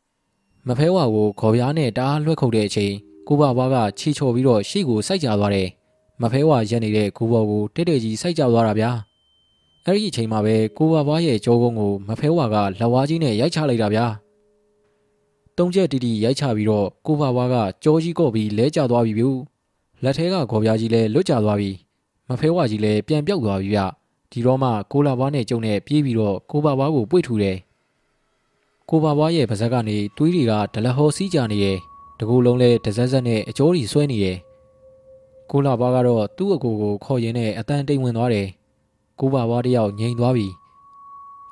[0.67, 2.93] ။မဖဲဝါကိုကော်ပြားနဲ့တအားလွှဲခုတ်တဲ့အချိန်
[3.27, 5.67] ကိုဘဘွားကချီချော်ပြီးတော့ရှေ့ကိုစိုက်ကြသွားတယ်။
[6.21, 8.91] မဖဲဝါရက်နေတဲ့ဂူဘော်ကိုတိတ်တိတ်ကြီးစိုက်ကြသွားတာဗျာ။
[9.87, 14.05] အဲ့ဒီအချိန်မှာပဲကိုဘဘွားရဲ့ကြောကုန်းကိုမဖဲဝါကလက်ဝါးကြီးနဲ့ရိုက်ချလိုက်တာဗျာ။
[15.57, 19.29] တုံးချက်တီတီရိုက်ချပြီးတော့ကိုဘဘွားကကြောကြီးကော့ပြီးလဲကျသွားပြီဗျ။
[20.03, 21.71] လက်ထဲကကော်ပြားကြီးလည်းလွတ်ကျသွားပြီ။
[22.29, 23.79] မဖဲဝါကြီးလည်းပြန်ပြောက်သွားပြီဗျ။
[24.31, 27.57] ဒီတော့မှကိုလာဘွားနဲ့ကျုံနဲ့ပြေးပြီးတော့ကိုဘဘွားကိုပွေ့ထူတယ်
[28.89, 31.77] ကိုဘဘွားရဲ့ပါဇက်ကနေတွေးတွေကဒလဟောစီးကြနေတယ်
[32.19, 34.37] တကူလုံးလဲဒဇက်ဇက်နဲ့အကျိုးကြီးဆွဲနေတယ်
[35.51, 38.47] ကိုလာဘွားကတော့သူ့အကိုကိုခေါ်ရင်းနဲ့အတန်တိမ်ဝင်သွားတယ်
[39.19, 40.47] ကိုဘဘွားတယောက်ငြိမ်သွားပြီ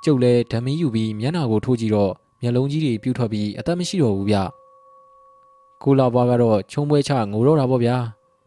[0.04, 4.38] ကျုပ်လဲဓမီယူပြီးမျက်နှာကိုထိုးကြည့်တော့မျက်လုံးကြီးတွေပြူထွက်ပြီးအသက်မရှိတော့ဘူးဗျ
[5.84, 7.96] ကိုလာဘွားကတော့ချုံပွဲချငိုတော့တာပေါ့ဗျာ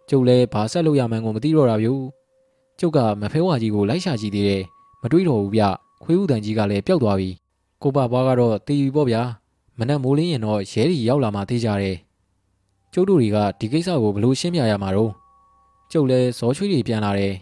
[0.09, 1.95] ကျုပ်လဲဘာဆက်လို့ရမှန်းကိုမသိတော့တာဗျူ
[2.81, 4.63] ကျုပ်ကမဖဲဝါကြီးကိုလိုက်ရှာကြည့်သေးတယ်
[5.03, 5.63] မတွေးတော့ဘူးဗျ
[6.03, 7.31] ခွေးဥတန်ကြီးကလည်းပျောက်သွားပြီ
[7.83, 9.23] ကိုပဘွားကတော့တီးပြီပေါ့ဗျာ
[9.79, 11.97] မနက်မိုးလင်းရင်တော့ရဲတွေရောက်လာမှသိကြတယ်
[12.93, 15.13] ကျုပ်တို့တွေကဒီကိစ္စကိုဘလို့ရှင်းပြရမှာတော့
[15.93, 17.35] ကျုပ်လည်းဇောချွေးတွေပြန်လာတယ်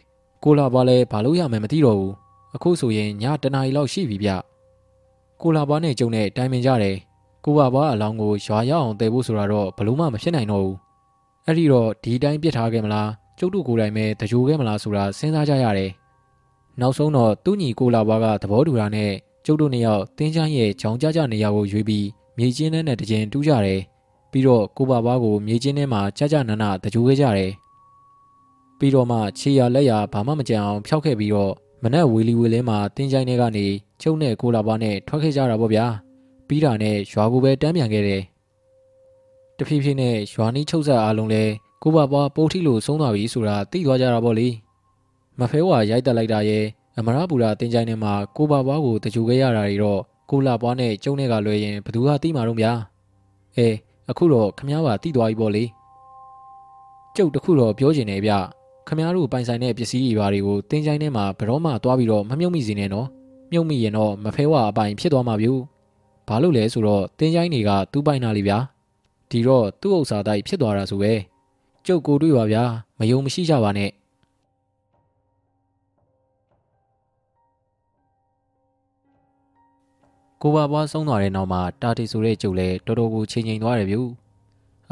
[0.45, 2.15] ကိုလာဘွားလည်းဘာလို့ရမယ်မသိတော့ဘူး
[2.55, 4.31] အခုဆိုရင်ညတနာရီလောက်ရှိပြီဗျ
[5.41, 6.97] ကိုလာဘွားနဲ့ကျုံနဲ့တိုင်ပင်ကြတယ်
[7.45, 10.77] ကိုဘဘွားအလောင်းကိုရွာရောက်အောင်တည်ဖို့ဆိုတာတော့ဘလို့မှမဖြစ်နိုင်တော့ဘူး
[11.47, 15.91] အဲ့ဒီတော့ဒီတိုင်းပြစ်ထားခဲ့မလားကျုပ်တို့ကိုယ်တိုင်ပဲတကြိုခဲ့မလားဆိုတာစဉ်းစားကြရတယ်။
[16.81, 19.13] နောက်ဆုံးတော့သူ့ညီကိုလာဘွားကသဘောတူတာနဲ့
[19.47, 22.07] ကျုပ်တို့နှစ်ယောက်တင်းချမ်းရဲ့ကြောင်ကြကြနေရာကိုရွေးပြီး
[22.37, 23.81] မြေချင်းနဲ့တကြင်တူးကြတယ်။
[24.31, 27.53] ပြီးတော့ကိုပါဘွားကိုမြေချင်းထဲမှာကြကြနနတကြိုခဲ့ကြတယ်။
[28.83, 31.53] ပြီးတော့မှခြေရလက်ရဘာမှမကြံအောင်ဖျောက်ခဲ့ပြီးတော့
[31.83, 33.67] မနက်ဝီလီဝီလင်းမှာတင်းချိုင်းထဲကနေ
[34.03, 35.87] ကျုံနဲ့ကိုလာဘွားနဲ့ထွက်ခဲ့ကြတာပေါ့ဗျာ။
[36.49, 38.23] ပြီးတာနဲ့ရွာကိုပဲတန်းပြန်ခဲ့တယ်။
[39.59, 41.45] တဖြည်းဖြည်းနဲ့ရွာနီးချုပ်ဆက်အားလုံးလဲ
[41.83, 44.49] ကိုဘဘွားပိုးထီလို့ဆုံးသွားပြီဆိုတာသိသွားကြတာပေါ့လေ
[45.39, 46.65] မဖဲဝါရိုက်တက်လိုက်တာရဲ့
[46.99, 50.01] အမရပူရာတင်ကြိုင်ထဲမှာကိုဘဘွားကိုတကြိုခဲ့ရတာတွေတော့
[50.31, 52.73] ကိုလာဘွားနဲ့ကျုံနဲ့ကလွဲရင်ဘသူကသိမှာတော့ဗျာ
[53.57, 53.69] အဲ
[54.11, 55.65] အခုတော့ခမားပါသိသွားပြီပေါ့လေ
[57.17, 58.33] ကျုပ်တခုတော့ပြောချင်တယ်ဗျ
[58.87, 63.09] ခမားတို့ပိုင်ဆိုင်တဲ့ပစ္စည်းတွေဘာတွေကိုတင်ကြိုင်ထဲမှာဘရောမှသွားပြီးတော့မမြုပ်မိစေနဲ့နော်
[63.53, 65.49] မြုပ်မိရင်တော့မဖဲဝါအပိုင်ဖြစ်သွားမှာဗျ
[66.29, 68.59] ဘာလို့လဲဆိုတော့တင်ကြိုင်တွေကသူ့ပိုင်နာလေဗျာ
[69.31, 71.13] ဒီတော့သူ့ဥစ္စာတိုက်ဖြစ်သွားတာဆိုပဲ
[71.87, 72.65] ကျုပ်ကိုတွေ့ပါဗျာ
[72.99, 73.91] မယုံမရှိကြပါနဲ့
[80.43, 84.03] ကိုပါဘွားဆုံးသွားတဲ့နောက်မှာတာတီဆိုတဲ့ကျုပ်လည်းတော်တော်ကိုချိန်ချိန်သွားတယ်ဗျူ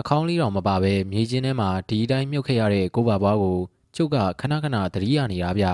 [0.01, 3.59] အခေါင်းလေးတော့မပါပဲမြေချင်းထဲမှာဒီတိုင်းမြုပ်ခဲ့ရတဲ့ကိုပါဘွားကို
[3.97, 5.67] ကျုပ်ကခဏခဏသတိရနေတာဗျ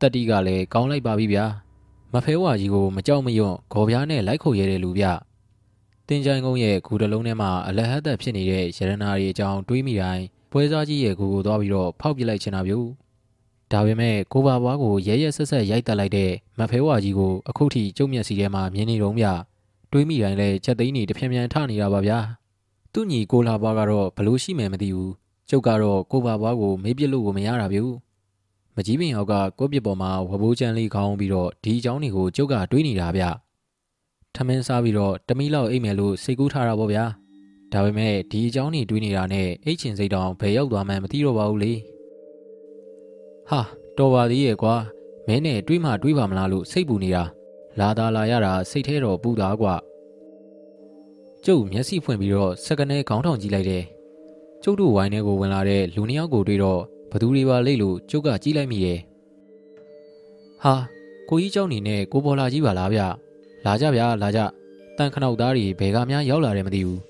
[0.00, 1.44] တက်တီကလည်းကောင်းလိုက်ပါပြီဗျာ
[2.12, 5.06] မဖဲဝါကြီးကိုမကြောက်မရွံ့ဂေါ်ပြားနဲ့လိုက်ခုတ်ရတဲ့လူဗျ
[6.08, 12.74] တင်ချိုင်ကုန်းရဲ့ဂူတလုံးထဲမှာအလဟတ်သက်ဖြစ်နေတဲ့ရတနာရီအကြောင်းတွေးမိတိုင်းပွဲစားကြီးရဲ့ကိုကိုသွားပြီးတော့ဖောက်ပစ်လိုက်ချင်တာဗျ။
[13.72, 19.24] ဒါပေမဲ့ကိုပါဘွားကိုရဲရဲဆက်ဆက်ရိုက်တက်လိုက်တဲ့မဖဲဝါကြီးကိုအခုထိကျုံမျက်စီထဲမှာမြင်နေတော့မြ
[19.92, 22.18] တွေးမိတိုင်းလဲချက်သိန်းနေတဖြည်းဖြည်းထနေတာပါဗျာ။
[22.92, 25.12] သူ့ညီကိုလာဘွားကတော့ဘလို့ရှိမယ်မသိဘူး။
[25.50, 27.80] ကျုပ်ကတော့ကိုပါဘွားကိုမေးပစ်လို့ကိုမရတာဗျ။
[28.76, 33.24] မကြီးပင်ရောက်ကကိုပြစ်ပေါ်မှာဝဘိုးချမ်းလေးခေါင်းပြီးတော့ဒီအကြောင်းတွေကိုကျုပ်ကတွေးနေတာဗျ။
[34.34, 37.04] ထမင်းစားပြီးတော့တမီလောက်အိတ်မယ်လို့စိတ်ကူးထားတာပေါ့ဗျာ။
[37.72, 41.72] ဒါပေမဲ့ဒီအကြောင်းတွေတွေးနေတာနဲ့အိတ်ချင်စိတ်တောင်ဘယ်ရောက်သွားမှန်းမသိတော့ပါဘူးလေ
[43.50, 43.60] ဟာ
[43.98, 44.74] တော်ပါသေးရဲ့ကွာ
[45.26, 47.24] မင်းနဲ့တွေးမှတွေးပါမလားလို့စိတ်ပူနေတာ
[47.80, 49.74] လာသာလာရတာစိတ်ထဲတော့ပူတာကွာ
[51.44, 53.84] ကျုပ်မျက်စိဖွင့်ပြီးတော့စကနေခေါင်းထောင်ကြည့်လိုက်တယ်
[54.63, 56.81] ကျုပ်တို့ဝိုင်းထဲကိုဝင်လာတဲ့လူနှစ်ယောက်ကိုတွေ့တော့
[57.11, 58.99] ဘသူတွေပါလိမ့်လို့ကျုပ်ကကြည့်လိုက်မိရဲ့
[60.63, 60.73] ဟာ
[61.29, 63.01] ကိုကြီးเจ้าနေနဲ့ကိုပေါ်လာကြီးပါလားဗျ
[63.65, 64.39] လာကြဗျာလာကြ
[64.97, 67.01] တန်ခနောက်သားတွေဘယ်ကများရောက်လာတယ်မသိဘူး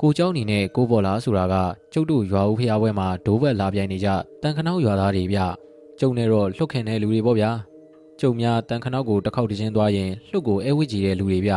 [0.00, 1.54] ကိုเจ้าနေနဲ့ကိုပေါ်လာဆိုတာက
[1.92, 4.08] ကျုပ်တို့ရွာဦးဖျားပွဲမှာဒိုးဘက်လာပြိုင်နေကြ
[4.42, 5.38] တန်ခနောက်ရွာသားတွေဗျ
[6.00, 7.50] ကျုံနဲ့တော့လှုပ်ခင်တဲ့လူတွေပေါ့ဗျာ
[8.20, 11.52] ကျုံများတန်ခနောက်ကိုတစ်ခေါက်တချင်းသွားရင်လှုပ်ကိုအဲဝစ်ကြည့်တဲ့လူတွေဗျ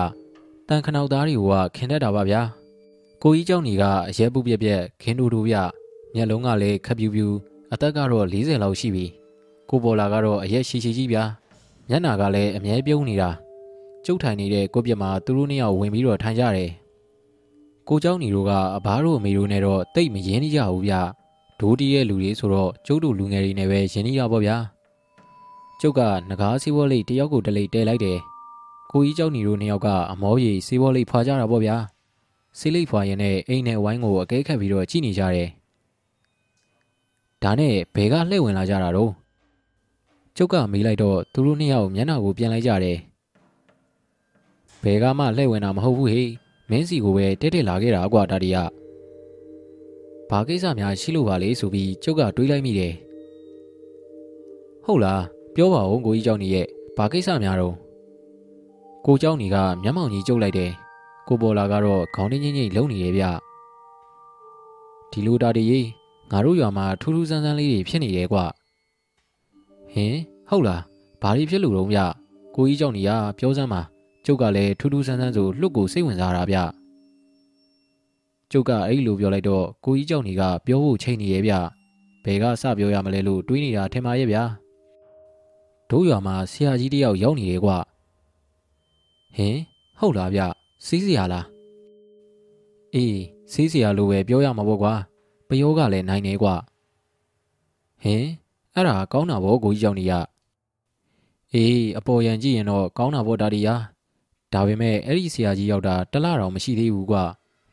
[0.70, 2.42] တန်ခနောက်သားတွေကခင်တတ်တာပါဗျာ
[3.24, 5.56] ကိုကြီးเจ้าနေကအရဲပုပြက်ပြက်ခင်းတူတူဗျ
[6.14, 7.28] မျက်လုံးကလည်းခပ်ပြူပြူ
[7.74, 9.06] အသက်ကတော့40လောက်ရှိပြီ
[9.70, 11.24] ကိုပေါ်လာကတော့အရက်ရှိရှိကြီးဗျာ
[11.90, 13.30] မျက်နာကလည်းအမြဲပြုံးနေတာ
[14.06, 16.72] ကျုပ်ထိုင်နေတဲ့ကိုပြက်မှာသူတို့နှစ်ယောက်ဝင်ပြီးတော့ထိုင်ကြတယ်
[17.88, 20.94] ကိုเจ้าညီတို့ကအဘတို့အမေတို့နဲ့တော့တိတ်မရင်းနေကြဘူးဗျ
[21.60, 24.58] ဒိုးတီးရဲ့လူတွေဆိုတော့ကျုပ်တို့လူငယ်တွေနဲ့ပဲယဉ်နီးရပါဗျာ
[25.82, 28.20] ကျုပ်ကငကားစီးပွားလေးတယောက်ကိုတလိတဲလိုက်တယ်
[28.92, 31.78] ကိုကြီးเจ้าညီတို့နှစ်ယောက်ကအမောပြေစီးပွားလေးဖွာကြတာပေါ့ဗျာ
[32.60, 35.50] စီးလိတ်ဖွာရင်နဲ့အိမ်နဲ့ဝိုင်းကိုအကဲခတ်ပြီးတော့ကြည့်နေကြတယ်
[37.44, 39.12] ဒါနဲ့ဘဲကလှည့်ဝင်လာကြတာတော့
[40.38, 42.98] ကျုပ်ကမေးလိုက်တော့သူတို့နှစ်ယောက်မျက်နှာကိုပြန်လိုက်ကြတယ်
[44.84, 46.32] ဘဲကမှလှည့်ဝင်တာမဟုတ်ဘူးဟေ့
[46.70, 48.58] မင်းစီကိုပဲတက်တက်လာခဲ့တာကွာဒါတီက
[50.30, 52.94] ဘာကိစ္စများရှိလို့ပါလေဆိုပြီးကျုပ်ကတွေးလိုက်မိတယ်
[54.86, 55.24] ဟုတ်လား
[55.56, 56.68] ပြောပါဦးကိုကြီးเจ้าညီရဲ့
[56.98, 57.76] ဘာကိစ္စများတော့
[59.06, 60.72] ကိုเจ้าညီကမျက်မှောင်ကြီးကျုပ်လိုက်တယ်
[61.29, 63.25] ကိုပေါ်လာကတော့ခေါင်းနှင်းချင်းချင်းလုံနေရဲ့ဗျ
[65.11, 65.89] ဒီလိုတာတည်း
[66.33, 68.39] ငါတို့ရွာမှာထူးထူးဆန်းဆန်းလေးတွေဖြစ်နေရဲ့ကွ
[69.93, 70.15] ဟင်
[70.49, 70.83] ဟုတ်လား
[71.23, 71.99] ဘာတွေဖြစ်လို့တော့ဗျ
[72.57, 73.81] ကိုကြီးကြောင့်နေရပြောစမ်းပါ
[74.25, 76.59] ကျုပ်ကလည်းထူးထူးဆန်းဆန်းဆိုလှုပ်ကိုစိတ်ဝင်စားတာဗျ
[78.51, 81.53] ကျုပ်ကအဲ့လိုပြောလိုက်တော့ကိုကြီးကြောင့်နေကပြောဖို့ချိန်နေရဲ့ဗျ
[82.25, 84.43] ဘယ်ကစပြောရမလဲလို့တွေးနေတာထင်ပါရဲ့ဗျာ
[85.91, 87.71] တို့ရွာမှာဆရာကြီးတယောက်ရောက်နေတယ်ကွ
[89.37, 89.57] ဟင်
[90.01, 90.43] ဟုတ်လားဗျ
[90.87, 91.47] စီးစရာလား
[92.95, 93.21] အေး
[93.53, 94.95] စီးစရာလိုပဲပြောရမှာပေါ့ကွာ
[95.49, 96.49] ပယောကလည်းနိုင်နေကွ
[98.03, 98.25] ဟင်
[98.75, 100.13] အဲ့ဒါကောင်းတာဗောကိုကြီးရောက်နေရ
[101.55, 103.75] အေးအပေါ်ရန်ကြည့်ရင်တော့ကောင်းတာဗောဒါဒီယာ
[104.53, 107.25] ဒါပေမဲ့အဲ့ဒီဆရာကြီးရောက်တာတလားတော့မရှိသေးဘူးကွာ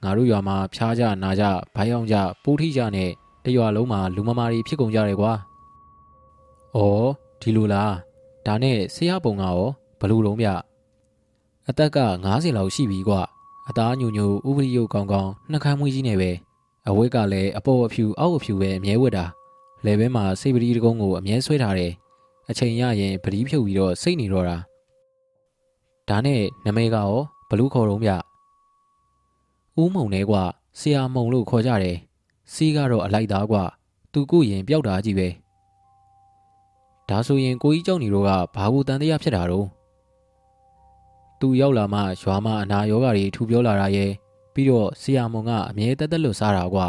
[0.04, 1.44] ငါတို့ရွာမှာဖျားကြနာကြ
[1.76, 3.12] ဘိုင်းအောင်ကြပိုးထိကြနဲ့
[3.46, 5.34] တရွာလုံးမှာလူမမာတွေဖြစ်ကုန်ကြတယ်ကွာ။
[6.76, 7.10] အော်
[7.42, 7.94] ဒီလိုလား
[8.46, 9.60] ဒါနဲ့ဆရာပုံကရော
[10.00, 10.48] ဘလူလုံးဗျ
[11.70, 13.16] အသက်က90လောက်ရှိပြီကွ
[13.70, 16.32] အသားညိုညိုဥပရိယုတ်ကောင်းကောင်းနှကမ်းမွေးကြီးနေပဲ
[16.88, 19.26] အဝတ်ကလည်းအပေါ်အဖြူအောက်အဖြူပဲအမြဲဝတ်တာ
[19.86, 21.92] လေဘဲမှာစိတ်ပတိတကုံးကိုအမြဲဆွဲထားတယ်
[22.50, 24.58] အချိန်ရရင်ပတိဖြုတ်ပြီးတော့စိတ်နေတော့တာ
[26.10, 27.12] ဒါနဲ့နမေကရော
[27.50, 28.12] ဘလူခေါ်တော့ဗျ
[29.82, 30.36] ဦးမုံနဲ့ကွ
[30.80, 31.98] ဆရာမုံလို့ခေါ်ကြတယ်
[32.54, 33.58] စီးကတော့အလိုက်သားကွ
[34.14, 35.28] သူကိုရင်ပျောက်တာကြီးပဲ
[37.10, 39.68] ဒါဆိုရင်ကိုကြီးကြောင့်နေတော့ကဘာဘူးတန်တရားဖြစ်တာတော့
[41.40, 44.12] သူရောက်လာမှရွာမှာအနာရောဂါတွေထူပြောလာတာရဲ့
[44.54, 46.88] ပြီးတော့ဆရာမုံကအမြဲတက်တက်လွတ်စားတာကွာ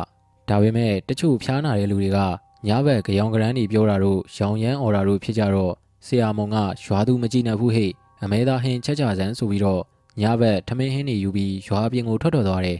[0.48, 2.18] ဒါပေမဲ့တချို့ဖျားနာတဲ့လူတွေက
[2.66, 5.72] ညဘက်ကြောင်ကရန်းတွေပြောတာတို့ရောင်ရမ်းអော်တာတို့ဖြစ်ကြတော့
[6.06, 7.90] ဆရာမုံကရွာသူမကြည့်နိုင်ဘူးဟဲ့
[8.22, 9.82] အမဲသားဟင်းချက်ကြစမ်းဆိုပြီးတော့
[10.20, 12.78] ညဘက်ထမင်းဟင်းတွေယူပြီးရွာပြင်ကိုထွက်တော်သွားတယ်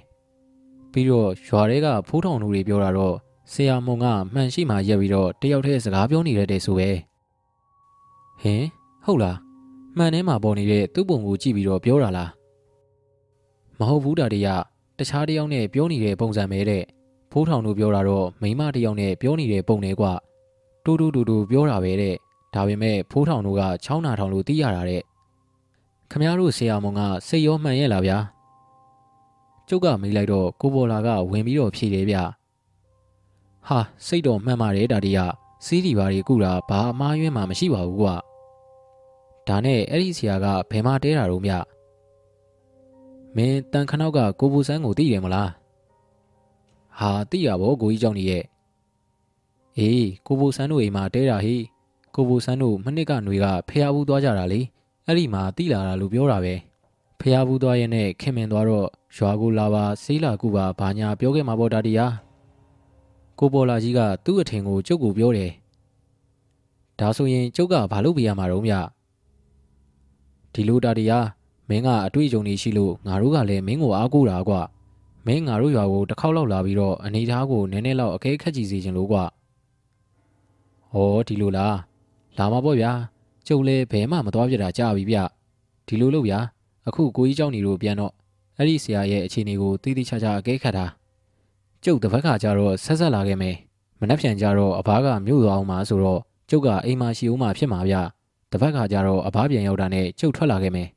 [0.92, 3.14] ပြီးတော့ရွာတွေကဖိုးထောင်လူတွေပြောတာတော့
[3.52, 6.88] ဆရာမုံကမှန်ရှိမှရက်ပြီးတော့တယောက်တည်းစကားပြောနေရတယ်ဆိုပဲ
[8.40, 8.64] ဟင်
[9.04, 9.45] ဟုတ်လား
[9.98, 12.30] မှန်ထဲမှာပေါ်နေတဲ့သူ့ပုံကိုကြည့်ပြီးတော့ပြောတာလား
[13.78, 14.46] မဟုတ်ဘူးတာတရ
[14.98, 16.82] တခြားတယောက်နဲ့ပြောနေတဲ့ပုံစံပဲတဲ့
[17.32, 20.06] ဖိုးထောင်တို့ပြောတာတော့မိမတယောက်နဲ့ပြောနေတဲ့ပုံနဲ့ကွ
[20.84, 22.14] တူတူတူတူပြောတာပဲတဲ့
[22.54, 25.02] ဒါပေမဲ့ဖိုးထောင်တို့ကချောင်းနာထောင်လို့သိရတာတဲ့
[26.10, 28.18] ခမည်းတော်ဆရာမုံကစိတ်ရောမှန်ရဲ့လားဗျာ
[29.68, 32.16] ကျုပ်ကမေးလိုက်တော့ကိုပေါ်လာကဝင်ပြီးတော့ဖြေတယ်ဗျ
[33.68, 35.18] ဟာစိတ်တော်မှန်ပါတယ်ဒါတီက
[35.64, 38.14] စီးဒီပါတွေကုတာဘာအမားယွင်းမှမရှိပါဘူးကွာ
[39.48, 41.52] ဒါနဲ့အဲ့ဒီဆရာကဘယ်မှာတဲတာတော့မြ
[43.36, 45.50] မင်းတန်ခနောက်ကကိုပူဆန်းကိုသိတယ်မလား
[46.98, 48.44] ဟာသိရပါကိုကြီးကြောင့်နေရဲ့
[49.78, 51.56] အေးကိုပူဆန်းတို့အိမ်မှာတဲတာဟိ
[52.14, 54.60] ကိုပူဆန်းတို့မနစ်ကຫນွေကဖျားဘူးသွားကြတာလေ
[55.06, 56.54] အဲ့ဒီမှာသိလာတာလို့ပြောတာပဲ
[57.20, 62.12] ဖျားဘူးသွားရင်နဲ့ခင်မင်သွားတော့ရွာကိုလာပါဆေးလာကူပါဘာညာပြောခဲ့မှာပေါ့ဒါတရား
[63.38, 65.50] ကိုပေါ်လာကြီးကသူ့အထင်ကိုကျုပ်ကိုပြောတယ်
[67.00, 68.86] ဒါဆိုရင်ကျုပ်ကဘာလုပ်ပြရမှာတော့မြတ်
[70.55, 71.27] ဒီလိုတာတရား
[71.69, 74.61] မင်းကအတွေ့အကြုံတွေရှိလို့ငါတို့ကလည်းမင်းကိုအားကိုးတာကွာ
[75.25, 79.23] မင်းငါတို့ရွာကိုတစ်ခေါက်လောက်လာပြီးတော့အနေသားကိုနည်းနည်းလောက်အကဲခက်ကြည့်စီခြင်းလို့ကွာ
[80.93, 81.77] ဟောဒီလိုလား
[82.37, 82.91] လာမှာပေါ့ဗျာ
[83.47, 85.17] ကျုပ်လည်းဘဲမှမသွားပြတာကြာပြီဗျ
[85.87, 86.39] ဒီလိုလို့ဗျာ
[86.87, 88.13] အခုကိုကြီးเจ้าနေတို့ပြန်တော့
[88.57, 90.85] အဲ့ဒီဆရာရဲ့အခြေအနေကိုတိတိကျကျအကဲခတ်တာ
[91.83, 93.55] ကျုပ်တစ်ဖက်ကကြတော့ဆက်ဆက်လာခဲ့မယ်
[93.99, 97.95] မနှက်ပြန်ကြတော့အဘကမြို့သွားအောင်မှာဆိုတော့ကျုပ်ကအိမ်မှာရှိဦးမှာဖြစ်မှာဗျ
[98.52, 100.88] တပတ်ခါကျတော့အဘာပြန်ရောက်တာနဲ့ကျုပ်ထွက်လာခဲ့မယ်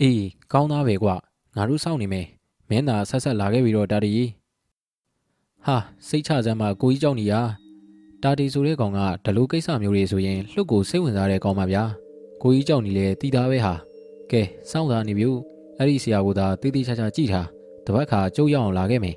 [0.00, 1.10] အေးကောင်းသားပဲကွ
[1.56, 2.26] ငါတို့စောင့်နေမယ်
[2.70, 4.12] မင်းသာဆက်ဆက်လာခဲ့ပြီးတော့တာတီ
[5.66, 5.76] ဟာ
[6.08, 7.34] စိတ်ချစမ်းပါကိုကြီးကြောင့်နေရ
[8.22, 11.84] တာတီဆိုတဲ့ကောင်ကဒလိုကိစ္စမျိုးတွေဆိုရင်လှုပ်ကိုစိတ်ဝင်စားတဲ့ကောင်ပါဗျာ
[12.42, 13.74] ကိုကြီးကြောင့်နေလဲတီးသားပဲဟာ
[14.30, 15.28] ကဲစောင့်စားနေပြီ
[15.78, 17.46] အဲ့ဒီဆရာကသာတေးသေးချာချာကြည့်ထား
[17.86, 19.16] တပတ်ခါကျုပ်ရောက်အောင်လာခဲ့မယ်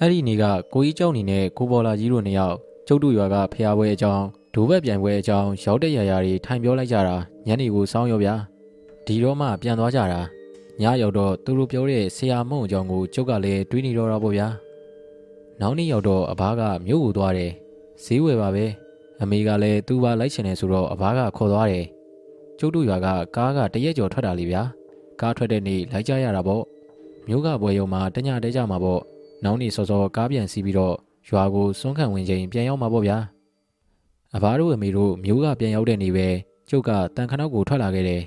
[0.00, 0.44] အဲ့ဒီနေ့က
[0.74, 4.24] ကိုကြီးကျောင်းနေနဲ့ကိုပေါ်လာကြီးတို့နှစ်ယောက်ကျုပ်တို့ရွာကဖျားပွဲအကြောင်း
[4.54, 7.16] ဒိုးဘက်ပြိုင်ပွဲအကြောင်းရောက်တဲ့ရာရာတွေထိုင်ပြောလိုက်ကြတာ
[7.46, 8.34] ညနေကိုစောင်းရောဗျာ
[9.06, 10.20] ဒီတော့မှပြန်သွားကြတာ
[10.80, 14.46] ညရောက်တော့သူတို့ပြောတဲ့ဆရာမုံအကြောင်းကိုကျုပ်ကလည်းတွေးနေတော့တော့ပေါ့ဗျာ
[15.60, 17.52] နောက်နေ့ရောက်တော့အဘကမြို့ကိုသွားတယ်
[18.04, 18.66] ဈေးဝယ်ပါပဲ
[19.22, 21.86] အမေကလည်းသူ့ဘာလိုက်ချင်တယ်ဆိုတော့အဘကခေါ်သွားတယ်
[22.58, 23.06] ကျုပ်တို့ရွာက
[23.36, 24.62] ကားကတရက်ကျော်ထွက်တာလေဗျာ
[25.20, 26.62] ကားထွက်တဲ့နေ့လိုက်ကြရတာပေါ့
[27.28, 29.00] မြို့ကပွဲရုံမှာတညတဲကြမှာပေါ့
[29.44, 30.94] နောက်နေ့စောစောကားပြန်စီးပြီးတော့
[31.28, 33.18] ရွာကိုစွန့်ခံဝင်ချိန်ပြန်ရောက်မှာပေါ့ဗျာ
[34.35, 36.27] အဘတို့အမေတို့မျိုးကပြန်ရောက်တဲ့နေ့ပဲ
[36.69, 38.21] ကျုပ်ကတန်ခနောက်ကိုထွက်လာခဲ့တယ်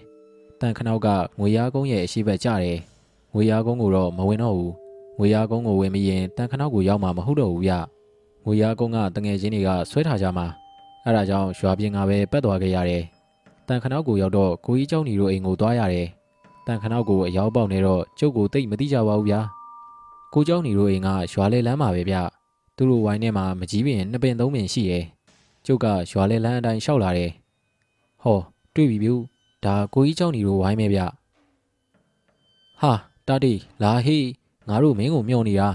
[0.60, 1.09] တန်ခနောက်က
[1.39, 2.78] ငွေရားကုန်းရဲ့အရှိဘက်ကျတယ်
[3.35, 4.72] ငွေရားကုန်းကိုတော့မဝင်တော့ဘူး
[5.18, 7.72] ငွေရားကုန်းကိုဝင်ပြီးရင်တန်ခနောက်ကိုရောက်မှာမဟုတ်တော့ဘူးဗျ
[8.44, 10.47] ငွေရားကုန်းကတငယ်ချင်းတွေကဆွဲထားကြမှာ
[11.05, 13.05] အဲ့ဒါကြောင့်ရွာပြင်ကပဲပတ်သွားခဲ့ရတယ်
[13.68, 16.09] တန်ခနောက်ကိုရောက်တော့ကိုကြီးเจ้าညီတို့အိမ်ကိုသွားရတယ်
[16.66, 19.40] တန်ခနောက်ကိုအရောက်ပေါက်နေတော့ကျုပ်ကိုတိတ်မသိကြပါဘူးဗျာ
[20.35, 22.16] ကိုเจ้าညီတို့အိမ်ကရွာလေလမ်းမှာပဲဗျ
[22.76, 25.05] သူတို့ဝိုင်းထဲမှာမကြီးပင်နှစ်ပင်သုံးပင်ရှိရဲ့
[25.66, 27.30] ကျုပ်ကရွာလေလမ်းအတိုင်းရှောက်လာတယ်
[28.22, 28.39] ဟော
[28.74, 29.14] တွေ့ပြီဗျူ
[29.64, 31.01] ဒါကိုကြီးเจ้าညီတို့ဝိုင်းမဲဗျ
[32.80, 32.93] ဟာ
[33.26, 34.26] တာတီလာဟေး
[34.68, 35.68] ငါတို့မင်းကိုမျှော်နေတာ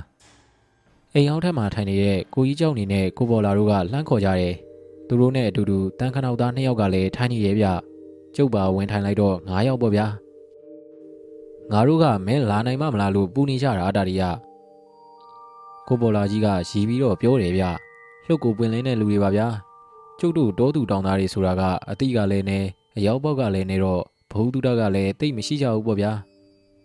[1.13, 4.55] အိမ်အောင်ထက်မှာထိုင်နေတဲ့ကိုကြီးเจ้าညီနဲ့ကိုပေါ်လာတို့ကလှမ်းခေါ်ကြတယ်
[5.07, 7.67] သူတို့နဲ့အတူတူတန်ခနောက်သားနှစ်ယောက်ကလည်းထိုင်နေရဲ့ဗျ
[8.35, 10.05] ကျုပ်ပါဝင်ထိုင်လိုက်တော့၅ယောက်ပေါ့ဗျာ
[11.71, 14.23] ငါတို့ကမင်းလာနိုင်မမလားလို့ပူနေကြတာတာတီက
[15.87, 17.63] ကိုပေါ်လာကြီးကရီးပြီးတော့ပြောတယ်ဗျ
[18.25, 19.47] လှုပ်ကိုပွင့်လင်းတဲ့လူတွေပါဗျာ
[20.19, 22.59] ကျုပ်တို့တောသူတောင်သားတွေဆိုတာကအတိကလည်းနေ
[22.97, 24.01] အရောက်ပေါက်ကလည်းနေတော့
[24.31, 26.11] ဘဟုတုတကလည်းတိတ်မရှိကြဘူးပေါ့ဗျာ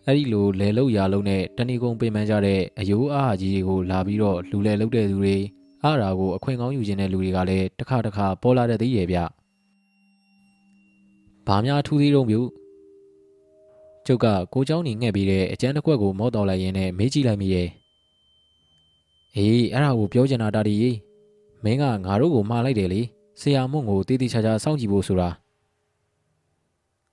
[0.07, 5.37] အဲ့ဒီလိုလဲလုတ်ရာလုံးနဲ့တဏီကုံပင်ပန်းကြတဲ့အယိုးအားအကြီးတွေကိုလာပြီးတော့လူလဲလုတ်တဲ့သူတွေ
[5.85, 9.19] အားရာကိုအခွင့်ကောင်းယူခြင်းတဲ့လူတွေကလည်းတစ်ခါတစ်ခါပေါ်လာတဲ့သေးရဲ့ဗျ။
[11.47, 12.41] ဘာများထူးသေးတော့မြူ
[14.07, 17.69] ကျုပ်ကကိုเจ้าနေငှက်ပြီးတဲ့အကျန်းတစ်ခွက်ကိုမော့တော်လိုက်ရင်းနဲ့မေးကြည့်လိုက်မိရဲ့။
[19.37, 20.77] အေးအဲ့ဒါကိုပြောချင်တာတာဒီ
[21.65, 23.01] မင်းကငါတို့ကိုမှားလိုက်တယ်လေ
[23.40, 25.30] ဆရာမွန့်ကိုတေးသေးချာချာစောင့်ကြည့်ဖို့ဆိုတာ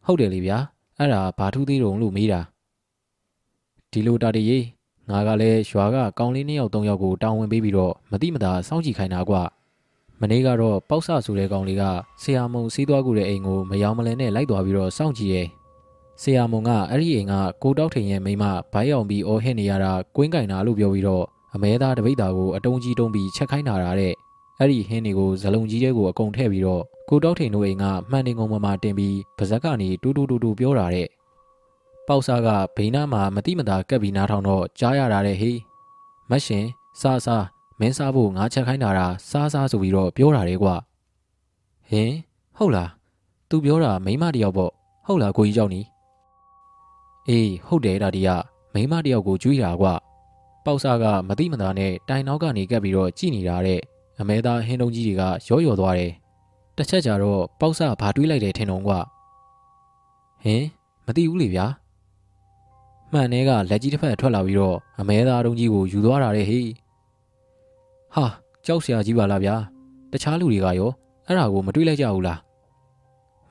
[0.05, 0.59] ဟုတ်တယ်လေဗျာ
[0.99, 2.41] အဲ့ဒါဘာထူးသေးတုံလို့မေးတာ
[3.91, 4.45] ဒီလိုတာဒီ
[5.09, 9.37] ငါကလည်းရွာကကောင်းလေးနှစ်ယောက်သုံးယောက်ကိုတောင်းဝင်ပေးပြီးတော့မတိမတာစောင့်ကြည့်ခိုင်းတာကွ
[10.21, 11.85] မနေ့ကတော့ပေါက်ဆဆိုတဲ့ကောင်လေးက
[12.23, 15.43] ဆရာမုံစီးသွားကူတဲ့အိမ်ကိုမယောင်မလဲနဲ့လိုက်သွားပြီးတော့စောင့်ကြည့်ရဲ
[16.23, 21.25] ဆရာမုံကအဲ့ဒီအိမ်ကကိုတောက်ထိန်ရဲ့မိမဘိုင်းအောင်ပြီးအော်ဟစ်နေရတာကွင်းကင်တာလို့ပြောပြီးတော့
[21.55, 24.15] အမဲသားတပိတ်တာကိုအတုံးကြီးတုံးပြီးချက်ခိုင်းတာတဲ့
[24.61, 31.09] အဲ့ဒီဟင်းတွေကိုဇလုံကြီးရဲကိုအကုန်ထည့်ပြီးတော့ကိုတောက်ထိန်တို့အိမ်ကမှန်နေကုန်မှာတင်ပြီးပါဇက်ကနေတူတူတူတူပြောတာတဲ့
[32.07, 35.59] ပေါက်စားကဘိန်းနာမှာမတိမတာကက်ပြီးနားထောင်တော့ကြားရတာတဲ့ဟေး
[36.31, 36.65] မတ်ရှင်
[37.01, 37.45] စားစား
[37.81, 40.75] မင်းစားဖို့ငါချက်ခိုင်းတာတာစားစားဆိုပြီးတော့ပြောတာတဲ့ကွာ
[41.91, 42.13] ဟင်
[42.57, 42.91] ဟုတ်လား
[43.49, 44.73] तू ပြောတာမိမတယောက်ပေါ့
[45.07, 45.81] ဟုတ်လားကိုကြီးကြောင့်နီ
[47.29, 48.29] အေးဟုတ်တယ်ဒါဒီက
[48.75, 49.95] မိမတယောက်ကိုကြွေးတာကွာ
[50.65, 53.81] ပေါက်စားကမတိမတာနဲ့တိုင်နောက်ကနေကပ်ပြီးတော့ကြည်နေတာတဲ့
[54.21, 56.13] အမဲသားဟင်းတုံးကြီးတွေကရော့ရော်သွားတယ်
[56.77, 58.99] တစ်ချက်ကြတော့ပေါက်စားဘာတွေးလိုက်တယ်ထင်တော့ကွာ
[60.43, 60.63] ဟင်
[61.07, 61.67] မသိဘူးလေဗျာ
[63.13, 66.69] မှန်တဲ့ကလက်ကြီးတစ်ဖက်ထွက်လာပြီးတော့အမဲသားတုံးကြီးကိုယူသွားတာတဲ့ဟေး
[68.15, 68.25] ဟာ
[68.67, 69.55] ကြောက်စရာကြီးပါလားဗျာ
[70.13, 70.91] တခြားလူတွေကရော
[71.27, 72.39] အဲ့ဒါကိုမတွေးလိုက်ကြဘူးလား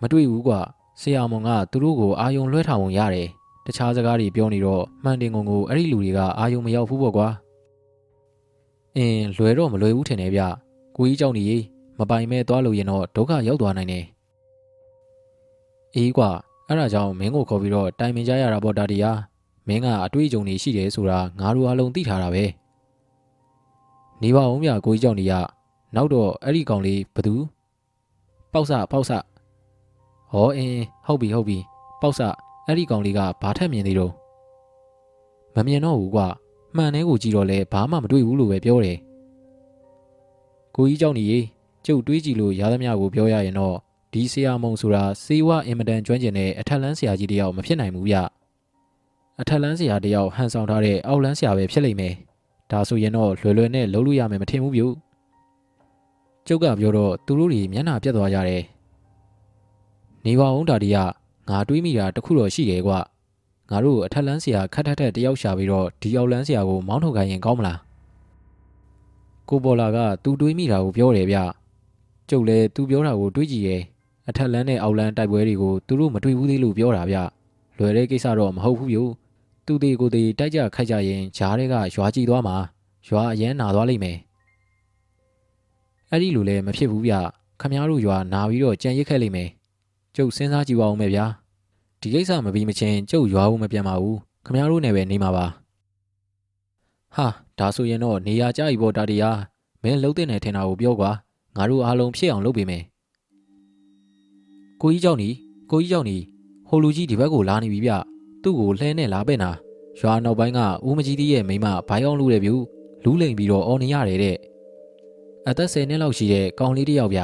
[0.01, 0.59] မတွေးဘူးကွာ
[1.01, 3.27] ဆရာမွန်ကသူတို့ကိုအာယုံလွှဲထားပုံရတယ်
[3.65, 7.27] တခြားစကားတွေပြောနေတော့မှန်တင်ကုန်ကိုအဲ့ဒီလူတွေကအာယုံမရောက်ဘူးပေါ့ကွာ
[8.97, 10.41] အင်းလွယ်တော့မလွယ်ဘူးထင်တယ်ဗျ
[10.95, 11.63] ကိုကြီးကြောင့်နေရေး
[11.99, 14.05] မပိုင်မဲ့သွားလို့ရင်တော့ဒုက္ခရောက်သွားနိုင်တယ်
[15.95, 16.29] အေးကွာ
[16.67, 19.19] အဲ့ဒါကြောင့်မင်းကိုခေါ်ပြီးတော့တိုင်ပင်ကြရတာပေါ့ဒါတရား
[19.67, 22.43] မင်းကအတွေ့အကြုံတွေရှိတယ်ဆိုတာငါတို့အားလုံးသိထားတာပဲ
[24.21, 25.33] နေပါအောင်ဗျကိုကြီးကြောင့်နေရ
[25.95, 27.35] နောက်တော့အဲ့ဒီကောင်လေးဘသူ
[28.53, 29.11] ပေါက်စပေါက်စ
[30.31, 31.57] ဟောအင်းဟုတ်ပြီဟုတ်ပြီ
[32.01, 32.21] ပေါက်စ
[32.65, 34.13] အဲ့ဒီကောင်လေးကဘာထက်မြင်သေးတော့
[35.55, 36.27] မမြင်တော့ဘူးကွာ
[36.75, 38.97] မှန်တဲ့ကိုကြည့်တော့လဲဘာမှမတွေ့ဘူးလို့ပဲပြောတယ်
[40.75, 41.39] ကိုကြီးကြောင့်နေရေ
[41.85, 43.75] ကျုပ်တွေးကြည့်လို့ရသမျှကိုပြောရရင်တော့
[44.13, 48.15] ဒီဆရာမုံဆိုတာစေဝအင်မတန်ကျွမ်းကျင်တဲ့အထက်လန်းဆရာကြီးတယောက်မဖြစ်နိုင်ဘူးဗျ
[49.41, 52.13] အထက်လန်းဆရာတယောက်ဟန်ဆောင်ထားတဲ့အောက်လန်းဆရာပဲဖြစ်လိမ့်မယ်
[52.71, 54.87] ဒါဆိုရင်တော့လွယ်လွယ်နဲ့လုပ်လို့ရမယ်မထင်ဘူးပြု
[56.47, 58.63] ကျုပ်ကပြောတော့သူတို့တွေမျက်နှာပြတ်သွားကြတယ်
[60.25, 60.97] နေပါအောင်ဒါဒီက
[61.49, 62.99] ငါတွေးမိတာတခုတော့ရှိတယ်ကွာ
[63.69, 67.79] ငါတို့အထက်လန်းဆရာခက်ထက်ထက်တယောက်ရှာပြီးတော့ဒီအောက်လန်းဆရာကိုမောင်းထုတ်ခိုင်းရင်ကောင်းမလား
[69.49, 71.37] ကိုပေါ်လာကသူတွေးမိတာကိုပြောတယ်ဗျ
[72.29, 73.81] ကျုပ်လည်းသူပြောတာကိုတွေးကြည့်ရဲ့
[74.29, 77.17] အထက်လန်းနဲ့အောက်လန်းတိုက်ပွဲတွေကိုသူတို့မတွေ့ဘူးသေးလို့ပြောတာဗျ
[77.77, 78.99] လွယ်တဲ့ကိစ္စတော့မဟုတ်ဘူးဗျ
[79.65, 82.55] သူသေးကိုသေးတိုက်ကြခိုက်ကြရင်ဂျားတွေကရွာကြည့်သွားမှာ
[83.07, 84.17] ရွာအရန်နာသွားလိမ့်မယ်
[86.11, 87.13] အဲ့ဒီလိုလည်းမဖြစ်ဘူးဗျ
[87.61, 89.49] ခမ ्या တို့ရွာနာပြီးတော့ကြံရစ်ခဲ့လိမ့်မယ်
[90.15, 91.25] ကျုပ်စဉ်းစားကြည့်ပါဦးမယ်ဗျာ
[92.01, 95.45] ဒီကိစ္စမပြီးမချင်းကျုပ်ရွာဦးမပြန်ပါဘူးခမရတို့နဲ့ပဲနေမှာပါ
[97.15, 97.27] ဟာ
[97.59, 99.39] ဒါဆိုရင်တော့နေရာကြ ਈ ပေါ်တာတရား
[99.83, 101.11] မင်းလှုပ်တဲ့နယ်ထင်တာကိုပြောကွာ
[101.55, 102.83] ငါတို့အားလုံးဖြစ်အောင်လုပ်ပေးမယ်
[104.81, 105.29] ကိုကြီးကြောင့်နီ
[105.71, 106.17] ကိုကြီးကြောင့်နီ
[106.67, 107.91] ဟိုလူကြီးဒီဘက်ကိုလာနေပြီဗျ
[108.43, 109.51] သူ့ကိုလှဲနဲ့လာပဲ့နာ
[109.99, 112.53] ရွာနောက်ပိုင်းကဦးမကြီးတီးရဲ့မိမဘိုင်းအောင်လူတဲ့ပြူ
[113.03, 114.37] လူးလိမ်ပြီးတော့အော်နေရတယ်တဲ့
[115.47, 117.21] အသက်၁၀နှစ်လောက်ရှိတဲ့ကောင်လေးတယောက်ဗျ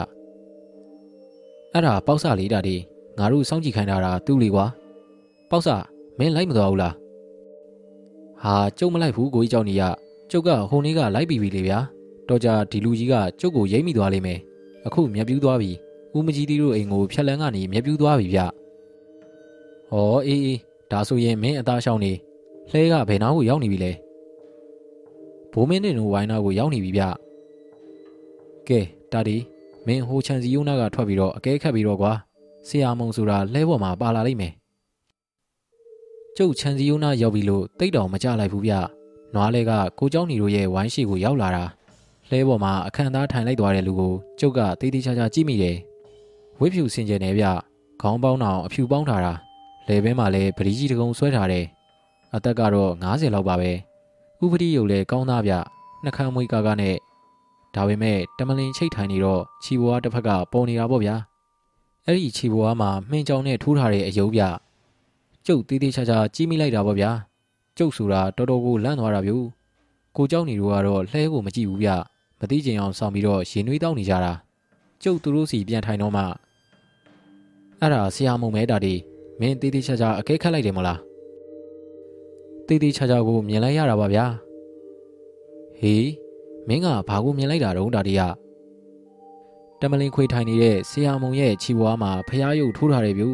[1.74, 2.76] အဲ့ဒါပေါက်စလေးတာဒီ
[3.20, 4.66] ငါတို့စောင့်ကြည့်ခိုင်းတာကသူ့လေကွာ
[5.50, 5.76] ပေါ့ဆာ
[6.20, 6.94] မင်းလိုက်မသွားဘူးလား
[8.44, 9.84] ဟာကျုပ်မလိုက်ဘူးကိုကြီးကြောင့်နေရ
[10.32, 11.80] ကျုပ်ကဟိုနေ့ကလိုက်ပြီးပြီလေဗျာ
[12.30, 14.40] တော်ကြဒီလူကြီးကကျုပ်ကိုရိမ့်မိသွားလိမ့်မယ်
[14.86, 15.72] အခုမျက်ပြူးသွားပြီ
[16.16, 18.40] ဦးမကြီးတီးတို့အိမ်ကိုဖြက်လန်းကနေမျက်ပြူးသွားပြီဗျ
[19.92, 20.60] ဟောအေးအေး
[20.92, 22.12] ဒါဆိုရင်မင်းအသားရှောင်းနေ
[22.72, 23.92] လှဲကဘယ်နားကိုရောက်နေပြီလဲ
[25.54, 27.04] ဘိုးမင်းတင်တို့ဝိုင်းနာကိုရောက်နေပြီဗျ
[28.68, 28.80] ကဲ
[29.12, 29.38] တာဒီ
[29.88, 32.14] မင်းဟိုချန်စီယုံနာကထွက်ပြီးတော့အကဲခတ်ပြီးတော့ကွာ
[32.69, 34.53] ဆရာမုံဆိုတာလှဲပေါ်မှာပါလာလိမ့်မယ်
[36.37, 38.73] ကျုပ်ချန်စီယုံနာရောက်ပြီလို့တိတ်တော်မကြလိုက်ဘူးဗျ
[39.35, 41.65] နွားလဲကကိုเจ้าညီတို့ရဲ့ဝိုင်းရှိကိုရောက်လာတာ
[42.29, 45.77] လှဲပေါ်မှာအခန့်သားထိုင်လိုက်သွားတဲ့လူကိုကျုပ်ကတေးသေးချာချာကြည့်မိတယ်
[46.59, 47.47] ဝိဖြူစင်ကြယ်နေဗျ
[48.03, 49.33] ခေါင်းပေါင်းအောင်အဖြူပေါင်းထားတာ
[49.89, 51.67] လေဘဲမှာလည်းပရိကြီးတကုံဆွဲထားတယ်
[52.35, 53.71] အသက်ကတော့90လောက်ပါပဲ
[54.45, 55.53] ဥပတိရုပ်လည်းကောင်းသားဗျ
[56.05, 56.97] နှခမ်းမွေးကားကားနဲ့
[57.75, 61.17] ဒါပေမဲ့တမလင်ချိတ်ထိုင်နေတော့ခြီဘွားတစ်ဖက်ကပေါ်နေတာပေါ့ဗျာ
[62.07, 64.43] အဲ့ဒီခြီဘွားမှာမှင်းကြောင်နဲ့ထိုးထားတဲ့အယုံဗျ
[65.47, 67.11] ကျုပ်တေးသေးချာချာကြည့်မိလိုက်တာပေါ့ဗျာ
[67.79, 69.37] ကျုပ်ဆိုတာတော်တော်ကိုလန့်သွားတာဗျူ
[70.17, 71.89] ကိုเจ้าနေတို့ကတော့လှဲကိုမကြည့်ဘူးဗျ
[72.41, 74.33] မသိချင်အောင်ဆောင်ပြီးတော့ရင်နွေးတောင်းနေကြတာ
[75.03, 76.23] ကျုပ်သူတို့စီပြန်ထိုင်တော့မှ
[77.81, 78.95] အဲ့ဒါဆရာမုံမဲတာဒီ
[79.41, 81.01] မင်းတေးသေးချာချာအကဲခတ်လိုက်တယ်မလား
[82.67, 84.27] တေးသေးချာချာကိုမြင်လိုက်ရတာပါဗျာ
[85.81, 86.11] ဟေး
[86.69, 88.25] မင်းကဘာကိုမြင်လိုက်တာတုံးတာဒီကတ
[89.92, 93.30] မလင်ခွေထိုင်နေတဲ့ဆရာမုံရဲ့ခြီဝါမှာဖျားရုပ်ထိုးထားတယ်ဗျူ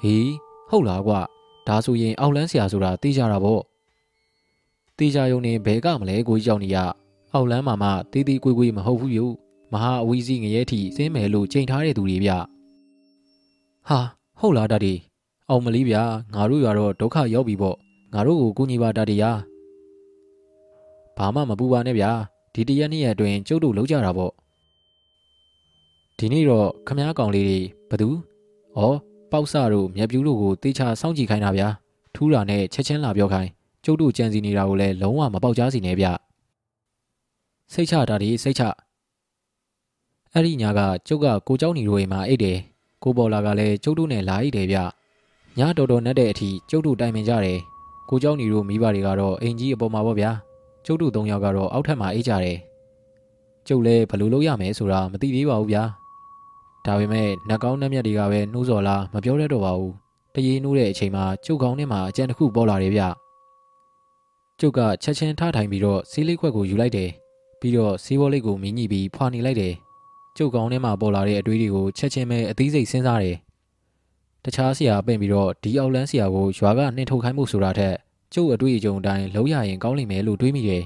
[0.00, 0.30] ဟေး
[0.68, 1.20] ဟုတ်လားကွာ
[1.68, 3.62] ဒါဆိုရင်အောက်လန်းဆရာဆိုတာသိကြတာပေါ့
[4.96, 6.78] သိကြယုံနေဘဲကမလဲကိုကြီးကြောင့်နေရ
[7.32, 9.24] အောက်လန်းမှာမှတီးတီးကွေးကွေးမဟုတ်ဘူးယူ
[9.72, 12.30] မဟာအဝီးစီငရဲထီစင်းမယ်လို့ချိန်ထားတဲ့သူတွေဗျ
[13.88, 13.98] ဟာ
[14.40, 14.94] ဟုတ်လားတာဒီ
[15.48, 16.02] အောင်မလီဗျာ
[16.34, 17.76] ငါတို့ရွာတော့ဒုက္ခရောက်ပြီပေါ့
[18.14, 19.30] ငါတို့ကိုကူညီပါတာဒီယာ
[21.16, 22.10] ဘာမှမပူပါနဲ့ဗျာ
[22.54, 24.32] ဒီတရက်နှစ်ရက်အတွင်းကျုပ်တို့လုံးကြတာပေါ့
[26.17, 27.59] ဒီနေ့တော့ခမားကောင်လေးတွေ
[27.89, 28.09] ဘသူ
[28.77, 28.79] ဩ
[29.31, 31.67] ပေါက်ဆတို့မြက်ပြူးတို့ကိုတေချာစောင့်ကြည့်ခိုင်းတာဗျာ
[32.15, 33.49] ထူးတာနဲ့ချက်ချင်းလာပြောခိုင်း
[33.85, 36.05] ကျုပ်တို့ကြံစီနေတာကိုလည်းလုံးဝမပေါက်ကြားစီနဲ့ဗျ
[37.73, 38.63] စိတ်ချတာဒီစိတ်ချ
[40.33, 42.57] အဲ့ဒီညာကကျုပ်ကကိုเจ้าညီတို့အိမ်မှာအိတ်တယ်
[43.03, 44.77] ကိုပေါ်လာကလည်းကျုပ်တို့နဲ့လာအိတ်တယ်ဗျ
[45.59, 47.59] ညတော်တော်နဲ့တဲ့အထိကျုပ်တို့တိုင်ပင်ကြတယ်
[48.09, 50.31] ကိုเจ้าညီတို့မိဘတွေကတော့အိမ်ကြီးအပေါ်မှာပေါ့ဗျာ
[50.85, 52.57] ကျုပ်တို့၃ယောက်ကတော့အောက်ထပ်မှာအိတ်ကြတယ်
[53.67, 55.83] ကျုပ်လည်းဘယ်လိုလုပ်ရမလဲဆိုတာမသိသေးပါဘူးဗျာ
[56.85, 59.93] ဒါပေမဲ့နှက်ကောင်းနှက်မြက်တွေကပဲနှိုးစော်လာမပြောတတ်တော့ပါဘူး
[60.35, 63.01] တရေနှိုးတဲ့အချိန်မှာကျုပ်ကောင်းထဲမှာအကြံတစ်ခုပေါ်လာတယ်ဗျ
[64.59, 67.09] ကျုပ်ကချက်ချင်းထထိုင်ပြီးတော့ဆေးလေးခွက်ကိုယူလိုက်တယ်
[67.59, 69.73] ပြီးတော့ဆေးဘောလေးကိုမင်းညှိပြီးဖွာနေလိုက်တယ်
[70.37, 73.37] ကျုပ်ကောင်းထဲမှာပေါ်လာတဲ့အတွေးတွေကိုချက်ချင်းပဲအသေးစိတ်စဉ်းစားတယ်
[74.43, 77.95] တခြားဆရာပင့်ပြီးတော့ဒီအောက်လန်းဆရာကိုရွာကနှင်ထုတ်ခိုင်းမှုဆိုတာထက်
[78.33, 80.83] ကျုပ်အတွေ့အကြုံအတိုင်းလုံးရရင်ကောင်းလိမ့်မယ်လို့တွေးမိတယ်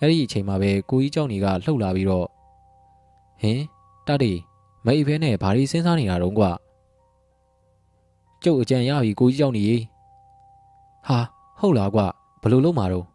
[0.00, 2.26] အဲ့ဒီအချိန်မှာပဲကိုကြီးเจ้าညီကလှုပ်လာပြီးတော့
[3.40, 3.60] ဟင်
[4.06, 4.32] တတိ
[4.85, 6.51] မအိပ်ဖဲနဲ့ဘာတွေစဉ်းစားနေတာတုံးကွာ
[8.43, 9.77] ကျုပ်အကြံရပြီကိုကြီးကြောက်နေရေ
[11.07, 11.19] ဟာ
[11.59, 12.05] ဟုတ်လားကွာ
[12.41, 13.05] ဘလို့လုံးမှာတော့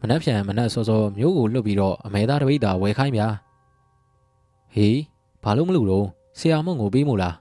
[0.00, 3.28] မနှက်ဖြန်မနှက်စောစောမျိုးကိုလွတ်ပြီးတော့အမဲသားတပိတ်တာဝယ်ခိုင်းဗျာ
[4.74, 4.98] ဟေး
[5.42, 6.06] ဘာလို့မလို့တော့
[6.38, 7.34] ဆရာမုံကိုပေးမို့လား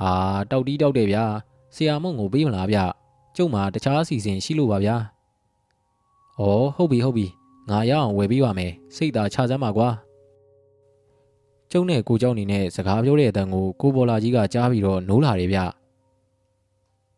[0.00, 0.12] ဟာ
[0.50, 1.24] တောက်တီးတောက်တယ်ဗျာ
[1.74, 2.78] ဆရာမုံကိုပေးမလားဗျ
[3.36, 4.96] ကျုပ်မှာတခြားအစီအစဉ်ရှိလို့ပါဗျာ
[6.38, 6.42] ဩ
[6.76, 7.26] ဟုတ်ပြီဟုတ်ပြီ
[7.70, 9.88] ငါရအောင်ဝယ်ပေးပါမယ်စိတ်သာချစမ်းပါကွာ
[11.71, 15.59] ကျုံနဲ့ကိုเจ้าနေနဲ့စကားပြောတဲ့အတန်ကိုကိုပေါ်လာကြီးကကြားပြီးတော့နိုးလာတယ်ဗျ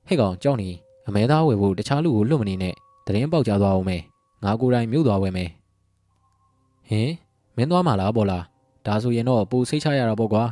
[0.07, 0.69] ဟဲ့ကောင်เจ้าနေ
[1.07, 2.73] အမဲသားဝယ်ဖို့တခြားလူကိုလွတ်မနေနဲ့
[3.05, 4.01] တရင်ပေါက်ကြသွားအောင်မယ်
[4.43, 5.49] ငါကိုယ်တိုင်မြို့သွားဝယ်မယ်
[6.89, 7.11] ဟင်
[7.55, 8.39] မင်းသွားမှာလားပေါ်လာ
[8.85, 10.43] ဒါဆိုရင်တော့ပူစိတ်ချရတာပေါ့ကွာ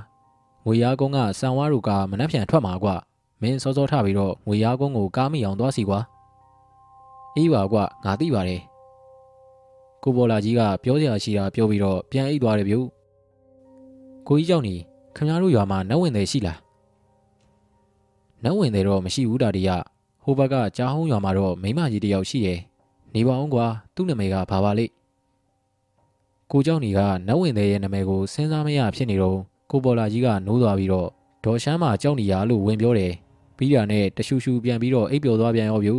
[0.66, 2.96] ငွေရားကုန်းကစံဝါတို့ကမနှက်ဖြန်ထွက်မှာကွာ
[3.42, 6.00] မင်းစောစောထပြီးတော့ငွေရားကုန်းကိုကားမိအောင်သွားစီကွာ
[7.36, 8.62] အေးပါကွာငါသိပါတယ်
[10.04, 12.80] ကိုပေါ်လာကြီးကပြောစရာရှိတာပြောပြီးတော့ပြန်အိတ်သွားတယ်ဗျု
[14.28, 14.76] ကိုကြီးကြောင့်နေ
[15.16, 16.60] ခင်ဗျားတို့ရွာမှာနတ်ဝင်တယ်ရှိလား
[18.44, 19.70] နတ်ဝင်တယ်တော့မရှိဘူးတာဒီက
[20.24, 22.60] ဟိုဘက်ကကြားဟုံးရွာမှာတော့မိမကြီးတယောက်ရှိရဲ့
[23.14, 23.66] နေပါအောင်ကွာ
[23.96, 24.92] သူ့နာမည်ကဘာပါလိမ့်
[26.52, 29.40] ကိုเจ้าနေကနတ်ဝင်တဲ့ရဲ့နာမည်ကိုစဉ်းစားမရဖြစ်နေတော့
[29.72, 31.08] ကိုပေါ်လာကြီးကနိုးသွားပြီးတော့
[31.46, 33.14] ဒေါ်ရှမ်းမှာကြောက်နေရလို့ဝင်ပြောတယ်
[33.58, 35.92] ပြီးတာနဲ့တရှူရှူပြန်ပြီးတော့အိပ်ပျော်သွားပြန်ရောဗျ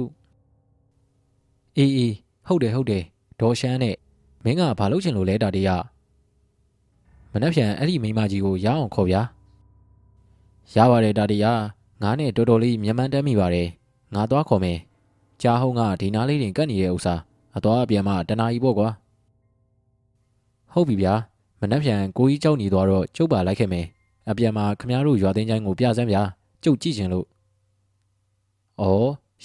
[1.76, 2.14] အေးအေး
[2.46, 3.02] ဟုတ်တယ်ဟုတ်တယ်
[3.40, 3.96] ဒေါ်ရှမ်းနဲ့
[4.44, 5.70] မင်းကဘာလုပ်ချင်လို့လဲတာတေးရ
[7.31, 9.21] မနှက်ဖြန်အဲ့ဒီမိမကြီးကိုရအောင်ခေါ်ဗျာ
[10.75, 11.45] ရပါတယ်တာတေးရ
[12.01, 13.67] ငါနဲ့တော်တော်လေးမြန်မှန်းတက်မိပါတယ်
[14.13, 14.79] ငါသွားခေါ်မယ်
[15.41, 17.15] ကြားဟုံးကဒီနားလေးတင်ကတ်နေတဲ့ဥစ္စာ
[17.57, 18.89] အသွားအပြန်မှတနာကြီးပေါ့ကွာ
[20.73, 21.13] ဟုတ်ပြီဗျာ
[21.59, 23.85] မနှက်ဖြန်ကိုကြီးကြောက်နေသွားတော့ကျုပ်ပါလိုက်ခဲ့မယ်
[24.29, 26.21] အပြန်မှာခမားတို့ရွာသိန်းချိုင်းကိုပြစမ်းဗျာ
[26.63, 27.25] ကျုပ်ကြည့်ချင်လို့
[28.81, 28.85] ဩ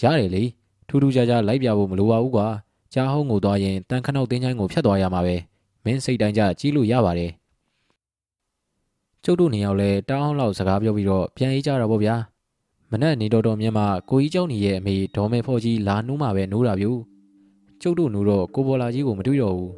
[0.01, 0.45] ရတယ်လေ
[0.89, 2.47] ထူးထူးခြားခြားလိုက်ပြဖို့မလိုပါဘူးကွာ
[2.95, 5.37] ကြားဟုံးကိုသွားရင်တန်ခနောက်သိန်းချိုင်းကိုဖြတ်သွားရမှာပဲ
[5.85, 7.31] မင်းစိတ်တိုင်းကြကြီးလို့ရပါတယ်
[9.24, 12.16] ကျုပ်တို့နေရောက်လဲတောင်းအောင်လောက်စကားပြောပြီးတော့ပြန်အေးကြတော့ဗောဗျာ
[12.92, 16.92] မနဲ့နေတော်တော်မြင်မှကိုကြီးเจ้าနေရဲ့အမေဒေါ်မေဖော်ကြီးလာနှူးမှပဲနိုးတာဗျူ
[17.82, 19.72] ကျုပ်တို့နူတော့ကိုပေါ်လာကြီးကိုမတွေ့တော့ဘူး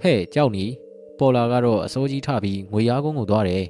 [0.00, 0.64] ဟဲ့ကြောက်နီ
[1.18, 3.64] ပေါ်လာကတော့အစိုးကြီးထပြီးငွေရားကုန်းကိုသွားတယ်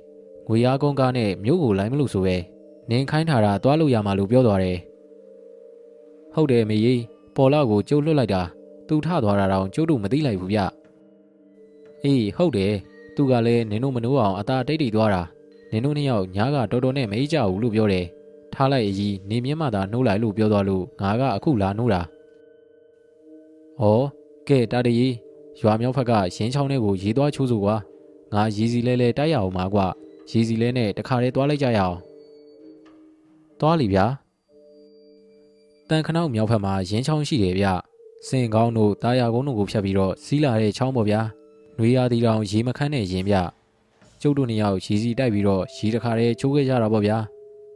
[0.48, 2.36] ငွေရားကုန်းကားနဲ့မြို့ကိုလိုက်မလို့ဆိုပဲ
[2.90, 4.78] နင်းခိုင်းထားတာသွားလို့ရမှာလို့ပြောသွားတယ်
[6.34, 7.02] ဟုတ်တယ်မေကြီး
[7.36, 8.42] ပေါ်လာကိုကျုပ်လွတ်လိုက်တာ
[8.88, 10.58] သူထသွားတာတော့ကျုပ်တို့မသိလိုက်ဘူးဗျ
[12.04, 12.74] အေးဟုတ်တယ်
[13.17, 15.21] သူကလည်းနင်တို့မနိုးအောင်အသာတိတ်တိတ်သွားတာ
[15.71, 18.05] နင်တို့နှစ်ယောက်ညားကတော်တော်နဲ့မေးကြဘူးလို့ပြောတယ်
[18.53, 22.01] ထားလိုက်အကြီးနေမြင့်မှသာနှိုးလိုက်လို့ပြောသွားလို့ငါကအခုလာနှိုးတာ
[23.81, 23.83] ဩ
[24.47, 25.07] ကဲတာတရီ
[25.61, 27.75] ရွာမြောက်ဖက်ကရင်းချောင်းထဲကိုရေးသွားချိုးစို့ကွာ
[28.33, 29.85] ငါရည်စီလဲလဲတိုက်ရအောင်ပါကွာ
[30.29, 31.97] ရည်စီလဲနဲ့တခါတည်းသွားလိုက်ကြရအောင်
[33.59, 34.05] သွားလီဗျာ
[35.89, 37.67] တန်ခနောက်မြောက်ဖက်မှာရင်းချောင်းရှိတယ်ဗျ
[38.27, 41.21] စင်ကောင်းတို့တာယာကုန်းတို့ကိုဖြတ်ပြီးတော့စီးလာတဲ့ချောင်းပေါ်ဗျာ
[41.78, 43.36] နွေရာသီတောင်ရေမခမ်းတဲ့ရင်ဗျ
[44.20, 47.18] ကျုပ်တို့နှစ်ယောက်ရည်စီတိုက်ပြီးတော့ရေတခါတည်းချိုးခဲ့ကြတာပေါ့ဗျာ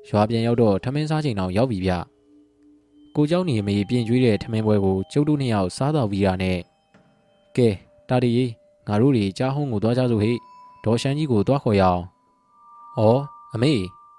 [0.08, 1.92] ရွာပြန်ရောက်တော့ထမင်းစားချိန်တောင်ရောက်ပြီဗျ
[3.16, 6.58] ကိုเจ้าနေမေပြင်ကျွေးတဲ့ထမင်းပွဲကိုကျုပ်တို့နှစ်ယောက်စားတော့ပြီးတာနဲ့
[7.56, 7.68] ကဲ
[8.08, 8.50] တာတီကြီး
[8.88, 10.32] ငါတို့တွေကြားဟုံးကိုသွားကြစို့ဟိ
[10.84, 12.02] ဒေါ်ရှမ်းကြီးကိုသွားခေါ်ရအောင်
[12.98, 13.02] ဩ
[13.54, 13.72] အမေ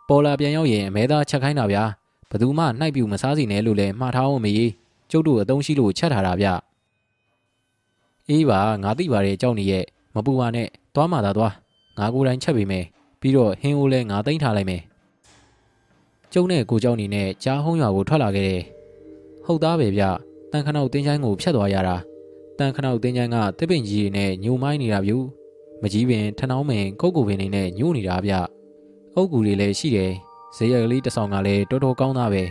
[0.08, 1.84] ပေါ်လာပြန်ရောက်ရင်အမဲသားချက်ခိုင်းတာဗျာ
[2.32, 4.54] ဘသူမှနှိုက်ပြူမစားစီနဲ့လို့လဲမှားထားအောင်မေ
[5.12, 6.48] ကျုပ်တို့အတုံးရှိလို့ချက်ထားတာဗျ
[8.30, 9.86] အေးပါငါသိပါတယ်ကြောက်နေရဲ့
[10.16, 11.54] မပူပါနဲ့သွားမှသာသွား
[11.98, 12.86] ငါကိုယ်တိုင်ချက်ပေးမယ်
[13.22, 14.82] ပြီးတော့ဟင်းအိုးလဲငါသိမ့်ထားလိုက်မယ်
[16.34, 18.62] ကျုံနဲ့ကိုเจ้าနေနဲ့ကြားဟုံးရွာကိုထွက်လာခဲ့တယ်
[19.46, 20.04] ဟုတ်သားပဲဗျ
[20.52, 21.96] တန်ခနောက်တင်းချိုင်းကိုဖြတ်သွားရတာ
[22.58, 25.14] တန်ခနောက်တင်းချိုင်းကတစ်ပင်ကြီးတွေနဲ့ညိုမိုင်းနေတာဗျ
[25.82, 28.34] မကြီးပင်ထနောင်းပင်ကုတ်ကူပင်တွေနဲ့ညို့နေတာဗျ
[29.16, 30.12] အုတ်ကူတွေလည်းရှိတယ်
[30.56, 32.44] ဇေယျကလေးတစ်ဆောင်ကလည်းတော်တော်ကောင်းသားပဲ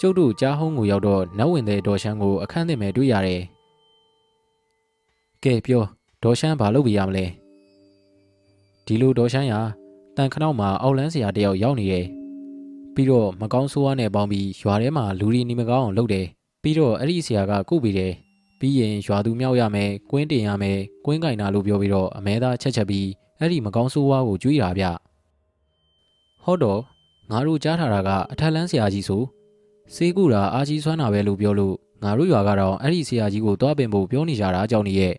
[0.00, 3.42] ကျုပ်တို့ကြားဟုံးကိုရောက်တော့နတ်ဝင်တဲ့ဒေါ်ရှမ်းကိုအခန်းသစ်မဲ့တွေ့ရတယ်
[5.43, 5.83] ကဲပြော
[6.23, 7.25] ဒေါ်ရှမ်းဘာလုပ်ပြရမလဲ
[8.85, 9.53] ဒီလိုဒေါ်ရှမ်းရ
[10.15, 12.05] တန်ခနောက်မှာအောက်လန်းစရာတယောက်ရောက်နေတယ်
[12.95, 16.25] ပြီးတော့မကောင်းဆိုးဝါးနဲ့ပေါင်းပြီးရွာထဲမှာလူရီနေမကောင်းအောင်လုပ်တယ်
[16.63, 18.13] ပြီးတော့အဲ့ဒီဆရာကကုတ်ပြီးတယ်
[18.59, 23.07] ပြီးရင်ရွာသူမြောက်ရမယ်ကွင်းတင်ရမယ်ကွင်းကင်နာလို့ပြောပြီးတော့အမဲသားချက်ချက်ပြီး
[23.39, 24.85] အဲ့ဒီမကောင်းဆိုးဝါးကိုကြွေးတာဗျ
[26.43, 26.81] ဟောတော့
[27.31, 29.23] ငါတို့ကြားထားတာကအထက်လန်းဆရာကြီးဆို
[29.95, 35.15] စေးကူတာအာကြီးဆွမ်းတာပဲလို့ပြောလို့ငါတို့ရွာကတော့အဲ့ဒီဆရာကြီးကိုတွားပင်ဖို့ပြောနေကြတာအကြောင်းကြီးရဲ့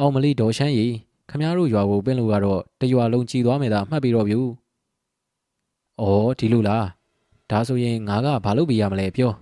[0.00, 0.86] အောင်မလေးဒေါ်ရှမ်းရီ
[1.30, 4.40] ခမရတို့ရွာကိုပင်လို့ကတော့တရွာလုံးကြည်သွားမယ်သာမှတ်ပြီးတော့ဗျူ။
[6.00, 6.84] အော်ဒီလိုလား။
[7.50, 9.32] ဒါဆိုရင်ငါကဘာလုပ်ပြရမလဲပြော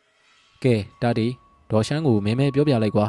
[0.62, 1.26] ။ကဲတာတီ
[1.70, 3.06] ဒေါ်ရှမ်းကိုမဲမဲပြောပြလိုက်ကွာ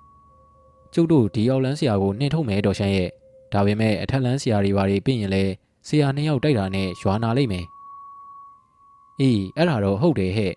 [0.94, 3.08] ။ကျုပ်တို့ဒီရောက်လန်းဆရာကိုနှင်ထုတ်မယ်ဒေါ်ရှမ်းရဲ့။
[3.52, 5.44] ဒါပေမဲ့အထက်လန်းဆရာတွေဘာတွေပြင်ရင်လဲ
[5.88, 7.64] ဆရာနှစ်ယောက်တိုက်တာနဲ့ရွာနာလိုက်မယ်။
[9.20, 10.52] အေးအဲ့ဒါတော့ဟုတ်တယ်ဟဲ့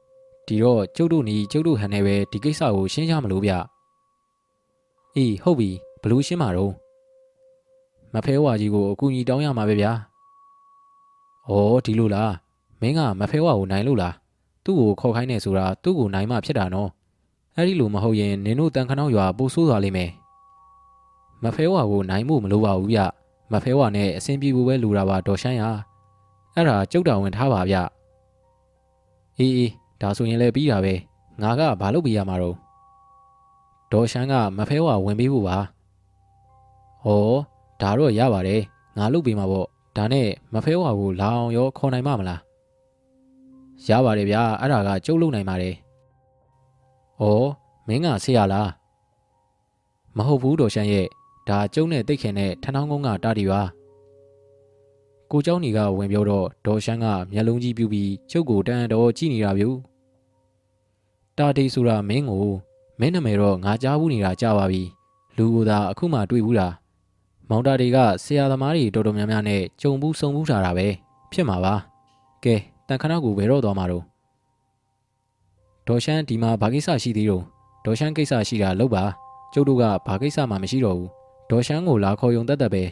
[0.46, 3.54] ။ဒီတော့ကျုပ်တို့နီကျုပ်တို့ဟန်နဲ့ပဲဒီကိစ္စကိုရှင်းရမလို့ဗျ။
[5.16, 5.70] အေးဟုတ်ပြီ
[6.02, 6.72] ဘလို့ရှင်းမှာတော့
[8.14, 9.92] မဖဲဝါကြီးကိုအကူကြီးတောင်းရမှာပဲဗျာ။
[11.50, 11.52] ဩ
[11.84, 12.32] ဒီလိုလား
[12.80, 14.14] မင်းကမဖဲဝါကိုနိုင်လို့လား
[14.64, 16.90] သူ့ကိုခေါ်ခိုင်းနေဆိုတာသူ့ကိုနိုင်မှဖြစ်တာနော်။
[17.56, 20.10] အဲ့ဒီလိုမဟုတ်ရင်နင်တို့တန်ခနောက်ရွာပို့ဆိုးသွားလိမ့်မယ်။
[21.44, 23.00] မဖဲဝါကိုနိုင်မှုမလိုပါဘူးဗျ။
[23.52, 25.62] မဖဲဝါနဲ့အဆင်ပြေဖို့ပဲလိုတာပါဒေါ်ရှမ်းရ။
[26.54, 27.76] အဲ့ဒါကျုပ်တော်ဝင်ထားပါဗျ။
[29.38, 30.94] အေးအေးဒါဆိုရင်လည်းပြီးတာပဲ။
[31.42, 32.56] ငါကဘာလုပ်ပြရမှာတော့
[33.91, 35.57] ဒေါ်ရှမ်းကမဖဲဝါဝင်ပေးဖို့ပါ။
[37.05, 37.33] ဟော
[37.81, 38.61] ဒါတော့ရပါတယ်
[38.97, 39.67] ငါလုပ်ပေးမှာပေါ့
[39.97, 42.41] ဒါနဲ့မဖဲဝါကိုလာအောင်ရောခေါ်နိုင်မှာမလား
[43.87, 45.75] ရပါတယ်ဗျာအဲ့ဒါကကျုပ်လုပ်နိုင်ပါတယ်
[47.21, 47.23] ဩ
[47.87, 48.69] မင်းကဆေးရလား
[50.17, 51.07] မဟုတ်ဘူးတော်ရှမ်းရဲ့
[51.49, 53.61] ဒါကျုံနဲ့တိတ်ခင်နဲ့ထဏောင်းကုန်းကတာတီပါ
[55.31, 59.69] ကိုเจ้าညီကဝင်ပြောတော့ဒေါ်ရှမ်းကမျက်လုံးကြီးပြူပြီးကျုပ်ကိုတန်တော်ကြည့်နေတာဗျူ
[61.37, 62.47] တာတီဆိုတာမင်းကို
[62.99, 64.81] မင်းနာမည်တော့ငါကြားဘူးနေတာကြားပါပြီ
[65.37, 66.67] လူကိုသာအခုမှတွေ့ဘူးတာ
[67.49, 70.87] မောင်တာတွေကဆရာသမားတွေတော်တော်များများနဲ့ကြုံဘူးစုံဘူးထားတာပဲ
[71.31, 71.73] ဖြစ်မှာပါ
[72.43, 72.55] ကဲ
[72.87, 74.03] တန်ခနောက်ကိုဘယ်တော့သွားမှာတော့
[75.87, 77.43] ဒေါ်ရှမ်းဒီမှာဘာကိစ္စရှိသေးတော့
[77.85, 79.03] ဒေါ်ရှမ်းကိစ္စရှိတာလောက်ပါ
[79.53, 81.09] ကျုပ်တို့ကဘာကိစ္စမှမရှိတော့ဘူး
[81.49, 82.83] ဒေါ်ရှမ်းကိုလာခေါ်ယုံတတ်တတ်ပဲ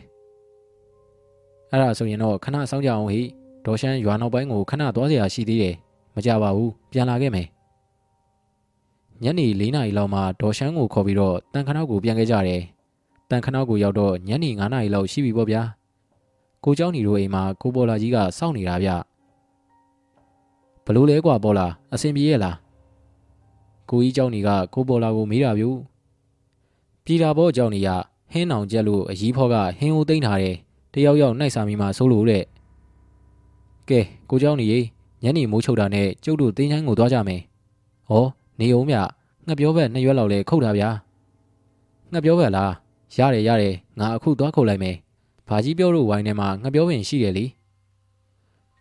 [1.70, 3.22] အဲ့ဒါဆိုရင်တော့ခဏစောင့်ကြအောင်ဟိ
[3.66, 5.76] ဒေါ်ရှမ်းရွာနောက်ပိုင်းကိုခဏသွားเสียရှိသေးတယ်
[6.16, 7.48] မကြပါဘူးပြန်လာခဲ့မယ်
[9.24, 12.62] ညနေ၄နာရီလောက်မှဒေါ်ရှမ်းကိုခေါ်ပြီးတော့တန်ခနောက်ကိုပြန်ခဲ့ကြတယ်
[13.30, 15.62] တန်ခနောက်ကိုရောက်တော့ညနေ9နာရီလောက်ရှိပြီပေါ့ဗျာ
[16.64, 18.90] ကိုเจ้าညီတို့အိမ်မှာကိုပေါ်လာကြီးကစောင့်နေတာဗျ
[20.86, 22.58] ဘလို့လဲကွာပေါ်လာအဆင်ပြေရဲ့လား
[23.90, 25.70] ကိုကြီးเจ้าညီကကိုပေါ်လာကိုမေးတာဗျူ
[27.06, 27.90] ပြည်တာဘောเจ้าညီက
[28.32, 30.56] ဟင်းအောင်ကျက်လို့အကြီးဖော့ကဟင်းဦးသိမ့်ထားတယ်
[30.94, 32.44] တယောက်ယောက်နှိုက်စာမီမှာစိုးလို့တဲ့
[33.90, 34.00] ကဲ
[34.30, 34.68] ကိုเจ้าညီ
[35.24, 37.42] ညနေမိုးချုပ်တာနဲ့ကျုပ်တို့တင်းချိုင်းကိုသွားကြမယ်
[38.10, 38.26] ဟော
[38.61, 38.97] နေအောင်မြ
[39.47, 40.89] ငှက်ပြောဘက်နှစ်ရွက်လောက်လဲခုတ်တာဗျာ
[42.13, 42.73] ငှက်ပြောဘက်လား
[43.17, 44.97] ရတယ်ရတယ်ငါအခုသွားခုတ်လိုက်မယ်
[45.49, 47.45] ဘာကြီးပြောလို့ဝိုင်းထဲမှာငှက်ပြောပင်ရှိတယ်လေ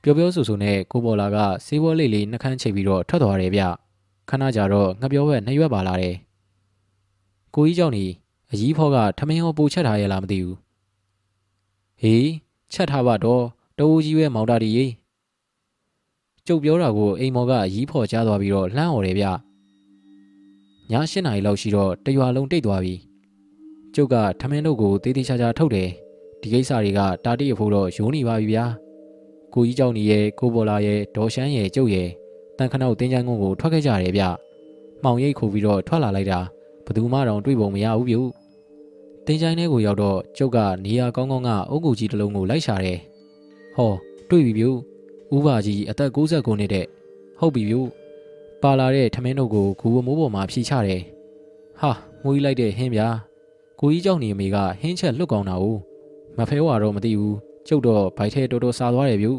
[0.01, 3.61] ပြောပြောဆိုဆိုနဲ့ကိုပေါ်လာကစေးဘောလေးလေးနှကန်းချိတ်ပြီးတော့ထွက်သွားတယ်ဗျ
[4.29, 6.15] ခဏကြာတော့ငပြောဘက်နှစ်ရွက်ပါလာတယ်
[7.55, 8.05] ကိုကြီးကြောင့်နေ
[8.51, 10.57] အကြီးဖောကထမင်းဟောပူချက်ထားရလားမသိဘူး
[12.01, 12.29] ဟေး
[12.73, 13.43] ချက်ထားပါတော့
[13.79, 14.85] တိုးကြီးပဲမောင်တာဒီရေ
[16.47, 19.25] ကျုပ်ပြောတာကိုအိမ်မော်ကအကြီးဖော်ကြားသွားပြီးတော့လှမ်းអော်တယ်ဗျ
[20.91, 22.95] ည၈နာရီလောက်ရှိတော့တရွာလုံးတိတ်သွားပြီ
[23.95, 25.89] ကျုပ်ကထမင်းတို့ကိုတေးသေးချာချာထုတ်တယ်
[26.41, 28.65] ဒီကိစ္စတွေကတာတိအဖို့တော့ယိုးနေပါပြီဗျာ
[29.53, 32.09] ကိုကြီးကြောင့်နေရဲ့ကိုပေါ်လာရဲ့ဒေါ်ရှမ်းရဲ့ကျုပ်ရဲ့
[32.57, 34.23] တန်ခနောက်တင်းချိုင်းကုန်းကိုထွက်ခဲ့ကြတယ်ဗျ
[35.03, 36.39] မှောင်ရိပ်ခိုပြီးတော့ထွက်လာလိုက်တာ
[36.85, 38.19] ဘသူမှတော့တွေ့ပုံမရဘူးပြု
[39.25, 42.99] တင်းချိုင်းထဲကိုရောက်တော့ကျုပ်ကနေရာကောင်းကောင်းကအုတ်ကူကြီးတစ်လုံးကိုလိုက်ရှာတယ်
[43.75, 43.93] ဟော
[44.29, 44.69] တွေ့ပြီပြု
[45.35, 46.85] ဥပါကြီးအသက်69နှစ်တဲ့
[47.39, 47.79] ဟုတ်ပြီပြု
[48.65, 51.01] ပါလာတဲ့ထမင်းတို့ကိုဂူအမိုးပေါ်မှာဖြီးချတယ်။
[51.79, 51.91] ဟာ
[52.23, 53.07] မူကြီးလိုက်တဲ့ဟင်းဗျာ။
[53.79, 55.65] ကိုကြီးကြောင့်နေအမေကဟင်းချက်လွတ်ကောင်းတာ ਉ
[56.37, 57.35] ။မဖဲဝါတော့မသိဘူး။
[57.67, 59.29] ကျုပ်တော့ဘိုက်ထဲတော်တော်စားသွားတယ်ဗျ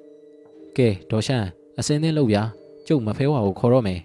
[0.76, 1.44] ။ကဲဒေါ်ရှန်
[1.78, 2.42] အစင်းသင်းလုပ်ဗျာ။
[2.86, 4.00] ကျုပ်မဖဲဝါကိုခေါ်တော့မယ်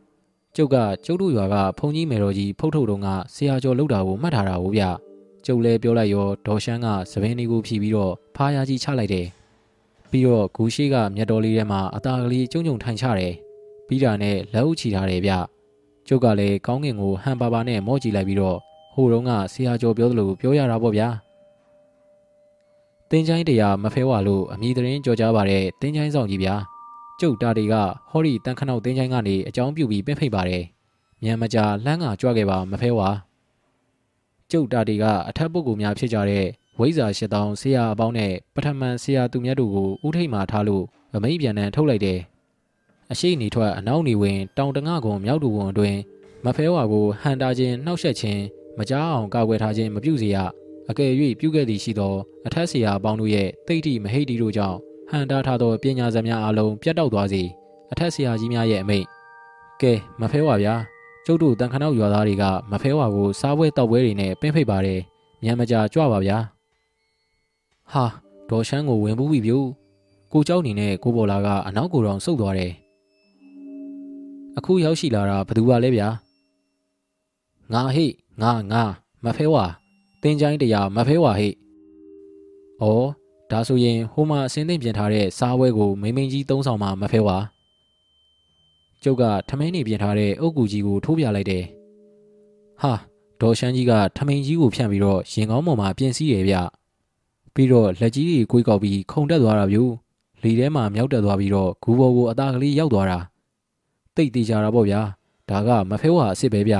[0.56, 4.82] ။ကျုပ်ကကျုပ်တို့ရွာကဖုန်ကြီးမေတော်ကြီးဖုတ်ထုတ်တုံးကဆရာကျော်လောက်တာကိုမှတ်ထားတာ ਉ ဗျ။
[5.46, 9.26] ကျုပ်လည်းပြောလိုက်ရောဒေါ်ရှန်ကသပင်းလေးကိုဖြီးပြီးတော့ဖားရကြီးချလိုက်တယ်။
[10.10, 13.34] ပြီးတော့ဂူရှိကမြတ်တော်လေးထဲမှာအသာကလေးကျုံကျုံထိုင်ချတယ်။
[13.92, 15.32] ပြီးတာနဲ့လက်အုပ်ချီထားတယ်ဗျ
[16.08, 18.58] ကျုပ်ကလည်းကောင်းကင်ကိုဟန်ပါပါနဲ့မော့ကြည့်လိုက်ပြီးတော့
[18.94, 21.08] ဟိုတုန်းကဆရာကျော်ပြောသလိုပြောရတာပေါ့ဗျာ
[23.10, 26.54] တင်းချိုင်းတရားမဖဲဝါလို့အမိသတင်းကြော်ကြားပါတဲ့တင်းချိုင်းဆောင်ကြီးဗျာ
[27.20, 27.74] ကျုပ်တာတွေက
[28.10, 30.64] ဟောဒီတန်ခနောက်တင်းချိုင်းကနေအကြောင်းပြုပြီးပြင့်ဖိတ်ပါတယ်
[31.22, 33.08] မြန်မကြာလှမ်းကကြွခဲ့ပါမဖဲဝါ
[34.50, 36.46] ကျုပ်တာတွေကအထက်ပုဂ္ဂိုလ်များဖြစ်ကြတဲ့
[36.78, 42.18] ဝိဇ္ဇာရှစ်တောင်းဆရာအပေါင်းနဲ့ပထမန်ဆရာသူမြတ်တို့ကိုဥထိတ်မှထားလို့အမိန်ပြန်တန်းထုတ်လိုက်တယ်
[43.11, 45.97] အရှိနေထွက်အနောက်နေဝင်တောင်တငကုံမြောက်တူဝန်အတွင်း
[46.45, 48.41] မဖဲဝါကိုဟန်တာခြင်းနှောက်ယှက်ခြင်း
[48.77, 50.37] မကြားအောင်ကာကွယ်ထားခြင်းမပြုစေရ
[50.89, 52.13] အကယ်၍ပြုခဲ့သည်ရှိသော
[52.47, 54.77] အထက်ဆရာအပေါင်းတို့ရဲ့တိတ်တိမဟိတ်တီတို့ကြောင့်
[55.09, 57.43] ဟန်တာထားသောပညာဇာတ်များအလုံးပြတ်တောက်သွားစေ
[57.91, 59.05] အထက်ဆရာကြီးများရဲ့အမိန့်
[59.81, 60.75] ကဲမဖဲဝါဗျာ
[61.25, 64.99] ကျုပ်တို့တန်ခနောက်ရွာသားတွေကမဖဲဝါကိုစားပွဲတောက်ပွဲတွေနဲ့ပင်းဖိတ်ပါတယ်
[65.43, 66.37] ညံမကြာကြွပါဗျာ
[67.91, 68.05] ဟာ
[68.49, 69.57] ဒေါ်ရှမ်းကိုဝင်ပူးပြီပြု
[70.33, 72.71] ကိုเจ้าနေနဲ့ကိုပေါ်လာကအနောက်ကိုယ်တော်စုပ်သွားတယ်
[74.58, 76.08] အခုရောက်ရှိလာတာဘသူပါလဲဗျာ
[77.72, 78.06] ငါဟိ
[78.42, 78.82] ငါငါ
[79.24, 79.64] မဖဲဝါ
[80.22, 81.48] တင်းချိုင်းတရားမဖဲဝါဟိ
[82.80, 82.84] ဩ
[83.50, 87.36] ဒါဆိုရင်ဟိုမှာအစင်းသိမ့်ပြင်ထားတဲ့စားပွဲကိုမိမင်းကြီးသုံးဆောင်မှမဖဲဝါ
[89.02, 91.64] ကျုပ်ကထမင်းနေပြင်ထားတဲ့အုတ်ကူကြီးကိုထိုးပြလိုက်တယ်
[92.82, 92.92] ဟာ
[93.40, 96.56] ဒေါ်ရှမ်းကြီးကထမင်းကြီးကိုဖြန့်ပြီးတော့ရင်ကောင်းပေါ်မှာပြင်စည်းတယ်ဗျ
[97.54, 99.78] ပြီးတော့လက်ကြီးတွေကိုကိုက်ကောက်ပြီးခုန်တက်သွားတာဗျ
[100.42, 103.18] လီထဲမှာမြောက်တက်သွားပြီးတော့ဂူဘော်ကိုအသားကလေးရောက်သွားတာ
[104.15, 105.01] တိတ်သေးကြတာပေါ့ဗျာ
[105.49, 106.75] ဒါကမဖဲဝါအစ်စ်ပဲဗျ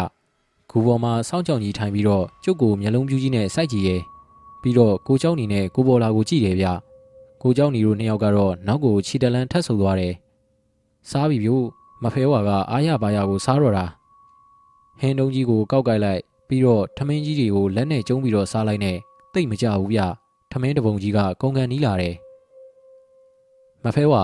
[0.70, 4.02] ဂူဘော်မှာစောင်းကြောင်ကြီးထိုင်ပြီးတော့ကျုပ်ကိုမျက်လုံးပြူးကြီးနဲ့စိုက်ကြည့်ရဲ့
[4.62, 6.68] ပြီးတော့ကိုเจ้าနီနဲ့ကိုဘော်လာကိုကြည့်တယ်ဗျ
[7.42, 10.14] ကိုเจ้าနီတို့နှစ်ယောက်ကတော့နောက်ကိုခြေတလန်းထပ်ဆုပ်သွားတယ်
[11.10, 11.50] စားပြီဗျ
[12.04, 13.86] မဖဲဝါကအာရပါရကိုစားတော့တာ
[15.00, 18.98] ဟင်းတုံးကြီးကိုကောက်ကိုက်လိုက်ပြီးတော့ထမင်းကြီးတွေကိုလက်နဲ့ကျုံးပြီးတော့စားလိုက်နဲ့
[19.34, 20.00] တိတ်မကြဘူးဗျ
[20.52, 22.16] ထမင်းတပုံကြီးကကုန်ကန်နီးလာတယ်
[23.84, 24.24] မဖဲဝါ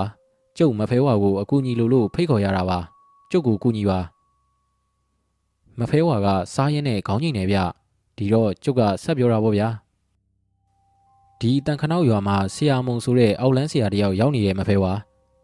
[0.57, 2.79] ကျုပ်မဖဲဝါကိုအကူညီလိုလို့ဖိတ်ခေါ်ရတာပါ
[3.30, 3.98] ကျုပ်ကိုကူညီပါ
[5.78, 7.58] မဖဲဝါကစားရင်နဲ့ခေါင်းငိမ့်နေဗျ
[8.16, 9.68] ဒီတော့ကျုပ်ကဆက်ပြောတာပေါ့ဗျာ
[11.40, 14.92] ဒီတန်ခနောက်ရွာမှာဆရာမုံဆိုတဲ့အောက်လန်းဆရာတယောက်ရောက်နေတယ်မဖဲဝါ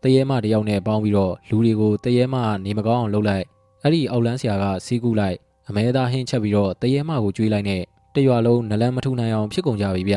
[0.02, 3.44] တရေမတယောက်နဲ့ပေါင်းပြီးတော့လူတွေကိုတရေမနေမကောင်းအောင်လုပ်လိုက်
[3.82, 5.36] အဲ့ဒီအောက်လန်းဆရာကစီးကူးလိုက်
[5.69, 7.82] အမဲသားဟင်းချက်ပြီးတော့တရေမကိုကျွေးလိုက်နဲ့
[8.15, 10.16] တရွာလုံးနလန်းမထူနိုင်အောင်ဖြစ်ကုန်ကြပြီဗျ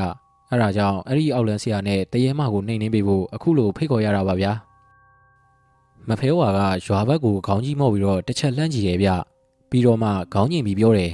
[0.49, 4.51] အဲ့ဒါကြောင့်အဲ့ဒီအောက်လန်းဆရာနဲ့တရေမကိုနှိမ်နှင်းပေးဖို့အခုလိုဖိတ်ခေါ်ရတာပါဗျာ
[6.09, 9.09] မဖဲဝါကရွာဘက်ကိုခေါင်းကြီးမော့ပြီးတော့တစ်ချက်လှမ်းကြည့်တယ်ဗျ
[9.69, 11.11] ပြီးတော့မှခေါင်းညင်ပြီးပြောတယ်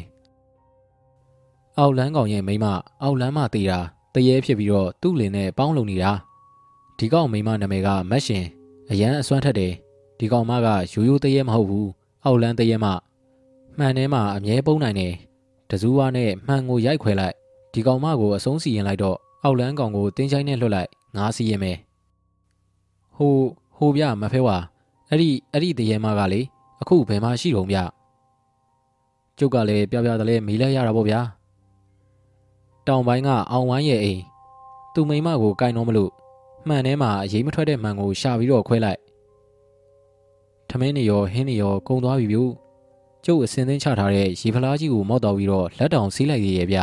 [1.77, 2.65] အောက်လန်းကောင်ရဲ့မိမ
[3.01, 3.79] အောက်လန်းမသေးတာ
[4.13, 6.11] တရေဖြစ်ပြီးတော့သူ့လင်နဲ့ပေါင်းလုံနေတာ
[6.97, 8.45] ဒီကောင်မိမနာမည်ကမက်ရှင်
[8.89, 9.73] အရန်အစွမ်းထက်တယ်
[10.19, 11.89] ဒီကောင်မကရိုးရိုးတရေမဟုတ်ဘူး
[12.23, 12.85] အောက်လန်းတရေမ
[13.77, 15.13] မှန်ထဲမှာအမြဲပုံနိုင်တယ်
[15.69, 17.35] တစူးဝါနဲ့မှန်ကိုရိုက်ခွဲလိုက်
[17.73, 21.77] ဒီကောင်မကိုအဆုံးစီရင်လိုက်တော့အောက်လန်းကောင်ကိုတင်းချိုင်းနဲ့လွတ်လိုက်ငါစီရင်မယ်
[23.15, 23.35] ဟို
[23.77, 24.57] ဟိုပြမဖဲဝါ
[25.13, 26.41] အဲ့ဒီအဲ့ဒီတရေမကလေ
[26.81, 27.77] အခုဘယ်မှာရှိတုံးဗျ
[29.37, 31.19] ကျုပ်ကလည်းပြပြတလဲမေးလိုက်ရတာပေါ့ဗျာ
[32.87, 34.21] တောင်ပိုင်းကအောင်ဝိုင်းရဲ့အိမ်
[34.93, 36.11] သူ့မိမကိုကင်တော့မလို့
[36.67, 38.99] မှန်ထဲမှာအရေးမထွက်တဲ့မှန်ကိုရှာပြီးတော့ခွဲလိုက်
[40.69, 42.39] ထမင်းနေရောဟင်းနေရောကုံသွားပြီဗျ
[43.25, 46.77] ကျုပ်အစင်းသင်းချထားတဲ့ရေဖလားကြီးကိုမောက်တော်ပြီးတော့လက်တောင်စီးလိုက်ရရဲ့ဗျ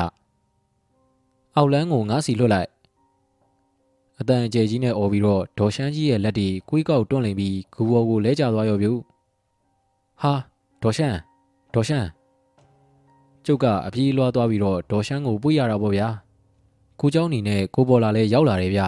[1.56, 2.68] အောက်လန်းကိုငါးစီလွတ်လိုက်
[4.19, 8.89] အတန်အကျယ်ကြီးနဲ့អော်ပြီးတော့ဒေါ်ရှမ်းကြီးရဲ့လက်တွေကွေးကောက်တွန့်လင်ပြီးဂူဘော်ကိုလဲကျသွားရောဗျ
[10.21, 10.33] ဟာ
[10.81, 11.17] ဒေါ်ရှမ်း
[11.73, 12.07] ဒေါ်ရှမ်း
[13.45, 16.07] ကျုပ်ကအပြေးလွှားသွားပြီးတော့ဒေါ်ရှမ်းကိုပွေရတာပေါ့ဗျာ
[16.99, 18.81] ကိုเจ้าနေနဲ့ကိုပေါ်လာလဲရောက်လာတယ်ဗျ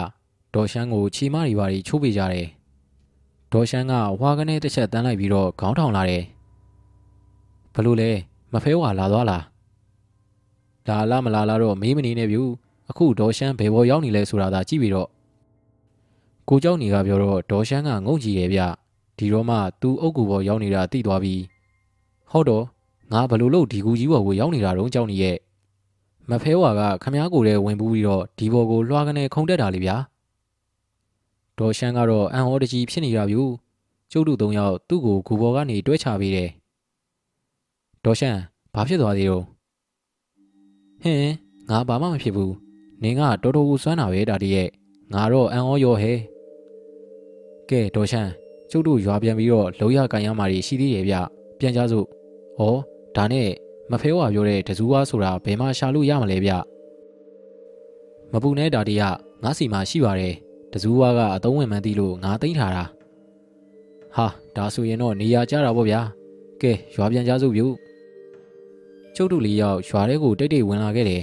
[0.54, 2.46] ဒေါ်ရှမ်းကိုချီမတွေပါချိုးပေးကြတယ်
[3.52, 6.22] ဒေါ်ရှမ်းကဝါကနေတစ်ချက်တန်းလိုက်ပြီးတော့ခေါင်းထောင်လာတယ်
[7.74, 8.10] ဘလို့လဲ
[8.52, 9.44] မဖဲဝါလာသွားလား
[10.88, 12.42] လာလာမလာလာတော့မေးမနေနဲ့ဗျူ
[12.90, 15.08] အခုဒေါ်ရှမ်းဘယ်ပေါ်ရောက်နေလဲဆိုတာသာကြည့်ပြီးတော့
[16.48, 18.60] ကိုเจ้าနေကပြောတော့ဒေါ်ရှမ်းကငုံကြည့်ရဲ့ဗျ
[19.18, 21.34] ဒီတော့မှသူအုတ်ကူပေါ်ရောက်နေတာသိသွားပြီ
[22.30, 22.64] ဟုတ်တော့
[23.12, 25.36] ငါဘလို့လို့ဒီကူကြီးပေါ်ကိုရောက်နေတာတော့เจ้าနေရဲ့
[26.30, 29.96] မဖဲဝါကခမားကိုလည်းဝင်ပူးပြီးတော့ဒီဘော်ကိုလွှာကနေခုံတက်တာလေဗျာ
[31.58, 33.42] ဒေါ်ရှမ်းကတော့အန်ဟောတကြီးဖြစ်နေတာဗျူ
[34.12, 36.50] ကျုပ်တို့သုံးယောက်သူ့ကိုဂူဘော်ကနေတွဲချပေးတယ်
[38.04, 38.40] ဒေါ်ရှမ်း
[38.74, 39.44] ဘာဖြစ်သွားသေးတော့
[41.02, 41.34] ဟင်း
[41.70, 42.54] ငါဘာမှမဖြစ်ဘူး
[43.02, 44.68] နင်ကတော်တော်ကိုစွမ်းတာပဲဒါတည်းရဲ့
[45.14, 46.12] ငါတော့အန်ဟောရောဟဲ
[47.72, 48.30] ကဲဒေါ်ရှမ်း
[48.70, 51.14] ကျုပ်တို့ရွာပြန်ပြီးတော့လောရကန်ရမာတွေရှိသေးတယ်ဗျ
[51.58, 52.06] ပြန်ကြစို့
[52.58, 52.62] ဩ
[53.16, 53.48] ဒါနဲ့
[53.90, 56.52] မဖဲဝါပြောတဲ့တစူးဝါဆိုတာဘယ်မှရှာလို့ရမလဲဗျ
[58.32, 59.04] မပူနဲ့ဒါတည်းက
[59.44, 60.34] ငါစီမှာရှိပါတယ်
[60.72, 62.84] တစူးဝါကအသုံးဝင်မှန်းသိလို့ငါသိမ့်ထားတာ
[64.16, 64.26] ဟာ
[64.56, 66.00] ဒါဆိုရင်တော့နေရာကျတာပေါ့ဗျာ
[66.62, 67.66] ကဲရွာပြန်ကြစို့ပြု
[69.16, 71.22] ကျုပ်တို့လေးယောက်ရွာထဲကိုတိတ်တိတ်ဝင်လာခဲ့တယ်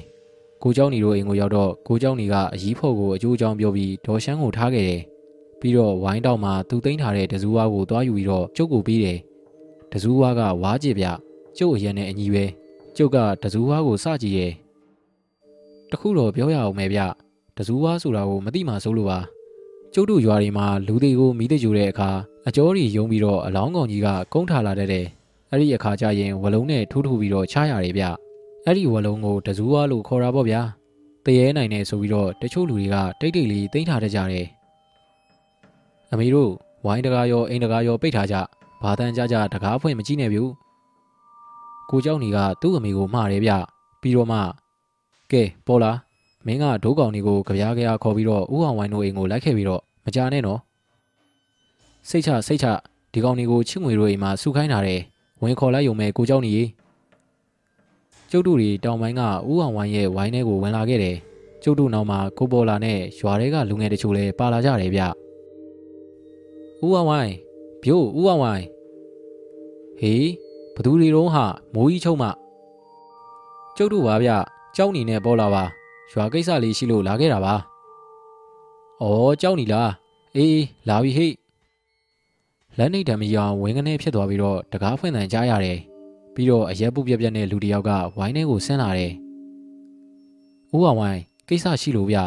[0.64, 5.02] ကိုเจ้าညီတို့အိမ်ကိုရောက်တော့ကိုเจ้าညီကအကြီးဖို့ကိုအကျိုးအကြောင်းပြောပြီးဒေါ်ရှမ်းကိုထားခဲ့တယ်
[5.61, 9.19] ပြီးတော့ဝိုင်းတောက်မှာသူသိမ့်ထားတဲ့တစူးဝါကိုသွားယူပြီးတော့ကျုပ်ကိုပေးတယ်
[9.93, 11.07] တစူးဝါကဝါကြည့်ဗျ
[11.59, 12.45] ကျုပ်အရင်နဲ့အညီပဲ
[12.97, 14.53] ကျုပ်ကတစူးဝါကိုစကြည့်ရဲ့
[15.91, 17.01] တခုတော့ပြောရအောင်မယ်ဗျ
[17.57, 19.19] တစူးဝါဆိုတာကိုမသိမှစိုးလို့ပါ
[19.95, 22.11] ကျုပ်တို့ရွာတွေမှာလူတွေကိုမိတဲ့ကြိုတဲ့အခါ
[22.49, 25.07] အကျော်ကြီးယုံပြီးတော့အလောင်းကောင်ကြီးကကုန်းထားလာတတ်တယ်
[25.51, 28.05] အဲ့ဒီအခါကျရင်ဝလုံးနဲ့ထိုးထိုးပြီးတော့ချားရတယ်ဗျ
[28.66, 30.62] အဲ့ဒီဝလုံးကိုတစူးဝါလို့ခေါ်တာပေါ့ဗျာ
[31.24, 34.47] တရေနိုင်နေဆိုပြီးတော့တချို့လူတွေကတိတ်တိတ်လေးသိမ်းထားတတ်ကြတယ်
[36.12, 36.52] အမေတို့
[36.86, 38.36] ဝိုင်းတကားရောအိမ်တကားရောပိတ်ထားကြ
[38.82, 40.40] ဘာတန်းကြကြတကားဖွင့်မကြည့်နဲ့ဗျ
[41.90, 43.52] ကိုเจ้าနေကသူ့အမေကိုမှားတယ်ဗျ
[44.02, 44.40] ပြီးတော့မှ
[45.32, 45.91] ကဲပေါ်လာ
[46.45, 50.60] မင်းကဒိုးကောင်တွေကိုကြပြားကြရခေါ်ပြီးတော့ဥအောင်ဝိုင်းတို့အိမ်ကိုလိုက်ခဲ့ပြီးတော့မကြနဲ့နော်
[52.10, 52.68] စိတ်ချစိတ်ချ
[53.14, 55.02] ဒီကောင်တွေကိုချစ်ငွေတို့အိမ်မှာစုခိုင်းတာတယ်
[55.41, 56.53] ဝင်ခေါ်လိုက်ရုံပဲကိုเจ้าနေ
[58.32, 61.16] ကျုပ်တို့တွေတောင်ပိုင်းကဥအောင်ဝိုင်းရဲ့ဝိုင်းထဲကိုဝင်လာခဲ့တယ်
[61.64, 65.02] ကျုပ်တို့နောက်မှာကိုပေါ်လာနဲ့ရွာတွေကလူငယ်တချို့လည်းပါလာကြတယ်ဗျ
[66.86, 67.35] ဥအောင်ဝိုင်း
[67.82, 68.65] ပြို့ဥအောင်ဝိုင်း
[69.98, 70.27] ဟေး
[70.74, 71.44] ဘသူတွေတုံးဟာ
[71.74, 72.28] မိုးကြီးချုံမှ
[73.77, 74.31] ကျုပ်တို့ပါဗျ
[74.77, 75.65] ကြောက်နေနဲ့ပေါ်လာပါ
[76.12, 77.55] ရွာကိစ္စလေးရှိလို့လာခဲ့တာပါ။
[79.02, 79.90] အော်ကြောက်နေလား
[80.36, 81.28] အေးလာပြီဟိ
[82.78, 85.78] လက်နေတံမီအောင်ဝင်းကနေဖြစ်သွားပြီးတော့တကားဖွင့်တန်ကြားရတယ်။
[86.35, 89.12] ပြီးတော့အရက်ပုတ်ပြက်ပြက်နဲ့လူတယောက်ကဝိုင်းထဲကိုဆင်းလာတယ်။
[90.77, 92.19] ဦးအောင်ဝိုင်းကိစ္စရှိလို့ဗျ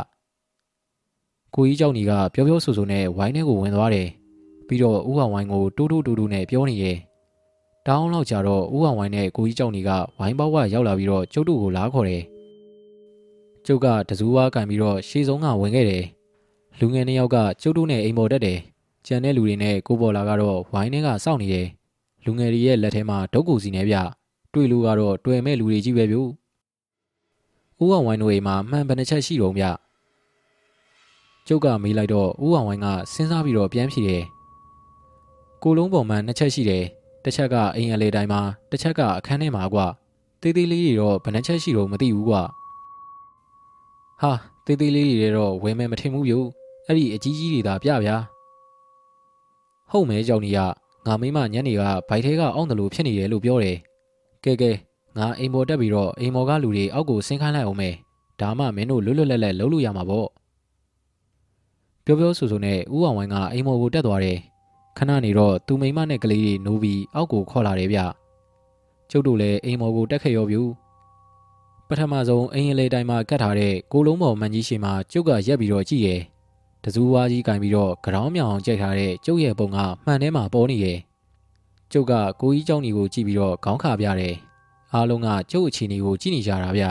[1.55, 4.09] ။ကိုကြီးကြောက်နေကပြောပြောဆိုဆိုနဲ့ဝိုင်းထဲကိုဝင်သွားတယ်။
[4.67, 6.97] ပြီးတော့ဦးအောင်ဝိုင်းကိုတိုးတိုးတူတူနဲ့ပြောနေရဲ့။
[7.87, 12.23] တောင်းလောက်ကြတော့ဦးအောင်ဝိုင်းနဲ့ကိုကြီးကြောက်နေကဝိုင်းပေါက်ဝရောက်လာပြီးတော့ကျုပ်တို့ကိုလားခေါ်တယ်။
[13.65, 16.03] ကျုပ်ကတစူးဝါကန်ပြီးတော့ရှေးဆုံးကဝင်ခဲ့တယ်။
[16.79, 18.59] လူငယ်နှစ်ယောက်ကကျုပ်တို့နဲ့အိမ်ပေါ်တက်တယ်။
[19.07, 21.67] ကြံတဲ့လူတွေနဲ့ကိုပေါ်လာကတော့ဝိုင်းထဲကစောင့်နေတယ်။
[22.25, 23.97] လူငယ်တွေရဲ့လက်ထဲမှာဒုတ်ကူစီနေဗျ။
[24.53, 26.17] တွေ့လို့ကတော့တွေ့မဲ့လူတွေကြီးပဲဗျ။
[27.81, 29.65] ဦးအောင်ဝိုင်းတို့အိမ်မှာမှန်ဘယ်နှချက်ရှိတော့ဗျ။
[31.47, 34.23] ကျုပ်ကမေးလိုက်တော့ဦးအောင်ဝိုင်းကစဉ်းစားပြီးတော့ပြန်ဖြေတယ်။
[35.63, 36.83] ကိုလုံးပေါ်မှာနှစ်ချက်ရှိတယ်။
[37.23, 38.41] တစ်ချက်ကအိမ်အလေတိုင်းမှာ
[38.71, 39.85] တစ်ချက်ကအခန်းထဲမှာကွာ။
[40.41, 42.41] သေးသေးလေးတွေတော့ဘယ်နှချက်ရှိတော့မသိဘူးကွာ။
[44.21, 44.31] ဟာ
[44.65, 46.33] သေးသေးလေးတွေတော့ဝယ်မယ်မထင်ဘူးဗျ။
[46.87, 48.15] အဲ့ဒီအကြီးကြီးတွေသာပြဗျာ။
[49.91, 50.59] ဟုတ်မဲကြောင်ကြီးက
[51.05, 53.77] ငါမိမညနေကဘိုက်ထဲကအောင်းတယ်လို့ဖြစ်နေတယ်လို့ပြောတယ်။
[54.43, 54.71] ကဲကဲ
[55.17, 57.95] ငါအိမ်ပေါ်တက်ပြီးတော့အိမ်ပေါ်ကလူတွေအောက်ကိုဆင်းခိုင်းလိုက်အောင်မယ်။
[58.41, 60.27] ဒါမှမင်းတို့လွတ်လွတ်လပ်လပ်လှုပ်လို့ရမှာပေါ့။
[62.05, 64.39] ပြောပြောဆိုဆိုနဲ့ဦးအောင်ဝိုင်းကအိမ်ပေါ်ကိုတက်သွားတယ်။
[64.98, 68.00] ခဏနေတော့သူမိမနဲ့ကလေးတွေနိုးပြီးအောက်ကိုခေါ်လာတယ်ဗျ။
[69.10, 70.58] ကျုပ်တို့လည်းအိမ်ပေါ်ကိုတက်ခဲ့ရောဗျ။
[71.88, 76.20] ပထမဆုံးအိမ်ရလေတိုင်းမှာကတ်ထားတဲ့ကိုလုံးပေါ်မန်ကြီးရှိမှကျုပ်ကရက်ပြီးတော့ကြည့်ရယ်။
[76.84, 80.98] တစူးဝါးကြီးကင်ပြီးတော့ကြောင်းမြောင်အောင်ကြိတ်ထားတဲ့ကျုပ်ရဲ့ပုံကမှန်ထဲမှာပေါ်နေရဲ့။
[81.92, 84.34] ကျုပ်ကကိုကြီးเจ้าညီကိုကြည့်ပြီးတော့ခေါင်းခါပြတယ်။
[84.92, 86.84] အားလုံးကကျုပ်အခြေအနေကိုကြည့်နေကြတာဗျ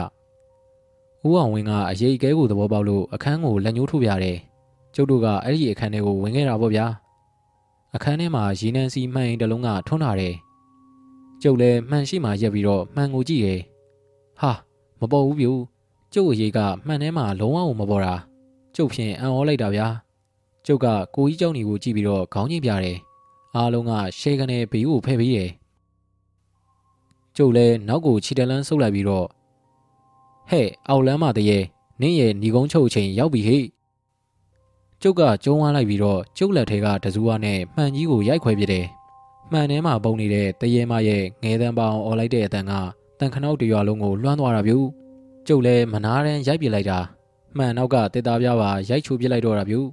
[1.26, 4.38] ။ဦးအောင်ဝင်းကအရေးကဲကိုသဘောပေါက်လို့အခန်းကိုလက်ညှိုးထိုးပြတယ်။
[4.94, 6.86] ကျုပ်တို့ကအဲ့ဒီအခန်းထဲကိုဝင်ခဲ့တာပေါ့ဗျာ။
[7.95, 10.35] အခန်းထဲမှာရေနံစီမှန်အိမ်တစ်လုံးကထွန်းလာတယ်။
[11.41, 13.59] ကျုပ်လည်းမှန်ရှိမှရက်ပြီးတော့မှန်ကိုကြည့်တယ်။
[14.39, 14.51] ဟာ
[14.99, 15.51] မပေါ်ဘူးပြူ။
[16.13, 18.13] ကျုပ်အရေးကမှန်ထဲမှာလုံးဝမပေါ်တာ။
[18.75, 19.87] ကျုပ်ဖြင့်အံ့ဩလိုက်တာဗျာ။
[20.65, 22.97] ကျုပ်ကကိုကြီးကျောင်းကြီးကိုကြည့်ပြီးတော့ခေါင်းညိပ်ပြတယ်။
[23.55, 25.49] အားလုံးကရှဲကနေဘေးကိုဖဲ့ပေးတယ်။
[27.37, 29.27] ကျုပ်လည်းနောက်ကိုခြေတလန်းဆုပ်လိုက်ပြီးတော့
[30.49, 31.59] ဟဲ့အောက်လမ်းမတရေ
[32.01, 33.63] နင်းရဲ့ညီကုန်းချုပ်ချိန်ရောက်ပြီဟဲ့
[35.05, 38.85] ကျုပ်ကကျုံးဝါလိုက်ပြီးတော့ကျုပ်လက်ထဲကတစူးဝါနဲ့မှန်ကြီးကိုရိုက်ခွဲပြတယ်
[39.51, 42.73] မှန်ထဲမှာပုံနေတဲ့တရေမရဲ့ငဲတန်းပေါင်អော်လိုက်တဲ့အတန်က
[43.19, 44.73] တန်ခနောက်တရွာလုံးကိုလွှမ်းသွားတာဗျ
[45.47, 46.99] ကျုပ်လည်းမနာရန်ရိုက်ပြလိုက်တာ
[47.57, 49.83] မှန်နောက်ကတစ်သားပြားပါရိုက်ချိုးပြလိုက်တော့တာဗျက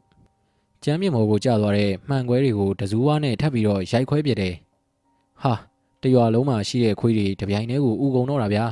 [0.84, 4.54] ကျမ်းမြေမော်ကိုကျသွားတဲ့မှန်ခွဲတွေကိုတစူးဝါးနဲ့ထပ်ပြီးတော့ရိုက်ခွဲပြစ်တယ်
[5.42, 5.52] ဟာ
[6.02, 8.64] တရွာလုံးမှာရှိတဲ့ခွေးတွေတပြိုင်တည်းကိုဥကုံတော့တာဗျာ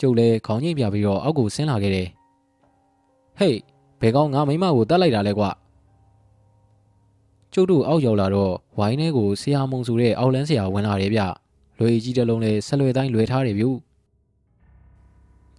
[0.00, 2.08] ကျုပ်လည်းခေါင်းငိမ့်ပြပြီးတော့အောက်ကိုဆင်းလာခဲ့တယ်
[3.38, 3.71] ဟေး
[4.02, 5.50] ဘယ်ကောင်ငါမိမကိုတတ်လိုက်တာလဲကွာ
[7.52, 11.20] ကျုပ်တို့အောက်ရောက်လာတော့ဝိုင်းထဲကိုဆရာမုံဆိုတဲ့အောက်လန်းဆရာဝင်လာတယ်ဗျ
[11.78, 13.66] လွယ်ကြီးတလုံးနဲ့ဆက်လွယ်တိုင်းလွယ်ထားတယ်ဗျ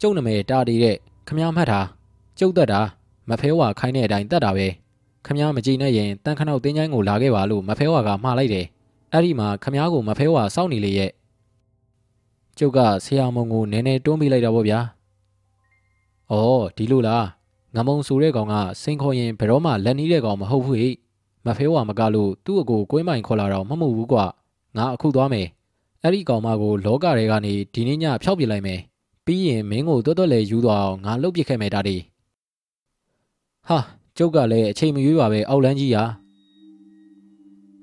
[0.01, 0.95] ကျုပ်နာမည်တာတီတဲ့
[1.27, 1.81] ခမည်းမှတ်တာ
[2.39, 2.81] ကျုပ်တက်တာ
[3.29, 4.67] မဖဲဝါခိုင်းတဲ့အတိုင်းတက်တာပဲ
[5.25, 8.65] ခမည်းမကြည့်နဲ့ရင်တန်ခနောက်တင်းချိုင်းကိုလာခဲ့ပါလို့မဖဲဝါကမှားလိုက်တယ်
[9.11, 11.11] အဲ့ဒီမှာခမည်းကိုမဖဲဝါစောင့်နေလေရဲ့
[12.57, 14.79] ကျုပ်ကဆရာမုံကိုနည်းနည်းတွန်းပေးလိုက်တာပေါ့ဗျာ။
[16.31, 17.25] အော်ဒီလိုလား
[17.75, 20.89] ငမုံဆိုတဲ့ကောင်ကစိန်ခေါ်ရင်ဘယ်တော့မှလက်နီးတဲ့ကောင်မဟုတ်ဘူးဟိ
[21.45, 24.25] မဖဲဝါမကလို့သူ့အကိုကွင်းမိုင်ခေါ်လာတော့မမှုဘူးကွာ
[24.77, 25.47] ငါအခုသွားမယ်
[26.03, 28.79] အဲ့ဒီကောင်မကိုလောကတွေကနေဒီနေ့ညဖျောက်ပြလိုက်မယ်
[29.25, 31.97] ပြီးရင်မင်းကိုတွတ်တွတ်လေယူသွားအောင်ငါလှုပ်ပစ်ခဲ့မယ်ဒါဒီ
[33.67, 33.79] ဟာ
[34.17, 36.03] ကျုပ်ကလည်းအချိန်မရွေးပါပဲအောက်လန်းကြီးရာ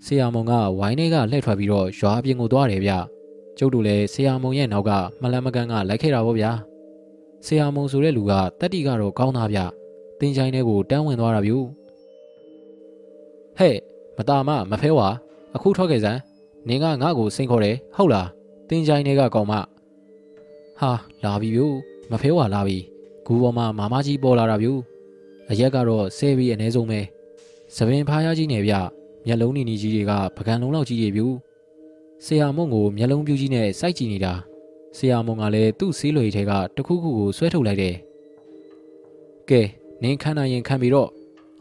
[0.05, 2.93] ဆရာမုံကဝိုင်းထဲကလှည့်ထွက်ပြီးတော့ရွာပြင်ကိုသွားတယ်ဗျ
[3.59, 4.91] ကျုပ်တို့လည်းဆရာမုံရဲ့နောက်က
[5.23, 6.51] မလန်မကန်ကလိုက်ခဲ့တာပေါ့ဗျာ
[7.47, 9.61] ဆရာမုံဆိုတဲ့လူကတက်တီကတော့ကောင်းသားဗျ
[10.20, 11.52] တင်းချိုင်းထဲကိုတန်းဝင်သွားတာဗျ
[13.58, 13.76] ဟဲ့
[14.18, 15.08] မตาမမဖဲဝါ
[15.56, 16.20] အခုထွက်ခဲ့စမ်း
[16.68, 18.28] နင်ကငါ့ကိုစိန်ခေါ်တယ်ဟုတ်လား
[18.70, 19.54] တင်းချိုင်းထဲကကောင်မ
[20.80, 20.92] ဟာ
[21.24, 21.62] လာပြီဗျ
[22.12, 22.78] မဖဲဝါလာပြီ
[23.26, 24.70] ဂူပေါ်မှာမာမကြီးပေါ်လာတာဗျ
[25.52, 27.00] အရက်ကတော့ဆဲပြီးအ ਨੇ ဆုံးပဲ
[27.76, 28.74] သပင်ဖားရကြီးနေဗျ
[29.26, 31.28] မျက်လုံးနီနီကြီးတွေကပကံလုံးလောက်ကြီးတွေဗျ
[32.26, 34.34] ဆရာမုံကိုမျက်လုံးပြူးကြီးနဲ့စိုက်ကြည့်နေတာ
[34.98, 37.96] ဆရာမုံကလည်းသူ့ဆေးလွေထဲကတခုခုကိုဆွဲထုတ်လိုက်တယ်
[39.50, 39.62] ကဲ
[40.03, 41.09] နင်းခန်းနိုင်ရင်ခံပြီးတော့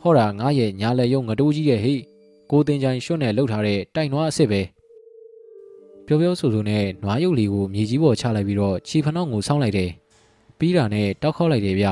[0.01, 1.95] ဟောတာငါရဲ့ညာလက်ရုံငတိုးကြီးရဲ့ဟိ
[2.51, 4.61] ကိုတင်ချိုင်ရွှွတ်နဲ့လှုပ်ထားတဲ့တိုင်နွားအစ်စ်ပဲ
[6.05, 9.91] ပြောပြောဆိုဆိုနဲ့နွားရုပ်လေးကိုမြေကြီးပေါ်ချလိုက်ပြီးတော့ခြေဖနှောက်ကိုဆောင်းလိုက်တယ်
[10.59, 11.87] ပြီးတာနဲ့တောက်ခေါက်လိုက်တယ်ဗျ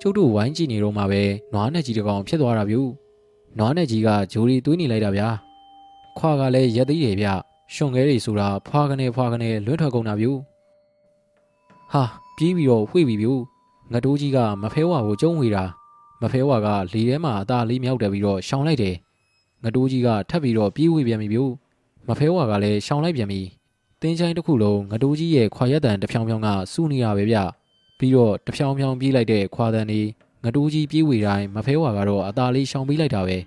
[0.00, 1.22] ကျုပ်တို့ဝိုင်းကြည့်နေတော့မှပဲ
[1.52, 2.76] နွားနဲ့ကြီးတကောင်ဖြစ်သွားတာဗျ
[3.58, 5.28] နွားနဲ့ကြီးကဂျိုရီသွေးနေလိုက်တာဗျာ
[6.18, 7.28] ခွာကလည်းရက်သေးတယ်ဗျ
[7.74, 10.26] ရှုံငဲတွေဆိုတာဖွာကနေဖွာကနေလွတ်ထွက်ကုန်တာဗျ
[11.92, 12.02] ဟာ
[12.36, 13.28] ပြေးပြီးတော့ဝှေ့ပြီးဗျ
[13.92, 15.64] ငတိုးကြီးကမဖဲဝါကိုကျုံးဝေတာ
[16.22, 18.96] မဖဲဝါကလေထဲမှာအသာလေးမြောက်တယ်ပြီးတော့ရှောင်လိုက်တယ်
[19.64, 21.40] ငတိုးကြီးကထပ်ပြီးတော့ပြေးဝေပြန်ပြီဗျ
[22.08, 23.40] မဖဲဝါကလည်းရှောင်လိုက်ပြန်ပြီ
[24.00, 27.36] တင်းချိုင်းတစ်ခုလုံးငတိုးကြီးရဲ့ခွာရက်တန်တဖြောင်ဖြောင်ကစူးနေရပဲဗျ
[27.98, 30.00] ပြီးတော့တဖြောင်ဖြောင်ပြေးလိုက်တဲ့ခွာတန်ဒီ
[30.44, 33.38] ငတိုးကြီးပြေးဝေတိုင်းမဖဲဝါကတော့အသာလေးရှောင်ပေးလိုက်တာပဲ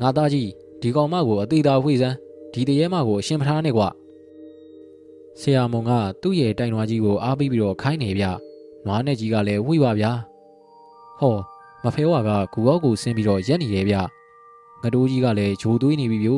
[0.00, 0.48] ငါသားကြီး
[0.80, 2.16] ဒီကောင်မကိုအသေးသားဝှေ့စမ်း
[2.52, 3.84] ဒီတရေမကိုအရှင်မထားနဲ့ကွ
[5.40, 5.90] ဆရာမုံက
[6.22, 8.24] သူ့ရဲ့တိုင်နွားကြီးကိုအားပေးပြီးတော့ခိုင်းနေဗျ
[8.86, 10.12] နွားနဲ့ကြီးကလည်းဝှေ့ပါဗျာ
[11.20, 11.36] ဟော
[11.84, 13.96] မဖဲဝါကဂူအောက်ကိုဆင်းပြီးတော့ရက်နေတယ်ဗျ
[14.82, 16.30] ငတိုးကြီးကလည်းဂျိုသွေးနေပြီဗျ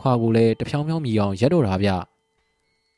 [0.00, 1.90] ခွာကိုလည်းတဖြောင်းဖြောင်းမြည်အောင်ရက်တော့တာဗျ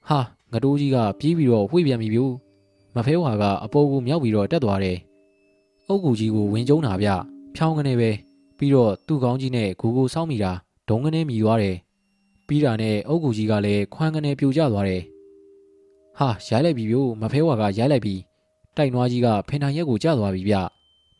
[0.09, 0.19] ဟာ
[0.53, 2.21] ငတိုးကြီးကပြေးပြီးတော့ဝှေ့ပြန်ပြီဗျ
[2.95, 4.99] မဖဲဝါကအပေါ်ကိုမြောက်ပြီးတော့တက်သွားတယ်
[5.89, 7.09] အုတ်ကူကြီးကိုဝင်ကျုံးတာဗျ
[7.55, 8.11] ဖြောင်းကနေပဲ
[8.59, 10.53] ပြီးတော့သူ့ကောင်းကြီးနဲ့ဂူကိုစောင်းမိတာ
[10.89, 11.77] ဒုံကနေမြည်သွားတယ်
[12.47, 15.03] ပြီးတာနဲ့အုတ်ကူကြီးကလည်းခွန်းကနေပြိုကျသွားတယ်
[16.19, 18.15] ဟာရိုက်လိုက်ပြီဗျမဖဲဝါကရိုက်လိုက်ပြီ
[18.77, 20.55] တိုက်နွားကြီးကဖင်ထိုင်ရက်ကိုကျသွားပြီဗျ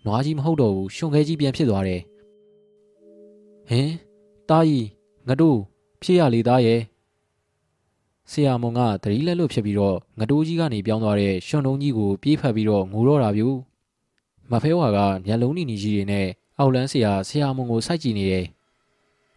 [0.05, 2.01] နွားကြီးမဟုတ်တော့ဘူးရှင်ခဲကြီးပြန်ဖြစ်သွားတယ်
[3.69, 3.91] ဟင်
[4.49, 4.87] တားကြီး
[5.29, 5.59] ငတိုး
[6.03, 6.81] ဖြစ်ရလေသားရဲ့
[8.31, 13.43] ဆရာမုံကတတိလက်လို့ဖြစ်ပြီးတော့ငတိုးကြီးကနေပြောင်းသွားတဲ့ရှင်တုံးကြီးကိုပြေးဖက်ပြီးတော့ငိုတော့တာဗျ
[14.51, 16.27] မဖဲဝါကမျက်လုံးနီနီကြီးတွေနဲ့
[16.59, 18.47] အောက်လန်းဆရာဆရာမုံကိုစိုက်ကြည့်နေတယ်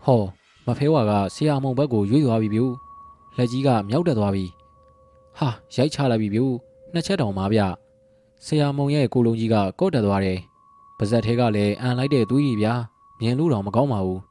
[0.04, 0.22] ဟော
[0.66, 2.62] မဖဲဝါကဆရာမုံဘက်ကိုရွေ့သွားပြီဗျ
[3.38, 4.46] လက်ကြီးကမြောက်တက်သွားပြီ
[5.38, 6.40] ဟာရိုက်ချလိုက်ပြီဗျ
[6.94, 7.62] နှစ်ချက်တောင်ပါဗျ
[8.46, 10.40] ဆရာမုံရဲ့ကိုလုံးကြီးကကော့တက်သွားတယ်
[10.98, 12.74] ပါဇက်ထဲကလည်းအန်လိုက်တဲ့သွေးကြီးဗျာ
[13.20, 14.22] မြင်လို့တော့မကောင်းပါဘူး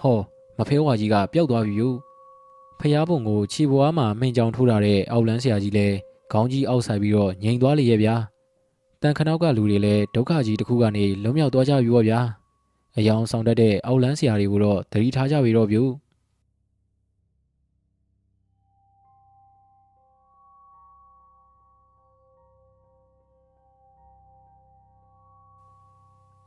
[0.00, 0.18] ဟော
[0.58, 1.86] မဖဲဝါကြီးကပျောက်သွားပြီဗျ
[2.80, 5.96] ဖျားပုံကိုခြေပွားမှာမိန်ကြောင်ထိုးလာတဲ့အောက်လန်းဆရာကြီးလည်း
[6.32, 8.14] ခေါင်းကြီးအောက်ဆိုင်ပြီးတော့ငြိမ်သွားလေရဲ့ဗျာ
[9.02, 12.20] တန်ခနောက်ကလူတွေလည်းဒုက္ခကြီးတစ်ခုကနေလွန်မြောက်သွားကြပြီပေါ့ဗျာ
[12.96, 15.78] အယောင်ဆောင်တတ်တဲ့အောက်လန်းဆရာတွေကိုတော့သတိထားကြပြီတော့ဗျ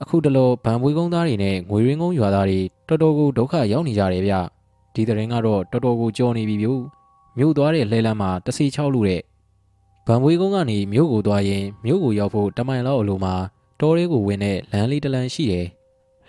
[0.01, 4.33] အခုတလောဗန်ပွေးကုန်းသားတွေနဲ့ငွေရင်းကုန်းရွာသားတွေတော်တော်ကိုဒုက္ခရောက်နေကြတယ်ဗျ
[4.93, 6.67] ဒီတရင်ကတော့တော်တော်ကိုကြောနေပြီဗျ
[7.37, 9.21] မြို့သွားတဲ့လှဲလမ်းမှာတစီချောက်လို့တဲ့
[10.07, 13.33] ဗန်ပွေးကုန်းကနေမြို့ကိုသွားရင်မြို့ကိုရောက်ဖို့တမိုင်လောက်အလိုမှာ
[13.79, 15.67] တောလေးကိုဝင်တဲ့လမ်းလေးတစ်လမ်းရှိတယ်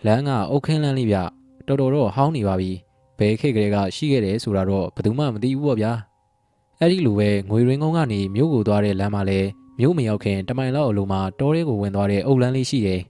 [0.06, 1.16] လမ်းကအုတ်ခင်းလမ်းလေးဗျ
[1.66, 2.70] တော်တော်တော့ဟောင်းနေပါပြီ
[3.18, 5.92] ဘယ်ခေတ်ကလေးကရှိခဲ့တယ်ဆိုတာတော့ဘယ်သူမှမသိဘူးပေါ့ဗျာ
[6.80, 9.48] အဲ့ဒီလိုပဲငွေရင်းကုန်းကနေမြို့ကိုသွားတဲ့လမ်းမှာလည်း
[9.78, 13.00] မြို့မရောက်ခင်တမိုင်လောက်အလိုမှာတောလေးကိုဝင်သွားတဲ့အုတ်လမ်းလေးရှိတယ်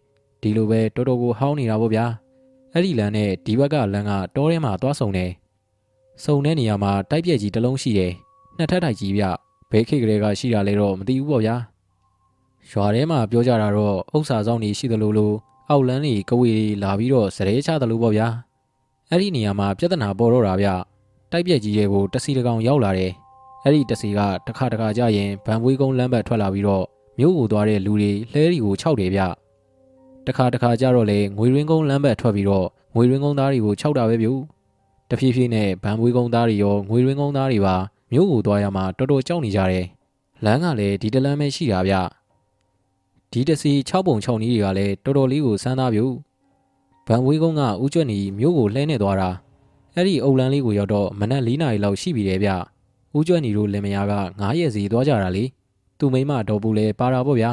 [0.42, 2.06] ဒီလိုပဲတော်တော်ကိုဟောင်းနေတာပေါ့ဗျာ
[2.72, 5.30] အဲ့ဒီလမ်းနဲ့ဒီဘက်ကလမ်းကတောထဲမှာသွားဆုံတယ်
[6.24, 8.12] စုံတဲ့နေရာမှာတိုက်ပြက်ကြီးတစ်လုံးရှိတယ်
[8.56, 9.24] နှစ်ထပ်ထိုက်ကြီးဗျ
[9.70, 11.56] ဘဲခေတ်ကလေးကရှိတာလဲတော့မသိဘူးပေါ့ဗျာ
[12.70, 15.32] ရွာထဲမှာပြောကြတာတော့ဥစ္စာဆောင်နေရှိသလိုလို
[15.68, 18.28] အောက်လန်းတွေကဝေတွေလာပြီးတော့စရဲချတယ်လို့ပေါ့ဗျာ
[19.10, 20.68] အဲ့ဒီနေရာမှာပြဿနာပေါ်တော့တာဗျ
[21.32, 23.12] တိုက်ပြက်ကြီးတွေကိုတစီတကောင်ရောက်လာတယ်
[23.64, 26.84] အဲ့ဒီတစီကတစ်ခါတစ်ခါကြရင်ဗန်ပွေးကုန်းလမ်းဘက်ထွက်လာပြီးတော့
[27.18, 29.20] မြို့ကိုသွားတဲ့လူတွေလှဲတွေကိုခြောက်တယ်ဗျ
[30.30, 34.28] တခါတခါကြတော့လေငွေရင်းကုန်းလမ်းဘက်ထွက်ပြီးတော့ငွေရင်းကုန်းသားတွေကိုခြောက်တာပဲဗျ
[35.10, 37.76] တဖြည်းဖြည်းနဲ့ဗန်ပွေးကုန်းသားတွေရောငွေရင်းကုန်းသားတွေပါ
[38.12, 39.86] မြို့ကိုသွားရမှာတော်တော်ကြောက်နေကြတယ်
[40.44, 41.94] လမ်းကလည်းဒီတလမ်းပဲရှိတာဗျ
[43.32, 46.04] ဒီတစီ6ပုံ6နီးတွေကလည်းတော်တော်လေးကိုစမ်းသားပြူ
[47.06, 49.30] ဗန်ဝေးကုန်းကဦးကျွတ်နီမြို့ကိုလှဲနေသွားတာ
[49.94, 52.50] အဲ့ဒီအုပ်လန်းလေးကိုရောက်တော့မနက်၄နာရီလောက်ရှိပြီတယ်ဗျ
[53.16, 55.44] ဦးကျွတ်နီတို့လင်မယားက9ရက်စီသွားကြတာလေ
[55.98, 57.52] သူ့မိမတော်ပူလဲပါတာပေါ့ဗျာ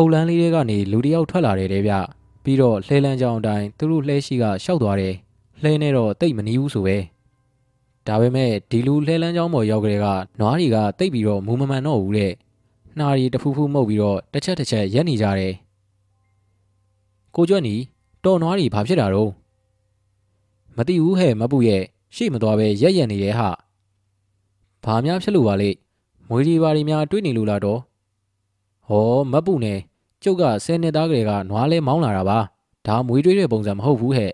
[0.00, 1.92] အုပ်လန်းလေးတွေကနေလူတယောက်ထွက်လာတယ်တဲ့ဗျ
[2.44, 5.14] ပြီးတော့လှဲလန်းကြောင်အတိုင်းသူတို့လှဲရှိကရှောက်သွားတယ်
[5.62, 6.96] လှဲနေတော့တိတ်မနီးဘူးဆိုပဲ
[8.06, 10.06] ဒါပေမဲ့ဒီလူလှဲလန်းကြောင်ပေါ်ရောက်ကြတဲ့က
[10.40, 12.32] နွားတွေကတိတ်ပြီးတော့မူမမှန်တော့ဘူးတဲ့
[12.98, 15.54] နှာရီတဖူးဖူးမှုတ်ပြီးတော့တစ်ချက်တစ်ချက်ရက်နေကြတယ်
[17.36, 17.74] ကိုကျွတ်နီ
[18.24, 19.30] တော်နွားတွေဘာဖြစ်တာတော့
[20.76, 21.82] မသိဘူးဟဲ့မပူရဲ့
[22.16, 23.48] ရှေ့မသွားပဲရက်ရက်နေရဲ့ဟာ
[24.84, 25.70] ဘာများဖြစ်လို့ပါလေ
[26.28, 27.80] မွေးဒီပါရီများတွေးနေလို့လားတော့
[28.88, 29.78] ဟောမပူနဲ့
[30.22, 32.38] ကျုပ်ကဆယ်နှစ်သားကလေးကနွားလဲမောင်းလာတာပါ
[32.86, 34.32] ဒါမွေးတွေးတဲ့ပုံစံမဟုတ်ဘူးဟဲ့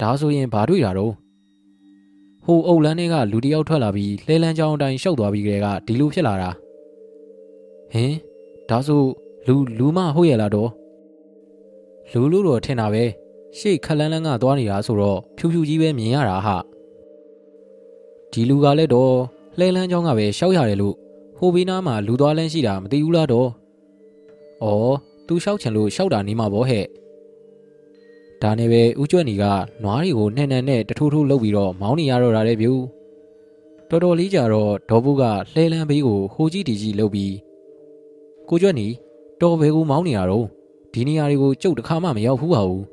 [0.00, 1.12] ဒါဆိုရင်ဘာတွေ့တာတော့
[2.44, 6.50] ဟိုအုပ်လန်းတွေကလူတယောက်ထွက်လာပြီးလှဲလန်းချောင်းအတိုင်းရှောက်သွားပြီးကလေးကဒီလိုဖြစ်လာတာ
[7.92, 8.12] ဟင်
[8.70, 9.02] ဒါဆို
[9.46, 10.70] လူလူမဟုတ်ရလားတော့
[12.12, 13.04] လူလူတော့ထင်တာပဲ
[13.58, 16.56] ရှေ့ခက်လန်းလန်းကသွားနေတာဆိုတော့ဖြူဖြူကြီးပဲမြင်ရတာဟာ
[18.32, 19.14] ဒီလူကလည်းတော့
[19.58, 20.96] လှဲလန်းချောင်းကပဲရှောက်ရတယ်လို့
[21.42, 23.48] ဟိုဘီနားမှာလူသွားလန်းရှိတာမသိဘူးလားတော့
[24.64, 24.66] ဩ
[25.26, 26.84] သူရှောက်ချင်လို့ရှောက်တာနေမှာပေါ့ဟဲ့
[28.42, 29.44] ဒါနဲ့ပဲဦးကျွတ်နီက
[29.82, 32.72] နွားတွေကိုနှဲ့နှဲ့နဲ့တထိုးထိုးလှုပ်ပြီးတော့မောင်းနေရတော့တာလေဗျူ
[33.88, 35.22] တော်တော်လေးကြာတော့ဒေါ်ဘူးက
[35.54, 37.34] လှဲလန်းဘေးကိုဟိုကြီးတီကြီးလှုပ်ပြီး
[38.48, 38.88] ကိုကျွတ်နီ
[39.40, 40.46] တော်ဘဲကိုမောင်းနေရတော့
[40.92, 42.84] ဒီနေရာတွေကိုကြုတ်တစ်ခါမှမရောက်ဘူးပါဘူး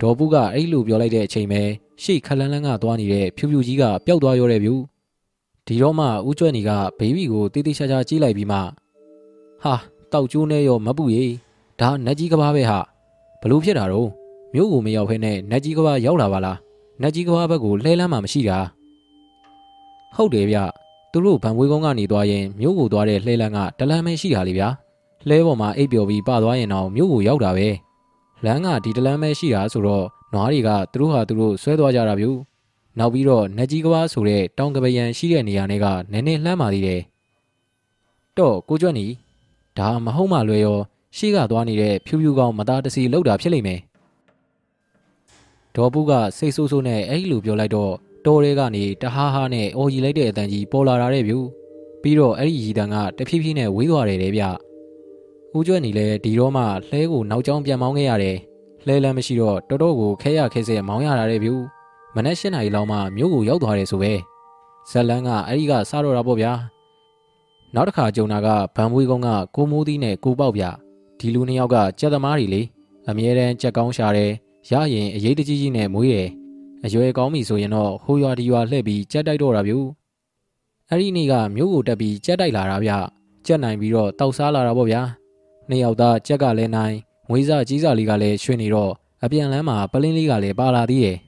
[0.00, 1.62] ဒေါ်ဘူးကအဲ့လိုပြောလိုက်တဲ့အချိန်ပဲ
[2.02, 4.74] ရှေ့ခလန်းလန်းကသွားနေတဲ့ဖြူဖြူကြီးကပျောက်သွားရောတဲ့ဗျူ
[5.66, 8.58] ဒီတော့မှဦးကျွတ်နီကဘေဘီကိုတေးသေးချာချာကြီးလိုက်ပြီးမှ
[9.64, 9.74] ဟာ
[10.12, 11.24] တောက်ကျိုးနဲ့ရောမပူရေ
[11.80, 12.78] ဒါနက်ကြီးကဘာပဲဟာ
[13.40, 14.08] ဘလို့ဖြစ်တာတော့
[14.54, 16.58] မြို့ကိုမရောက်ဖ ೇನೆ နက်ကြီးကဘာရောက်လာပါလား
[17.02, 18.58] နက်ကြီးကဘာဘက်ကိုလှဲလန်းမှမရှိတာ
[20.16, 20.58] ဟုတ်တယ်ဗျ
[21.12, 24.68] သူတို့ဗန်ဝေးကုန်းကနေသွားရင်မြို့ကိုသွားတဲ့လှဲလန်းကတလန်းပဲရှိတာလေဗျာ
[25.28, 27.68] လှဲပေါ်မှာအိပ်ပျော်ပြီးပသွားရင်တော့မြို့ကိုရောက်တာပဲ
[28.44, 32.30] လမ်းကဒီတလန်းပဲရှိတာဆိုတော့နွားတွေကသူတို့ဟာသူတို့ဆွဲသွားကြတာဗျူ
[32.98, 37.00] နောက်ပြီးတော့နက်ကြီးကဘာဆိုတဲ့တောင်ကပယံရှိတဲ့နေရာတွေကနည်းနည်းလှမ်းပါသေးတယ်
[38.38, 39.06] တော့ကိုကျွတ်နီ
[39.78, 40.78] ဒါမဟုတ်မှလွယ်ရော
[41.16, 43.80] ရှေ့ကသွားနေတဲ့ဖြူဖြူကောင်မသားတစီလောက်တာဖြစ်လိမ့်မယ်
[45.74, 47.92] ဒေါ်ပူးကစိတ်ဆိုးဆိုးနဲ့အဲ့လိုပြောလိုက်တော့
[48.26, 51.38] တော်ရဲကနေတဟားဟားနဲ့အော်ကြီးလိုက်တဲ့အတန်ကြီးပေါ်လာတာတဲ့ဗျူ
[52.02, 54.42] ပြီးတော့အဲ့ဒီရီတန်ကတဖြည်းဖြည်းနဲ့ဝေးသွားတယ်တဲ့ဗျ
[55.56, 58.36] ဦးကျွတ်နီလည်းဒီတော့မှလှဲကိုနောက်ကျောင်းပြန်မောင်းခဲ့ရတယ်
[58.86, 61.54] လှဲလမ်းမရှိတော့တော်တော်ကိုခဲရခဲစဲမောင်းရတာတဲ့ဗျူ
[62.16, 64.12] မနက်၈နာရီလောက်မှမြို့ကိုရောက်သွားတယ်ဆိုပဲ
[64.90, 66.52] ဇက်လန်းကအဲ့ဒီကစားတော့တာပေါ့ဗျာ
[67.74, 70.64] နောက်တစ်ခါကြုံတာကဗန်မွေးကုန်းကကိုမိုးသီးနဲ့ကိုပေါက်ဗျ
[71.18, 72.62] ဒီလူနှစ်ယောက်ကကြက်သမားတွေလေ
[73.08, 74.32] အမြဲတမ်းကြက်ကောင်းရှာတယ်
[74.70, 76.28] ရရင်အရေးတကြီးကြီးနဲ့မွေးတယ်
[76.84, 79.78] အရွယ်ကောင်းပြီဆိုရင်တော့ဟိုရွာဒီရွာလှည့်ပြီးကြက်တိုက်တော့တာဗျူ
[80.88, 82.92] အဲ့ဒီနေ့ကမြို့ကိုတက်ပြီးကြက်တိုက်လာတာဗျ
[83.46, 85.02] ကြက်နိုင်ပြီးတော့တောက်စားလာတာပေါ့ဗျာ
[85.68, 86.96] နှစ်ယောက်သားကြက်ကလည်းနိုင်
[87.30, 88.92] ငွေစားကြီးစားလေးကလည်းရွှေနေတော့
[89.24, 91.18] အပြန်လမ်းမှာပလင်းလေးကလည်းပါလာသေးတယ်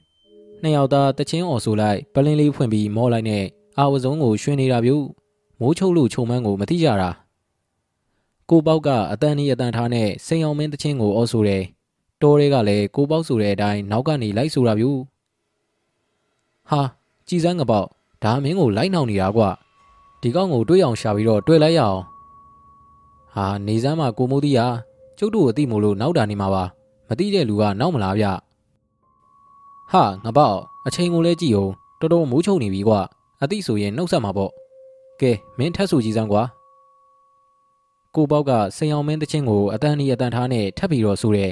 [0.61, 3.43] နှစ်ယောက်သားတချင်းအော်ဆိုလိုက်ပလင်းလေးဖွင့်ပြီးမောလိုက်နဲ့
[3.77, 4.91] အာဝစုံကိုရွှင်နေတာဗျ
[5.59, 7.09] မိုးချုပ်လို့ခြုံမန်းကိုမသိကြတာ
[8.49, 11.63] ကိုပေါက်ကအတန်နီအတန်ထားနဲ့စိန်အောင်မင်းတချင်းကိုအော်ဆိုတယ်
[12.21, 14.85] တောတွေကလည်းကိုပေါက်ဆိုတဲ့အတိုင်းနောက်ကနေလိုက်ဆိုတာဗျ
[16.69, 16.81] ဟာ
[17.27, 17.87] ကြည်စမ်းကပေါက်
[18.23, 19.43] ဒါမင်းကိုလိုက်နှောင်နေတာကွ
[20.21, 22.01] ဒီကောင်ကိုတွေးအောင်ရှာပြီးတော့တွေ့လိုက်ရအောင်
[23.33, 24.59] ဟာနေစမ်းမှာကိုမိုးသီးရ
[25.17, 26.63] ကျုပ်တို့အသိမို့လို့နောက်တာနေမှာပါ
[27.09, 28.25] မသိတဲ့လူကနောက်မလားဗျ
[29.91, 30.55] ဟာငါပေါ့
[30.87, 32.99] အချိန်ကိုလဲကြည့်အောင်တော်တော်မိုးချုံနေပြီကွာ
[33.43, 34.51] အသိဆိုရင်နှုတ်ဆက်မှာပေါ့
[35.21, 36.43] ကဲမင်းထက်ဆူကြည့်စမ်းကွာ
[38.15, 41.51] ကိုပေါက်ကစိန်အောင်မင်းတချင်းကိုအတန်ဒီအတန်ထားနဲ့ထပ်ပြီးတော့ဆိုတယ်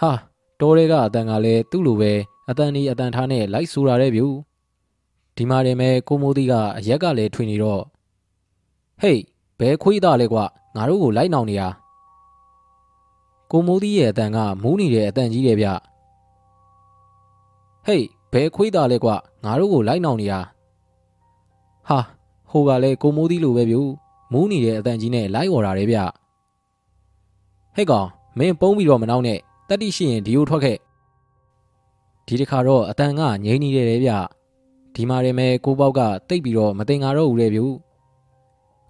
[0.00, 0.12] ဟာ
[0.60, 2.12] တောရဲကအတန်ကလည်းသူ့လိုပဲ
[2.50, 4.26] အတန်ဒီအတန်ထားနဲ့လိုက်ဆိုတာတဲ့ဗျူ
[5.36, 7.82] ဒီမှာတင်မဲ့ကိုမိုးသီးကအရက်ကလည်းထွင်နေတော့
[9.00, 9.20] ဟေး
[9.58, 10.44] ဘဲခွေးသားလဲကွာ
[10.76, 11.68] ငါတို့ကိုလိုက်နှောင်နေတာ
[13.50, 15.68] ကိုမိုးသီးရဲ့အတန်ကမူးနေတဲ့အတန်ကြီးတယ်ဗျ
[17.88, 20.40] ဟေးဘဲခွေးသားလဲကွာငါတို့ကိုလိုက်နှောင်နေတာ
[21.88, 21.98] ဟာ
[22.50, 23.80] ဟိုကလည်းကိုမိုးသီးလိုပဲဗျူ
[24.32, 25.98] မူးနေတဲ့အတန်ကြီးနဲ့လိုက်ော်တာတယ်ဗျ
[27.74, 28.08] ဟဲ့ကောင်
[28.38, 29.38] မင်းပုံးပြီးတော့မနှောင်းနဲ့
[29.68, 30.78] တက်တိရှိရင်ဒီကိုထွက်ခဲ့
[32.26, 34.12] ဒီတခါတော့အတန်ကငြိမ့်နေတယ်လေဗျ
[34.94, 37.60] ဒီမှာရဲမဲကိုပေါက်ကတိတ်ပြီးတော့မတင်ငါတော့ဘူးလေဗျ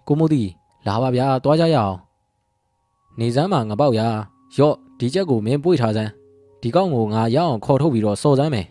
[0.07, 0.49] ကိုမိုးသီး
[0.87, 1.95] လာပါဗျာသွားကြရအောင်
[3.19, 4.01] နေစမ်းမှာငပေါက်ရ
[4.57, 6.11] ရော့ဒီချက်ကိုမင်းပွေထားစမ်း
[6.61, 8.67] ဒီကောက်ကိုငါရအောင်ခေါ်ထုတ်ပြီးတော့စော်စမ်းမယ်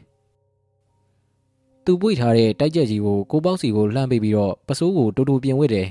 [1.90, 5.86] သူပွေထားတဲ့တိုက်ချက်ကြီးကိုကိုပေါက်စီကိုလှမ်းပေးပြီးတော့ပစိုးကိုတူတူပြင်ဝစ်တယ်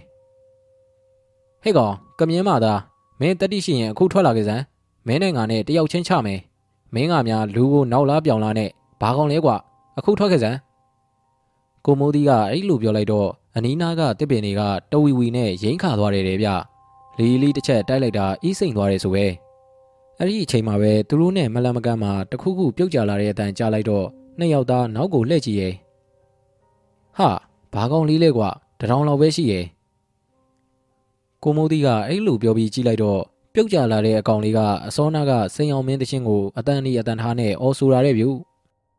[1.64, 2.80] ဟဲ့ကောင်ကမြင်းမသား
[3.20, 4.64] မင်းတက်တိရှိရင်အခုထွက်လာခဲ့စမ်း
[5.08, 6.40] မင်းနဲ့ငါနဲ့တယောက်ချင်းချမယ်
[6.94, 8.70] မင်းကများလူကိုနောက်လားပြောင်လားနဲ့
[9.02, 9.56] ဘာကောင်လဲကွာ
[9.98, 10.58] အခုထွက်ခဲ့စမ်း
[11.86, 14.62] ကိုမိုးဒီကအဲ့လိုပြောလိုက်တော့အနီးနားကတစ်ပင်တွေက
[14.92, 16.50] တဝီဝီနဲ့ရိမ့်ခါသွားတယ်တဲ့ဗျ
[17.18, 19.26] လီလီတစ်ချက်တိုက်လိုက်တာအီးစိန်သွားတယ်ဆိုပဲ
[20.18, 24.08] အဲ့ဒီအချိန်မှာပဲသူတို့နဲ့မလန်မကန်းမှာတခုခုပြုတ်ကျလာတဲ့အတန်ကြားလိုက်တော့
[24.40, 25.74] နှစ်ယောက်သားနောက်ကိုလှည့်ကြည့်ရဲ့
[27.18, 27.30] ဟာ
[27.74, 28.50] ဘာကောင်လေးလဲကွာ
[28.80, 29.66] တထောင်လောက်ပဲရှိရဲ့
[31.44, 33.22] ကိုမိုးဒီကအဲ့လိုပြောပြီးကြည့်လိုက်တော့
[33.54, 38.30] ပြုတ်ကျလာတဲ့အကောင်လေးကအစောနာကစိန်အောင်မင်းတချင်းကိုအတန်ဒီအတန်ထားနဲ့အော်ဆူလာတဲ့ဗျူ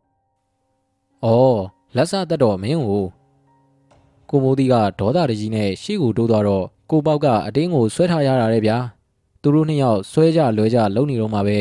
[1.25, 1.59] ။အော်
[1.97, 3.05] လက်စသက်တော်မင်းကို
[4.31, 8.79] ကိုမိုးဒီကဒေါသတကြီးနဲ့ရှေ့ကိုတိုးသွားတော့ကိုပေါက်ကအတင်းကိုဆွဲထားရတာတဲ့ဗျာ။
[9.43, 11.59] သူတို့နှစ်ယောက်ဆွဲကြလွဲကြလုံနေတော့မှပဲ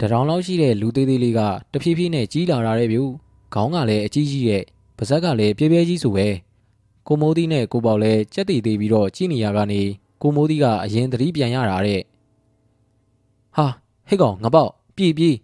[0.00, 1.40] တရောင်လောက်ရှိတဲ့လူသေးသေးလေးက
[1.72, 3.02] တဖြည်းဖြည်းနဲ့ကြီးလာတာတဲ့ဗျူ။
[3.54, 4.64] ခေါင်းကလည်းအကြီးကြီးတဲ့
[4.98, 6.28] ပါဇက်ကလည်းပြဲပြဲကြီးဆိုပဲ။
[7.10, 9.82] ကိုမိုးဒီနဲ့ကိုပေါက်လည်းကြက်တီသေးပြီးတော့ကြည်နေရကနေ
[10.22, 12.00] ကိုမိုးဒီကအရင်သတိပြန်ရတာတဲ့
[13.56, 13.66] ဟာ
[14.08, 15.36] ဟဲ့ကောင်ငါပေါက်ပြေးပြေး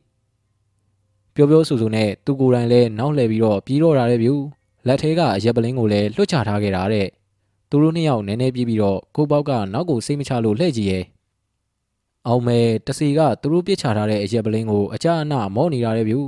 [1.35, 4.35] ပြောပြောဆိုဆိုနဲ့သူကိုယ်တိုင်လည်းနောက်လှည့်ပြီးတော့ပြေးတော့တာတဲ့ဗျူ
[4.87, 7.07] လက်ထဲကအရက်ပလင်းကိုလည်းလွတ်ချထားခဲ့တာတဲ့
[7.71, 11.05] သူတို့နှစ်ယောက်နည်းနည်းပြေးပြီးတော့ကိုပေါက်ကနောက်ကိုစိတ်မချလို့လှည့်ကြည့်ရဲ့
[12.27, 16.21] အောင်မဲတစီကသူတို့ပြစ်ချထားတဲ့အရက်ပလင်းကိုအကြအနမော့နေတာတဲ့ဗျူ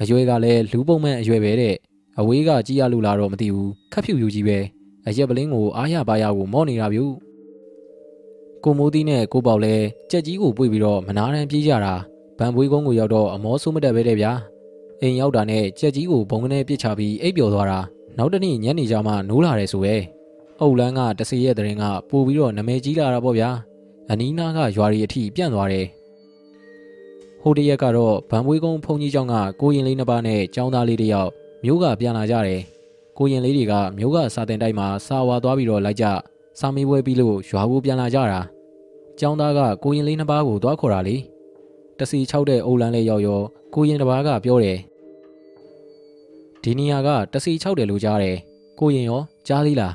[0.00, 1.76] အရွယ်ကလည်းလူပုံမှန်အရွယ်ပဲတဲ့
[2.20, 4.58] အဝေးကကြည်ရလို့လာတော့မသိဘူးခက်ဖြူဖြူကြီးပဲ
[5.06, 7.04] အရက်ပလင်းကိုအားရပါရကိုမော့နေတာဗျူ
[8.64, 9.74] ကိုမိုးသီးနဲ့ကိုပေါက်လဲ
[10.10, 11.94] ကြက်ကြီးကိုပွေပြီးတော့မနာတမ်းပြေးကြတာ
[12.38, 14.32] ဗန်ပွေးကုန်းကိုရောက်တော့အမောဆိုးမတက်ပဲတဲ့ဗျာ
[15.00, 17.80] အိမ်ရောက်တာနဲ့ကြက်ကြီးကိုဘုံကနေပစ်ချပြီးအိပ်ပျော်သွားတာ
[18.18, 19.94] နောက်တနေ့ညနေကျမှနိုးလာတယ်ဆိုပဲ
[20.60, 23.50] အုတ်လန်းကတစီရဲ့တရင်ကပို့ပြီးတော့နမဲကြီးလာတာပေါ့ဗျာ
[24.10, 25.86] အနီးနားကရွာရီအထိပြန့်သွားတယ်
[27.42, 31.30] ဟိုတရက်ကတော့ဗန်ပွေးကုန်းဖုန်ကြီးကျောင်းကကိုရင်လေးနှစ်ပါးနဲ့ကျောင်းသားလေးတစ်ယောက်
[31.64, 32.60] မျိုးကပြန်လာကြတယ်
[33.18, 36.06] ကိုရင်လေးတွေကမျိုးကစာတင်တိုက်မှာစာဝါသွားပြီးတော့လိုက်ကြ
[36.58, 38.40] စာမေးပွဲပြီးလို့ရွာကိုပြန်လာကြတာ
[39.18, 41.16] ကျောင်းသားကကိုရင်လေးနှစ်ပါးကိုသွားခေါ်တာလေ
[41.98, 43.40] တစီ၆တဲ့အိုလန်းလေးရောက်ရော
[43.74, 44.78] ကိုရင်တစ်ပါးကပြောတယ်
[46.62, 48.36] ဒီနေရာကတစီ၆တယ်လို့ကြားတယ်
[48.80, 49.94] ကိုရင်ရောကြားသေးလား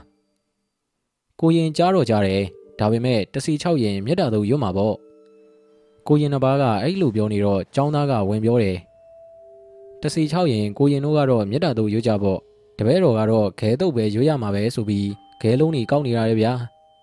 [1.42, 2.42] ကိုရင်ကြားတော့ကြားတယ်
[2.80, 4.96] ဒါပေမဲ့တစီ၆ရင်မြတ်တာတို့ရွတ်မှာပေါ့
[6.08, 8.78] ကိုရင်နှစ်ပါးကအဲ့လိုပြောနေတော့ကျောင်းသားကဝင်ပြောတယ်
[10.04, 12.40] တစီ၆ရင်ကိုရင်တို့ကတော့မြတ်တာတို့ရွတ်ကြပေါ့
[12.78, 15.10] တပည့်တော်ကတော့ခဲတုပ်ပဲရွတ်ရမှာပဲဆိုပြီး
[15.42, 16.54] ခဲလုံးကြီးကောက်နေရတယ်ဗျာ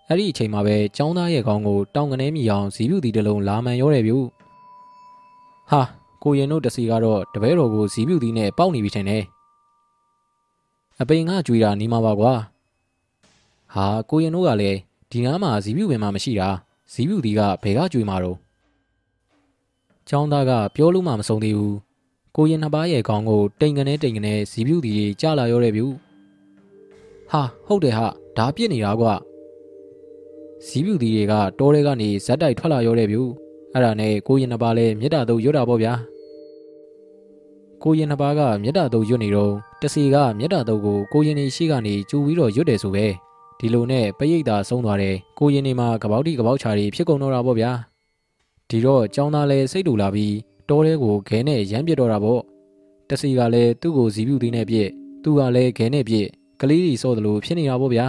[0.09, 4.15] အဲ့ဒီအချိန်မှာပဲចောင်းသားရဲ့ခေါင်းကိုတောင်ကနေမြည်အောင်ဇီးပြူတီတစ်လုံးလာမှန်ရောတယ်ဗျ
[5.71, 5.83] ဟာ
[6.23, 9.25] ကိုရင်တို့တစီကတော့တပည့်တော်ကိုဇီးပြူတီနဲ့ပေါက်နေပြီထင်တယ်
[11.01, 12.33] အပိန်ကကြွေတာနေမှာပါကွာ
[13.75, 14.79] ဟာကိုရင်တို့ကလည်း
[15.11, 16.49] ဒီနားမှာဇီးပြူပင်မှမရှိတာ
[16.93, 18.37] ဇီးပြူတီကဘယ်ကကြွေမှာတော့
[20.11, 21.77] ចောင်းသားကပြောလို့မှမဆုံးသေးဘူး
[22.37, 25.85] ကိုရင်နှစ်ပါးရဲ့ခေါင်းကိုတိမ်ကနေတိမ်ကနေဇီးပြူတီကြီးကြလာရောတယ်ဗျ
[27.31, 29.15] ဟာဟုတ်တယ်ဟာဒါပြစ်နေတာကွာ
[30.67, 33.19] ဇီးပြူတီတွေကတောထဲကနေဇက်တိုက်ထွက်လာရောတဲ့ဗျ
[33.73, 35.93] အဲ့ဒါနဲ့ကိုရင်နှစ်ပါးလည်းမြစ်တာတို့ရွတ်တာပေါ့ဗျာ
[37.83, 43.07] ကိုရင်နှစ်ပါးကမြစ်တာတို့ရွတ်နေတော့တစီကမြစ်တာတို့ကိုကိုရင်နေရှိကနေကျူပြီးတော့ရွတ်တယ်ဆိုပဲ
[43.59, 47.73] ဒီလိုနဲ့ပရိတ်သာဆုံးသွားတယ်ကိုရင်နေမှာကပောက်တိကပောက်ချာတွေဖြစ်ကုန်တော့တာပေါ့ဗျာ
[48.69, 50.35] ဒီတော့ចောင်းသားလည်းစိတ်တူလာပြီး
[50.71, 52.41] တောထဲကိုခဲနဲ့ရမ်းပြစ်တော့တာပေါ့
[53.09, 54.89] တစီကလည်းသူ့ကိုဇီးပြူသေးနဲ့ပြစ်
[55.23, 56.27] သူကလည်းခဲနဲ့ပြစ်
[56.61, 58.07] ကလေးကြီးစော့တယ်လို့ဖြစ်နေတာပေါ့ဗျာ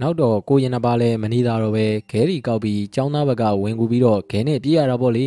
[0.00, 5.26] နောက်တော့ကိုရင်နှစ်ပါးလဲမနေတာတော့ပဲခဲရီကောက်ပြီးចောင်းသားဘက်ကဝင်ကူပြီးတော့ခဲနဲ့ပြေးရတာပေါ့လေ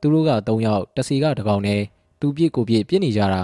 [0.00, 1.80] သူတို့က၃ယောက်တစီကတကောင်နဲ့
[2.20, 3.42] သူပြစ်ကိုပြစ်ပြစ်နေကြတာ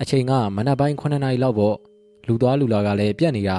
[0.00, 1.76] အချိန်ကမနက်ပိုင်း9နာရီလောက်ပေါ့
[2.26, 3.58] လူသွားလူလာကလည်းပြက်နေတာ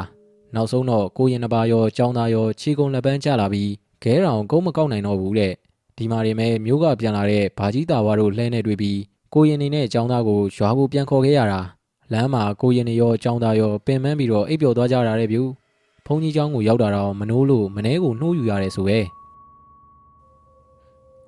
[0.56, 3.72] နောက်ဆုံးတော့ကိုရင်နှစ်ပါးရောចောင်းသားရောခြေကုံလက်ပန်းကျလာပြီး
[4.04, 5.54] ခဲတောင်ကုန်းမကောက်နိုင်တော့ဘူးတဲ့
[5.98, 9.00] ဒီမှာတွေမဲ့မြို့ကပြန်လာတဲ့ဘာကြီးတာဝါတို့လှဲနေတွေ့ပြီး
[9.34, 11.62] ကိုရင်နေနဲ့ចောင်းသားကိုရွာကိုပြန်ခေါ်ခဲ့ရတာ
[12.12, 15.44] လမ်းမှာကိုရင်နေရောចောင်းသားရောပင်ပန်းပြီးတော့အိပ်ပျော်သွားကြတာတဲ့ဗျူ
[16.06, 19.00] ဖုန်ကြီးចောင်းကိုရောက်တာတော့မနိုးလို့မနှဲကိုနှိုးယူရတယ်ဆိုပဲ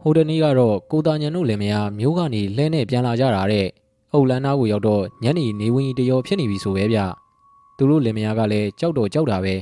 [0.01, 3.67] ဟိုတနေ့ကတော့ကိုတာညံတို့လင်မယားမျိုးကနေလဲနဲ့ပြန်လာကြတာတဲ့
[4.13, 6.99] အုတ်လန်းသားကိုရောက်တော့ညနေနေဝင်းကြီးတရောဖြစ်နေပြီဆိုပဲဗျ
[7.77, 9.55] သူတို့လင်မယားကလည်းကြောက်တော့ကြောက်တာပဲ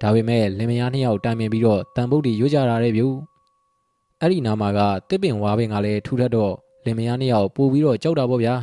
[0.00, 3.06] ဒါပေမဲ့လင်မယားနှစ်ယောက်တိုင်ပင်ပြီးတော့တန်ပုတ်တီရွတ်ကြတာတဲ့ဗျူ
[4.24, 6.52] အဲ့ဒီနာမှာကတစ်ပင်ဝါပင်ကလည်းထူထပ်တော့
[6.84, 8.54] လင်မယားနှစ်ယောက်ပို့ပြီးတော့ကြောက်တာပေါ့ဗျာ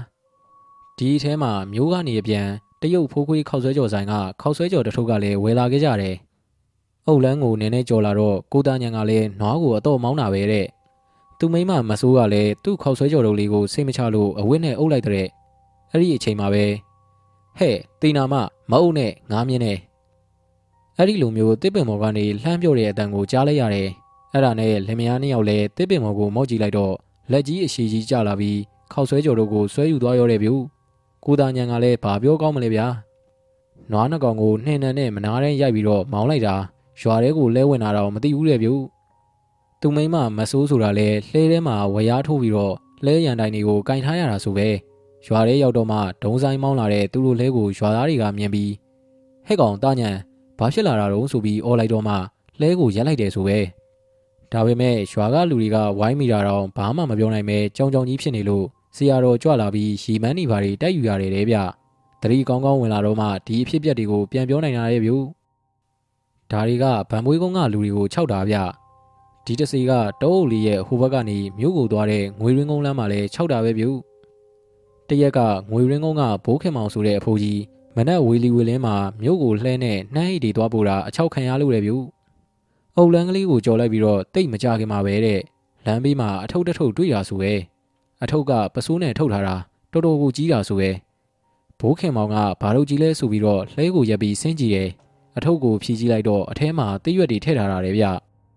[0.98, 2.48] ဒီအထဲမှာမျိုးကနေပြန်
[2.82, 6.16] တရုတ်ဖိုးခွေးခောက်ဆွဲကြော်ဆိုင်ကခောက်ဆွဲကြော်တထုပ်ကလည်းဝယ်လာခဲ့ကြတယ်။
[7.08, 10.66] အုတ်လန်းကိုနည်းနည်းကြော်လာတော့ကိုသားညံကလည်းနွားကိုအတော့မောင်းတာပဲတဲ့။
[11.40, 15.28] သူမိမမဆိုးကလည်းသူ့ခောက်ဆွဲကြော်တို့လေးကိုစိတ်မချလို့အဝတ်နဲ့အုပ်လိုက်တဲ့။
[15.92, 16.66] အဲ့ဒီအချိန်မှာပဲ
[17.58, 18.34] ဟဲ့တီနာမ
[18.72, 19.78] မအုပ်နဲ့ငားမြင်းနဲ့
[20.98, 23.90] အဲ့ဒီလိုမျိုးတစ်ပင်မော်ကနေလှမ်းပြော့တဲ့အတန်ကိုကြားလိုက်ရတယ်။
[24.34, 26.94] အဲ့ဒါနဲ့လင်မယားနှစ်ယောက်လည်းတစ်ပင်မော်ကိုမော့ကြည့်လိုက်တော့
[27.32, 28.60] လက်ကြီးအရှိကြီးကျလာပြီး
[28.92, 30.54] ခောက်ဆွဲကြော်တို့ကိုဆွဲယူသွားရောတဲ့ဗျူ
[31.26, 32.88] ကိုသားညံကလည်းဘာပြောကောင်းမလဲဗျာ
[33.92, 36.56] နွားနှကောင်ကိုနှင်းနှံနဲ့မနာတဲ့ရိုက်ပြီးတော့မောင်းလိုက်တာ
[37.02, 38.74] ရွာထဲကိုလဲဝင်လာတော့မသိဘူးတဲ့ဗျူ
[39.82, 44.68] သူမိမမဆိုးဆိုတာလဲလှဲထဲမှာဝရားထိုးပြီးတော့လဲရန်တိုင်တွေကိုကင်ထားရတာဆိုပဲ
[45.26, 48.72] ရွာထဲရောက်တော့မှဒုံဆိုင်မောင်းလာတဲ့သူတို့လဲကိုရွာသားတွေကမြင်ပြီး
[49.48, 50.10] ဟဲ့ကောင်တာညံ
[50.58, 52.16] ဘာဖြစ်လာတာတော့ဆိုပြီးအော်လိုက်တော့မှ
[52.62, 53.58] လဲကိုရက်လိုက်တယ်ဆိုပဲ
[54.54, 58.66] ဒါပေမဲ့ရွာကလူတွေကဝိုင်းမိတာတော့ဘာမှမပြောနိုင်ပဲကြောင်ကြောင်ကြီးဖြစ်နေလို့
[58.96, 61.58] ဆရာတော်ကြွလာပြီးရီမန်းနေပါတွေတိုက်ယူရတယ်တဲ့ဗျ
[62.22, 65.12] တတိကောင်းကောင်းဝင်လာတော့မှဒီအဖြစ်အပျက်တွေကိုပြန်ပြောနိုင်တာရဲ့ဗျ
[66.52, 68.58] ဒါတွေကဗံမွေးကုန်းကလူတွေကိုခြောက်တာဗျ
[69.46, 73.86] ဒီတစီကတောအုပ်လေးရဲ့ဟိုဘက်ကနေမြို့ကိုသွားတဲ့ငွေရင်းကုန်းလမ်းမှာလည်းခြောက်တာပဲဗျ
[75.10, 75.40] တရက်က
[75.72, 77.62] ငွေရင်းကုန်းကဘိုးခင်မောင်ဆိုတဲ့အဖိုးကြီး
[77.96, 81.94] မနက်ဝေလီဝေလင်းမှာမြို့ကိုလှဲနဲ့နှမ်းအိတ်တွေသွားပို့တာအချောက်ခံရလို့လေဗျ။
[82.98, 85.40] အုပ်လန်းကလေးကိုကြော်လိုက်ပြီးတော့တိတ်မကြခင်မှာပဲတဲ့။
[85.86, 87.54] လမ်းဘေးမှာအထုပ်တစ်ထုပ်တွေ့ရဆိုပဲ။
[88.24, 89.56] အထုပ်ကပစိုးနဲ့ထုတ်ထားတာ
[89.92, 90.90] တော်တော်ကိုကြီးတာဆိုပဲ။
[91.80, 94.90] ဘိုးခင်မောင်ကဘာလို့ကြီးလဲဆိုပြီးတော့လှဲကိုရက်ပြီးဆင်းကြည့်တယ်။
[95.38, 98.06] အထုပ်ကိုဖြီးကြည့်လိုက်တော့အထဲမှာတိရွက်တွေထည့်ထားတာလေဗျ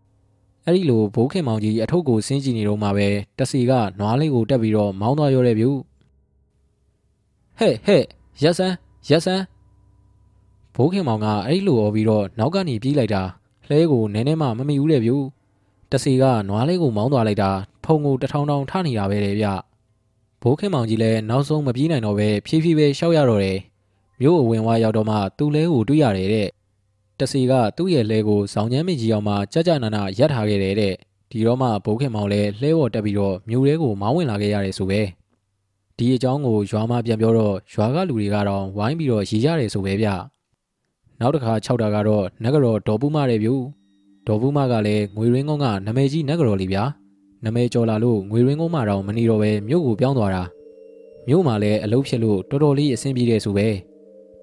[0.65, 5.67] ။အဲ့ဒီလိုဘိုးခင်မောင်ကြီးအထုပ်ကိုဆင်းကြည့်နေတော့မှပဲတစီကနွားလေးကိုတက်ပြီးတော့မောင်းသွားရောတဲ့ဗျ။
[7.59, 8.05] ဟဲ့ဟဲ့
[8.43, 8.75] ရက်စမ်း
[9.09, 9.45] ရက်စမ်း
[10.75, 13.23] ဘိုးခင်မောင်ကအဲ့လိုអော်ပြီးတော့နောက်ကနေပြေးလိုက်တာ
[13.68, 15.17] လှဲကိုနည်းနည်းမှမမိဘူးတဲ့ဗျူ
[15.91, 17.51] တစီကနွားလေးကိုမောင်းသွားလိုက်တာ
[17.84, 19.47] ဖုံကိုတထောင်ထောင်ထနေတာပဲတဲ့ဗျ
[20.43, 23.59] ဘိုးခင်မောင်ကြီးလည်းနောက်ဆုံးမပြေးနိုင်တော့ပဲဖြည်းဖြည်းပဲရှောက်ရတော့တယ်
[24.20, 26.49] မြို့အဝင်ဝါရောက်တော့မှသူ့လဲကိုတွေ့ရတယ်တဲ့
[27.18, 30.94] တစီကသူ့ရဲ့လဲကိုဇောင်းချမ်းမင်းကြီးအောင်မှကြကြနာနာရက်ထားခဲ့တယ်တဲ့
[31.31, 35.01] ဒီတော့မှဘိုးခင်မောင်လည်းလှဲဝေါ်တက်ပြီးတော့မြို့ထဲကိုမောင်းဝင်လာခဲ့ရတယ်ဆိုပဲ
[35.97, 40.09] ဒီအကြောင်းကိုရွာမှာပြန်ပြောတော့ရွာကလူတွေကတော့ဝိုင်းပြီးတော့ရီရတယ်ဆိုပဲဗျ
[41.20, 43.55] နောက်တစ်ခါ၆တာကတော့နဂရောဒေါ်ပူမတဲ့ဗျူ
[44.26, 46.84] ဒေါ်ပူမကလည်းငွေရင်းကုန်းကနမဲကြီးနဂရောလေးဗျာ
[47.44, 50.43] နမဲကြော်လာလို့ငွေရင်းကုန်းမှာတော့မနေတော့ပဲမြို့ကိုပြောင်းသွားတာ
[51.28, 53.68] မြို့မှာလည်းအလုပ်ဖြစ်လို့တော်တော်လေးအဆင်ပြေတယ်ဆိုပဲ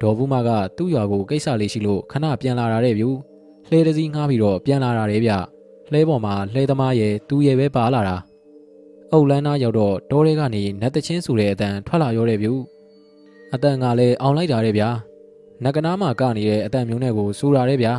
[0.02, 3.10] ဒေါ်ပူမကသူ့ရွာကိုကိစ္စလေးရှိလို့ခဏပြန်လာတာတဲ့ဗျူ
[3.70, 5.32] လှဲတစည်းငှားပြီးတော့ပြန်လာတာတဲ့ဗျ
[5.92, 8.18] လှဲပေါ်မှာလှဲသမားရဲ့သူ့ရဲ့ပဲပါလာတာ
[9.12, 12.54] အုတ်လန်းသားရောက်တော့တောထဲကနေနတ်တချင်းဆိုတဲ့အတန်ထွက်လာရောတဲ့ဗျူ
[13.54, 14.90] အတန်ကလည်းအောင်လိုက်တာတဲ့ဗျာ
[15.66, 17.94] နကနားမှာကနေတဲ့အတန်မျိုးနဲ့ကိုစူတာတဲ့ဗျာ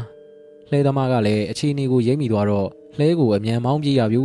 [0.70, 2.68] လှဲသမားကလည်းအချီနီကိုရိမ့်မိသွားတော့
[2.98, 4.24] လှဲကိုအမြန်မောင်းပြေးရဗျူ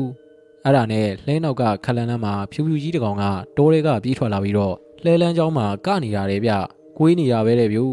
[0.64, 3.24] အဲ့ဒါနဲ့လှဲနောက်ကခလန်းလန်းမှာဖြူဖြူကြီးတကောင်က
[3.58, 6.52] တောထဲကပြေးထွက်လာပြီးတော့လှဲလန်းချောင်းမှာကနေတာတဲ့ဗျ
[6.98, 7.86] ကွေးနေရပဲတဲ့ဗျူ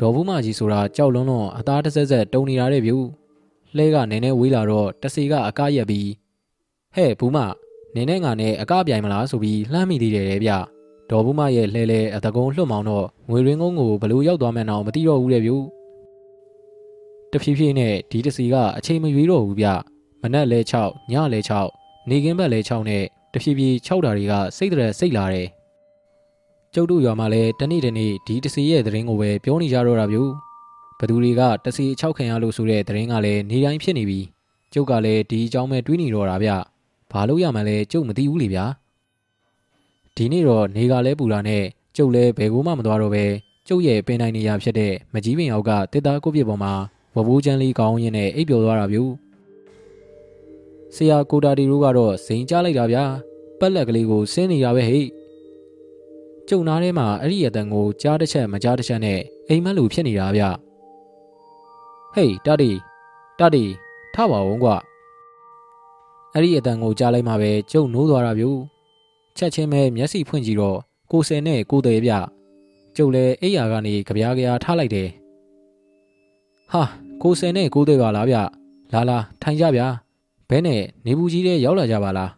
[0.00, 2.96] ဒေါ်ဘူးမကြီးဆိုတာကြောက်လွန်းလွန်းအသားတစ်ဆက်ဆက်တုံနေတာတဲ့ဗျူ
[3.76, 6.08] လှဲကနည်းနည်းဝေးလာတော့တစီကအကားရက်ပြီး
[6.94, 7.38] ဟဲ့ဘူးမ
[7.94, 10.52] နင်းနဲ့ငါနဲ့အကပြိုင်မလားဆိုပြီးလှမ်းမိသေးတယ်ဗျ
[11.10, 15.52] ဒေါ်ဘူးမရဲ့လှဲလဲအတကုံလွှတ်မောင်းတော့ငွေရင်းကုန်းကိုဘလို့ရောက်သွားမှန်းတော့မသိတော့ဘူးတဲ့ဗျ
[17.32, 19.66] တဖြည်းဖြည်းနဲ့ဒီတစီကအချိန်မရွေးတော့ဘူးဗျ
[20.22, 21.40] မနက်လဲ6ညလဲ
[21.74, 23.02] 6နေကင်းဘက်လဲ6နဲ့
[23.32, 25.48] တဖြည်းဖြည်း6ဓာတွေကစိတ်တရစိတ်လာတယ်
[26.74, 30.18] ကျုပ်တို့ရွာမှာလဲတနေ့တနေ့ဒီတစီရဲ့သတင်းကိုပဲပြောနေကြတော့တာဗျ
[30.98, 34.20] ဘသူတွေကတစီ6ခံရလို့ဆိုတဲ့သတင်းကလည်းနေတိုင်းဖြစ်နေပြီ
[34.72, 36.50] ကျုပ်ကလည်းဒီအကြောင်းပဲတွေးနေတော့တာဗျ
[37.12, 38.64] ဘာလို့ရမှလဲကျုပ်မသိဘူးလေဗျာ
[40.16, 41.64] ဒီနေ့တော့နေကလဲပူလာနဲ့
[41.96, 43.24] ကျုပ်လဲဘယ်ကိုမှမသွားတော့ပဲ
[43.68, 46.72] ကျုပ်ရဲ့ပင်တိုင်းနေရာဖြစ်တဲ့မကြီးပင်အောက်ကတစ်သားကိုပြစ်ပေါ်မှာ
[47.16, 49.00] ဝဘိုးချမ်းလေးကောင်းရင်းနဲ့အိပ်ပျော်သွားတာဗျ
[50.94, 53.04] ဆရာကိုတာတီတို့ကတော့ဇိန်ကြလိုက်တာဗျာ
[53.58, 55.08] ပက်လက်ကလေးကိုဆင်းနေတာပဲဟိတ်
[56.48, 60.42] ကျုံနာထဲမှာအဲ့ဒီအတန်ကိုကြားတစ်ချက်မကြားတစ်ချက်နဲ့အိမ်မက်လူဖြစ်နေတာဗျ
[62.14, 62.70] ဟေးတတီ
[63.38, 63.64] တတီ
[64.14, 64.76] ထပါအောင်ကွာ
[66.34, 68.46] အဲ့ဒီအတန်ကိုကြားလိုက်မှပဲကျုံနိုးသွားတာဗျ
[69.38, 70.78] ချက်ချင်းပဲမျက်စိဖွင့်ကြည့်တော့
[71.10, 72.12] ကိုဆယ်နဲ့ကိုတယ်ဗျ
[72.96, 75.08] ကျုပ်လည်းအိယာကနေကြပြားကြထားလိုက်တယ်
[76.72, 76.82] ဟာ
[77.22, 78.36] ကိုဆယ်နဲ့ကိုတယ်ပါလားဗျ
[78.92, 79.88] လာလာထိုင်ကြဗျာ
[80.48, 82.30] ဘဲနဲ့နေဘူးကြီးတဲ့ရောက်လာကြပါလား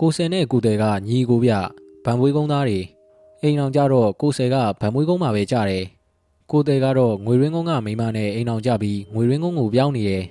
[0.00, 1.52] ကိုဆယ်နဲ့ကိုတယ်ကညီကိုဗျ
[2.04, 2.80] ဗံမွေးကုန်းသားတွေ
[3.42, 5.84] အိမ်အောင်ကြတော့ကိုဆယ်ကဗံမွေးကုန်းမှာပဲကြတယ်
[6.50, 10.24] ကိုတယ်ကတော့ငွေရင်းကုန်းကမိမနဲ့အိမ်အောင်ကြပြီးငွေရင်းကုန်းကိုပြောင်းနေတယ်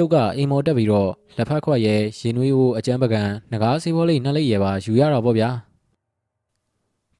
[0.00, 5.50] ကျုပ်ကအိမ်မော်တက်ပြီးတော့လက်ဖက်ခွက်ရဲ့ရင်နွေးကိုအကျန်းပကံငကားစေးဘောလေးနှစ်လိပ်ရဲ့ပါယူရတာပေါ့ဗျာ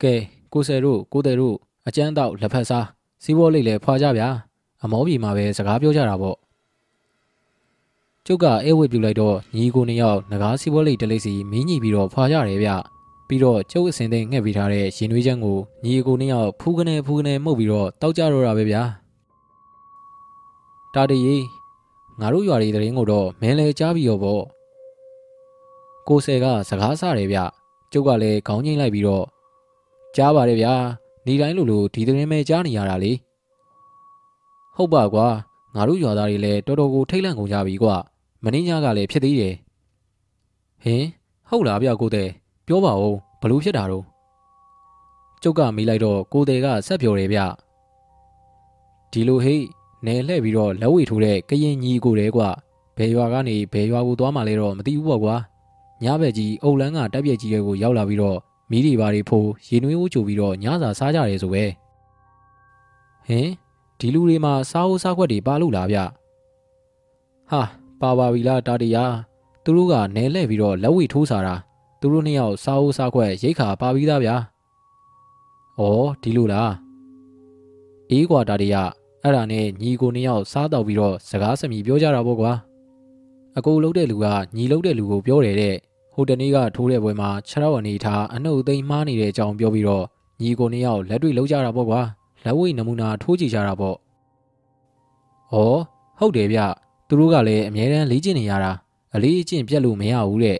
[0.02, 0.14] ကဲ
[0.52, 1.56] ကိုဆယ်တို့ကိုတဲ့တို့
[1.88, 2.86] အကျန်းတော့လက်ဖက်စား
[3.24, 4.28] စေးဘောလေးလည်းဖွာကြဗျာ
[4.82, 6.36] အမောပြီမှာပဲစကားပြောကြတာပေါ့
[8.26, 12.70] ကျုပ်ကအဲဝစ်ပြူလိုက်တော့ညီကိုနှစ်ယောက်ငကားစီဘောလိတ်တလိပ်စီမင်းညီပြီးတော့ဖွာရတယ်ဗျ
[13.28, 18.82] ပြီးတော့ကျုပ်အစင်သိငှက်ပြီးထားတဲ့ရင်နွေးချမ်းကိုညီကိုနှစ်ယောက်ဖူးကနေဖူးကနေမှုတ်ပြီးတော့တောက်ကြတော့တာပဲဗျာ
[20.94, 21.36] တာတရီ
[22.20, 24.42] ငါတို့ရွာတွေတရင်ကိုတော့မင်းလဲကြားပြီးတော့ပေါ့
[26.08, 27.38] ကိုဆယ်ကစကားဆတယ်ဗျ
[27.92, 29.24] ကျုပ်ကလည်းခေါင်းငိမ့်လိုက်ပြီးတော့
[30.16, 30.74] ကြားပါတယ်ဗျာ
[31.26, 33.12] နေတိုင်းလိုလိုဒီတရင်ပဲကြားနေရတာလေ
[34.76, 35.26] ဟုတ်ပါကွာ
[35.74, 37.88] ငါတို့ရွာသားတွေလည်းတော်တော်ကိုထိတ်လန့်ကုန်ကြပြီကွ
[38.42, 39.54] မင်းညကလည်းဖြစ်သေးတယ်
[40.82, 41.04] ဟင်
[41.48, 42.28] ဟုတ်လားဗျကိုတဲ့
[42.66, 44.04] ပြောပါဦးဘလို့ဖြစ်တာတော့
[45.42, 47.40] ကျုပ်ကမေးလိုက်တော့ကိုတဲ့ကဆက်ပြောတယ်ဗျ
[49.12, 49.56] ဒီလိုဟိ
[50.06, 52.42] နယ်လှဲ့ပြီးတော့လက်ဝေထိုးတဲ့ကရင်ညီကိုတဲ့ကွ
[52.96, 55.36] ဘယ်ရွာကနေဘယ်ရွာကိုသွားမှလဲတော့မသိဘူးပေါ့ကွာ
[56.02, 58.38] ညဘက်ကြီးအုတ်လန်းကတက်ပြက်ကြီးတွေကိုရောက်လာပြီးတော့
[58.70, 61.64] မီးတွေပါတွေဖိုးရေနွေးဦးကြိုပြီးတော့ညစာစားကြတယ်ဆိုပဲ
[63.26, 63.48] ဟင်
[63.98, 65.98] ဒီလူတွေမှာစားအိုးစားခွက်တွေပါလို့လားဗျ
[67.50, 67.62] ဟာ
[68.00, 69.04] ပါပါပြီလားတာတီယာ
[69.64, 71.54] သူတို့ကနဲလဲပြီးတော့လက်ဝိထိုးစားတာ
[72.00, 74.36] သူတို့နှစ်ယောက်စားအိုးစားခွက်ရိတ်ခါပါပြီးသားဗျာ
[75.78, 75.82] ဩ
[76.22, 76.72] ဒီလိုလား
[78.10, 78.82] အေးကွာတာတီယာ
[79.28, 82.52] အဲ့ဒါနဲ့ညီကိုနှစ်ယောက်စားတော့ပြီးတော့စကားစမြည်ပြောကြတာပေါ့ကွာ
[83.58, 84.26] အကိုလုံးတဲ့လူက
[84.56, 85.76] ညီလုံးတဲ့လူကိုပြောတယ်တဲ့
[86.14, 90.04] ဟိုတနေ့ကထိုးတဲ့ပွဲမှာခြေထောက်အနေထားအနှုတ်သိမ်းမှားနေတဲ့အကြောင်းပြောပြီးတော့
[90.40, 92.00] ညီကိုနှစ်ယောက်လက်တွေ့လုံးကြတာပေါ့ကွာ
[92.44, 93.96] လက်ဝိနမူနာထိုးကြည့်ကြတာပေါ့။
[95.52, 95.54] ဩ
[96.18, 96.60] ဟုတ်တယ်ဗျ
[97.08, 98.72] သူတို့ကလည်းအမြဲတမ်းလေ့ကျင့်နေရတာ
[99.14, 100.58] အလေးအကျင့်ပြတ်လို့မရဘူးတဲ့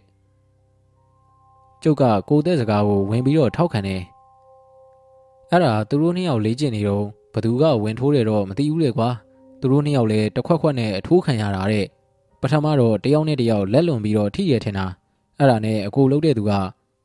[1.83, 4.03] ။ကျုပ်ကကိုတဲ့စကားကိုဝင်ပြီးတော့ထောက်ခံတယ်။
[5.51, 7.07] အဲ့ဒါသူတို့နှစ်ယောက်လေ့ကျင့်နေတော့
[7.39, 9.09] ဘသူကဝင်ထိုးတယ်တော့မသိဘူးလေကွာ။
[9.61, 11.87] သူတို့နှစ်ယောက်လည်းတစ်ခွက်ခွက်နဲ့အထိုးခံရတာတဲ့။
[12.41, 14.87] ပထမတော့တယောက်နဲ့တယောက်လက်လွန်ပြီးတော့ထိရထင်တာ။
[15.39, 16.53] အဲ့ဒါနဲ့အကိုလှုပ်တဲ့သူက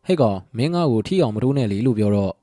[0.06, 2.34] ဟဲ့ကောင်မင်းငါ့ကိုထိအောင်မထိုးနဲ့လေလို့ပြောတော့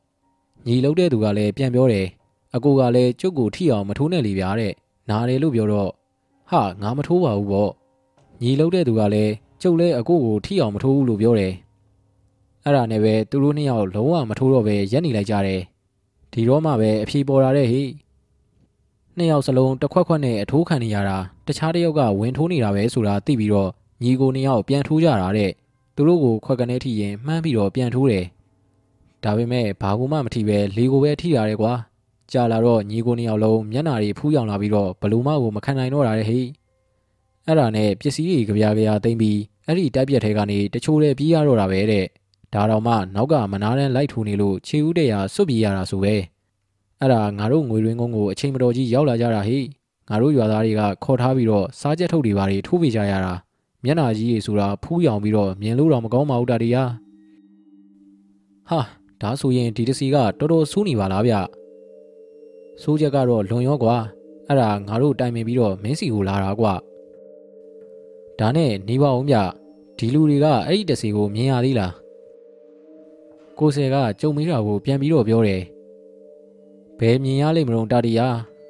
[0.67, 2.07] ညီလှုပ်တဲ့သူကလည်းပြန်ပြောတယ်
[2.55, 4.73] အကိုကလည်းကျုပ်ကိုထိအောင်မထိုးနဲ့လေဗျာတဲ့
[5.09, 5.91] နားတယ်လို့ပြောတော့
[6.51, 7.71] ဟာငါမထိုးပါဘူးပေါ့
[8.43, 11.53] ညီလုံးတဲ့သူကလည်းကျုပ်လည်းအကိုကိုထိအောင်မထိုးဘူးလို့ပြောတယ်
[12.65, 15.61] အဲ့ဒါနဲ့ပဲသူတို့နှစ်ယောက်လုံးဝမထိုးတော့ပဲရက်နေလိုက်ကြတယ်
[16.33, 17.83] ဒီတော့မှပဲအဖြေပေါ်လာတဲ့ဟိ
[19.17, 23.71] နှစ်ယောက်စလုံးတစ်ခွက်ခွက်နဲ့အထိုးခံနေရတာတခြားတစ်ယောက်ကဝင်ထိုးနေတာပဲဆိုတာသိပြီးတော့
[24.03, 25.51] ညီကိုနှစ်ယောက်ပြန်ထိုးကြတာတဲ့
[25.97, 28.25] သူတို့ကိုခွက်ကနေထိရင်မှန်းပြီးတော့ပြန်ထိုးတယ်
[29.25, 31.73] ဒါပေမဲ့ဘာကူမှမထိပဲလေကိုပဲထိရတယ်ကွာ
[32.33, 36.41] ကြာလာတော့ညီကိုနှစ်ယောက်လုံးမျက်နာတွေဖူးယောင်လာပြီးတော့ဘလူမကိုမခံနိုင်တော့တာလေဟိ
[37.47, 42.07] အဲ့ဒါနဲ့ပစ္စည်းတွေကြပြားကြပြားသိမ့်ပြီးအဲ့ဒီတက်ပြက်ထဲကနေတချို့တဲ့ပြေးရတော့တာပဲတဲ့
[42.55, 46.15] ဒါတော့မှနောက်ကမနာတဲ့လိုက်ထူနေလို့ခြေဦးတရာစွတ်ပြေးရတာဆိုပဲ
[47.01, 49.59] အဲ့ဒါငါတို့ငွေရင်းကုန်းကိုအချိန်မတော်ကြီးရောက်လာကြတာဟိ
[50.09, 53.33] ငါတို့ရွာသားတွေကခေါ်ထားပြီးတော့စားချက်ထုတ်တွေပါတွေထိုးပေးကြရတာ
[53.85, 56.91] မျက်နာကြီးတွေဆိုတာဖူးယောင်ပြီးတော့မြင်လို့တော့မကောင်းပါဘူးတာတရား
[58.69, 58.81] ဟာ
[59.23, 61.35] ဒါဆိုရင်ဒီတစီကတော်တော်ဆိုးနေပါလားဗျ
[62.83, 63.97] ဆိုးချက်ကတော့လွန်ရောကွာ
[64.49, 66.75] အဲ့ဒါငါတို့တိုင်ပင်ပြီးတော့မင်းစီကိုလာတာကွာ
[68.39, 69.37] ဒါနဲ့နေပါအောင်ဗျ
[69.99, 71.93] ဒီလူတွေကအဲ့ဒီတစီကိုမြင်ရသေးလား
[73.61, 75.63] ကိုဆယ်ကကြုံမေးတာကိုပြန်ပြီးတော့ပြောတယ်
[77.01, 78.29] ဘယ်မြင်ရလိမ့်မလို့တာတီယာ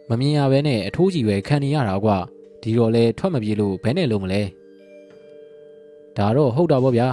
[0.08, 2.16] မမြင်ရဘဲနဲ့အထိုးကြီးပဲခံနေရတာကွာ
[2.62, 4.42] ဒီတော့လဲထွက်မပြေလို့ဘဲနဲ့လုံးမလဲ
[6.16, 7.08] ဒါတော့ဟုတ်တာပေါ့ဗျာ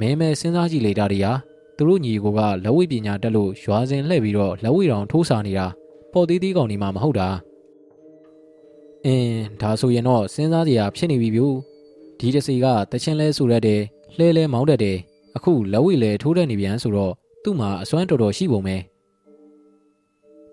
[0.00, 1.30] မဲမဲစဉ်းစားကြည့်လေတာတီယာ
[1.76, 5.66] သူတို့ညီကိုကလက်ဝိပညာတက်လို့ရွာစဉ်လှည့်ပြီးတော့လက်ဝိတောင်ထိုးစားနေတာ
[6.12, 7.28] ပေါ်သေးသေးကောင်ဒီမှာမဟုတ်တာ
[9.06, 11.42] အင်းဒါဆိုရင်တော့စဉ်းစားစရာဖြစ်နေပြီဗျ
[12.18, 13.82] ဒီတစီကတချင်းလဲဆိုရက်တယ်
[14.16, 14.98] လှဲလဲမောင်းတတ်တယ်
[15.36, 18.76] အခုလက်ဝိလေထိုးတဲ့နေပြန်ဆိုတော့သူ့မှာအစွမ်းတော်တော်ရှိပုံပဲ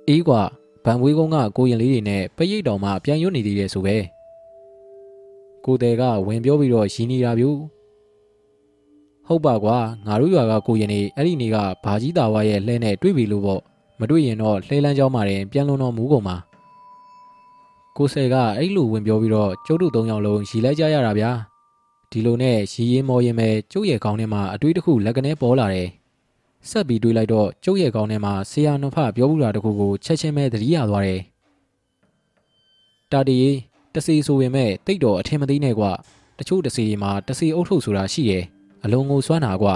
[0.07, 0.41] အေးကွာ
[0.85, 3.97] ဗန်မွေးကုန်းကကိုရင်လေးတွေနဲ့ပရိတ်တော်မှာပြန်ရွတ်နေသေးတယ်ဆိုပဲ
[5.65, 7.49] ကိုတယ်ကဝင်ပြောပြီးတော့ရင်းနေတာပြူ
[9.27, 13.61] ဟုတ်ပါကွာငါတို့ရွာကကိုရင်နေအဲ့ဒီနေကဘာကြီးတာဝါရဲ့လှဲနဲ့တွေ့ပြီလို့ပေါ့
[13.99, 16.35] မတွေ့ရင်တော့လှဲလန်းကြောင်းမှာတင်ပြန်လွန်တော်မူကုန်မှာ
[17.97, 21.31] ကိုဆယ်ကအဲ့လိုဝင်ပြောပြီးတော့ကျုပ်တို့သုံးယောက်လုံးရီလိုက်ကြရတာဗျာ
[22.13, 25.89] ဒီလိုနဲ့ရီရင်မော်ရင်ပဲကျုပ်ရဲ့ခေါင်းထဲမှာအတွေးတစ်ခုလက်ကနေပေါ်လာတယ်
[26.69, 31.21] ဆက်ပြီးတွေးလိုက်တော့ကျုပ်ရဲ့ခေါင်းထဲမှာဆရာနှဖပြောဘူးတာတခုကိုချက်ချင်းပဲသတိရသွားတယ်
[33.11, 33.39] တာတီ
[33.93, 35.91] တစီဆိုရင်မဲ့တိတ်တော်အထင်မသေးနဲ့ကွာ
[36.39, 38.43] တချို့တစီမှာတစီအုပ်ထုပ်ဆိုတာရှိရဲ့
[38.83, 39.75] အလုံးကိုစွမ်းတာကွာ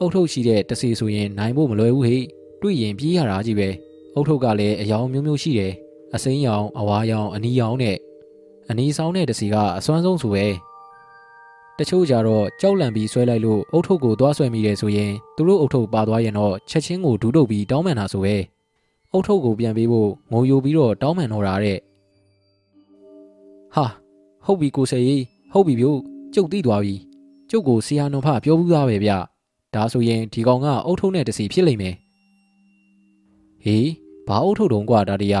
[0.00, 2.18] အုတ်ထုတ်ရှိတဲ့တစီဆိုရင်နိုင်ဖို့မလွယ်ဘူးဟိ
[2.62, 3.68] တွေ့ရင်ပြေးရတာကြီးပဲ
[4.14, 5.72] အုတ်ထုတ်ကလည်းအယောင်မျိုးမျိုးရှိတယ်
[6.14, 7.96] အစိမ်းရောင်အဝါရောင်အနီရောင်နဲ့
[8.70, 10.46] အနီဆောင်တဲ့တစီကအစွမ်းဆုံးဆိုပဲ
[11.77, 18.35] တချို့ကြတော့ကြောက်လန့်ပြီးဆွဲလိုက်လို့အုတ်ထုတ်ကိုသွားဆွဲမိတယ်ဆိုရင်သူတို့အုတ်ထုတ်ပါသွားရင်တော့ချက်ချင်းကိုဒူးတုပ်ပြီးတောင်းပန်တာဆိုပဲ
[19.11, 21.77] အုတ်ထုတ်ကိုပြန်ပေးဖို့ငိုယိုပြီးတော့တောင်းပန်တော့တာတဲ့
[23.75, 23.85] ဟာ
[24.45, 25.99] ဟုတ်ပြီကိုဆယ်ကြီးဟုတ်ပြီဗျို့
[26.33, 26.95] ကျုပ်သိသွားပြီ
[27.49, 29.11] ကျုပ်ကိုဆီယာနွန်ဖပြောဘူးသားပဲဗျ
[29.75, 31.95] ဒါဆိုရင်ဒီကောင်ကအုတ်ထုံးနဲ့တစီဖြစ်လိမ့်မယ်
[33.63, 33.89] ဟေး
[34.27, 35.35] ဘာအုတ်ထုံတုံးกว่าဒါတရ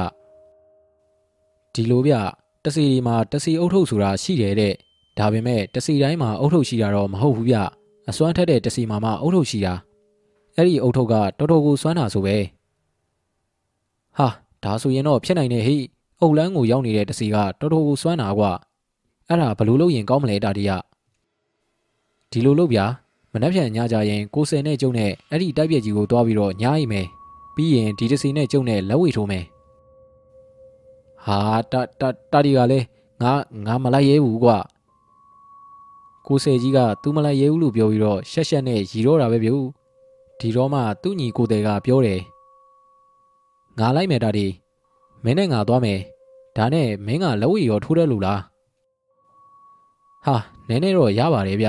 [1.73, 2.13] ဒီလိုဗျ
[2.63, 4.73] တစီဒီမှာတစီအုတ်ထုပ်ဆိုတာရှိတယ်တဲ့
[5.18, 7.56] ဒါပေမဲ့တစီတိုင်းမှာအုတ်ထုပ်ရှိတာတော့မဟုတ်ဘူးဗျ
[8.08, 9.74] အစွမ်းထက်တဲ့တစီမှာမှအုတ်ထုပ်ရှိတာ
[10.56, 12.36] အဲ့ဒီအုတ်ထုပ်ကတော်တော်ကိုစွမ်းတာဆိုပဲ
[14.18, 14.28] ဟာ
[14.64, 15.76] ဒါဆိုရင်တော့ဖြစ်နိုင်တယ်ဟိ
[16.20, 18.50] အုတ်လန်းကိုရောက်နေတဲ့တစီကတော်တော်ကိုစွမ်းတာကွာ
[19.28, 20.70] အဲ့ဒါဘလို့လို့ရင်ကောင်းမလဲတာတရ
[22.30, 22.84] ဒီလိုလုပ်ဗျာ
[23.32, 27.06] မနှက်ဖြန်ညကြရင်ကိုစင်နဲ့ကျုံနဲ့အဲ့ဒီတိုက်ပြက်ကြီးကိုတွားပြီးတော့ညားအိမ်မယ်
[27.54, 29.44] ပြီးရင်ဒီတစီနဲ့ကျုံနဲ့လက်ဝေထိုးမယ်
[31.24, 31.38] ဟဟာ
[31.72, 32.86] တာတာတာဒီကလည်း
[33.22, 33.32] ငါ
[33.66, 34.56] ငါမလိုက်ရဲဘူးကွာ
[36.26, 39.56] ကိုဆယ်ကြီးကသူမလိုက်ရဲဘူးလို့ပြောပြီးတော့ရှက်ရှက်နဲ့ရီတော့တာပဲဗျူ
[40.40, 42.20] ဒီတော့မှသူ့ညီကိုတဲ့ကပြောတယ်
[43.78, 44.46] ငါလိုက်မယ်တာဒီ
[45.24, 46.00] မင်းနဲ့ငါသွားမယ်
[46.56, 48.40] ဒါနဲ့မင်းကလက်ဝဲရောထိုးတယ်လို့လား
[50.24, 50.36] ဟာ
[50.68, 51.68] နည်းနည်းတော့ရပါတယ်ဗျ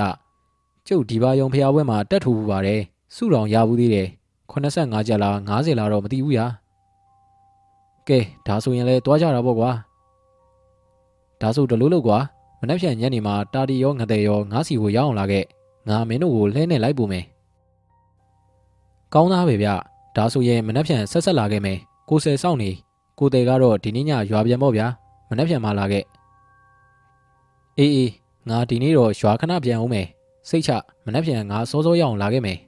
[0.86, 2.80] ကျုပ်ဒီပါယုံဖျားပွဲမှာတက်ထူပူပါတယ်
[3.14, 4.08] စုတော်ရဘူးသေးတယ်
[4.50, 6.46] 85ကျက်လား90လားတော့မသိဘူးရာ
[8.08, 9.70] ကဲဒါဆိုရင်လဲတွားကြတာပေါ့ကွာ
[11.40, 12.18] ဒါဆိုတလို့လို့ကွာ
[12.60, 15.44] မနှက်ဖြန်ညနေမှာတာတီရောငတဲ့ရောငါးစီကိုရအောင်လာခဲ့
[15.88, 17.24] ငါမင်းတို့ကိုလှဲနဲ့လိုက်ပို့မယ်
[19.14, 19.68] ကောင်းသားပဲဗျ
[20.16, 21.78] ဒါဆိုရင်မနှက်ဖြန်ဆက်ဆက်လာခဲ့မယ်
[22.08, 22.70] ကိုဆယ်စောင့်နေ
[23.18, 24.86] ကိုတယ်ကတော့ဒီနေ့ညရွာပြန်ပေါ့ဗျာ
[25.28, 26.04] မနှက်ဖြန်มาလာခဲ့
[27.78, 28.12] အေးအေး
[28.48, 30.06] ငါဒီနေ့တော့ရွာခဏပြန်အောင်မယ်
[30.48, 30.70] စိတ်ချ
[31.04, 32.58] မနှက်ဖြန်ငါစောစောရအောင်လာခဲ့မယ်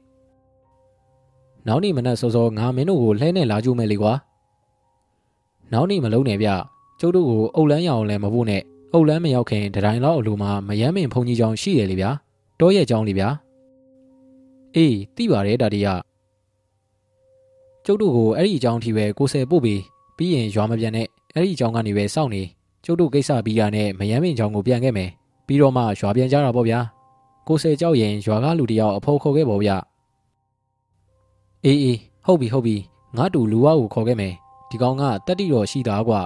[1.67, 4.12] နောက်နေ့မနက်စောစောငါမင်းတို့ကိုလှဲနဲ့လာကြည့်မယ်လေကွာ
[5.73, 6.49] နောက်နေ့မလုံးနဲ့ဗျ
[7.01, 8.62] ကျုပ်တို့ကိုအုတ်လန်းရအောင်လည်းမဖို့နဲ့
[8.93, 12.10] အုတ်လန်းမရောက်ခင်တတိုင်းလောက်အလိုမှာမယမ်းမင်ဖုန်ကြီးချောင်းရှိတယ်လေဗျာ
[12.60, 13.28] တောရဲ့ချောင်းလေဗျာ
[14.75, 15.89] အေးသိပါတယ်ဒါတီရ
[17.85, 19.81] ကျုပ်တို့ကိုအဲ့ဒီအကြောင်းထိပဲကိုဆယ်ပို့ပြီး
[20.17, 22.43] ပြီးရင်ရွာမပြန်နဲ့အဲ့ဒီအကြောင်းကနေပဲစောင့်နေ
[22.85, 25.10] ကျုပ်တို့ကိစ္စပြီးရနဲ့မယမ်းမင်ချောင်းကိုပြန်ခဲ့မယ်
[25.47, 26.81] ပြီးတော့မှရွာပြန်ကြတာပေါ့ဗျာ
[27.49, 29.77] ကိုဆယ်ကြောက်ရင်ရွာကလူတယောက်အဖို့ခေါ်ခဲ့ပေါ့ဗျာ
[31.65, 32.77] အေးအေးဟုတ်ပြီဟုတ်ပြီ
[33.17, 34.35] ငါတူလူဝါကိုခေါ်ခဲ့မယ်
[34.70, 36.20] ဒီကောင်ကတက်တိတော်ရှိတာကွာ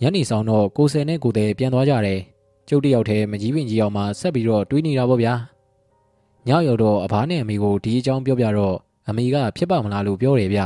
[0.00, 2.20] ညနေဆောင်တော့ကိုဆယ်နဲ့ကိုတဲ့ပြန်သွားကြတယ်
[2.68, 5.34] ကျုပ်တယောက်တည်းမကြီးပင်ကြီးအောင်မှဆက်ပြီးတော့တွေးနေတာပေါ့ဗျာ
[6.46, 8.76] ညရောက်တော့အဘနဲ့အမေကိုဒီအကြောင်းပြောပြတော့
[9.08, 10.60] အမေကဖြစ်ပါမလားလို့ပြောတယ်ဗျ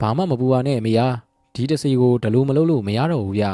[0.00, 1.06] ဘာမှမပူပါနဲ့အမေဟာ
[1.54, 3.44] ဒီတစီကိုဒလိုမလုပ်လို့မရတော့ဘူးဗျ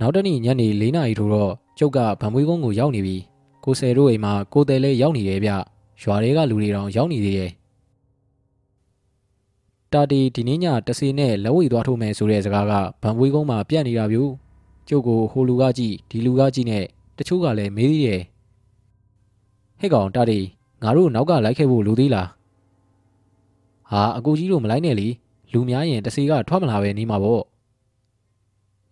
[0.00, 3.16] နောက်တနေ့ညနေ၄နာရီထိုးတော့ကျုပ်ကဗံမွေးကုန်းကိုရောက်နေပြီ
[3.64, 5.50] ကိုဆယ်တို့အိမ်မှာကိုတယ်လည်းရောက်နေတယ်ဗျ
[6.02, 7.50] ရွာတွေကလူတွေတောင်ရောက်နေသေးတယ်
[9.92, 14.18] တာတီဒီနေ့ညတစီနဲ့လက်ဝဲသွားထိုးမယ်ဆိုတဲ့စကားကဗံပွေးကုန်းမှာပြတ်နေတာဗျ
[14.88, 16.84] ကျုပ်ကိုဟိုလူကကြည့်ဒီလူကကြည့်နဲ့
[17.18, 18.22] တချို့ကလည်းမေးသေးတယ်
[19.80, 20.40] ဟဲ့ကောင်တာတီ
[20.82, 22.28] ငါတို့နောက်ကလိုက်ခဲ့ဖို့လူသေးလား
[23.90, 25.08] ဟာအကူကြီးတို့မလိုက်နဲ့လေ
[25.52, 27.42] လူများရင်တစီကထွက်မလာပဲနေမှာပေါ့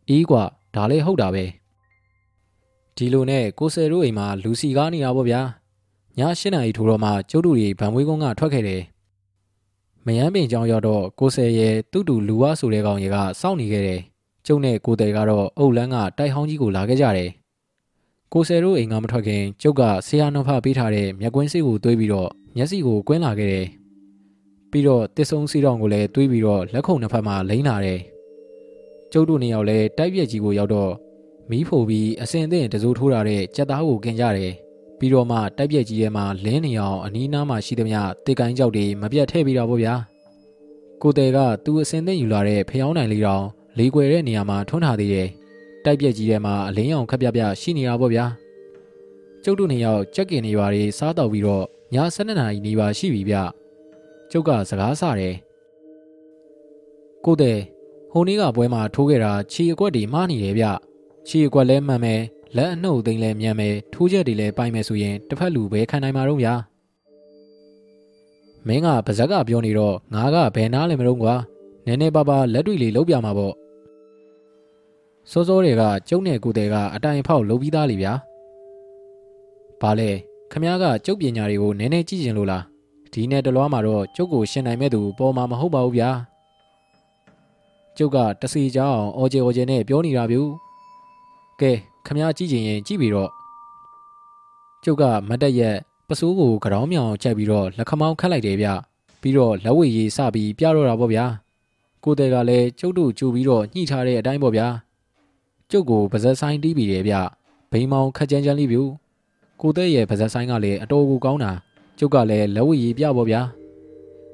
[0.08, 0.42] အေးကွာ
[0.74, 1.44] ဒါလည်းဟုတ်တာပဲ
[2.96, 8.82] ဒီလိုနဲ့ကိုဆယ်တို့အိမ်မှာလူစီကားနေတာပေါ့ဗျာည၈နာရီထိုးတော့မှကျုပ်တို့တွေဗံမွေးကုန်းကထွက်ခဲ့တယ်
[10.06, 14.00] မယမ်းပင်ကြောင်ရောက်တော့ကိုဆယ်ရဲ့တူတူလူဝဆိုတဲ့ကောင်ကြီးကစောင့်နေခဲ့တယ်
[14.46, 17.30] ကျုပ်နဲ့ကိုတယ်ကတော့အုတ်လန်းကတိုက်ဟောင်းကြီးကိုလာခဲ့ကြတယ်
[18.32, 23.66] ကိုဆယ်တို့အိမ်ကမထွက်ခင်ကျုပ်ကဆရာနှဖပေးထားတဲ့မြက်ကွင်းစေးကိုတွေးပြီးတော့မျက်စိကိုကွင်းလာခဲ့တယ်
[24.70, 28.00] ပြီးတော့တစ်ဆုံစီတောင်ကိုလည်းတွေးပြီးတော့လက်ခုံနှစ်ဖက်မှာလိမ့်လာတယ်
[29.12, 30.92] ကျုပ်တို့နှစ်ယောက်လည်းတိုက်ပြက်ကြီးကိုရောက်တော့
[31.50, 34.52] မီးဖိုပြီးအစင်သင့်တစိုးထိုးထားတဲ့ကြက်သားကိုกินကြတယ်
[35.04, 39.94] ပြီးတော့မှတိုက်ပြက်ကြီးထဲမှာလင်းနေအောင်အနီးနားမှာရှိသမျှတစ်ကိုင်းကြောက်တွေမပြတ်ထည့်ပြီးတော့ဗောဗျာ
[41.02, 43.44] ကိုတဲကသူ့အစင်သင့်ယူလာတဲ့ဖျောင်းနိုင်လေးတောင်
[43.78, 45.28] လေးကွယ်တဲ့နေရာမှာထွန်းထားသေးတယ်
[45.84, 48.26] တိုက်ပြက်ကြီးထဲမှာအလင်းရောင်ခက်ပြပြရှိနေတာဗောဗျာ
[49.44, 53.36] ကျုပ်တို့နှစ်ယောက်ကြက်ကင်နေပါတွေစားတော့ပြီးတော့ည7နာရီနေပါရှိပြီဗျ
[54.30, 55.34] ကျုပ်ကစကားဆတယ်
[57.24, 57.58] ကိုတဲ့
[58.12, 60.66] ဟိုနေ့ကပွဲမှာထိုးခဲ့တာခြေအကွက်တွေမှားနေတယ်ဗျ
[61.28, 62.20] ခြေအကွက်လဲမှန်မယ်
[62.56, 66.54] လက်အနှုတ်သိမ်းလဲမြန်မယ်ထိုးချက်တွေလဲပိုင်မယ်ဆိုရင်တစ်ဖက်လူပဲခံနိုင်မှာတော့ဗျာ
[68.66, 71.34] မင်းကပါဇက်ကပြောနေတော့ငါကဘယ်နားလဲမလို့ကွာ
[71.86, 73.54] နည်းနည်းပါးပါလက်တွေ့လေးလုံးပြမှာပေါ့
[75.30, 78.12] စောစောတွေကကျုပ်နဲ့ကိုတဲ့ကအတိုင်ဖောက်လုံးပြီးသားလေဗျာ
[79.80, 80.10] ဘာလဲ
[80.52, 82.64] ခမ ्या ကကျုပ်ပညာတွေကိုနည်းနည်းကြည့်ကျင်လို့လား
[83.12, 86.10] ဒီနဲ့တလွားမှာတော့ကျုပ်ကိုရှင်နိုင်မဲ့သူပေါ်မှာမဟုတ်ပါဘူးဗျာ
[87.96, 90.42] ကျုပ်ကတစီကြအောင်အော်ဂျေအော်ဂျေနဲ့ပြောနေတာဗျူ
[91.60, 91.72] ကဲ
[92.06, 93.30] ခမ ्या ကြည့်ချင်ရင်ကြည့်ပြီးတော့
[94.84, 95.76] ကျုပ်ကမတ်တက်ရက်
[96.08, 98.68] ပစိုးကိုကြောင်းမြောင်ချက်ပြီးတော့လက်ခမောင်းခတ်လိုက်တယ်ဗျ
[99.20, 101.26] ပြီးတော့လက်ဝဲရေးစပြီးပြတော့တာပေါ့ဗျာ
[102.04, 104.66] ကိုတဲ့ကလည်းကျုပ်တို့ကြိုပြီးတော့ညှိထားတဲ့အတိုင်းပေါ့ဗျာ
[105.70, 107.14] ကျုပ်ကိုပါဇက်ဆိုင်တီးပြီးတယ်ဗျ
[107.70, 108.78] ဘိန်းမောင်ခက်ကြမ်းကြမ်းလေးဗျ
[109.60, 111.52] ကိုတဲ့ရဲ့ပါဇက်ဆိုင်ကလည်းအတော်ကိုကောင်းတာ
[111.98, 113.40] ကျုပ်ကလည်းလက်ဝဲရေးပြပေါ့ဗျာ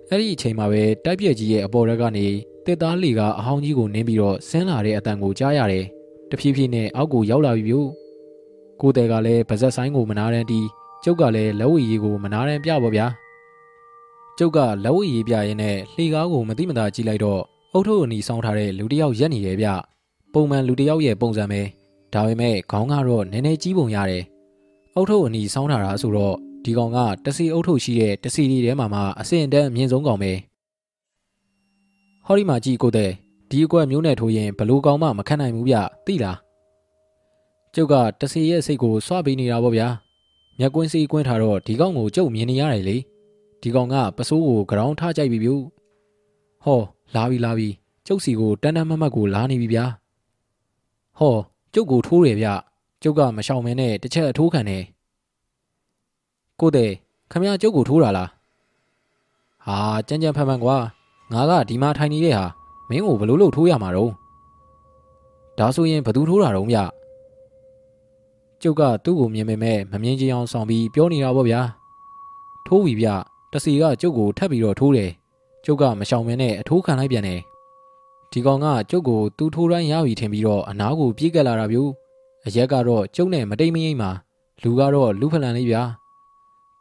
[0.08, 2.26] အဲ့ဒီအချိန်မှာပဲတိုက်ပြက်ကြီးရဲ့အပေါ်ရက်ကနေ
[2.66, 5.86] တစ်သားလီကအဟောင်းကြီးကိုနင်းပြီးတော့ဆင်းလာတဲ့အတန်ကိုကြားရတယ်
[6.31, 7.76] တဖြည်းဖြည်းနဲ့အောက်ကိုရောက်လာပြီဗျ
[8.81, 10.67] ကိုတဲ့ကလည်းပါဇက်ဆိုင်ကိုမနာရန်တီး
[11.05, 13.07] ကျုပ်ကလည်းလက်ဝဲရေးကိုမနာရန်ပြပေါ့ဗျာ
[14.39, 17.41] ကျုပ်ကလက်ဝဲရေးပြရင်းနဲ့လှေကားကိုမတိမတာကြည့်လိုက်တော့
[17.73, 19.68] အုတ်ထုပ်အနီဆောင်းထားတဲ့လူတယောက်ရက်နေရဲ့ဗျ
[20.34, 21.60] ပုံမှန်လူတယောက်ရဲ့ပုံစံပဲ
[22.15, 24.25] ဒါပေမဲ့ခေါင်းကတော့နည်းနည်းကြီးပုံရတယ်
[24.94, 30.33] အုတ်ထုပ်အနီဆောင်းထားတာဆိုတော့ဒီကောင်ကတစီအုတ်ထုပ်ရှိတဲ့တစီဒီထဲမှာမှအစင်တန်းအမြင့်ဆုံးကောင်ပဲ
[32.26, 33.10] ဟောဒီမှာကြည့်ကိုတဲ့
[33.51, 36.39] ဒီအကွက်မျိုးနဲ့ထိုးရင်ဘလို့ကောင်မှမခံနိုင်ဘူးဗျသိလား
[37.75, 39.89] ကျုပ်ကတစီရဲ့စိတ်ကိုစွပေးနေတာပေါ့ဗျာ
[40.59, 42.97] မျက်ကွင်းစီကွင်းထားတော့ဒီကောင်ကိုကျုပ်မြင်နေရတယ်လေ
[43.62, 45.51] ဒီကောင်ကပစိုးကိုကြောင်းထားကြိုက်ပြီဗျ
[46.65, 46.81] ဟော
[47.15, 47.69] လာပြီလာပြီ
[48.07, 49.85] ကျုပ်စီကိုတန်းတန်းမတ်မတ်ကိုလာနေပြီဗျာ
[51.19, 51.37] ဟော
[51.75, 52.49] ကျုပ်ကိုထိုးတယ်ဗျ
[53.03, 54.85] ကျုပ်ကမရှောင်မဲနဲ့တစ်ချက်အထိုးခံတယ်
[56.61, 56.91] ကိုတဲ့
[57.31, 58.31] ခမရကျုပ်ကိုထိုးတာလား
[59.67, 60.77] ဟာကြမ်းကြမ်းဖန်ဖန်ကွာ
[61.33, 62.47] ငါကဒီမှာထိုင်နေတဲ့ဟာ
[62.91, 64.12] မင်းကိုဘလို့လို့ထိုးရမှာတော့
[65.59, 66.78] ဒါဆိုရင်ဘသူထိုးတာတော့ဗျ
[68.62, 71.60] ကျုပ်ကသူ့ကိုမြင်ပေမဲ့မမြင်ချင်အောင်ဆောင်ပြီးပြောနေတာပေါ့ဗျာ
[72.67, 73.09] ထိုးပြီဗျ
[73.52, 75.10] တစီကကျုပ်ကိုထပ်ပြီးတော့ထိုးတယ်
[75.65, 77.41] ကျုပ်ကမရှောင်မဲနဲ့အထိုးခံလိုက်ပြန်တယ်
[78.31, 81.78] ဒီကောင်ကကျုပ်ကိုသူ့ထိုးတိုင်းရပြီထင်ပြီးတော့အနားကိုပြေးကပ်လာတာဗျ
[82.47, 84.10] အရက်ကတော့ကျုပ်နဲ့မတိမ်မရိမ့်မှာ
[84.62, 85.83] လူကတော့လူဖလန်လေးဗျာ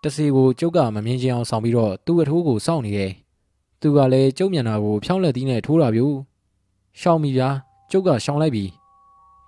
[0.03, 3.11] တစီကိုကျုပ်ကမမြင်ချင်အောင်ဆောင်ပြီးတော့သူ့အထိုးကိုစောင့်နေတယ်
[3.81, 6.01] သူကလည်းကျုပ်မျက်နှာကိုဖြောင်းလက်သီးနဲ့ထိုးတာဗျ
[6.99, 7.49] ရှောင်းပြီဗျာ
[7.91, 8.65] ကျုပ်ကရှောင်းလိုက်ပြီ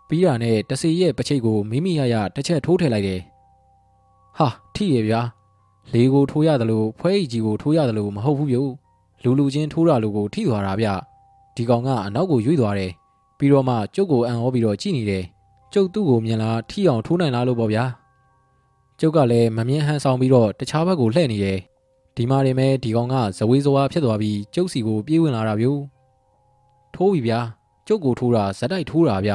[0.07, 3.21] ပြီးတာနဲ့တစီရဲ့ပချိတ်ကိုမိမိရရတစ်ချက်ထိုးထည့်လိုက်တယ်
[4.37, 5.21] ဟာထိရဗျာ
[5.93, 8.57] လေကိုထိုးရတယ်လို့ဖွဲအိကြီးကိုထိုးရတယ်လို့မဟုတ်ဘူးဗျ
[9.23, 10.87] လူလူချင်းထိုးတာလို့ကိုထိသွားတာဗျ
[11.55, 12.91] ဒီကောင်ကအနောက်ကိုရွေ့သွားတယ်
[13.37, 15.23] ပြီးတော့မှကျုပ်ကိုအံ့ဩပြီးတော့ကြည့်နေတယ်
[15.73, 17.85] ကျုပ်သူ့ကိုမြင်လာထိအောင်ထိုးနိုင်လားလို့ပေါ့ဗျာ
[18.99, 21.59] ကျုပ်ကလည်းမမြင်ဟန်ဆောင်ပြီးတော့တခြားဘက်ကိုလှည့်နေတယ်
[22.15, 25.67] ဒီမှာနေမဲ့ဒီကောင်ကဇဝေးဇဝါဖြစ်သွားပြီးကျုပ်စီကိုပြေးဝင်လာတာဗျ
[26.95, 27.39] ထိုးပြီဗျာ
[27.87, 29.31] ကျုပ်ကိုထိုးတာဇက်တိုက်ထိုးတာဗျ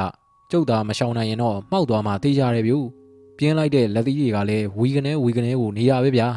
[0.51, 2.75] ကျုပ်သာမရှောင်နိုင်ရင်တော့မှောက်သွားမှသိကြတယ်ဗျ
[3.39, 6.29] ပြင်းလိုက်တဲ့လက်သီးတွေကလည်းဝီကနေဝီကနေကိုနေရပဲဗျာ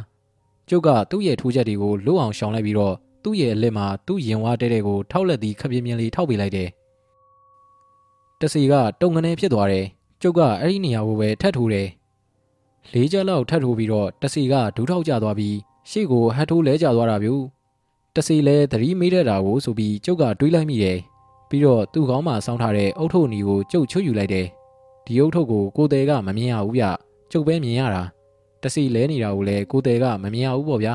[0.70, 6.70] ကျုပ်ကသူ့ရဲ့ထိုးချက်တွေကိုလွတ်အောင်ရှောင်လိုက်ပြီးတော့သူ့ရဲ့အလက်မှာသူ့ရင်ဝါတဲတဲ့ကိုထောက်လက်သည်ခပ်ပြင်းပြင်းလေးထောက်ပေးလိုက်တယ်
[8.40, 9.86] တစီကတုံငနေဖြစ်သွားတယ်
[10.22, 11.88] ကျုပ်ကအဲ့ဒီနေရာကိုပဲထပ်ထိုးတယ်
[12.94, 15.56] လေးချက်လောက်ထပ်ထိုးပြီးတော့တစီကဒူးထောက်ကျသွားပြီး
[15.92, 17.30] ရှေ့ကိုဟတ်ထိုးလဲကျသွားတာဗျ
[18.16, 20.98] တစီလဲသတိမေးတဲ့တာကိုဆိုပြီးကျုပ်ကတွေးလိုက်မိတယ်
[21.50, 24.48] ပြီးတော့သူ့ကောင်းမှာစောင်းထားတဲ့အုတ်ထုပ်နီကိုကျုပ်ချွတ်ယူလိုက်တယ်
[25.06, 26.84] ဒီအုတ်ထုပ်ကိုကိုတဲကမမြင်ရဘူးဗျ
[27.32, 28.04] ကျုပ်ပဲမြင်ရတာ
[28.64, 30.94] တစီလဲနေတာကိုလည်းကိုတဲကမမြင်ရဘူးပေါ့ဗျာ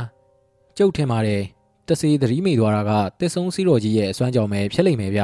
[0.77, 1.43] ကျုပ်ထင်ပါတယ်
[1.89, 5.23] တစီသတိမိသွားတာကတစ်ဆုံးစီးတော်ကြီးရဲ့အစွမ်းကြောင့်ပဲဖြစ်လိမ့်မယ်ဗျ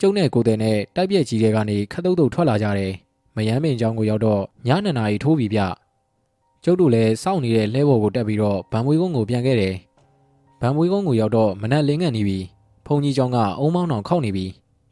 [0.00, 2.92] ကျုံနဲ့ကိုတဲ့နဲ့တိုက်ပြက်ကြီးတွေကနေခတ်တုတ်တုတ်ထွက်လာကြတယ်
[3.36, 5.60] မယမ်းမင်ကျောင်းကိုရောက်တော့ညနေနာရီထိုးပြီဗျ
[6.64, 9.74] ကျုပ်တို့လည်းစောင့်နေတဲ့လဲဘော်ကိုတက်ပြီးတော့ဗံမွေးကုန်းကိုပြန်ခဲ့တယ်
[10.60, 12.38] ဗံမွေးကုန်းကိုရောက်တော့မနက်လင်းငန့်နေပြီ
[12.86, 14.46] ဖုန်ကြီးကျောင်းကအုံမောင်းအောင်ခောက်နေပြီ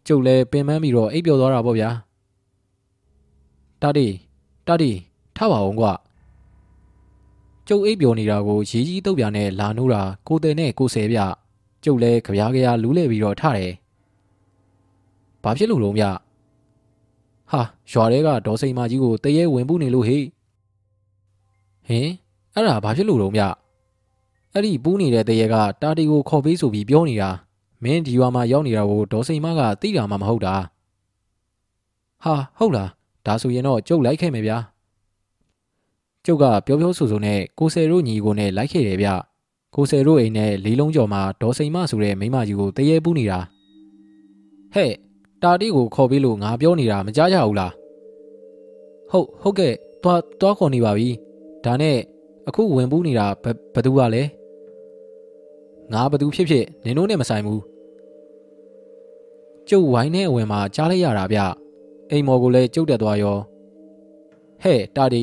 [0.06, 1.90] ကျုပ်လည်းပင်ပန်းပြီးတော့အိပ်ပျော်သွားတာပေါ့ဗျာ
[3.82, 4.08] တာတီ
[4.66, 4.92] တာတီ
[5.36, 5.92] ထပါအောင်ကွာ
[7.68, 11.18] ကျုပ်အိပ်ပျော်နေတာကိုရီကြီးတုတ်ပြနဲ့လာနိုးတာကိုတယ်နဲ့ကိုဆယ်ပြ
[11.84, 13.72] ကျုပ်လည်းကြပြားကြရာလူးလဲပြီးတော့ထတယ်။
[15.42, 16.04] ဘာဖြစ်လို့လုံးဗျ။
[17.50, 20.22] ဟာရွာတဲကဒေါ်စိန်မကြီးကိုတရေဝင်ပူးနေလို့ဟေ့။
[21.86, 22.08] ဟင်
[22.54, 23.42] အဲ့ဒါဘာဖြစ်လို့လုံးဗျ။
[24.52, 27.30] အဲ့ဒီပူးနေတဲ့တရေကတာတီကိုခေါ်ပေးဆိုပြီးပြောနေတာ
[27.82, 30.54] မင်းဒီရွာမှာရောက်နေတာကိုဒေါ်စိန်မကသိတာမှမဟုတ်တာ။
[32.24, 32.90] ဟာဟုတ်လား
[33.26, 34.58] ဒါဆိုရင်တော့ကျုပ်လိုက်ခဲ့မယ်ဗျာ။
[36.26, 39.08] ကျုပ်ကပြောပြောဆိုဆိုနဲ့ကိုဆယ်တို့ညီကိုနဲ့လိုက်ခဲ့တယ်ဗျ
[39.74, 43.38] ကိုဆယ်တို့အိမ်နဲ့လေးလုံးကျော်မှာဒေါ်စိန်မဆိုတဲ့မိမကြီးကိုတရေပူးနေတာ
[44.74, 44.92] ဟဲ့
[45.42, 47.72] တာတီကိုခေါ်ပြီးလို့ငါပြောနေတာမကြားကြဘူးလား
[49.10, 51.08] ဟုတ်ဟုတ်ကဲ့သွားသွားခေါ်နေပါပြီ
[51.66, 51.96] ဒါနဲ့
[52.48, 53.26] အခုဝင်ပူးနေတာ
[53.74, 54.22] ဘသူကလဲ
[55.92, 57.62] ငါဘသူဖြစ်ဖြစ်နင်တို့နဲ့မဆိုင်ဘူး
[59.68, 61.38] ကျုပ်ဝိုင်းနဲ့အဝင်မှာကြားလိုက်ရတာဗျ
[62.10, 63.38] အိမ်မော်ကိုလည်းကျုပ်တက်သွားရော
[64.62, 65.22] ဟဲ့တာတီ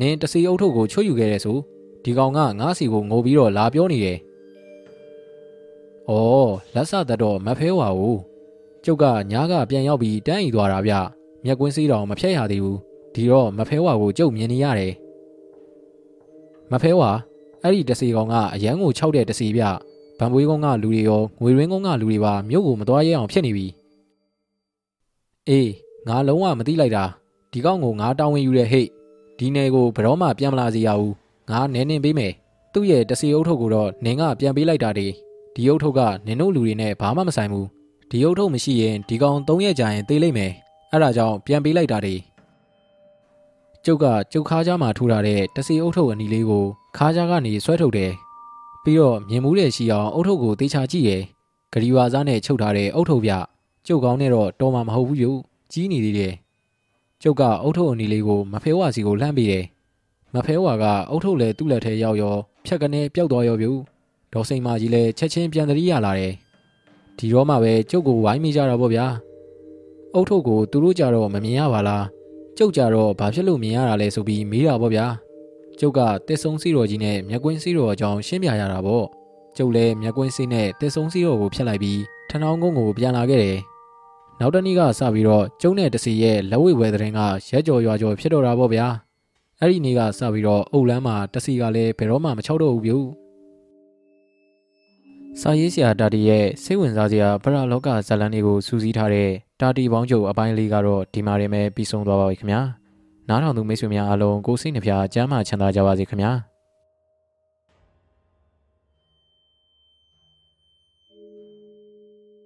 [0.00, 1.58] နင်းတစီအုပ်ထုပ်ကိုချွတ်ယူခဲ့တဲ့ဆို
[2.04, 4.18] ဒီကောင်ကငါးစီကိုငိုပြီးတော့လာပြောနေတယ်။
[6.08, 8.18] အော်လက်ဆသက်တော့မဖဲဝါဘူး။
[8.84, 10.94] ကျုပ်ကညားကပြန်ရောက်ပြီးတန်းဤသွားတာဗျ။
[11.44, 12.78] မျက်ကွင်းစည်းတော်မဖြတ်ရသေးဘူး။
[13.14, 14.94] ဒီတော့မဖဲဝါကိုကျုပ်မြင်နေရတယ်။
[16.72, 17.10] မဖဲဝါ
[17.62, 19.64] အဲ့ဒီတစီကောင်ကအရန်ကိုခြောက်တဲ့တစီဗျ။
[20.18, 23.66] ဗံပွေးကုန်းကလူတွေရောငွေရင်းကုန်းကလူတွေပါမြို့ကိုမသွားရအောင်ဖြစ်နေပြီ။
[25.48, 25.70] အေး
[26.08, 27.04] ငါလုံးဝမသိလိုက်တာ
[27.52, 28.88] ဒီကောင်ကိုငါတောင်းဝင်ယူတဲ့ဟိတ်
[29.38, 31.14] ဒီနယ်ကိုဘရောမှပြန်မလာစေရဘူး
[31.50, 32.32] ငါနဲနေပေးမယ်
[32.72, 35.06] သူ့ရဲ့တစီအုပ်ထုပ်ကိုတော့နင်ကပြန်ပေးလိုက်တာဒီ
[35.54, 37.66] ဒီအုပ်ထုပ်ကနင်တို့လူတွေနဲ့ဘာမှမဆိုင်ဘူး
[38.10, 40.52] ဒီအုပ်ထုပ်မရှိရင်ဒီကောင်၃ရက်ကြာရင်သေးလိမ့်မယ်
[40.90, 42.14] အဲ့ဒါကြောင့်ပြန်ပေးလိုက်တာဒီ
[43.88, 46.64] ကျုပ်ကကျုပ်ခါးကြားမှာထူထားတဲ့တစီအုပ်ထုပ်အနီလေးကို
[46.96, 48.12] ခါးကြားကနေဆွဲထုတ်တယ်
[48.84, 51.22] ပြီးတော့မြင်မှုတဲ့ရှိအောင်အုပ်ထုပ်ကိုတေချာကြည့်ရယ်
[51.72, 53.32] ဂရီဝါစားနဲ့ချုပ်ထားတဲ့အုပ်ထုပ်ပြ
[53.86, 55.30] ကျုပ်ကောင်းနဲ့တော့တော်မှာမဟုတ်ဘူးယူ
[55.72, 56.34] ကြီးနေသေးတယ်
[57.22, 59.64] ကျုပ်ကအုတ်ထုပ်အနီလေးကိုမဖဲဝါစီကိုလှမ်းပေးတယ်။
[60.34, 63.70] မဖဲဝါကအုတ်ထုပ်လည်းသူ့လက်ထဲရောက်ရောဖြတ်ကနေပျောက်သွားရောပြူ။
[64.32, 66.32] ဒေါ်စိန်မကြီးလည်းချက်ချင်းပြန်တရိရလာတယ်။
[67.18, 69.06] ဒီတော့မှပဲကျုပ်ကိုဝိုင်းမိကြတာပေါ့ဗျာ။
[70.14, 72.04] အုတ်ထုပ်ကိုသူတို့ကြတော့မမြင်ရပါလား။
[72.58, 75.06] ကျုပ်ကြတော့ဘာဖြစ်လို့မြင်ရတာလဲဆိုပြီးမေးတာပေါ့ဗျာ။
[75.80, 79.04] ကျုပ်ကတစ်ဆုံစီတော်ကြီးနဲ့မြက်ကွင်းစီတော်အကြောင်းရှင်းပြရတာပေါ့။
[79.56, 83.58] ကျုပ်လည်းမြက်ကွင်းစီနဲ့တစ်ဆုံစီတော်ကိုဖျက်လိုက်ပြီးထဏောင်းကုန်းကိုပြန်လာခဲ့တယ်။
[84.40, 87.20] နောက်တနေ့ကစပြီးတော့ကျုံနဲ့တစီရဲ့လက်ဝိဝဲတဲ့ရင်က
[87.50, 88.86] ရဲကြော်ရွာကြော်ဖြစ်တော့တာပေါ့ဗျာ
[89.60, 92.92] အဲ့ဒီနေ့ကစပြီးတော့အုတ်လန်းမှာတစီကလည်းဘယ်တော့မှမချောက်တော့ဘူးဗျ
[95.40, 102.60] စာရေးဆရာတာတီရဲ့စိတ်ဝင်စားစရာပရလောကဇာတ်လမ်းတွေကိုစူးစီးထားတဲ့တာတီပေါင်းချုပ်အပိုင်းလေးကတော့ဒီမှာရင်ပဲပြီးဆုံးသွားပါပြီခင်ဗျာ
[103.28, 106.32] နားထောင်သူမိတ်ဆွေများအားလုံးကိုစိတ်နှဖျားကျမ်းမာချမ်းသာကြပါစေခင်ဗျာ